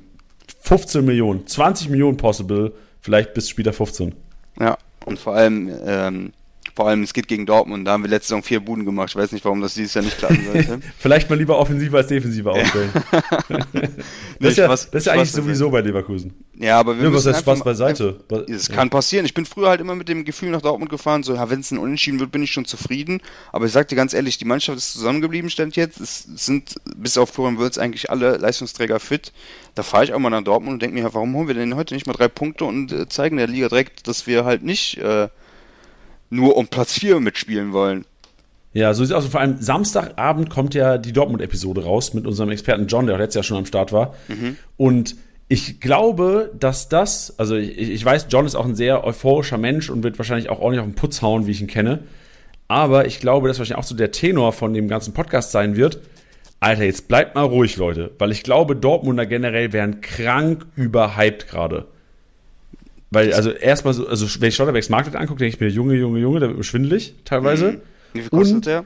15 0.62 1.04
Millionen, 1.04 1.48
20 1.48 1.90
Millionen 1.90 2.18
possible, 2.18 2.74
vielleicht 3.02 3.34
bis 3.34 3.50
Spieltag 3.50 3.76
15. 3.76 4.14
Ja, 4.60 4.78
und 5.06 5.20
vor 5.20 5.36
allem, 5.36 5.72
ähm, 5.86 6.34
vor 6.76 6.88
allem, 6.88 7.04
es 7.04 7.14
geht 7.14 7.28
gegen 7.28 7.46
Dortmund, 7.46 7.88
da 7.88 7.92
haben 7.92 8.04
wir 8.04 8.10
letzte 8.10 8.30
Saison 8.30 8.44
vier 8.44 8.60
Buden 8.60 8.84
gemacht. 8.84 9.10
Ich 9.10 9.16
weiß 9.16 9.32
nicht, 9.32 9.46
warum 9.46 9.62
das 9.62 9.76
dieses 9.76 9.94
Jahr 9.94 10.04
nicht 10.04 10.18
klappen 10.18 10.44
sollte. 10.52 10.80
Vielleicht 10.98 11.30
mal 11.30 11.38
lieber 11.38 11.60
offensiver 11.60 11.98
als 11.98 12.08
defensiver 12.08 12.54
aufstellen. 12.54 12.90
das 14.40 14.52
ist 14.52 14.58
ja, 14.58 14.68
das 14.68 14.86
ist 14.86 15.06
ja 15.06 15.14
eigentlich 15.14 15.32
sowieso 15.32 15.70
bei 15.70 15.82
Leverkusen. 15.82 16.34
Ja, 16.58 16.80
aber 16.80 16.98
wir 16.98 17.04
Ja, 17.04 17.10
was 17.10 17.26
müssen 17.26 17.34
heißt 17.34 17.42
Spaß 17.42 17.64
beiseite? 17.64 18.20
Es 18.48 18.70
kann 18.70 18.90
passieren. 18.90 19.26
Ich 19.26 19.36
bin 19.36 19.46
früher 19.46 19.70
halt 19.70 19.82
immer 19.82 19.96
mit 19.96 20.10
dem 20.10 20.26
Gefühl 20.26 20.50
nach 20.50 20.62
Dortmund 20.62 20.90
gefahren, 20.90 21.22
so, 21.22 21.38
wenn 21.50 21.60
es 21.60 21.70
ein 21.72 21.78
Unentschieden 21.78 22.20
wird, 22.20 22.32
bin 22.32 22.42
ich 22.42 22.52
schon 22.52 22.66
zufrieden. 22.66 23.22
Aber 23.52 23.66
ich 23.66 23.72
sag 23.72 23.88
dir 23.88 23.96
ganz 23.96 24.14
ehrlich, 24.14 24.40
die 24.40 24.46
Mannschaft 24.46 24.78
ist 24.80 24.94
zusammengeblieben, 24.94 25.52
stand 25.52 25.76
jetzt. 25.76 26.00
Es 26.00 26.24
sind 26.24 26.76
bis 26.96 27.18
auf 27.18 27.30
Florian 27.30 27.60
Wirtz 27.60 27.78
eigentlich 27.78 28.10
alle 28.10 28.38
Leistungsträger 28.38 29.00
fit. 29.00 29.32
Da 29.76 29.84
fahre 29.84 30.06
ich 30.06 30.14
auch 30.14 30.20
mal 30.20 30.32
nach 30.32 30.44
Dortmund 30.44 30.74
und 30.74 30.82
denke 30.82 31.00
mir, 31.00 31.14
warum 31.14 31.36
holen 31.36 31.48
wir 31.48 31.56
denn 31.56 31.76
heute 31.76 31.94
nicht 31.94 32.08
mal 32.08 32.14
drei 32.14 32.28
Punkte 32.28 32.66
und 32.66 32.92
äh, 32.92 33.08
zeigen 33.08 33.38
der 33.38 33.48
Liga 33.48 33.70
direkt, 33.70 34.08
dass 34.08 34.26
wir 34.26 34.46
halt 34.46 34.64
nicht 34.64 34.98
äh, 34.98 35.30
nur 36.30 36.58
um 36.58 36.68
Platz 36.68 36.94
4 36.94 37.20
mitspielen 37.20 37.74
wollen. 37.74 38.06
Ja, 38.74 38.94
so 38.94 39.04
sieht 39.04 39.12
es 39.12 39.18
aus. 39.18 39.26
Und 39.26 39.32
vor 39.32 39.42
allem 39.42 39.58
Samstagabend 39.60 40.50
kommt 40.50 40.74
ja 40.74 40.98
die 40.98 41.14
Dortmund-Episode 41.14 41.84
raus 41.84 42.14
mit 42.14 42.26
unserem 42.26 42.50
Experten 42.50 42.88
John, 42.88 43.06
der 43.06 43.16
auch 43.16 43.20
letztes 43.20 43.36
Jahr 43.36 43.44
schon 43.44 43.58
am 43.58 43.66
Start 43.66 43.94
war. 43.94 44.16
Und 44.78 45.16
ich 45.48 45.80
glaube, 45.80 46.52
dass 46.58 46.90
das, 46.90 47.38
also 47.38 47.56
ich, 47.56 47.78
ich 47.78 48.04
weiß, 48.04 48.28
John 48.30 48.46
ist 48.48 48.56
auch 48.56 48.66
ein 48.66 48.76
sehr 48.76 49.04
euphorischer 49.04 49.60
Mensch 49.60 49.90
und 49.90 50.02
wird 50.02 50.18
wahrscheinlich 50.18 50.50
auch 50.50 50.60
ordentlich 50.60 50.80
auf 50.82 50.88
den 50.88 50.96
Putz 50.96 51.22
hauen, 51.22 51.46
wie 51.46 51.52
ich 51.52 51.62
ihn 51.62 51.68
kenne. 51.68 52.00
Aber 52.68 53.06
ich 53.06 53.20
glaube, 53.20 53.48
dass 53.48 53.60
wahrscheinlich 53.60 53.84
auch 53.84 53.88
so 53.88 53.96
der 53.96 54.12
Tenor 54.12 54.54
von 54.54 54.74
dem 54.74 54.88
ganzen 54.88 55.14
Podcast 55.14 55.52
sein 55.52 55.76
wird. 55.76 56.00
Alter, 56.60 56.86
jetzt 56.86 57.08
bleibt 57.08 57.36
mal 57.36 57.44
ruhig, 57.44 57.78
Leute. 57.78 58.12
Weil 58.18 58.32
ich 58.32 58.42
glaube, 58.42 58.76
Dortmunder 58.76 59.28
generell 59.28 59.74
wären 59.74 60.02
krank 60.02 60.66
überhyped 60.76 61.48
gerade. 61.48 61.86
Weil, 63.14 63.34
also 63.34 63.52
erstmal 63.52 63.94
so, 63.94 64.08
also 64.08 64.28
wenn 64.42 64.50
ich 64.50 64.56
Schlotterbecks 64.56 64.90
Marktwert 64.90 65.16
angucke, 65.16 65.40
denke 65.40 65.56
ich 65.56 65.60
mir, 65.62 65.70
Junge, 65.70 65.96
Junge, 65.96 66.20
Junge, 66.20 66.40
da 66.40 66.48
wird 66.48 66.58
mir 66.58 66.64
schwindelig 66.64 67.14
teilweise. 67.26 67.82
Wie 68.14 68.22
viel 68.22 68.30
kostet 68.30 68.56
Und- 68.56 68.66
der? 68.66 68.86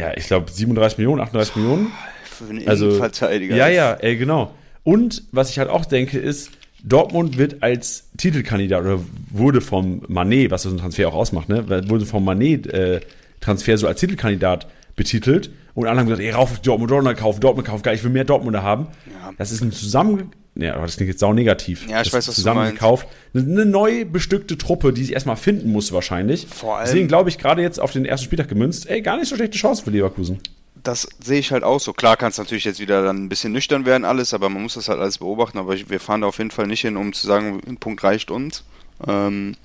Ja, 0.00 0.12
ich 0.16 0.26
glaube 0.26 0.50
37 0.50 0.98
Millionen, 0.98 1.20
38 1.20 1.56
Millionen. 1.56 1.88
Für 2.24 2.44
einen 2.50 2.66
Also, 2.66 2.86
Innenverteidiger. 2.86 3.54
Ja, 3.56 3.68
ja, 3.68 3.92
ey, 3.94 4.16
genau. 4.16 4.54
Und 4.82 5.22
was 5.32 5.50
ich 5.50 5.58
halt 5.58 5.68
auch 5.70 5.84
denke, 5.84 6.18
ist, 6.18 6.50
Dortmund 6.82 7.38
wird 7.38 7.62
als 7.62 8.10
Titelkandidat 8.18 8.82
oder 8.84 9.00
wurde 9.30 9.60
vom 9.60 10.02
Manet, 10.08 10.50
was 10.50 10.62
so 10.64 10.68
ein 10.70 10.76
Transfer 10.78 11.08
auch 11.08 11.14
ausmacht, 11.14 11.48
ne, 11.48 11.64
wurde 11.88 12.04
vom 12.06 12.24
Manet-Transfer 12.24 13.78
so 13.78 13.86
als 13.86 14.00
Titelkandidat 14.00 14.66
betitelt. 14.96 15.50
Und 15.74 15.86
alle 15.86 15.98
haben 15.98 16.06
gesagt, 16.06 16.22
ey, 16.22 16.30
rauf 16.30 16.52
auf 16.52 16.60
Dortmund, 16.60 16.90
Dortmund 16.90 17.18
kaufen, 17.18 17.40
Dortmund 17.40 17.66
kaufen, 17.66 17.82
geil, 17.82 17.96
ich 17.96 18.04
will 18.04 18.10
mehr 18.10 18.24
Dortmunder 18.24 18.62
haben. 18.62 18.86
Ja. 19.06 19.32
Das 19.38 19.50
ist 19.50 19.60
ein 19.60 19.72
zusammen, 19.72 20.30
ja, 20.54 20.74
aber 20.74 20.86
das 20.86 20.96
klingt 20.96 21.08
jetzt 21.08 21.18
sau 21.20 21.32
negativ. 21.32 21.88
Ja, 21.88 22.00
ich 22.00 22.04
Das 22.04 22.12
weiß, 22.12 22.28
was 22.28 22.36
du 22.36 22.42
zusammen 22.42 22.76
meinst. 22.78 23.06
Eine, 23.34 23.66
neu 23.66 24.04
bestückte 24.04 24.56
Truppe, 24.56 24.92
die 24.92 25.02
sich 25.02 25.12
erstmal 25.14 25.36
finden 25.36 25.72
muss 25.72 25.90
wahrscheinlich. 25.92 26.46
Vor 26.48 26.76
allem- 26.78 26.86
Deswegen 26.86 27.08
glaube 27.08 27.28
ich 27.28 27.38
gerade 27.38 27.60
jetzt 27.60 27.80
auf 27.80 27.90
den 27.90 28.04
ersten 28.04 28.26
Spieltag 28.26 28.48
gemünzt, 28.48 28.88
ey, 28.88 29.02
gar 29.02 29.16
nicht 29.16 29.28
so 29.28 29.34
schlechte 29.34 29.58
Chance 29.58 29.82
für 29.82 29.90
Leverkusen. 29.90 30.38
das 30.84 31.08
sehe 31.24 31.38
ich 31.40 31.50
halt 31.50 31.64
auch 31.64 31.80
so. 31.80 31.92
Klar 31.94 32.16
kann 32.18 32.28
es 32.28 32.36
natürlich 32.38 32.64
jetzt 32.64 32.78
wieder 32.78 33.02
dann 33.02 33.24
ein 33.24 33.28
bisschen 33.30 33.52
nüchtern 33.52 33.86
werden 33.86 34.04
alles, 34.04 34.34
aber 34.34 34.48
man 34.50 34.62
muss 34.62 34.74
das 34.74 34.88
halt 34.90 35.00
alles 35.00 35.16
beobachten. 35.18 35.56
Aber 35.58 35.74
wir 35.88 35.98
fahren 35.98 36.20
da 36.20 36.26
auf 36.26 36.36
jeden 36.38 36.50
Fall 36.50 36.66
nicht 36.66 36.82
hin, 36.82 36.96
um 36.98 37.12
zu 37.14 37.26
sagen, 37.26 37.60
ein 37.66 37.78
Punkt 37.78 38.04
reicht 38.04 38.30
uns. 38.30 38.64
Ähm, 39.08 39.56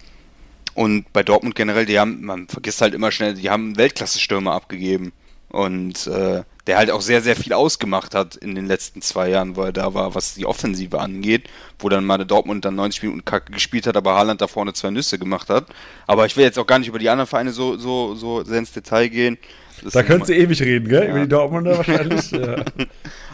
und 0.75 1.11
bei 1.11 1.21
Dortmund 1.23 1.55
generell, 1.55 1.85
die 1.85 1.99
haben, 1.99 2.23
man 2.25 2.47
vergisst 2.47 2.81
halt 2.81 2.93
immer 2.93 3.11
schnell, 3.11 3.33
die 3.33 3.49
haben 3.49 3.65
einen 3.65 3.77
Weltklasse-Stürmer 3.77 4.53
abgegeben. 4.53 5.11
Und 5.49 6.05
äh, 6.07 6.43
der 6.67 6.77
halt 6.77 6.91
auch 6.91 7.01
sehr, 7.01 7.21
sehr 7.21 7.35
viel 7.35 7.53
ausgemacht 7.53 8.13
hat 8.13 8.35
in 8.35 8.53
den 8.53 8.67
letzten 8.67 9.01
zwei 9.01 9.29
Jahren, 9.29 9.55
wo 9.55 9.63
er 9.63 9.71
da 9.71 9.95
war, 9.95 10.13
was 10.13 10.35
die 10.35 10.45
Offensive 10.45 10.99
angeht, 10.99 11.49
wo 11.79 11.89
dann 11.89 12.05
mal 12.05 12.17
der 12.17 12.27
Dortmund 12.27 12.65
dann 12.65 12.75
90 12.75 13.01
Minuten 13.01 13.25
Kacke 13.25 13.51
gespielt 13.51 13.87
hat, 13.87 13.97
aber 13.97 14.13
Haaland 14.13 14.41
da 14.41 14.47
vorne 14.47 14.73
zwei 14.73 14.91
Nüsse 14.91 15.17
gemacht 15.17 15.49
hat. 15.49 15.65
Aber 16.05 16.27
ich 16.27 16.37
will 16.37 16.43
jetzt 16.43 16.59
auch 16.59 16.67
gar 16.67 16.77
nicht 16.77 16.87
über 16.87 16.99
die 16.99 17.09
anderen 17.09 17.27
Vereine 17.27 17.51
so, 17.51 17.77
so, 17.77 18.13
so 18.13 18.43
sehr 18.43 18.59
ins 18.59 18.71
Detail 18.71 19.07
gehen. 19.07 19.39
Das 19.83 19.93
Da 19.93 20.03
könntest 20.03 20.29
du 20.29 20.35
ewig 20.35 20.61
reden, 20.61 20.87
gell? 20.87 21.05
Ja. 21.05 21.09
Über 21.09 21.19
die 21.21 21.27
Dortmunder 21.27 21.77
wahrscheinlich. 21.77 22.29
ja. 22.31 22.63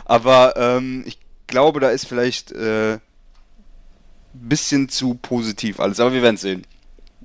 Aber 0.06 0.54
ähm, 0.56 1.04
ich 1.06 1.20
glaube, 1.48 1.82
da 1.82 1.90
ist 1.90 2.08
vielleicht 2.08 2.54
äh, 2.54 3.00
bisschen 4.34 4.90
zu 4.90 5.16
positiv 5.16 5.80
alles. 5.80 6.00
Aber 6.00 6.14
wir 6.14 6.22
werden 6.22 6.38
sehen. 6.38 6.64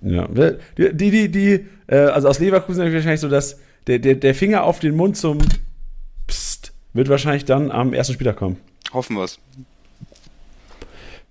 Ja, 0.03 0.26
die, 0.26 0.93
die, 0.95 1.11
die, 1.11 1.30
die 1.30 1.66
äh, 1.86 1.97
also 1.97 2.28
aus 2.28 2.38
Leverkusen 2.38 2.86
ist 2.86 2.95
wahrscheinlich 2.95 3.20
so, 3.20 3.28
dass 3.28 3.59
der, 3.91 3.99
der, 3.99 4.14
der 4.14 4.34
Finger 4.36 4.62
auf 4.62 4.78
den 4.78 4.95
Mund 4.95 5.16
zum 5.16 5.38
Psst 6.28 6.72
wird 6.93 7.09
wahrscheinlich 7.09 7.45
dann 7.45 7.72
am 7.72 7.93
ersten 7.93 8.14
Spieltag 8.14 8.36
kommen. 8.36 8.57
Hoffen 8.93 9.16
wir 9.16 9.24
es. 9.24 9.38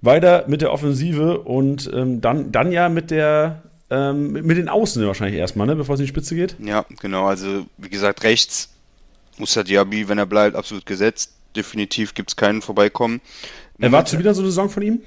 Weiter 0.02 0.46
mit 0.48 0.62
der 0.62 0.74
Offensive 0.74 1.40
und 1.40 1.90
ähm, 1.94 2.20
dann, 2.20 2.52
dann 2.52 2.72
ja 2.74 2.90
mit 2.90 3.12
der 3.12 3.64
ähm, 3.90 4.34
mit 4.34 4.58
den 4.58 4.70
Außen 4.70 5.06
wahrscheinlich 5.08 5.40
erstmal, 5.40 5.68
ne, 5.68 5.76
bevor 5.76 5.96
es 5.96 6.00
in 6.02 6.06
die 6.06 6.10
Spitze 6.10 6.36
geht. 6.36 6.56
Ja, 6.60 6.86
genau. 7.00 7.26
Also, 7.26 7.66
wie 7.78 7.90
gesagt, 7.90 8.24
rechts 8.24 8.70
Musa 9.38 9.64
Diaby, 9.64 10.10
wenn 10.10 10.18
er 10.18 10.26
bleibt, 10.26 10.56
absolut 10.56 10.86
gesetzt. 10.86 11.34
Definitiv 11.56 12.14
gibt 12.14 12.30
es 12.30 12.36
keinen 12.36 12.62
Vorbeikommen. 12.62 13.22
Erwartest 13.80 14.14
du 14.14 14.20
wieder 14.20 14.34
so 14.34 14.42
eine 14.42 14.52
Saison 14.52 14.70
von 14.70 14.84
ihm? 14.84 15.02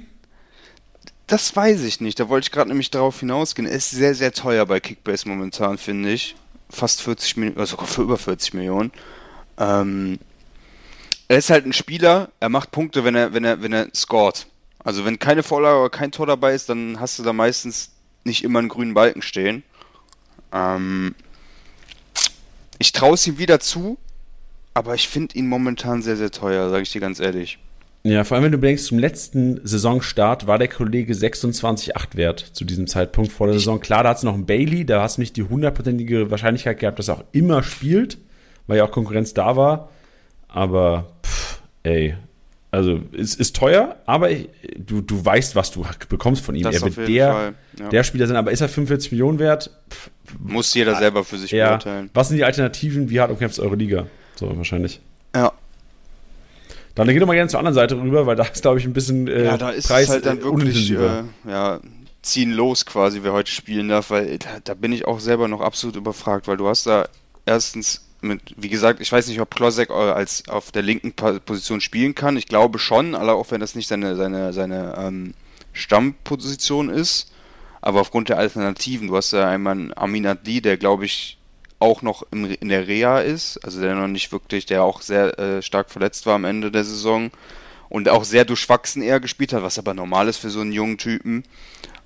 Das 1.26 1.55
weiß 1.55 1.82
ich 1.82 2.00
nicht. 2.00 2.18
Da 2.18 2.28
wollte 2.28 2.46
ich 2.46 2.50
gerade 2.50 2.68
nämlich 2.68 2.90
darauf 2.90 3.20
hinausgehen. 3.20 3.68
Er 3.68 3.76
ist 3.76 3.90
sehr, 3.90 4.14
sehr 4.14 4.32
teuer 4.32 4.66
bei 4.66 4.80
Kickbase 4.80 5.28
momentan, 5.28 5.78
finde 5.78 6.11
ich. 6.11 6.34
Fast 6.73 7.03
40 7.03 7.37
Millionen, 7.37 7.61
also 7.61 7.77
für 7.77 8.03
über 8.03 8.16
40 8.16 8.55
Millionen. 8.55 8.93
Ähm, 9.59 10.18
er 11.29 11.39
ist 11.39 11.51
halt 11.51 11.66
ein 11.66 11.73
Spieler, 11.73 12.31
er 12.41 12.49
macht 12.49 12.70
Punkte, 12.70 13.05
wenn 13.05 13.14
er, 13.14 13.35
wenn 13.35 13.45
er, 13.45 13.62
wenn 13.62 13.73
er 13.73 13.89
scored. 13.95 14.47
Also 14.79 15.05
wenn 15.05 15.18
keine 15.18 15.43
Vorlage 15.43 15.79
oder 15.79 15.91
kein 15.91 16.12
Tor 16.12 16.27
dabei 16.27 16.55
ist, 16.55 16.68
dann 16.68 16.99
hast 16.99 17.18
du 17.18 17.23
da 17.23 17.33
meistens 17.33 17.93
nicht 18.25 18.43
immer 18.43 18.59
einen 18.59 18.68
grünen 18.68 18.95
Balken 18.95 19.23
stehen. 19.23 19.62
Ähm, 20.53 21.14
ich 22.79 22.93
traue 22.93 23.14
es 23.14 23.27
ihm 23.27 23.39
wieder 23.39 23.61
zu, 23.61 23.99
aber 24.75 24.95
ich 24.95 25.09
finde 25.09 25.37
ihn 25.37 25.49
momentan 25.49 26.03
sehr, 26.03 26.16
sehr 26.16 26.31
teuer, 26.31 26.70
sage 26.70 26.83
ich 26.83 26.91
dir 26.91 27.01
ganz 27.01 27.20
ehrlich. 27.20 27.59
Ja, 28.05 28.24
vor 28.24 28.36
allem, 28.36 28.44
wenn 28.44 28.53
du 28.53 28.59
bedenkst, 28.59 28.86
zum 28.86 28.98
letzten 28.98 29.61
Saisonstart 29.62 30.48
war 30.48 30.59
der 30.59 30.66
Kollege 30.66 31.12
26,8 31.12 32.16
wert 32.16 32.40
zu 32.40 32.64
diesem 32.64 32.88
Zeitpunkt 32.88 33.30
vor 33.30 33.46
der 33.46 33.55
Saison. 33.55 33.78
Klar, 33.78 34.03
da 34.03 34.11
hat 34.11 34.16
es 34.16 34.22
noch 34.24 34.34
einen 34.34 34.44
Bailey, 34.44 34.84
da 34.84 35.03
hast 35.03 35.18
du 35.18 35.20
nicht 35.20 35.36
die 35.36 35.44
hundertprozentige 35.44 36.30
Wahrscheinlichkeit 36.30 36.80
gehabt, 36.80 36.98
dass 36.98 37.09
er 37.09 37.18
auch 37.18 37.24
immer 37.30 37.62
spielt, 37.62 38.18
weil 38.66 38.78
ja 38.78 38.84
auch 38.84 38.90
Konkurrenz 38.90 39.34
da 39.34 39.57
war. 39.57 39.88
Aber, 40.48 41.12
pff, 41.24 41.62
ey, 41.84 42.16
also 42.72 43.00
es 43.16 43.36
ist 43.36 43.55
teuer, 43.55 43.96
aber 44.07 44.30
ich, 44.30 44.48
du, 44.76 45.00
du 45.00 45.24
weißt, 45.24 45.55
was 45.55 45.70
du 45.70 45.84
bekommst 46.09 46.44
von 46.44 46.57
ihm. 46.57 46.64
Das 46.64 46.76
er 46.76 46.82
wird 46.82 47.09
der, 47.09 47.32
Fall, 47.32 47.55
ja. 47.78 47.88
der 47.90 48.03
Spieler 48.03 48.26
sein, 48.26 48.36
aber 48.36 48.50
ist 48.50 48.62
er 48.62 48.68
45 48.68 49.12
Millionen 49.12 49.38
wert? 49.38 49.70
Pff, 49.90 50.11
Muss 50.40 50.74
jeder 50.74 50.96
selber 50.96 51.22
für 51.22 51.38
sich 51.38 51.53
ja. 51.53 51.68
beurteilen. 51.68 52.11
Was 52.14 52.28
sind 52.28 52.38
die 52.38 52.44
Alternativen? 52.44 53.11
Wie 53.11 53.20
hart 53.20 53.30
umkämpft 53.30 53.61
eure 53.61 53.76
Liga? 53.76 54.07
So, 54.34 54.57
wahrscheinlich. 54.57 55.00
Ja. 55.36 55.53
Dann 56.95 57.09
geh 57.09 57.18
doch 57.18 57.26
mal 57.26 57.34
gerne 57.34 57.49
zur 57.49 57.59
anderen 57.59 57.74
Seite 57.74 57.97
rüber, 58.01 58.26
weil 58.26 58.36
da 58.36 58.45
ist, 58.45 58.62
glaube 58.62 58.78
ich, 58.78 58.84
ein 58.84 58.93
bisschen 58.93 59.26
äh, 59.26 59.45
Ja, 59.45 59.57
da 59.57 59.70
ist 59.70 59.88
Preis 59.88 60.09
halt 60.09 60.26
dann 60.26 60.38
äh, 60.38 60.45
wirklich 60.45 60.90
äh, 60.90 61.22
ja, 61.49 61.80
ziehen 62.20 62.53
los 62.53 62.84
quasi, 62.84 63.20
wer 63.22 63.32
heute 63.32 63.51
spielen 63.51 63.88
darf, 63.88 64.11
weil 64.11 64.38
da, 64.38 64.61
da 64.62 64.74
bin 64.74 64.93
ich 64.93 65.07
auch 65.07 65.20
selber 65.20 65.49
noch 65.49 65.61
absolut 65.61 65.97
überfragt, 65.97 66.49
weil 66.49 66.57
du 66.57 66.68
hast 66.68 66.86
da 66.86 67.09
erstens 67.47 68.09
mit, 68.20 68.40
wie 68.57 68.68
gesagt, 68.68 69.01
ich 69.01 69.11
weiß 69.11 69.26
nicht, 69.26 69.40
ob 69.40 69.55
Klosek 69.55 69.90
äh, 69.90 69.93
als 69.93 70.49
auf 70.49 70.70
der 70.70 70.82
linken 70.82 71.12
Position 71.12 71.80
spielen 71.80 72.14
kann. 72.14 72.36
Ich 72.36 72.47
glaube 72.47 72.78
schon, 72.78 73.14
auch 73.14 73.51
wenn 73.51 73.61
das 73.61 73.74
nicht 73.74 73.88
seine, 73.88 74.14
seine, 74.16 74.53
seine 74.53 74.95
ähm, 74.97 75.34
Stammposition 75.72 76.88
ist. 76.88 77.32
Aber 77.80 78.01
aufgrund 78.01 78.28
der 78.28 78.38
Alternativen, 78.38 79.09
du 79.09 79.16
hast 79.16 79.32
ja 79.32 79.49
einmal 79.49 79.72
einen 79.72 79.97
Amin 79.97 80.26
Adli, 80.26 80.61
der 80.61 80.76
glaube 80.76 81.05
ich 81.05 81.38
auch 81.83 82.01
noch 82.01 82.24
im, 82.30 82.47
in 82.47 82.68
der 82.68 82.87
Reha 82.87 83.18
ist, 83.18 83.59
also 83.64 83.80
der 83.80 83.95
noch 83.95 84.09
nicht 84.09 84.33
wirklich, 84.33 84.64
der 84.66 84.85
auch 84.85 85.03
sehr 85.03 85.39
äh, 85.39 85.62
stark 85.62 85.91
verletzt 85.91 86.24
war 86.26 86.37
am 86.37 86.45
Ende 86.45 86.70
der 86.70 86.85
Saison 86.85 87.30
und 87.89 88.09
auch 88.09 88.24
sehr 88.24 88.45
durchwachsen 88.45 89.03
eher 89.03 89.20
gespielt 89.20 89.53
hat, 89.53 89.62
was 89.62 89.78
aber 89.78 89.93
normal 89.93 90.28
ist 90.28 90.39
für 90.39 90.49
so 90.49 90.61
einen 90.61 90.72
jungen 90.72 90.97
Typen. 90.97 91.43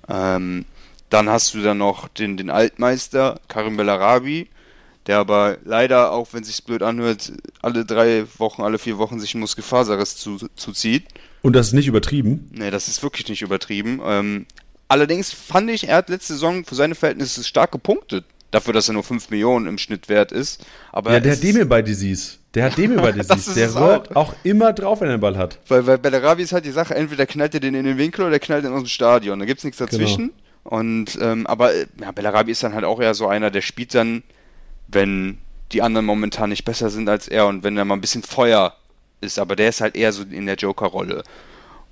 Ähm, 0.09 0.65
dann 1.09 1.29
hast 1.29 1.53
du 1.53 1.61
dann 1.61 1.77
noch 1.77 2.07
den, 2.09 2.35
den 2.35 2.49
Altmeister, 2.49 3.39
Karim 3.47 3.77
Bellarabi, 3.77 4.49
der 5.05 5.19
aber 5.19 5.57
leider, 5.63 6.11
auch 6.11 6.27
wenn 6.33 6.43
sich's 6.43 6.61
blöd 6.61 6.83
anhört, 6.83 7.31
alle 7.61 7.85
drei 7.85 8.25
Wochen, 8.37 8.63
alle 8.63 8.79
vier 8.79 8.97
Wochen 8.97 9.19
sich 9.19 9.33
einen 9.33 9.41
Muskelfaserriss 9.41 10.17
zu, 10.17 10.37
zuzieht. 10.55 11.05
Und 11.43 11.53
das 11.53 11.67
ist 11.67 11.73
nicht 11.73 11.87
übertrieben? 11.87 12.49
Nee, 12.51 12.71
das 12.71 12.89
ist 12.89 13.01
wirklich 13.03 13.29
nicht 13.29 13.41
übertrieben. 13.41 14.01
Ähm, 14.03 14.45
allerdings 14.89 15.31
fand 15.31 15.69
ich, 15.69 15.87
er 15.87 15.97
hat 15.97 16.09
letzte 16.09 16.33
Saison 16.33 16.65
für 16.65 16.75
seine 16.75 16.95
Verhältnisse 16.95 17.43
stark 17.43 17.71
gepunktet. 17.71 18.25
Dafür, 18.51 18.73
dass 18.73 18.87
er 18.87 18.93
nur 18.93 19.03
5 19.03 19.29
Millionen 19.29 19.67
im 19.67 19.77
Schnitt 19.77 20.07
wert 20.07 20.31
ist. 20.31 20.65
Aber 20.91 21.11
ja, 21.11 21.19
der 21.19 21.33
es 21.33 21.37
hat 21.39 21.43
Demir 21.43 21.67
bei 21.67 21.81
Disease. 21.81 22.37
Der 22.53 22.65
hat 22.65 22.77
Demir 22.77 23.01
bei 23.01 23.11
Disease. 23.13 23.53
Der 23.53 23.67
es 23.67 23.75
rührt 23.75 24.15
auch. 24.15 24.33
immer 24.43 24.71
drauf, 24.71 25.01
wenn 25.01 25.09
er 25.09 25.17
den 25.17 25.21
Ball 25.21 25.37
hat. 25.37 25.59
Weil, 25.67 25.85
weil 25.85 25.97
bei 25.97 26.09
der 26.09 26.23
Ravi 26.23 26.43
ist 26.43 26.53
halt 26.53 26.65
die 26.65 26.71
Sache, 26.71 26.95
entweder 26.95 27.25
knallt 27.25 27.53
er 27.53 27.59
den 27.59 27.75
in 27.75 27.83
den 27.83 27.97
Winkel 27.97 28.21
oder 28.21 28.31
der 28.31 28.39
knallt 28.39 28.63
ihn 28.63 28.71
aus 28.71 28.83
dem 28.83 28.87
Stadion. 28.87 29.39
Da 29.39 29.45
gibt's 29.45 29.65
nichts 29.65 29.79
dazwischen. 29.79 30.31
Und 30.63 31.17
ähm, 31.21 31.47
aber 31.47 31.73
äh, 31.73 31.85
ja, 32.01 32.11
Bellarabi 32.11 32.51
ist 32.51 32.61
dann 32.61 32.73
halt 32.73 32.83
auch 32.83 32.99
eher 32.99 33.13
so 33.13 33.27
einer, 33.27 33.51
der 33.51 33.61
spielt 33.61 33.95
dann, 33.95 34.23
wenn 34.89 35.37
die 35.71 35.81
anderen 35.81 36.05
momentan 36.05 36.49
nicht 36.49 36.65
besser 36.65 36.89
sind 36.89 37.07
als 37.07 37.27
er 37.27 37.47
und 37.47 37.63
wenn 37.63 37.77
er 37.77 37.85
mal 37.85 37.95
ein 37.95 38.01
bisschen 38.01 38.23
Feuer 38.23 38.75
ist, 39.21 39.39
aber 39.39 39.55
der 39.55 39.69
ist 39.69 39.81
halt 39.81 39.95
eher 39.95 40.11
so 40.11 40.23
in 40.23 40.45
der 40.45 40.55
Joker-Rolle. 40.55 41.23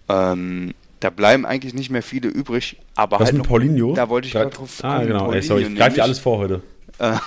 Ähm, 0.10 0.74
da 1.06 1.12
bleiben 1.12 1.46
eigentlich 1.46 1.76
nicht 1.76 1.92
mehr 1.92 2.02
viele 2.02 2.30
übrig, 2.30 2.78
aber 2.96 3.20
Was 3.20 3.26
halt 3.28 3.34
mit 3.34 3.44
noch, 3.44 3.48
Paulinho? 3.48 3.94
da 3.94 4.10
wollte 4.10 4.26
ich 4.28 4.34
gerade 4.34 4.50
drauf 4.50 4.84
Ah, 4.84 5.04
genau. 5.04 5.32
Ey, 5.32 5.44
sorry, 5.44 5.62
ich 5.62 5.76
greife 5.76 5.98
dir 5.98 6.04
alles 6.04 6.18
vor 6.18 6.40
heute. 6.40 6.64
Äh, 6.98 7.18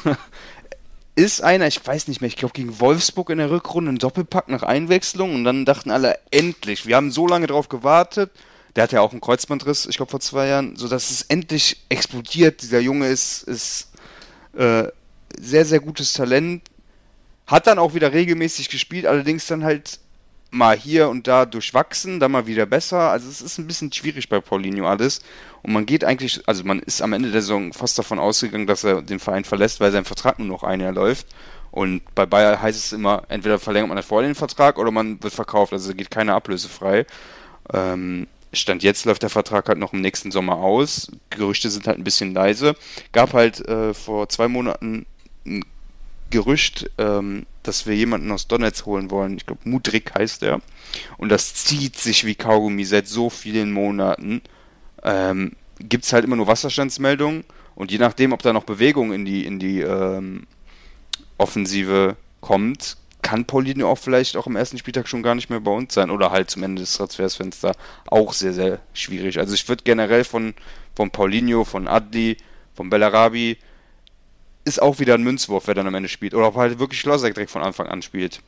ist 1.14 1.45
einer, 1.45 1.68
ich 1.68 1.87
weiß 1.87 2.09
nicht 2.09 2.20
mehr, 2.20 2.26
ich 2.26 2.35
glaube 2.35 2.55
gegen 2.55 2.81
Wolfsburg 2.81 3.31
in 3.31 3.39
der 3.39 3.53
Rückrunde 3.53 3.93
ein 3.93 3.99
Doppelpack 3.99 4.49
nach 4.49 4.64
Einwechslung 4.64 5.33
und 5.33 5.45
dann 5.45 5.64
dachten 5.64 5.93
alle, 5.93 6.18
endlich, 6.33 6.87
wir 6.87 6.97
haben 6.97 7.12
so 7.12 7.29
lange 7.29 7.47
drauf 7.47 7.68
gewartet. 7.68 8.33
Der 8.74 8.83
hat 8.83 8.91
ja 8.91 9.01
auch 9.01 9.12
einen 9.12 9.20
Kreuzbandriss, 9.20 9.87
ich 9.87 9.97
glaube 9.97 10.11
vor 10.11 10.20
zwei 10.20 10.49
Jahren, 10.49 10.74
so 10.74 10.89
dass 10.89 11.11
es 11.11 11.22
endlich 11.22 11.85
explodiert. 11.89 12.62
Dieser 12.62 12.81
Junge 12.81 13.07
ist, 13.07 13.45
ist 13.45 13.93
äh, 14.57 14.85
sehr, 15.41 15.64
sehr 15.64 15.79
gutes 15.79 16.14
Talent. 16.14 16.62
Hat 17.47 17.68
dann 17.68 17.79
auch 17.79 17.95
wieder 17.95 18.12
regelmäßig 18.12 18.70
gespielt, 18.70 19.07
allerdings 19.07 19.47
dann 19.47 19.62
halt 19.62 20.01
mal 20.51 20.77
hier 20.77 21.09
und 21.09 21.27
da 21.27 21.45
durchwachsen, 21.45 22.21
dann 22.21 22.33
mal 22.33 22.47
wieder 22.47 22.67
besser. 22.67 23.11
Also 23.11 23.29
es 23.29 23.41
ist 23.41 23.59
ein 23.59 23.67
bisschen 23.67 23.93
schwierig 23.93 24.29
bei 24.29 24.41
Paulinho 24.41 24.87
alles. 24.87 25.21
Und 25.63 25.73
man 25.73 25.87
geht 25.87 26.05
eigentlich, 26.05 26.43
also 26.47 26.65
man 26.65 26.79
ist 26.81 27.03
am 27.03 27.13
Ende 27.13 27.31
der 27.31 27.43
Saison 27.43 27.73
fast 27.73 27.99
davon 27.99 28.19
ausgegangen, 28.19 28.67
dass 28.67 28.85
er 28.85 29.03
den 29.03 29.19
Verein 29.19 29.45
verlässt, 29.45 29.81
weil 29.81 29.93
sein 29.93 30.05
Vertrag 30.05 30.39
nur 30.39 30.49
noch 30.49 30.63
ein 30.63 30.81
Jahr 30.81 30.93
läuft. 30.93 31.27
Und 31.71 32.03
bei 32.15 32.25
Bayer 32.25 32.63
heißt 32.63 32.79
es 32.79 32.93
immer, 32.93 33.25
entweder 33.29 33.59
verlängert 33.59 33.89
man 33.89 34.03
vorher 34.03 34.29
den 34.29 34.35
Vertrag 34.35 34.79
oder 34.79 34.91
man 34.91 35.23
wird 35.23 35.35
verkauft. 35.35 35.73
Also 35.73 35.93
geht 35.95 36.11
keine 36.11 36.35
Ablöse 36.35 36.69
frei. 36.69 37.05
Ähm, 37.73 38.27
Stand 38.53 38.83
jetzt 38.83 39.05
läuft 39.05 39.23
der 39.23 39.31
Vertrag 39.31 39.69
halt 39.69 39.79
noch 39.79 39.93
im 39.93 40.01
nächsten 40.01 40.31
Sommer 40.31 40.57
aus. 40.57 41.13
Gerüchte 41.29 41.69
sind 41.69 41.87
halt 41.87 41.99
ein 41.99 42.05
bisschen 42.05 42.33
leise. 42.33 42.75
Gab 43.13 43.35
halt 43.35 43.67
äh, 43.69 43.93
vor 43.93 44.29
zwei 44.31 44.49
Monaten 44.49 45.05
ein 45.47 45.63
Gerücht, 46.31 46.91
ähm, 46.99 47.47
dass 47.62 47.87
wir 47.87 47.95
jemanden 47.95 48.31
aus 48.33 48.49
Donetsk 48.49 48.87
holen 48.87 49.11
wollen. 49.11 49.37
Ich 49.37 49.47
glaube, 49.47 49.68
Mudrik 49.68 50.14
heißt 50.14 50.43
er. 50.43 50.61
Und 51.16 51.31
das 51.31 51.55
zieht 51.55 51.97
sich 51.97 52.24
wie 52.24 52.35
Kaugummi 52.35 52.85
seit 52.85 53.09
so 53.09 53.31
vielen 53.31 53.72
Monaten. 53.72 54.43
Ähm, 55.03 55.53
Gibt 55.79 56.05
es 56.05 56.12
halt 56.12 56.24
immer 56.24 56.37
nur 56.37 56.47
Wasserstandsmeldungen. 56.47 57.45
Und 57.74 57.93
je 57.93 57.99
nachdem, 57.99 58.33
ob 58.33 58.43
da 58.43 58.53
noch 58.53 58.64
Bewegung 58.64 59.12
in 59.12 59.24
die, 59.24 59.47
in 59.47 59.59
die 59.59 59.81
ähm, 59.81 60.47
Offensive 61.37 62.16
kommt, 62.41 62.97
kann 63.22 63.45
Paulinho 63.45 63.91
auch 63.91 63.99
vielleicht 63.99 64.37
auch 64.37 64.47
am 64.47 64.57
ersten 64.57 64.79
Spieltag 64.79 65.09
schon 65.09 65.22
gar 65.22 65.35
nicht 65.35 65.51
mehr 65.51 65.61
bei 65.61 65.70
uns 65.70 65.95
sein. 65.95 66.11
Oder 66.11 66.31
halt 66.31 66.51
zum 66.51 66.62
Ende 66.62 66.83
des 66.83 66.95
Transfersfensters 66.95 67.76
auch 68.07 68.33
sehr, 68.33 68.53
sehr 68.53 68.81
schwierig. 68.93 69.39
Also 69.39 69.55
ich 69.55 69.68
würde 69.68 69.85
generell 69.85 70.24
von, 70.24 70.55
von 70.95 71.11
Paulinho, 71.11 71.64
von 71.64 71.89
Adli, 71.89 72.37
von 72.74 72.91
Bellarabi 72.91 73.59
ist 74.65 74.83
auch 74.83 74.99
wieder 74.99 75.15
ein 75.15 75.23
Münzwurf, 75.23 75.67
wer 75.67 75.75
dann 75.75 75.87
am 75.87 75.95
Ende 75.95 76.09
spielt. 76.09 76.35
Oder 76.35 76.49
ob 76.49 76.57
halt 76.57 76.79
wirklich 76.79 77.05
Losek 77.05 77.35
direkt 77.35 77.51
von 77.51 77.63
Anfang 77.63 77.87
an 77.87 78.03
spielt. 78.03 78.41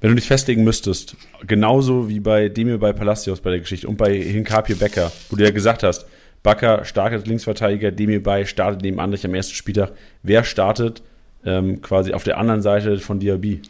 Wenn 0.00 0.10
du 0.10 0.16
dich 0.16 0.26
festlegen 0.26 0.64
müsstest, 0.64 1.16
genauso 1.46 2.08
wie 2.08 2.20
bei 2.20 2.48
Demir 2.48 2.78
bei 2.78 2.92
Palacios 2.92 3.40
bei 3.40 3.50
der 3.50 3.60
Geschichte 3.60 3.88
und 3.88 3.96
bei 3.96 4.14
Hinkapie 4.14 4.74
Becker, 4.74 5.10
wo 5.30 5.36
du 5.36 5.44
ja 5.44 5.50
gesagt 5.50 5.82
hast, 5.82 6.06
Bakker 6.42 6.84
startet 6.84 7.26
Linksverteidiger, 7.26 7.90
Demir 7.90 8.22
bei 8.22 8.44
startet 8.44 8.82
neben 8.82 9.00
Andrich 9.00 9.24
am 9.24 9.34
ersten 9.34 9.54
Spieltag. 9.54 9.92
Wer 10.22 10.44
startet 10.44 11.02
ähm, 11.44 11.80
quasi 11.80 12.12
auf 12.12 12.22
der 12.22 12.36
anderen 12.36 12.60
Seite 12.60 12.98
von 12.98 13.18
Diaby? 13.18 13.62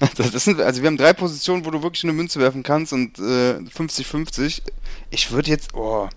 Sind, 0.16 0.60
also 0.60 0.80
wir 0.80 0.86
haben 0.86 0.96
drei 0.96 1.12
Positionen, 1.12 1.64
wo 1.66 1.70
du 1.70 1.82
wirklich 1.82 2.04
eine 2.04 2.14
Münze 2.14 2.40
werfen 2.40 2.62
kannst 2.62 2.94
und 2.94 3.18
äh, 3.18 3.58
50-50. 3.58 4.62
Ich 5.10 5.30
würde 5.30 5.50
jetzt, 5.50 5.74
oh, 5.74 6.08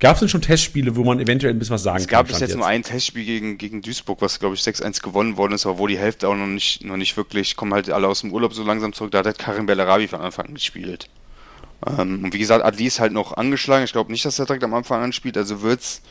Gab 0.00 0.14
es 0.14 0.20
denn 0.20 0.28
schon 0.28 0.42
Testspiele, 0.42 0.96
wo 0.96 1.04
man 1.04 1.20
eventuell 1.20 1.54
ein 1.54 1.58
bisschen 1.58 1.74
was 1.74 1.82
sagen 1.82 1.98
es 1.98 2.08
gab 2.08 2.26
kann? 2.26 2.32
bis 2.32 2.40
jetzt 2.40 2.56
nur 2.56 2.66
ein 2.66 2.82
Testspiel 2.82 3.24
gegen, 3.24 3.58
gegen 3.58 3.80
Duisburg, 3.80 4.20
was 4.20 4.38
glaube 4.40 4.54
ich 4.54 4.60
6-1 4.60 5.02
gewonnen 5.02 5.36
worden 5.36 5.52
ist, 5.52 5.66
aber 5.66 5.78
wo 5.78 5.86
die 5.86 5.98
Hälfte 5.98 6.28
auch 6.28 6.34
noch 6.34 6.46
nicht, 6.46 6.84
noch 6.84 6.96
nicht 6.96 7.16
wirklich, 7.16 7.56
kommen 7.56 7.72
halt 7.72 7.88
alle 7.90 8.08
aus 8.08 8.20
dem 8.22 8.32
Urlaub 8.32 8.52
so 8.54 8.64
langsam 8.64 8.92
zurück. 8.92 9.12
Da 9.12 9.18
hat 9.18 9.26
halt 9.26 9.38
Karim 9.38 9.66
Bellarabi 9.66 10.08
von 10.08 10.20
Anfang 10.20 10.46
an 10.46 10.54
gespielt. 10.54 11.08
Ähm, 11.86 12.24
und 12.24 12.34
wie 12.34 12.38
gesagt, 12.38 12.64
Adli 12.64 12.86
ist 12.86 13.00
halt 13.00 13.12
noch 13.12 13.36
angeschlagen. 13.36 13.84
Ich 13.84 13.92
glaube 13.92 14.10
nicht, 14.10 14.24
dass 14.24 14.38
er 14.38 14.46
direkt 14.46 14.64
am 14.64 14.74
Anfang 14.74 15.02
anspielt. 15.02 15.36
Also 15.36 15.62
wird 15.62 15.80
es 15.80 16.02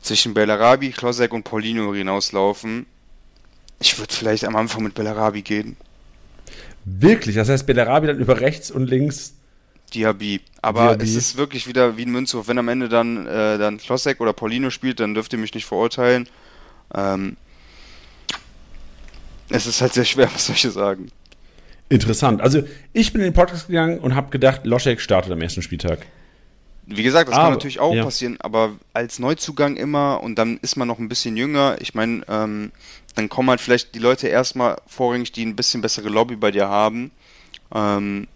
zwischen 0.00 0.34
Bellarabi, 0.34 0.90
Klosek 0.90 1.32
und 1.32 1.44
Paulino 1.44 1.94
hinauslaufen. 1.94 2.86
Ich 3.80 3.98
würde 3.98 4.14
vielleicht 4.14 4.44
am 4.44 4.56
Anfang 4.56 4.84
mit 4.84 4.94
Bellarabi 4.94 5.42
gehen. 5.42 5.76
Wirklich? 6.84 7.34
Das 7.36 7.48
heißt, 7.48 7.66
Bellarabi 7.66 8.06
dann 8.06 8.18
über 8.18 8.40
rechts 8.40 8.70
und 8.70 8.88
links. 8.88 9.34
Diaby. 9.94 10.40
Aber 10.60 10.88
Diaby. 10.88 11.04
Es 11.04 11.14
ist 11.14 11.36
wirklich 11.36 11.66
wieder 11.66 11.96
wie 11.96 12.04
ein 12.04 12.10
Münzwurf. 12.10 12.48
Wenn 12.48 12.58
am 12.58 12.68
Ende 12.68 12.88
dann, 12.88 13.26
äh, 13.26 13.58
dann 13.58 13.78
Klosek 13.78 14.20
oder 14.20 14.32
Paulino 14.32 14.70
spielt, 14.70 15.00
dann 15.00 15.14
dürft 15.14 15.32
ihr 15.32 15.38
mich 15.38 15.54
nicht 15.54 15.66
verurteilen. 15.66 16.28
Ähm, 16.94 17.36
es 19.48 19.66
ist 19.66 19.80
halt 19.80 19.92
sehr 19.92 20.04
schwer, 20.04 20.30
was 20.34 20.46
soll 20.46 20.56
ich 20.56 20.62
sagen. 20.62 21.10
Interessant. 21.88 22.40
Also, 22.40 22.62
ich 22.92 23.12
bin 23.12 23.20
in 23.20 23.28
den 23.28 23.34
Podcast 23.34 23.66
gegangen 23.66 23.98
und 23.98 24.14
habe 24.14 24.30
gedacht, 24.30 24.62
Loschek 24.64 25.00
startet 25.00 25.30
am 25.32 25.42
ersten 25.42 25.60
Spieltag. 25.60 26.06
Wie 26.86 27.02
gesagt, 27.02 27.28
das 27.28 27.36
Aber, 27.36 27.44
kann 27.44 27.52
natürlich 27.52 27.80
auch 27.80 27.94
ja. 27.94 28.02
passieren, 28.02 28.38
aber 28.40 28.72
als 28.92 29.18
Neuzugang 29.18 29.76
immer 29.76 30.20
und 30.22 30.36
dann 30.36 30.58
ist 30.62 30.76
man 30.76 30.88
noch 30.88 30.98
ein 30.98 31.08
bisschen 31.08 31.36
jünger. 31.36 31.76
Ich 31.80 31.94
meine, 31.94 32.22
ähm, 32.28 32.72
dann 33.14 33.28
kommen 33.28 33.50
halt 33.50 33.60
vielleicht 33.60 33.94
die 33.94 34.00
Leute 34.00 34.28
erstmal 34.28 34.78
vorrangig, 34.86 35.32
die 35.32 35.44
ein 35.44 35.54
bisschen 35.54 35.80
bessere 35.80 36.08
Lobby 36.08 36.34
bei 36.34 36.50
dir 36.50 36.68
haben. 36.68 37.12
Ähm, 37.74 38.26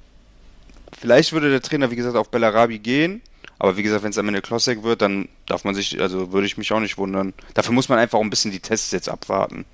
vielleicht 0.98 1.32
würde 1.32 1.50
der 1.50 1.62
Trainer, 1.62 1.90
wie 1.90 1.96
gesagt, 1.96 2.16
auf 2.16 2.30
Bellarabi 2.30 2.78
gehen. 2.78 3.22
Aber 3.58 3.76
wie 3.76 3.82
gesagt, 3.82 4.02
wenn 4.02 4.10
es 4.10 4.18
am 4.18 4.28
Ende 4.28 4.42
Klossek 4.42 4.82
wird, 4.82 5.00
dann 5.00 5.28
darf 5.46 5.64
man 5.64 5.74
sich, 5.74 6.00
also 6.00 6.32
würde 6.32 6.46
ich 6.46 6.58
mich 6.58 6.72
auch 6.72 6.80
nicht 6.80 6.98
wundern. 6.98 7.32
Dafür 7.54 7.72
muss 7.72 7.88
man 7.88 7.98
einfach 7.98 8.20
ein 8.20 8.28
bisschen 8.28 8.50
die 8.50 8.60
Tests 8.60 8.90
jetzt 8.90 9.08
abwarten. 9.08 9.64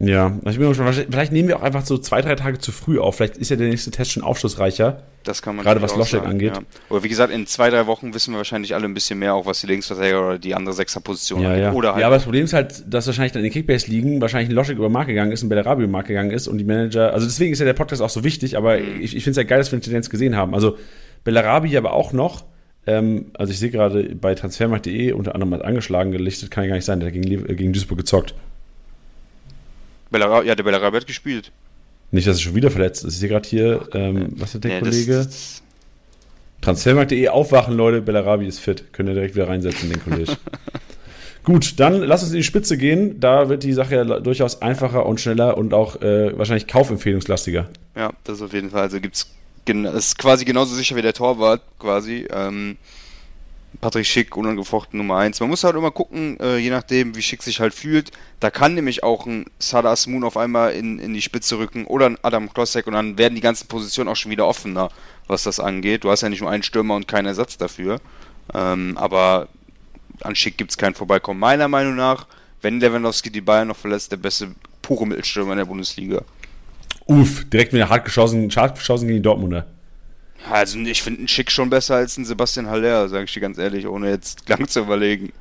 Ja, 0.00 0.38
ich 0.48 0.56
bin 0.58 0.68
gespannt. 0.68 0.86
Wahrscheinlich- 0.86 1.10
Vielleicht 1.12 1.32
nehmen 1.32 1.48
wir 1.48 1.56
auch 1.58 1.62
einfach 1.62 1.84
so 1.84 1.98
zwei, 1.98 2.22
drei 2.22 2.36
Tage 2.36 2.58
zu 2.58 2.70
früh 2.70 3.00
auf. 3.00 3.16
Vielleicht 3.16 3.36
ist 3.36 3.50
ja 3.50 3.56
der 3.56 3.68
nächste 3.68 3.90
Test 3.90 4.12
schon 4.12 4.22
aufschlussreicher. 4.22 5.02
Das 5.24 5.42
kann 5.42 5.56
man 5.56 5.64
Gerade 5.64 5.82
was 5.82 5.92
auch 5.92 5.96
Loschek 5.98 6.22
angeht. 6.24 6.54
Ja. 6.54 6.62
Aber 6.88 7.02
wie 7.02 7.08
gesagt, 7.08 7.32
in 7.32 7.46
zwei, 7.48 7.68
drei 7.68 7.88
Wochen 7.88 8.14
wissen 8.14 8.32
wir 8.32 8.38
wahrscheinlich 8.38 8.74
alle 8.76 8.84
ein 8.84 8.94
bisschen 8.94 9.18
mehr, 9.18 9.34
auch 9.34 9.44
was 9.44 9.60
die 9.60 9.66
Linksverteidiger 9.66 10.20
oder 10.24 10.38
die 10.38 10.54
andere 10.54 10.72
Sechserposition 10.72 11.42
Ja, 11.42 11.56
ja. 11.56 11.72
Oder 11.72 11.94
halt 11.94 12.00
ja, 12.00 12.06
aber 12.06 12.14
das 12.16 12.22
Problem 12.24 12.44
ist 12.44 12.52
halt, 12.52 12.84
dass 12.86 13.06
wahrscheinlich 13.08 13.32
dann 13.32 13.40
in 13.40 13.46
den 13.46 13.52
Kickbase 13.52 13.90
liegen 13.90 14.20
wahrscheinlich 14.20 14.50
ein 14.50 14.54
Loschek 14.54 14.76
über 14.78 14.88
Markt 14.88 15.08
gegangen 15.08 15.32
ist, 15.32 15.42
ein 15.42 15.48
Bellarabi 15.48 15.82
über 15.82 15.90
Markt 15.92 16.06
gegangen 16.08 16.30
ist 16.30 16.46
und 16.46 16.58
die 16.58 16.64
Manager, 16.64 17.12
also 17.12 17.26
deswegen 17.26 17.52
ist 17.52 17.58
ja 17.58 17.64
der 17.64 17.72
Podcast 17.74 18.00
auch 18.00 18.08
so 18.10 18.22
wichtig, 18.22 18.56
aber 18.56 18.78
Mhm. 18.78 19.00
ich, 19.00 19.16
ich 19.16 19.24
finde 19.24 19.32
es 19.32 19.36
ja 19.38 19.42
geil, 19.42 19.58
dass 19.58 19.72
wir 19.72 19.76
eine 19.76 19.82
Tendenz 19.82 20.08
gesehen 20.10 20.36
haben. 20.36 20.54
Also 20.54 20.76
Bellarabi 21.24 21.76
aber 21.76 21.92
auch 21.92 22.12
noch, 22.12 22.44
ähm, 22.86 23.32
also 23.36 23.52
ich 23.52 23.58
sehe 23.58 23.70
gerade 23.70 24.14
bei 24.14 24.36
transfermarkt.de 24.36 25.10
unter 25.12 25.34
anderem 25.34 25.52
als 25.54 25.62
angeschlagen 25.62 26.12
gelichtet, 26.12 26.52
kann 26.52 26.62
ja 26.64 26.68
gar 26.68 26.76
nicht 26.76 26.84
sein, 26.84 27.00
der 27.00 27.08
hat 27.08 27.14
gegen, 27.14 27.30
äh, 27.50 27.54
gegen 27.56 27.72
Duisburg 27.72 27.98
gezockt. 27.98 28.34
Bellara 30.10 30.42
ja, 30.42 30.54
der 30.54 30.62
Bellarabi 30.62 30.96
hat 30.98 31.06
gespielt. 31.06 31.52
Nicht, 32.10 32.26
dass 32.26 32.36
er 32.38 32.42
schon 32.42 32.54
wieder 32.54 32.70
verletzt 32.70 33.04
ist. 33.04 33.14
Ich 33.14 33.20
sehe 33.20 33.28
gerade 33.28 33.48
hier, 33.48 33.88
ähm, 33.92 34.28
was 34.36 34.54
hat 34.54 34.64
der 34.64 34.72
Ja, 34.72 34.80
Kollege? 34.80 35.28
Transfermarkt.de 36.60 37.28
aufwachen, 37.28 37.76
Leute. 37.76 38.00
Bellarabi 38.00 38.46
ist 38.46 38.58
fit. 38.60 38.92
Könnt 38.92 39.08
ihr 39.08 39.14
direkt 39.14 39.34
wieder 39.34 39.48
reinsetzen, 39.48 39.90
den 39.90 40.02
Kollege. 40.02 40.36
Gut, 41.44 41.78
dann 41.80 42.02
lass 42.02 42.22
uns 42.22 42.32
in 42.32 42.38
die 42.38 42.44
Spitze 42.44 42.76
gehen. 42.76 43.20
Da 43.20 43.48
wird 43.48 43.62
die 43.62 43.72
Sache 43.72 43.94
ja 43.94 44.04
durchaus 44.04 44.60
einfacher 44.60 45.06
und 45.06 45.20
schneller 45.20 45.56
und 45.56 45.72
auch 45.72 46.00
äh, 46.02 46.36
wahrscheinlich 46.36 46.66
kaufempfehlungslastiger. 46.66 47.68
Ja, 47.96 48.12
das 48.24 48.42
auf 48.42 48.52
jeden 48.52 48.70
Fall. 48.70 48.82
Also 48.82 49.00
gibt's 49.00 49.30
gen 49.64 49.84
es 49.84 49.94
ist 50.08 50.18
quasi 50.18 50.44
genauso 50.44 50.74
sicher 50.74 50.96
wie 50.96 51.02
der 51.02 51.14
Torwart, 51.14 51.62
quasi. 51.78 52.26
Ähm, 52.30 52.76
Patrick 53.80 54.06
Schick, 54.06 54.36
unangefochten 54.36 54.98
Nummer 54.98 55.18
1. 55.18 55.38
Man 55.40 55.50
muss 55.50 55.62
halt 55.62 55.76
immer 55.76 55.90
gucken, 55.90 56.38
äh, 56.40 56.56
je 56.56 56.70
nachdem, 56.70 57.14
wie 57.14 57.22
Schick 57.22 57.42
sich 57.42 57.60
halt 57.60 57.74
fühlt. 57.74 58.10
Da 58.40 58.50
kann 58.50 58.74
nämlich 58.74 59.02
auch 59.02 59.26
ein 59.26 59.46
Sada 59.58 59.92
Asmun 59.92 60.24
auf 60.24 60.36
einmal 60.36 60.72
in, 60.72 60.98
in 60.98 61.14
die 61.14 61.22
Spitze 61.22 61.58
rücken 61.58 61.86
oder 61.86 62.06
ein 62.06 62.18
Adam 62.22 62.52
Klosek 62.52 62.86
und 62.86 62.94
dann 62.94 63.18
werden 63.18 63.34
die 63.34 63.40
ganzen 63.40 63.68
Positionen 63.68 64.08
auch 64.08 64.16
schon 64.16 64.32
wieder 64.32 64.46
offener, 64.46 64.90
was 65.28 65.44
das 65.44 65.60
angeht. 65.60 66.04
Du 66.04 66.10
hast 66.10 66.22
ja 66.22 66.28
nicht 66.28 66.40
nur 66.40 66.50
einen 66.50 66.62
Stürmer 66.62 66.96
und 66.96 67.06
keinen 67.06 67.26
Ersatz 67.26 67.56
dafür. 67.56 68.00
Ähm, 68.52 68.96
aber 68.96 69.48
an 70.22 70.34
Schick 70.34 70.58
gibt 70.58 70.72
es 70.72 70.76
kein 70.76 70.94
Vorbeikommen. 70.94 71.38
Meiner 71.38 71.68
Meinung 71.68 71.94
nach, 71.94 72.26
wenn 72.62 72.80
Lewandowski 72.80 73.30
die 73.30 73.40
Bayern 73.40 73.68
noch 73.68 73.76
verlässt, 73.76 74.10
der 74.10 74.16
beste 74.16 74.54
pure 74.82 75.06
Mittelstürmer 75.06 75.52
in 75.52 75.58
der 75.58 75.64
Bundesliga. 75.66 76.22
Uff, 77.06 77.44
direkt 77.48 77.72
wieder 77.72 77.88
hart 77.88 78.04
geschossen, 78.04 78.50
hart 78.56 78.76
geschossen 78.76 79.06
gegen 79.06 79.18
die 79.18 79.22
Dortmunder. 79.22 79.66
Also 80.50 80.78
ich 80.78 81.02
finde 81.02 81.20
einen 81.20 81.28
Schick 81.28 81.50
schon 81.50 81.70
besser 81.70 81.96
als 81.96 82.16
einen 82.16 82.26
Sebastian 82.26 82.68
Haller, 82.68 83.08
sage 83.08 83.24
ich 83.24 83.32
dir 83.32 83.40
ganz 83.40 83.58
ehrlich, 83.58 83.86
ohne 83.86 84.10
jetzt 84.10 84.48
lang 84.48 84.66
zu 84.68 84.80
überlegen. 84.80 85.32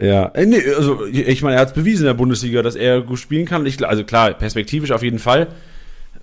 Ja, 0.00 0.26
äh, 0.28 0.46
nee, 0.46 0.62
also 0.76 1.04
ich 1.06 1.42
meine, 1.42 1.56
er 1.56 1.62
hat 1.62 1.68
es 1.68 1.74
bewiesen 1.74 2.02
in 2.02 2.06
der 2.06 2.14
Bundesliga, 2.14 2.62
dass 2.62 2.74
er 2.74 3.02
gut 3.02 3.18
spielen 3.18 3.46
kann. 3.46 3.66
Ich, 3.66 3.86
also 3.86 4.04
klar, 4.04 4.32
perspektivisch 4.32 4.92
auf 4.92 5.02
jeden 5.02 5.18
Fall. 5.18 5.48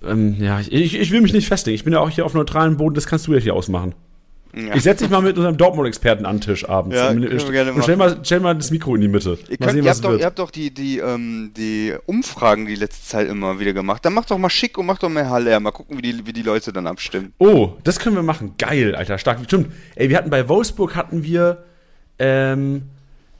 Ähm, 0.06 0.36
ja, 0.40 0.60
ich, 0.60 0.98
ich 0.98 1.10
will 1.10 1.20
mich 1.20 1.32
nicht 1.32 1.48
festlegen. 1.48 1.76
Ich 1.76 1.84
bin 1.84 1.92
ja 1.92 2.00
auch 2.00 2.10
hier 2.10 2.26
auf 2.26 2.34
neutralem 2.34 2.76
Boden, 2.76 2.94
das 2.94 3.06
kannst 3.06 3.26
du 3.26 3.34
ja 3.34 3.40
hier 3.40 3.54
ausmachen. 3.54 3.94
Ja. 4.58 4.74
Ich 4.74 4.82
setze 4.82 5.04
dich 5.04 5.10
mal 5.10 5.22
mit 5.22 5.36
unserem 5.36 5.56
Dortmund-Experten 5.56 6.26
an 6.26 6.36
den 6.36 6.40
Tisch 6.40 6.68
abends. 6.68 6.96
Ja, 6.96 7.12
gerne 7.12 7.70
machen. 7.70 7.82
Stell 7.82 7.96
mal, 7.96 8.18
stell 8.22 8.40
mal 8.40 8.54
das 8.56 8.72
Mikro 8.72 8.96
in 8.96 9.02
die 9.02 9.08
Mitte. 9.08 9.38
Ihr, 9.48 9.56
könnt, 9.56 9.70
sehen, 9.70 9.84
ihr, 9.84 9.90
habt, 9.90 10.04
doch, 10.04 10.18
ihr 10.18 10.24
habt, 10.24 10.38
doch, 10.38 10.50
die, 10.50 10.74
die, 10.74 10.98
ähm, 10.98 11.52
die 11.56 11.94
Umfragen 12.06 12.66
die 12.66 12.74
letzte 12.74 13.06
Zeit 13.06 13.28
immer 13.28 13.60
wieder 13.60 13.72
gemacht. 13.72 14.04
Dann 14.04 14.14
macht 14.14 14.30
doch 14.32 14.38
mal 14.38 14.50
schick 14.50 14.76
und 14.76 14.86
macht 14.86 15.04
doch 15.04 15.08
mal 15.08 15.28
Haller. 15.28 15.60
Mal 15.60 15.70
gucken, 15.70 15.98
wie 15.98 16.02
die, 16.02 16.26
wie 16.26 16.32
die 16.32 16.42
Leute 16.42 16.72
dann 16.72 16.88
abstimmen. 16.88 17.32
Oh, 17.38 17.74
das 17.84 18.00
können 18.00 18.16
wir 18.16 18.24
machen. 18.24 18.54
Geil, 18.58 18.96
Alter, 18.96 19.18
stark. 19.18 19.38
Stimmt. 19.44 19.72
Ey, 19.94 20.08
wir 20.08 20.16
hatten 20.16 20.30
bei 20.30 20.48
Wolfsburg 20.48 20.96
hatten 20.96 21.22
wir, 21.22 21.62
ähm, 22.18 22.82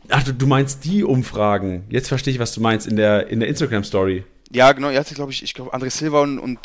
ach, 0.08 0.22
du, 0.22 0.32
du 0.32 0.46
meinst 0.46 0.84
die 0.84 1.02
Umfragen. 1.02 1.84
Jetzt 1.88 2.08
verstehe 2.08 2.32
ich, 2.32 2.38
was 2.38 2.52
du 2.52 2.60
meinst 2.60 2.86
in 2.86 2.94
der, 2.94 3.26
in 3.26 3.40
der 3.40 3.48
Instagram-Story. 3.48 4.24
Ja, 4.52 4.70
genau. 4.72 4.90
Ihr 4.90 5.00
hattet, 5.00 5.16
glaube 5.16 5.32
ich, 5.32 5.42
ich 5.42 5.52
glaube, 5.52 5.74
André 5.74 5.90
Silva 5.90 6.22
und, 6.22 6.38
und 6.38 6.58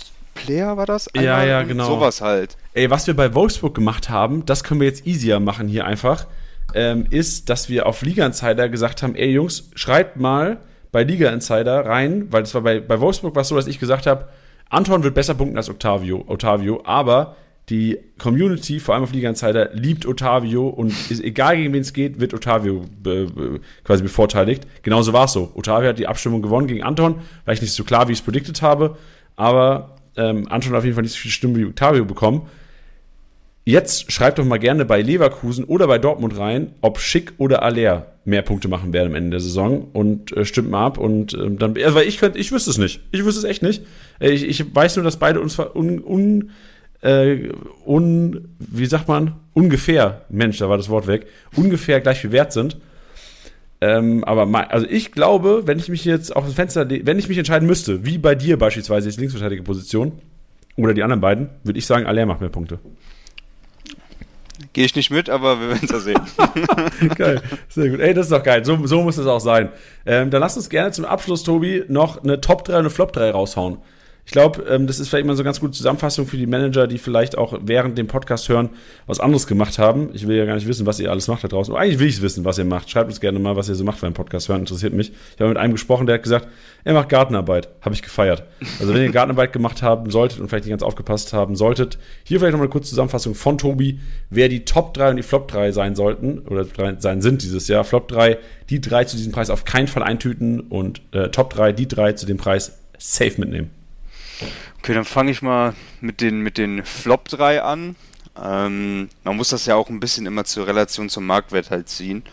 Player 0.45 0.77
war 0.77 0.85
das? 0.85 1.07
Einmal 1.13 1.25
ja, 1.25 1.43
ja, 1.45 1.63
genau. 1.63 1.85
Sowas 1.85 2.21
halt. 2.21 2.57
Ey, 2.73 2.89
was 2.89 3.07
wir 3.07 3.15
bei 3.15 3.33
Wolfsburg 3.33 3.73
gemacht 3.75 4.09
haben, 4.09 4.45
das 4.45 4.63
können 4.63 4.79
wir 4.79 4.87
jetzt 4.87 5.07
easier 5.07 5.39
machen 5.39 5.67
hier 5.67 5.85
einfach, 5.85 6.27
ähm, 6.73 7.05
ist, 7.09 7.49
dass 7.49 7.69
wir 7.69 7.85
auf 7.85 8.01
Liga 8.01 8.25
Insider 8.25 8.69
gesagt 8.69 9.03
haben, 9.03 9.15
ey 9.15 9.29
Jungs, 9.31 9.69
schreibt 9.75 10.17
mal 10.17 10.59
bei 10.91 11.03
Liga 11.03 11.29
Insider 11.29 11.85
rein, 11.85 12.27
weil 12.31 12.43
das 12.43 12.53
war 12.53 12.61
bei, 12.61 12.79
bei 12.79 12.99
Wolfsburg 12.99 13.35
war 13.35 13.43
so, 13.43 13.55
dass 13.55 13.67
ich 13.67 13.79
gesagt 13.79 14.05
habe, 14.05 14.27
Anton 14.69 15.03
wird 15.03 15.13
besser 15.13 15.35
punkten 15.35 15.57
als 15.57 15.69
Octavio, 15.69 16.23
Otavio, 16.27 16.81
aber 16.85 17.35
die 17.69 17.97
Community, 18.17 18.79
vor 18.79 18.93
allem 18.93 19.03
auf 19.03 19.13
Liga 19.13 19.29
Insider, 19.29 19.69
liebt 19.73 20.05
Otavio 20.05 20.67
und 20.67 20.89
ist, 21.09 21.23
egal 21.23 21.55
gegen 21.55 21.73
wen 21.73 21.81
es 21.81 21.93
geht, 21.93 22.19
wird 22.19 22.33
Otavio 22.33 22.85
be, 23.01 23.27
be, 23.27 23.59
quasi 23.83 24.03
bevorteiligt. 24.03 24.67
Genauso 24.81 25.13
war 25.13 25.25
es 25.25 25.33
so. 25.33 25.51
Otavio 25.55 25.89
hat 25.89 25.99
die 25.99 26.07
Abstimmung 26.07 26.41
gewonnen 26.41 26.67
gegen 26.67 26.83
Anton, 26.83 27.21
weil 27.45 27.53
ich 27.55 27.61
nicht 27.61 27.73
so 27.73 27.83
klar, 27.83 28.07
wie 28.07 28.11
ich 28.11 28.19
es 28.19 28.25
prediktet 28.25 28.61
habe, 28.61 28.97
aber 29.35 29.95
ähm, 30.17 30.47
Anton 30.49 30.75
auf 30.75 30.83
jeden 30.83 30.95
Fall 30.95 31.03
nicht 31.03 31.13
so 31.13 31.19
viele 31.19 31.31
Stimmen 31.31 31.55
wie 31.55 31.65
Octavio 31.65 32.05
bekommen. 32.05 32.47
Jetzt 33.65 34.11
schreibt 34.11 34.39
doch 34.39 34.45
mal 34.45 34.59
gerne 34.59 34.83
bei 34.83 35.01
Leverkusen 35.01 35.63
oder 35.63 35.87
bei 35.87 35.97
Dortmund 35.97 36.37
rein, 36.37 36.73
ob 36.81 36.99
Schick 36.99 37.33
oder 37.37 37.63
Aller 37.63 38.07
mehr 38.25 38.41
Punkte 38.41 38.67
machen 38.67 38.91
werden 38.91 39.09
am 39.09 39.15
Ende 39.15 39.31
der 39.31 39.39
Saison 39.39 39.87
und 39.93 40.35
äh, 40.35 40.43
stimmt 40.43 40.69
mal 40.69 40.85
ab 40.85 40.97
und 40.97 41.33
äh, 41.33 41.49
dann, 41.51 41.75
also 41.77 41.95
weil 41.95 42.07
ich 42.07 42.17
könnte, 42.17 42.39
ich 42.39 42.51
wüsste 42.51 42.71
es 42.71 42.77
nicht. 42.77 43.01
Ich 43.11 43.23
wüsste 43.23 43.39
es 43.39 43.45
echt 43.45 43.63
nicht. 43.63 43.83
Äh, 44.19 44.31
ich, 44.31 44.47
ich 44.47 44.75
weiß 44.75 44.97
nur, 44.97 45.05
dass 45.05 45.17
beide 45.17 45.39
uns 45.39 45.57
un, 45.59 46.03
un, 46.03 46.51
äh, 47.01 47.49
un, 47.85 48.49
wie 48.59 48.85
sagt 48.85 49.07
man, 49.07 49.35
ungefähr, 49.53 50.25
Mensch, 50.29 50.57
da 50.57 50.67
war 50.67 50.77
das 50.77 50.89
Wort 50.89 51.07
weg, 51.07 51.27
ungefähr 51.55 52.01
gleich 52.01 52.19
viel 52.19 52.33
wert 52.33 52.51
sind. 52.51 52.77
Ähm, 53.83 54.23
aber 54.23 54.45
mein, 54.45 54.71
also 54.71 54.87
ich 54.89 55.11
glaube, 55.11 55.63
wenn 55.65 55.77
ich 55.77 55.89
mich 55.89 56.05
jetzt 56.05 56.33
auf 56.33 56.45
das 56.45 56.53
Fenster, 56.53 56.89
wenn 56.89 57.19
ich 57.19 57.27
mich 57.27 57.37
entscheiden 57.37 57.67
müsste, 57.67 58.05
wie 58.05 58.17
bei 58.17 58.33
dir 58.33 58.57
beispielsweise 58.57 59.09
jetzt 59.09 59.19
linksverteidige 59.19 59.61
Position 59.61 60.13
oder 60.77 60.93
die 60.93 61.03
anderen 61.03 61.19
beiden, 61.19 61.49
würde 61.65 61.79
ich 61.79 61.85
sagen, 61.85 62.05
Aller 62.05 62.25
macht 62.25 62.39
mehr 62.39 62.49
Punkte. 62.49 62.79
Gehe 64.71 64.85
ich 64.85 64.95
nicht 64.95 65.11
mit, 65.11 65.29
aber 65.29 65.59
wir 65.59 65.67
werden 65.67 65.81
es 65.83 65.91
ja 65.91 65.99
sehen. 65.99 66.21
geil, 67.17 67.41
sehr 67.67 67.89
gut. 67.89 67.99
Ey, 67.99 68.13
das 68.13 68.27
ist 68.27 68.31
doch 68.31 68.41
geil. 68.41 68.63
So, 68.63 68.87
so 68.87 69.01
muss 69.01 69.17
es 69.17 69.27
auch 69.27 69.41
sein. 69.41 69.67
Ähm, 70.05 70.29
dann 70.29 70.39
lass 70.39 70.55
uns 70.55 70.69
gerne 70.69 70.91
zum 70.91 71.03
Abschluss, 71.03 71.43
Tobi, 71.43 71.83
noch 71.89 72.23
eine 72.23 72.39
Top 72.39 72.63
3 72.63 72.75
und 72.75 72.79
eine 72.79 72.89
Flop 72.89 73.11
3 73.11 73.31
raushauen. 73.31 73.79
Ich 74.25 74.31
glaube, 74.31 74.63
ähm, 74.69 74.87
das 74.87 74.99
ist 74.99 75.09
vielleicht 75.09 75.25
immer 75.25 75.35
so 75.35 75.41
eine 75.41 75.47
ganz 75.47 75.59
gute 75.59 75.73
Zusammenfassung 75.73 76.27
für 76.27 76.37
die 76.37 76.47
Manager, 76.47 76.87
die 76.87 76.97
vielleicht 76.97 77.37
auch 77.37 77.59
während 77.61 77.97
dem 77.97 78.07
Podcast 78.07 78.47
hören, 78.47 78.69
was 79.05 79.19
anderes 79.19 79.47
gemacht 79.47 79.77
haben. 79.77 80.11
Ich 80.13 80.27
will 80.27 80.37
ja 80.37 80.45
gar 80.45 80.55
nicht 80.55 80.67
wissen, 80.67 80.85
was 80.85 80.99
ihr 81.01 81.11
alles 81.11 81.27
macht 81.27 81.43
da 81.43 81.49
draußen. 81.49 81.75
eigentlich 81.75 81.99
will 81.99 82.07
ich 82.07 82.21
wissen, 82.21 82.45
was 82.45 82.57
ihr 82.57 82.63
macht. 82.63 82.89
Schreibt 82.89 83.09
uns 83.09 83.19
gerne 83.19 83.37
mal, 83.39 83.57
was 83.57 83.67
ihr 83.67 83.75
so 83.75 83.83
macht 83.83 83.99
beim 83.99 84.13
Podcast 84.13 84.47
hören. 84.47 84.61
Interessiert 84.61 84.93
mich. 84.93 85.11
Ich 85.11 85.39
habe 85.41 85.49
mit 85.49 85.57
einem 85.57 85.73
gesprochen, 85.73 86.07
der 86.07 86.15
hat 86.15 86.23
gesagt, 86.23 86.47
er 86.85 86.93
macht 86.93 87.09
Gartenarbeit. 87.09 87.67
Habe 87.81 87.95
ich 87.95 88.01
gefeiert. 88.01 88.43
Also 88.79 88.93
wenn 88.93 89.03
ihr 89.03 89.11
Gartenarbeit 89.11 89.51
gemacht 89.51 89.81
haben 89.81 90.09
solltet 90.09 90.39
und 90.39 90.47
vielleicht 90.47 90.65
nicht 90.65 90.71
ganz 90.71 90.83
aufgepasst 90.83 91.33
haben 91.33 91.57
solltet, 91.57 91.97
hier 92.23 92.39
vielleicht 92.39 92.53
nochmal 92.53 92.67
eine 92.67 92.71
kurze 92.71 92.89
Zusammenfassung 92.89 93.35
von 93.35 93.57
Tobi, 93.57 93.99
wer 94.29 94.47
die 94.47 94.63
Top 94.63 94.93
3 94.93 95.11
und 95.11 95.17
die 95.17 95.23
Flop 95.23 95.49
3 95.49 95.73
sein 95.73 95.95
sollten 95.95 96.39
oder 96.39 96.65
sein 96.99 97.21
sind 97.21 97.43
dieses 97.43 97.67
Jahr. 97.67 97.83
Flop 97.83 98.07
3, 98.07 98.37
die 98.69 98.79
drei 98.79 99.03
zu 99.03 99.17
diesem 99.17 99.33
Preis 99.33 99.49
auf 99.49 99.65
keinen 99.65 99.87
Fall 99.87 100.03
eintüten 100.03 100.61
und 100.61 101.01
äh, 101.11 101.27
Top 101.27 101.49
3, 101.53 101.73
die 101.73 101.89
drei 101.89 102.13
zu 102.13 102.25
dem 102.25 102.37
Preis 102.37 102.79
safe 102.97 103.33
mitnehmen. 103.37 103.82
Okay, 104.79 104.93
dann 104.93 105.05
fange 105.05 105.31
ich 105.31 105.41
mal 105.41 105.73
mit 106.01 106.21
den, 106.21 106.41
mit 106.41 106.57
den 106.57 106.83
Flop 106.83 107.27
3 107.29 107.61
an. 107.61 107.95
Ähm, 108.41 109.09
man 109.23 109.37
muss 109.37 109.49
das 109.49 109.65
ja 109.65 109.75
auch 109.75 109.89
ein 109.89 109.99
bisschen 109.99 110.25
immer 110.25 110.43
zur 110.43 110.67
Relation 110.67 111.09
zum 111.09 111.25
Marktwert 111.25 111.71
halt 111.71 111.89
ziehen. 111.89 112.23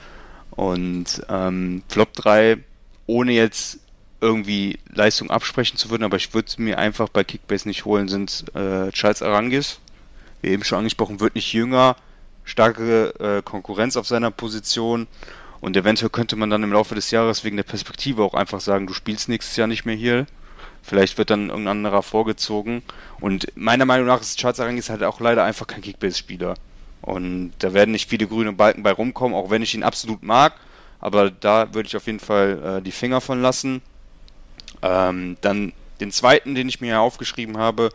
Und 0.51 1.23
ähm, 1.29 1.83
Flop 1.89 2.13
3, 2.15 2.59
ohne 3.07 3.33
jetzt 3.33 3.79
irgendwie 4.21 4.79
Leistung 4.93 5.31
absprechen 5.31 5.79
zu 5.79 5.91
würden, 5.91 6.05
aber 6.05 6.17
ich 6.17 6.35
würde 6.35 6.51
mir 6.59 6.79
einfach 6.79 7.09
bei 7.09 7.25
Kickbase 7.25 7.67
nicht 7.69 7.85
holen, 7.85 8.09
sind 8.09 8.45
äh, 8.55 8.91
Charles 8.91 9.23
Arangis. 9.23 9.81
Wie 10.43 10.49
eben 10.49 10.65
schon 10.65 10.79
angesprochen, 10.79 11.21
wird 11.21 11.35
nicht 11.35 11.53
jünger, 11.53 11.97
starke 12.45 13.15
äh, 13.19 13.43
Konkurrenz 13.43 13.97
auf 13.97 14.07
seiner 14.07 14.31
Position. 14.31 15.07
Und 15.61 15.77
eventuell 15.77 16.11
könnte 16.11 16.37
man 16.37 16.49
dann 16.49 16.63
im 16.63 16.73
Laufe 16.73 16.95
des 16.95 17.11
Jahres 17.11 17.45
wegen 17.45 17.57
der 17.57 17.65
Perspektive 17.65 18.23
auch 18.23 18.35
einfach 18.35 18.61
sagen, 18.61 18.87
du 18.87 18.95
spielst 18.95 19.29
nächstes 19.29 19.57
Jahr 19.57 19.67
nicht 19.67 19.85
mehr 19.85 19.97
hier. 19.97 20.27
Vielleicht 20.83 21.19
wird 21.19 21.31
dann 21.31 21.51
irgendein 21.51 21.79
anderer 21.79 22.03
vorgezogen. 22.03 22.83
Und 23.21 23.47
meiner 23.55 23.85
Meinung 23.85 24.07
nach 24.07 24.21
ist 24.21 24.39
Charles 24.39 24.89
halt 24.91 25.03
auch 25.03 25.21
leider 25.21 25.45
einfach 25.45 25.67
kein 25.67 25.83
Kickbase-Spieler. 25.83 26.55
Und 27.03 27.53
da 27.59 27.73
werden 27.73 27.93
nicht 27.93 28.09
viele 28.09 28.27
grüne 28.27 28.53
Balken 28.53 28.83
bei 28.83 28.93
rumkommen, 28.93 29.37
auch 29.37 29.51
wenn 29.51 29.63
ich 29.63 29.75
ihn 29.75 29.83
absolut 29.83 30.23
mag. 30.23 30.55
Aber 31.01 31.31
da 31.31 31.73
würde 31.75 31.87
ich 31.87 31.97
auf 31.97 32.07
jeden 32.07 32.21
Fall 32.21 32.79
äh, 32.79 32.83
die 32.83 32.93
Finger 32.93 33.21
von 33.21 33.41
lassen. 33.41 33.83
Ähm, 34.83 35.37
dann 35.41 35.73
den 36.01 36.13
zweiten, 36.13 36.55
den 36.55 36.69
ich 36.69 36.81
mir 36.81 36.89
ja 36.89 37.01
aufgeschrieben 37.01 37.59
habe, 37.59 37.91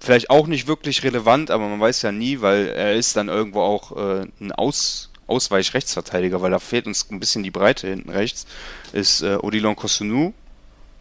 vielleicht 0.00 0.30
auch 0.30 0.46
nicht 0.46 0.66
wirklich 0.66 1.02
relevant, 1.04 1.50
aber 1.50 1.68
man 1.68 1.80
weiß 1.80 2.02
ja 2.02 2.12
nie, 2.12 2.40
weil 2.40 2.68
er 2.68 2.94
ist 2.94 3.16
dann 3.16 3.28
irgendwo 3.28 3.60
auch 3.60 3.96
äh, 3.96 4.26
ein 4.40 4.52
Aus 4.52 5.10
Ausweich-Rechtsverteidiger, 5.28 6.42
weil 6.42 6.50
da 6.50 6.58
fehlt 6.58 6.86
uns 6.86 7.08
ein 7.10 7.20
bisschen 7.20 7.42
die 7.42 7.50
Breite 7.50 7.88
hinten 7.88 8.10
rechts, 8.10 8.46
ist 8.92 9.22
äh, 9.22 9.36
Odilon 9.36 9.76
Kosunu, 9.76 10.34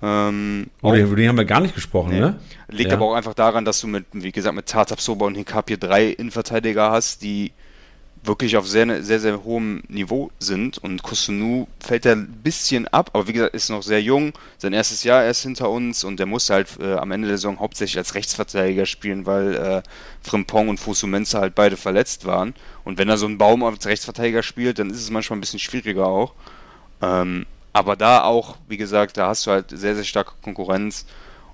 ähm, 0.02 0.68
oh, 0.82 0.93
über 0.93 1.16
den 1.16 1.30
haben 1.30 1.38
wir 1.38 1.45
gar 1.45 1.60
nicht 1.60 1.76
gesprochen, 1.76 2.12
nee. 2.12 2.20
ne? 2.20 2.39
Liegt 2.70 2.89
ja. 2.89 2.97
aber 2.97 3.06
auch 3.06 3.14
einfach 3.14 3.34
daran, 3.34 3.66
dass 3.66 3.82
du 3.82 3.88
mit, 3.88 4.06
wie 4.14 4.32
gesagt, 4.32 4.56
mit 4.56 4.66
Tatab 4.66 5.02
Soba 5.02 5.26
und 5.26 5.36
Hinkapie 5.36 5.78
drei 5.78 6.08
Innenverteidiger 6.08 6.91
hast, 6.91 7.22
die 7.22 7.52
wirklich 8.24 8.56
auf 8.58 8.68
sehr, 8.68 9.04
sehr, 9.04 9.20
sehr 9.20 9.43
hohem 9.43 9.84
Niveau 9.88 10.32
sind. 10.39 10.78
Und 10.78 11.04
Kusunu 11.04 11.68
fällt 11.80 12.06
da 12.06 12.12
ein 12.12 12.28
bisschen 12.43 12.88
ab, 12.88 13.12
aber 13.14 13.28
wie 13.28 13.34
gesagt, 13.34 13.56
ist 13.56 13.70
noch 13.70 13.84
sehr 13.84 14.02
jung. 14.02 14.34
Sein 14.58 14.74
erstes 14.74 15.04
Jahr 15.04 15.24
erst 15.24 15.43
hinter 15.43 15.70
uns 15.70 16.04
und 16.04 16.18
der 16.18 16.28
musste 16.28 16.54
halt 16.54 16.68
äh, 16.80 16.93
am 16.93 17.12
Ende 17.12 17.28
der 17.28 17.38
Saison 17.38 17.60
hauptsächlich 17.60 17.97
als 17.97 18.16
Rechtsverteidiger 18.16 18.86
spielen, 18.86 19.26
weil 19.26 19.56
äh, 19.56 19.82
Frimpong 20.22 20.70
und 20.70 20.80
Fusu 20.80 21.08
Mensa 21.08 21.41
halt 21.41 21.56
beide 21.56 21.78
verletzt 21.78 22.26
waren. 22.26 22.54
Und 22.84 22.97
wenn 22.97 23.10
er 23.10 23.18
so 23.18 23.26
einen 23.26 23.38
Baum 23.38 23.64
als 23.64 23.86
Rechtsverteidiger 23.86 24.43
spielt, 24.43 24.80
dann 24.80 24.89
ist 24.91 25.02
es 25.02 25.10
manchmal 25.10 25.38
ein 25.38 25.41
bisschen 25.41 25.60
schwieriger 25.60 26.06
auch. 26.08 26.34
Ähm, 27.02 27.45
aber 27.74 27.95
da 27.95 28.24
auch, 28.24 28.57
wie 28.67 28.78
gesagt, 28.78 29.17
da 29.17 29.28
hast 29.28 29.45
du 29.45 29.51
halt 29.51 29.69
sehr, 29.69 29.95
sehr 29.95 30.03
starke 30.03 30.34
Konkurrenz. 30.41 31.05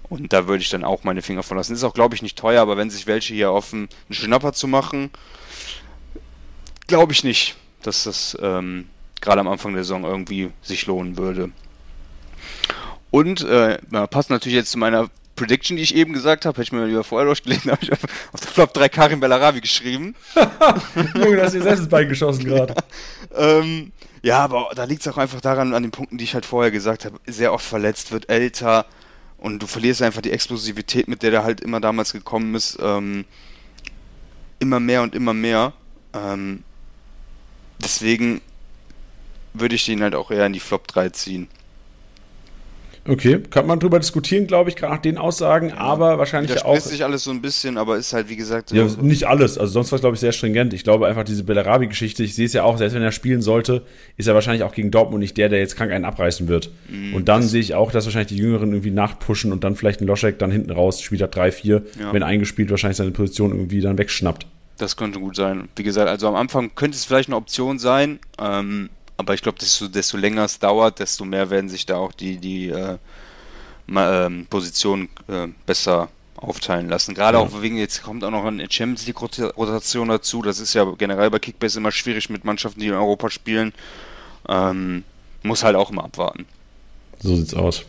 Und 0.09 0.31
da 0.31 0.47
würde 0.47 0.63
ich 0.63 0.69
dann 0.69 0.85
auch 0.85 1.03
meine 1.03 1.21
Finger 1.21 1.43
von 1.43 1.57
lassen. 1.57 1.73
Ist 1.73 1.83
auch, 1.83 1.93
glaube 1.93 2.15
ich, 2.15 2.21
nicht 2.21 2.37
teuer, 2.37 2.61
aber 2.61 2.77
wenn 2.77 2.89
sich 2.89 3.07
welche 3.07 3.33
hier 3.33 3.51
offen 3.51 3.89
einen 4.07 4.15
Schnapper 4.15 4.53
zu 4.53 4.67
machen, 4.67 5.11
glaube 6.87 7.11
ich 7.11 7.23
nicht, 7.23 7.57
dass 7.83 8.05
das 8.05 8.37
ähm, 8.41 8.87
gerade 9.19 9.41
am 9.41 9.49
Anfang 9.49 9.73
der 9.73 9.83
Saison 9.83 10.05
irgendwie 10.05 10.51
sich 10.61 10.85
lohnen 10.85 11.17
würde. 11.17 11.51
Und 13.11 13.41
äh, 13.41 13.79
passt 14.09 14.29
natürlich 14.29 14.55
jetzt 14.55 14.71
zu 14.71 14.77
meiner 14.77 15.09
Prediction, 15.35 15.77
die 15.77 15.83
ich 15.83 15.95
eben 15.95 16.11
gesagt 16.11 16.45
habe, 16.45 16.55
hätte 16.55 16.63
ich 16.63 16.71
mir 16.73 16.85
lieber 16.85 17.03
vorher 17.03 17.25
durchgelesen, 17.25 17.71
habe 17.71 17.83
ich 17.83 17.93
auf, 17.93 17.99
auf 18.33 18.39
der 18.41 18.49
Flop 18.49 18.73
3 18.73 18.89
Karim 18.89 19.19
Bellarabi 19.21 19.61
geschrieben. 19.61 20.15
Junge, 21.15 21.37
da 21.37 21.43
hast 21.43 21.53
du 21.53 21.59
dir 21.59 21.63
selbst 21.63 21.79
ins 21.79 21.89
Bein 21.89 22.09
geschossen 22.09 22.43
gerade. 22.43 22.75
ähm, 23.35 23.91
ja, 24.27 24.39
aber 24.39 24.71
da 24.75 24.83
liegt 24.83 25.05
es 25.05 25.07
auch 25.07 25.17
einfach 25.17 25.39
daran, 25.39 25.73
an 25.73 25.83
den 25.83 25.91
Punkten, 25.91 26.17
die 26.17 26.25
ich 26.25 26.33
halt 26.33 26.45
vorher 26.45 26.69
gesagt 26.69 27.05
habe. 27.05 27.17
Sehr 27.27 27.53
oft 27.53 27.65
verletzt, 27.65 28.11
wird 28.11 28.29
älter 28.29 28.85
und 29.37 29.59
du 29.59 29.67
verlierst 29.67 30.01
einfach 30.01 30.21
die 30.21 30.31
Explosivität, 30.31 31.07
mit 31.07 31.23
der 31.23 31.31
der 31.31 31.43
halt 31.45 31.61
immer 31.61 31.79
damals 31.79 32.11
gekommen 32.11 32.53
ist. 32.53 32.77
Ähm, 32.81 33.23
immer 34.59 34.81
mehr 34.81 35.01
und 35.01 35.15
immer 35.15 35.33
mehr. 35.33 35.71
Ähm, 36.13 36.63
deswegen 37.81 38.41
würde 39.53 39.75
ich 39.75 39.85
den 39.85 40.01
halt 40.01 40.13
auch 40.13 40.29
eher 40.29 40.45
in 40.45 40.53
die 40.53 40.59
Flop 40.59 40.89
3 40.89 41.07
ziehen. 41.11 41.47
Okay, 43.07 43.39
kann 43.49 43.65
man 43.65 43.79
drüber 43.79 43.99
diskutieren, 43.99 44.47
glaube 44.47 44.69
ich, 44.69 44.75
gerade 44.75 44.93
nach 44.93 45.01
den 45.01 45.17
Aussagen, 45.17 45.69
ja, 45.69 45.77
aber 45.77 46.17
wahrscheinlich 46.17 46.63
auch. 46.65 46.77
sich 46.79 47.03
alles 47.03 47.23
so 47.23 47.31
ein 47.31 47.41
bisschen, 47.41 47.77
aber 47.77 47.97
ist 47.97 48.13
halt, 48.13 48.29
wie 48.29 48.35
gesagt. 48.35 48.71
Ja, 48.71 48.87
so 48.87 49.01
nicht 49.01 49.27
alles. 49.27 49.57
Also 49.57 49.73
sonst 49.73 49.91
war 49.91 49.97
es, 49.97 50.01
glaube 50.01 50.15
ich, 50.15 50.19
sehr 50.19 50.31
stringent. 50.31 50.73
Ich 50.73 50.83
glaube 50.83 51.07
einfach, 51.07 51.23
diese 51.23 51.43
Bellarabi-Geschichte, 51.43 52.23
ich 52.23 52.35
sehe 52.35 52.45
es 52.45 52.53
ja 52.53 52.63
auch, 52.63 52.77
selbst 52.77 52.95
wenn 52.95 53.01
er 53.01 53.11
spielen 53.11 53.41
sollte, 53.41 53.83
ist 54.17 54.27
er 54.27 54.35
wahrscheinlich 54.35 54.63
auch 54.63 54.73
gegen 54.73 54.91
Dortmund 54.91 55.21
nicht 55.21 55.37
der, 55.37 55.49
der 55.49 55.59
jetzt 55.59 55.75
krank 55.75 55.91
einen 55.91 56.05
abreißen 56.05 56.47
wird. 56.47 56.71
Mhm, 56.89 57.15
und 57.15 57.29
dann 57.29 57.43
sehe 57.43 57.61
ich 57.61 57.75
auch, 57.75 57.91
dass 57.91 58.05
wahrscheinlich 58.05 58.29
die 58.29 58.37
Jüngeren 58.37 58.71
irgendwie 58.71 58.91
nachpushen 58.91 59.51
und 59.51 59.63
dann 59.63 59.75
vielleicht 59.75 60.01
ein 60.01 60.07
Loschek 60.07 60.39
dann 60.39 60.51
hinten 60.51 60.71
raus, 60.71 61.01
spielt 61.01 61.21
er 61.21 61.27
3, 61.27 61.51
4, 61.51 61.83
ja. 61.99 62.13
wenn 62.13 62.23
eingespielt, 62.23 62.69
wahrscheinlich 62.69 62.97
seine 62.97 63.11
Position 63.11 63.51
irgendwie 63.51 63.81
dann 63.81 63.97
wegschnappt. 63.97 64.45
Das 64.77 64.95
könnte 64.95 65.19
gut 65.19 65.35
sein. 65.35 65.69
Wie 65.75 65.83
gesagt, 65.83 66.07
also 66.07 66.27
am 66.27 66.35
Anfang 66.35 66.75
könnte 66.75 66.95
es 66.95 67.05
vielleicht 67.05 67.29
eine 67.29 67.35
Option 67.35 67.79
sein, 67.79 68.19
ähm, 68.39 68.89
aber 69.17 69.33
ich 69.33 69.41
glaube, 69.41 69.57
desto, 69.59 69.87
desto 69.87 70.17
länger 70.17 70.45
es 70.45 70.59
dauert, 70.59 70.99
desto 70.99 71.25
mehr 71.25 71.49
werden 71.49 71.69
sich 71.69 71.85
da 71.85 71.97
auch 71.97 72.13
die, 72.13 72.37
die 72.37 72.69
äh, 72.69 72.97
ähm, 73.89 74.47
Positionen 74.49 75.09
äh, 75.27 75.47
besser 75.65 76.09
aufteilen 76.35 76.87
lassen. 76.87 77.15
Gerade 77.15 77.37
ja. 77.37 77.43
auch 77.43 77.61
wegen, 77.61 77.77
jetzt 77.77 78.03
kommt 78.03 78.23
auch 78.23 78.31
noch 78.31 78.45
eine 78.45 78.69
Champions 78.69 79.07
League 79.07 79.21
Rotation 79.21 80.07
dazu. 80.07 80.41
Das 80.41 80.59
ist 80.59 80.73
ja 80.73 80.85
generell 80.97 81.31
bei 81.31 81.39
Kickbase 81.39 81.79
immer 81.79 81.91
schwierig 81.91 82.29
mit 82.29 82.45
Mannschaften, 82.45 82.79
die 82.79 82.87
in 82.87 82.93
Europa 82.93 83.29
spielen. 83.29 83.73
Ähm, 84.47 85.03
muss 85.43 85.63
halt 85.63 85.75
auch 85.75 85.91
immer 85.91 86.03
abwarten. 86.03 86.45
So 87.19 87.35
sieht's 87.35 87.53
aus. 87.53 87.85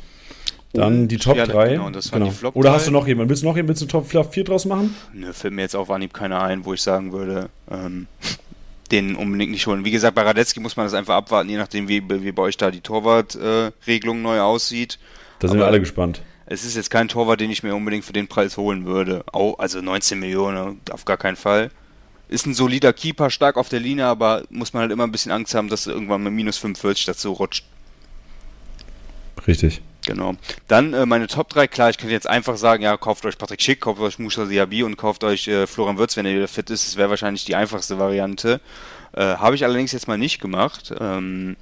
Dann 0.72 1.02
und, 1.02 1.08
die 1.08 1.16
Top 1.16 1.36
ja, 1.36 1.46
3. 1.46 1.70
Genau, 1.70 1.90
genau. 1.90 2.32
Oder 2.54 2.72
hast 2.72 2.86
du 2.86 2.90
noch 2.90 3.06
jemanden? 3.06 3.30
Willst 3.30 3.42
du 3.42 3.46
noch 3.46 3.56
jemanden? 3.56 3.80
Willst 3.80 3.82
du 3.82 3.86
Top 3.86 4.32
4 4.32 4.44
draus 4.44 4.64
machen? 4.64 4.94
Nö, 5.12 5.32
fällt 5.32 5.54
mir 5.54 5.62
jetzt 5.62 5.76
auf 5.76 5.90
Anhieb 5.90 6.12
keiner 6.12 6.42
ein, 6.42 6.64
wo 6.64 6.74
ich 6.74 6.82
sagen 6.82 7.12
würde, 7.12 7.48
ähm, 7.70 8.06
den 8.90 9.16
unbedingt 9.16 9.52
nicht 9.52 9.66
holen. 9.66 9.84
Wie 9.84 9.90
gesagt, 9.90 10.14
bei 10.14 10.22
Radetzky 10.22 10.60
muss 10.60 10.76
man 10.76 10.86
das 10.86 10.94
einfach 10.94 11.14
abwarten, 11.14 11.50
je 11.50 11.56
nachdem, 11.56 11.88
wie, 11.88 12.02
wie 12.08 12.32
bei 12.32 12.42
euch 12.42 12.56
da 12.56 12.70
die 12.70 12.80
Torwartregelung 12.80 14.18
äh, 14.18 14.22
neu 14.22 14.40
aussieht. 14.40 14.98
Da 15.38 15.48
sind 15.48 15.56
Aber 15.56 15.64
wir 15.64 15.68
alle 15.68 15.80
gespannt. 15.80 16.22
Es 16.46 16.64
ist 16.64 16.76
jetzt 16.76 16.90
kein 16.90 17.08
Torwart, 17.08 17.40
den 17.40 17.50
ich 17.50 17.62
mir 17.62 17.74
unbedingt 17.74 18.04
für 18.04 18.14
den 18.14 18.26
Preis 18.26 18.56
holen 18.56 18.86
würde. 18.86 19.22
Auch, 19.32 19.58
also 19.58 19.82
19 19.82 20.18
Millionen, 20.18 20.80
auf 20.90 21.04
gar 21.04 21.18
keinen 21.18 21.36
Fall. 21.36 21.70
Ist 22.28 22.46
ein 22.46 22.54
solider 22.54 22.92
Keeper, 22.92 23.30
stark 23.30 23.56
auf 23.56 23.68
der 23.68 23.80
Linie, 23.80 24.06
aber 24.06 24.44
muss 24.48 24.72
man 24.72 24.82
halt 24.82 24.92
immer 24.92 25.04
ein 25.04 25.12
bisschen 25.12 25.32
Angst 25.32 25.54
haben, 25.54 25.68
dass 25.68 25.86
er 25.86 25.92
irgendwann 25.92 26.22
mit 26.22 26.32
minus 26.32 26.56
45 26.58 27.04
dazu 27.04 27.32
rutscht. 27.32 27.64
Richtig. 29.46 29.82
Genau. 30.08 30.36
Dann 30.68 30.94
äh, 30.94 31.04
meine 31.04 31.26
Top 31.26 31.50
3, 31.50 31.68
klar, 31.68 31.90
ich 31.90 31.98
könnte 31.98 32.14
jetzt 32.14 32.26
einfach 32.26 32.56
sagen, 32.56 32.82
ja, 32.82 32.96
kauft 32.96 33.26
euch 33.26 33.36
Patrick 33.36 33.60
Schick, 33.60 33.82
kauft 33.82 34.00
euch 34.00 34.18
Musa 34.18 34.46
Diaby 34.46 34.82
und 34.82 34.96
kauft 34.96 35.22
euch 35.22 35.46
äh, 35.48 35.66
Florian 35.66 35.98
Würz, 35.98 36.16
wenn 36.16 36.24
er 36.24 36.34
wieder 36.34 36.48
fit 36.48 36.70
ist. 36.70 36.86
Das 36.86 36.96
wäre 36.96 37.10
wahrscheinlich 37.10 37.44
die 37.44 37.54
einfachste 37.54 37.98
Variante. 37.98 38.62
Äh, 39.12 39.20
Habe 39.36 39.54
ich 39.54 39.64
allerdings 39.64 39.92
jetzt 39.92 40.08
mal 40.08 40.16
nicht 40.16 40.40
gemacht. 40.40 40.94
Ähm, 40.98 41.58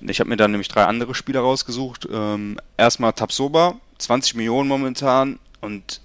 ich 0.00 0.20
habe 0.20 0.30
mir 0.30 0.38
dann 0.38 0.52
nämlich 0.52 0.68
drei 0.68 0.86
andere 0.86 1.14
Spieler 1.14 1.40
rausgesucht. 1.40 2.08
Ähm, 2.10 2.56
erstmal 2.78 3.12
Tapsoba, 3.12 3.74
20 3.98 4.36
Millionen 4.36 4.70
momentan 4.70 5.38
und 5.60 6.00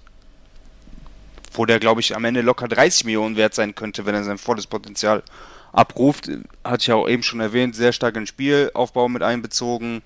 wo 1.54 1.64
der, 1.64 1.80
glaube 1.80 2.02
ich, 2.02 2.14
am 2.14 2.26
Ende 2.26 2.42
locker 2.42 2.68
30 2.68 3.06
Millionen 3.06 3.36
wert 3.36 3.54
sein 3.54 3.74
könnte, 3.74 4.04
wenn 4.04 4.14
er 4.14 4.24
sein 4.24 4.36
volles 4.36 4.66
Potenzial 4.66 5.22
abruft. 5.72 6.28
Hatte 6.64 6.82
ich 6.82 6.86
ja 6.88 6.96
auch 6.96 7.08
eben 7.08 7.22
schon 7.22 7.40
erwähnt, 7.40 7.74
sehr 7.74 7.94
stark 7.94 8.14
in 8.16 8.26
Spielaufbau 8.26 9.08
mit 9.08 9.22
einbezogen, 9.22 10.02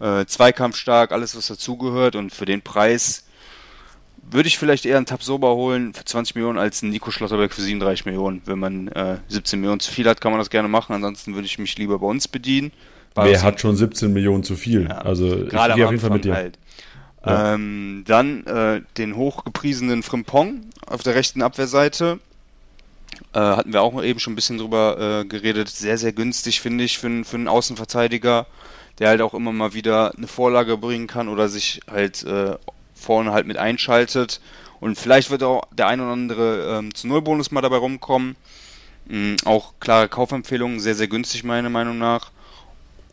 äh, 0.00 0.26
Zweikampf 0.26 0.76
stark, 0.76 1.12
alles 1.12 1.36
was 1.36 1.46
dazugehört 1.46 2.16
und 2.16 2.32
für 2.32 2.46
den 2.46 2.62
Preis 2.62 3.24
würde 4.32 4.48
ich 4.48 4.58
vielleicht 4.58 4.86
eher 4.86 4.96
einen 4.96 5.06
Tabsoba 5.06 5.48
holen 5.48 5.94
für 5.94 6.04
20 6.04 6.34
Millionen 6.34 6.58
als 6.58 6.82
einen 6.82 6.92
Nico 6.92 7.10
Schlotterberg 7.10 7.52
für 7.52 7.62
37 7.62 8.06
Millionen. 8.06 8.42
Wenn 8.44 8.58
man 8.58 8.88
äh, 8.88 9.16
17 9.28 9.60
Millionen 9.60 9.80
zu 9.80 9.90
viel 9.90 10.06
hat, 10.08 10.20
kann 10.20 10.30
man 10.32 10.38
das 10.38 10.50
gerne 10.50 10.68
machen. 10.68 10.94
Ansonsten 10.94 11.34
würde 11.34 11.46
ich 11.46 11.58
mich 11.58 11.76
lieber 11.78 11.98
bei 11.98 12.06
uns 12.06 12.28
bedienen. 12.28 12.72
Wer 13.14 13.42
hat 13.42 13.60
schon 13.60 13.76
17 13.76 14.12
Millionen 14.12 14.44
zu 14.44 14.56
viel? 14.56 14.84
Ja, 14.88 14.98
also 14.98 15.26
gerade 15.46 15.70
ich 15.70 15.76
gehe 15.76 15.84
auf 15.84 15.90
jeden 15.90 16.00
Fall 16.00 16.10
mit 16.10 16.24
dir. 16.24 16.34
Halt. 16.34 16.58
Ja. 17.24 17.54
Ähm, 17.54 18.04
dann 18.06 18.46
äh, 18.46 18.82
den 18.96 19.16
hochgepriesenen 19.16 20.02
Frimpong 20.02 20.62
auf 20.86 21.02
der 21.02 21.14
rechten 21.14 21.42
Abwehrseite. 21.42 22.18
Äh, 23.32 23.40
hatten 23.40 23.72
wir 23.72 23.82
auch 23.82 24.02
eben 24.02 24.20
schon 24.20 24.32
ein 24.32 24.36
bisschen 24.36 24.58
drüber 24.58 25.20
äh, 25.20 25.24
geredet. 25.24 25.68
Sehr, 25.68 25.98
sehr 25.98 26.12
günstig, 26.12 26.60
finde 26.60 26.84
ich, 26.84 26.98
für, 26.98 27.24
für 27.24 27.36
einen 27.36 27.48
Außenverteidiger, 27.48 28.46
der 29.00 29.08
halt 29.08 29.22
auch 29.22 29.34
immer 29.34 29.50
mal 29.50 29.74
wieder 29.74 30.14
eine 30.16 30.28
Vorlage 30.28 30.76
bringen 30.76 31.06
kann 31.06 31.28
oder 31.28 31.48
sich 31.48 31.80
halt 31.90 32.22
äh, 32.22 32.56
vorne 32.94 33.32
halt 33.32 33.46
mit 33.46 33.56
einschaltet. 33.56 34.40
Und 34.78 34.98
vielleicht 34.98 35.30
wird 35.30 35.42
auch 35.42 35.64
der 35.72 35.88
ein 35.88 36.00
oder 36.00 36.12
andere 36.12 36.78
ähm, 36.78 36.94
zu 36.94 37.08
Nullbonus 37.08 37.50
mal 37.50 37.62
dabei 37.62 37.78
rumkommen. 37.78 38.36
Mhm, 39.06 39.36
auch 39.44 39.74
klare 39.80 40.08
Kaufempfehlungen, 40.08 40.80
sehr, 40.80 40.94
sehr 40.94 41.08
günstig 41.08 41.44
meiner 41.44 41.70
Meinung 41.70 41.98
nach. 41.98 42.30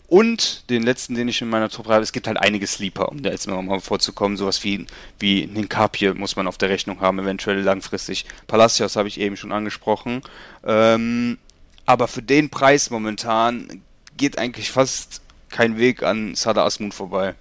Und 0.07 0.69
den 0.69 0.83
letzten, 0.83 1.15
den 1.15 1.27
ich 1.27 1.41
in 1.41 1.49
meiner 1.49 1.69
Top 1.69 1.85
3 1.87 1.95
habe, 1.95 2.03
es 2.03 2.13
gibt 2.13 2.27
halt 2.27 2.37
einige 2.37 2.65
Sleeper, 2.65 3.09
um 3.09 3.21
da 3.21 3.29
jetzt 3.29 3.47
mal 3.47 3.79
vorzukommen. 3.81 4.37
Sowas 4.37 4.63
wie, 4.63 4.85
wie 5.19 5.43
einen 5.43 5.67
Kapje 5.67 6.13
muss 6.13 6.37
man 6.37 6.47
auf 6.47 6.57
der 6.57 6.69
Rechnung 6.69 7.01
haben, 7.01 7.19
eventuell 7.19 7.59
langfristig. 7.59 8.25
Palacios 8.47 8.95
habe 8.95 9.09
ich 9.09 9.19
eben 9.19 9.35
schon 9.35 9.51
angesprochen. 9.51 10.21
Ähm, 10.65 11.37
aber 11.85 12.07
für 12.07 12.21
den 12.21 12.49
Preis 12.49 12.89
momentan 12.89 13.81
geht 14.15 14.37
eigentlich 14.37 14.71
fast 14.71 15.21
kein 15.49 15.77
Weg 15.77 16.03
an 16.03 16.35
Sada 16.35 16.65
Asmun 16.65 16.91
vorbei. 16.91 17.35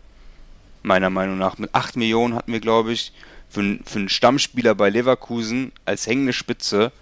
Meiner 0.82 1.10
Meinung 1.10 1.38
nach. 1.38 1.58
Mit 1.58 1.74
8 1.74 1.96
Millionen 1.96 2.34
hatten 2.34 2.52
wir, 2.52 2.60
glaube 2.60 2.92
ich, 2.92 3.12
für, 3.48 3.78
für 3.84 3.98
einen 3.98 4.08
Stammspieler 4.08 4.74
bei 4.74 4.90
Leverkusen 4.90 5.72
als 5.84 6.06
hängende 6.06 6.32
Spitze. 6.32 6.92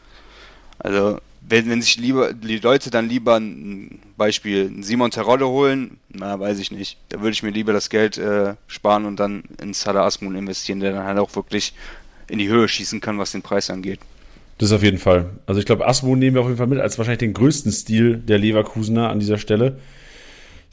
Also 0.79 1.21
wenn, 1.47 1.69
wenn 1.69 1.83
sich 1.83 1.97
lieber 1.97 2.33
die 2.33 2.59
Leute 2.59 2.91
dann 2.91 3.09
lieber 3.09 3.37
ein 3.37 4.01
Beispiel 4.17 4.73
Simon 4.83 5.11
Terodde 5.11 5.47
holen, 5.47 5.99
na, 6.09 6.39
weiß 6.39 6.59
ich 6.59 6.71
nicht. 6.71 6.99
Da 7.11 7.21
würde 7.21 7.33
ich 7.33 7.43
mir 7.43 7.51
lieber 7.51 7.73
das 7.73 7.91
Geld 7.91 8.17
äh, 8.17 8.55
sparen 8.67 9.05
und 9.05 9.21
dann 9.21 9.45
in 9.61 9.75
Sada 9.75 10.05
Asmun 10.05 10.37
investieren, 10.37 10.81
der 10.81 10.93
dann 10.93 11.05
halt 11.05 11.19
auch 11.19 11.35
wirklich 11.37 11.75
in 12.29 12.39
die 12.39 12.49
Höhe 12.49 12.67
schießen 12.67 13.01
kann, 13.01 13.19
was 13.19 13.33
den 13.33 13.43
Preis 13.43 13.69
angeht. 13.69 14.01
Das 14.59 14.73
auf 14.73 14.83
jeden 14.83 14.99
Fall. 14.99 15.31
Also 15.47 15.61
ich 15.61 15.67
glaube, 15.67 15.87
Asmun 15.87 16.19
nehmen 16.19 16.37
wir 16.37 16.41
auf 16.41 16.47
jeden 16.47 16.59
Fall 16.59 16.69
mit 16.69 16.81
als 16.81 16.97
wahrscheinlich 16.97 17.19
den 17.19 17.35
größten 17.35 17.73
Stil 17.73 18.19
der 18.19 18.39
Leverkusener 18.39 19.11
an 19.11 19.19
dieser 19.19 19.39
Stelle. 19.39 19.79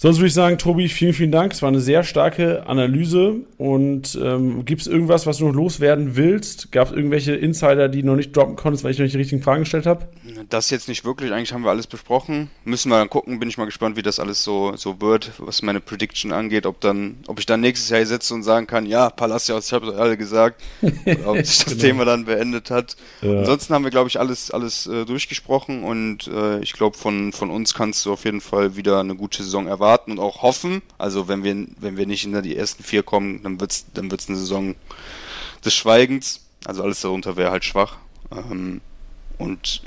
Sonst 0.02 0.18
würde 0.18 0.30
ich 0.30 0.34
sagen, 0.34 0.58
Tobi, 0.58 0.90
vielen, 0.90 1.14
vielen 1.14 1.32
Dank. 1.32 1.54
Es 1.54 1.62
war 1.62 1.70
eine 1.70 1.80
sehr 1.80 2.04
starke 2.04 2.66
Analyse. 2.66 3.36
Und 3.60 4.18
ähm, 4.20 4.66
gibt 4.66 4.82
es 4.82 4.88
irgendwas, 4.88 5.28
was 5.28 5.38
du 5.38 5.46
noch 5.46 5.54
loswerden 5.54 6.16
willst? 6.16 6.72
Gab 6.72 6.88
es 6.88 6.94
irgendwelche 6.96 7.36
Insider, 7.36 7.88
die 7.88 8.02
du 8.02 8.08
noch 8.08 8.16
nicht 8.16 8.36
droppen 8.36 8.56
konntest, 8.56 8.84
weil 8.84 8.94
ich 8.94 8.98
noch 8.98 9.04
nicht 9.04 9.14
die 9.14 9.20
richtigen 9.20 9.44
Fragen 9.44 9.62
gestellt 9.62 9.86
habe? 9.86 10.08
Das 10.50 10.72
jetzt 10.72 10.88
nicht 10.88 11.06
wirklich. 11.06 11.32
Eigentlich 11.32 11.54
haben 11.54 11.62
wir 11.62 11.70
alles 11.70 11.86
besprochen. 11.86 12.50
Müssen 12.66 12.90
wir 12.90 12.98
dann 12.98 13.12
gucken. 13.12 13.40
Bin 13.40 13.48
ich 13.48 13.60
mal 13.60 13.66
gespannt, 13.66 13.96
wie 13.96 14.02
das 14.02 14.20
alles 14.20 14.44
so, 14.44 14.76
so 14.76 15.00
wird, 15.02 15.34
was 15.38 15.62
meine 15.62 15.82
Prediction 15.82 16.32
angeht. 16.32 16.66
Ob 16.66 16.82
dann, 16.82 17.18
ob 17.28 17.38
ich 17.38 17.46
dann 17.46 17.62
nächstes 17.62 17.92
Jahr 17.92 18.00
hier 18.00 18.08
sitze 18.08 18.34
und 18.34 18.42
sagen 18.42 18.66
kann, 18.66 18.88
ja, 18.88 19.12
Palacios, 19.12 19.68
ich 19.68 19.74
habe 19.74 19.90
es 19.90 19.96
alle 19.96 20.18
gesagt. 20.18 20.64
ob 21.26 21.38
sich 21.38 21.60
das 21.60 21.66
genau. 21.66 21.80
Thema 21.80 22.06
dann 22.06 22.26
beendet 22.26 22.72
hat. 22.72 22.96
Ja. 23.22 23.38
Ansonsten 23.38 23.72
haben 23.76 23.84
wir, 23.84 23.92
glaube 23.92 24.10
ich, 24.10 24.20
alles, 24.20 24.50
alles 24.50 24.88
äh, 24.88 25.06
durchgesprochen. 25.06 25.84
Und 25.84 26.28
äh, 26.28 26.60
ich 26.62 26.74
glaube, 26.74 26.98
von, 26.98 27.34
von 27.34 27.52
uns 27.52 27.76
kannst 27.76 28.04
du 28.08 28.14
auf 28.14 28.26
jeden 28.26 28.42
Fall 28.42 28.76
wieder 28.76 29.00
eine 29.00 29.14
gute 29.14 29.44
Saison 29.44 29.68
erwarten 29.68 29.91
erwarten 29.92 30.12
und 30.12 30.20
auch 30.20 30.42
hoffen. 30.42 30.82
Also 30.98 31.28
wenn 31.28 31.44
wir, 31.44 31.68
wenn 31.80 31.98
wir 31.98 32.06
nicht 32.06 32.26
in 32.26 32.42
die 32.42 32.56
ersten 32.56 32.84
vier 32.84 33.04
kommen, 33.04 33.44
dann 33.44 33.60
wird 33.60 33.72
es 33.72 33.86
dann 33.94 34.10
wird's 34.10 34.30
eine 34.30 34.38
Saison 34.38 34.76
des 35.64 35.74
Schweigens. 35.74 36.42
Also 36.66 36.84
alles 36.84 37.02
darunter 37.02 37.36
wäre 37.36 37.52
halt 37.52 37.66
schwach. 37.66 37.98
Ähm, 38.32 38.82
und 39.38 39.82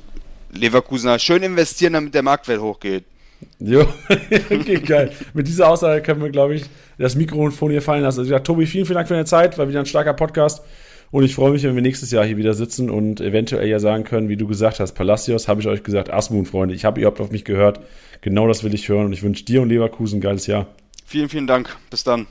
Leverkusen 0.53 1.19
schön 1.19 1.43
investieren, 1.43 1.95
damit 1.95 2.15
der 2.15 2.23
Marktwert 2.23 2.61
hochgeht. 2.61 3.05
Jo, 3.59 3.87
okay, 4.51 4.81
geil. 4.81 5.13
Mit 5.33 5.47
dieser 5.49 5.69
Aussage 5.69 6.03
können 6.03 6.23
wir, 6.23 6.31
glaube 6.31 6.55
ich, 6.55 6.65
das 6.99 7.15
Mikrofon 7.15 7.71
hier 7.71 7.83
fallen 7.83 8.03
lassen. 8.03 8.21
Also, 8.21 8.31
sage, 8.31 8.43
Tobi, 8.43 8.67
vielen, 8.67 8.87
vielen 8.87 8.97
Dank 8.97 9.09
für 9.09 9.15
deine 9.15 9.27
Zeit. 9.27 9.59
War 9.59 9.69
wieder 9.69 9.81
ein 9.81 9.87
starker 9.87 10.15
Podcast. 10.15 10.63
Und 11.11 11.23
ich 11.23 11.35
freue 11.35 11.53
mich, 11.53 11.63
wenn 11.63 11.75
wir 11.75 11.83
nächstes 11.83 12.11
Jahr 12.11 12.25
hier 12.25 12.37
wieder 12.37 12.55
sitzen 12.55 12.91
und 12.91 13.21
eventuell 13.21 13.69
ja 13.69 13.79
sagen 13.79 14.03
können, 14.03 14.29
wie 14.29 14.37
du 14.37 14.49
gesagt 14.49 14.81
hast, 14.81 14.95
Palacios, 14.95 15.47
habe 15.47 15.61
ich 15.61 15.69
euch 15.69 15.85
gesagt, 15.85 16.13
Asmun, 16.13 16.47
Freunde, 16.47 16.75
ich 16.75 16.85
habe 16.85 17.01
überhaupt 17.01 17.21
auf 17.21 17.31
mich 17.31 17.45
gehört. 17.45 17.79
Genau 18.25 18.49
das 18.49 18.65
will 18.65 18.73
ich 18.73 18.89
hören 18.89 19.05
und 19.05 19.13
ich 19.13 19.23
wünsche 19.23 19.45
dir 19.45 19.61
und 19.61 19.69
Leverkusen 19.69 20.17
ein 20.17 20.21
geiles 20.23 20.47
Jahr. 20.47 20.67
Vielen, 21.05 21.29
vielen 21.29 21.47
Dank. 21.47 21.77
Bis 21.91 22.05
dann. 22.05 22.27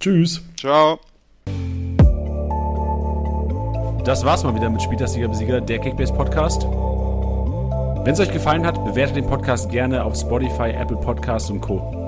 Tschüss. 0.00 0.42
Ciao. 0.58 0.98
Das 4.04 4.24
war's 4.24 4.42
mal 4.42 4.52
wieder 4.56 4.68
mit 4.68 4.82
Spieltastiger 4.82 5.28
Besieger, 5.28 5.60
der 5.60 5.78
Kickbase 5.78 6.12
Podcast. 6.12 6.64
Wenn 6.64 8.14
es 8.14 8.18
euch 8.18 8.32
gefallen 8.32 8.66
hat, 8.66 8.84
bewertet 8.84 9.14
den 9.14 9.26
Podcast 9.26 9.70
gerne 9.70 10.04
auf 10.04 10.16
Spotify, 10.16 10.70
Apple 10.70 10.96
Podcasts 10.96 11.50
und 11.50 11.60
Co. 11.60 12.01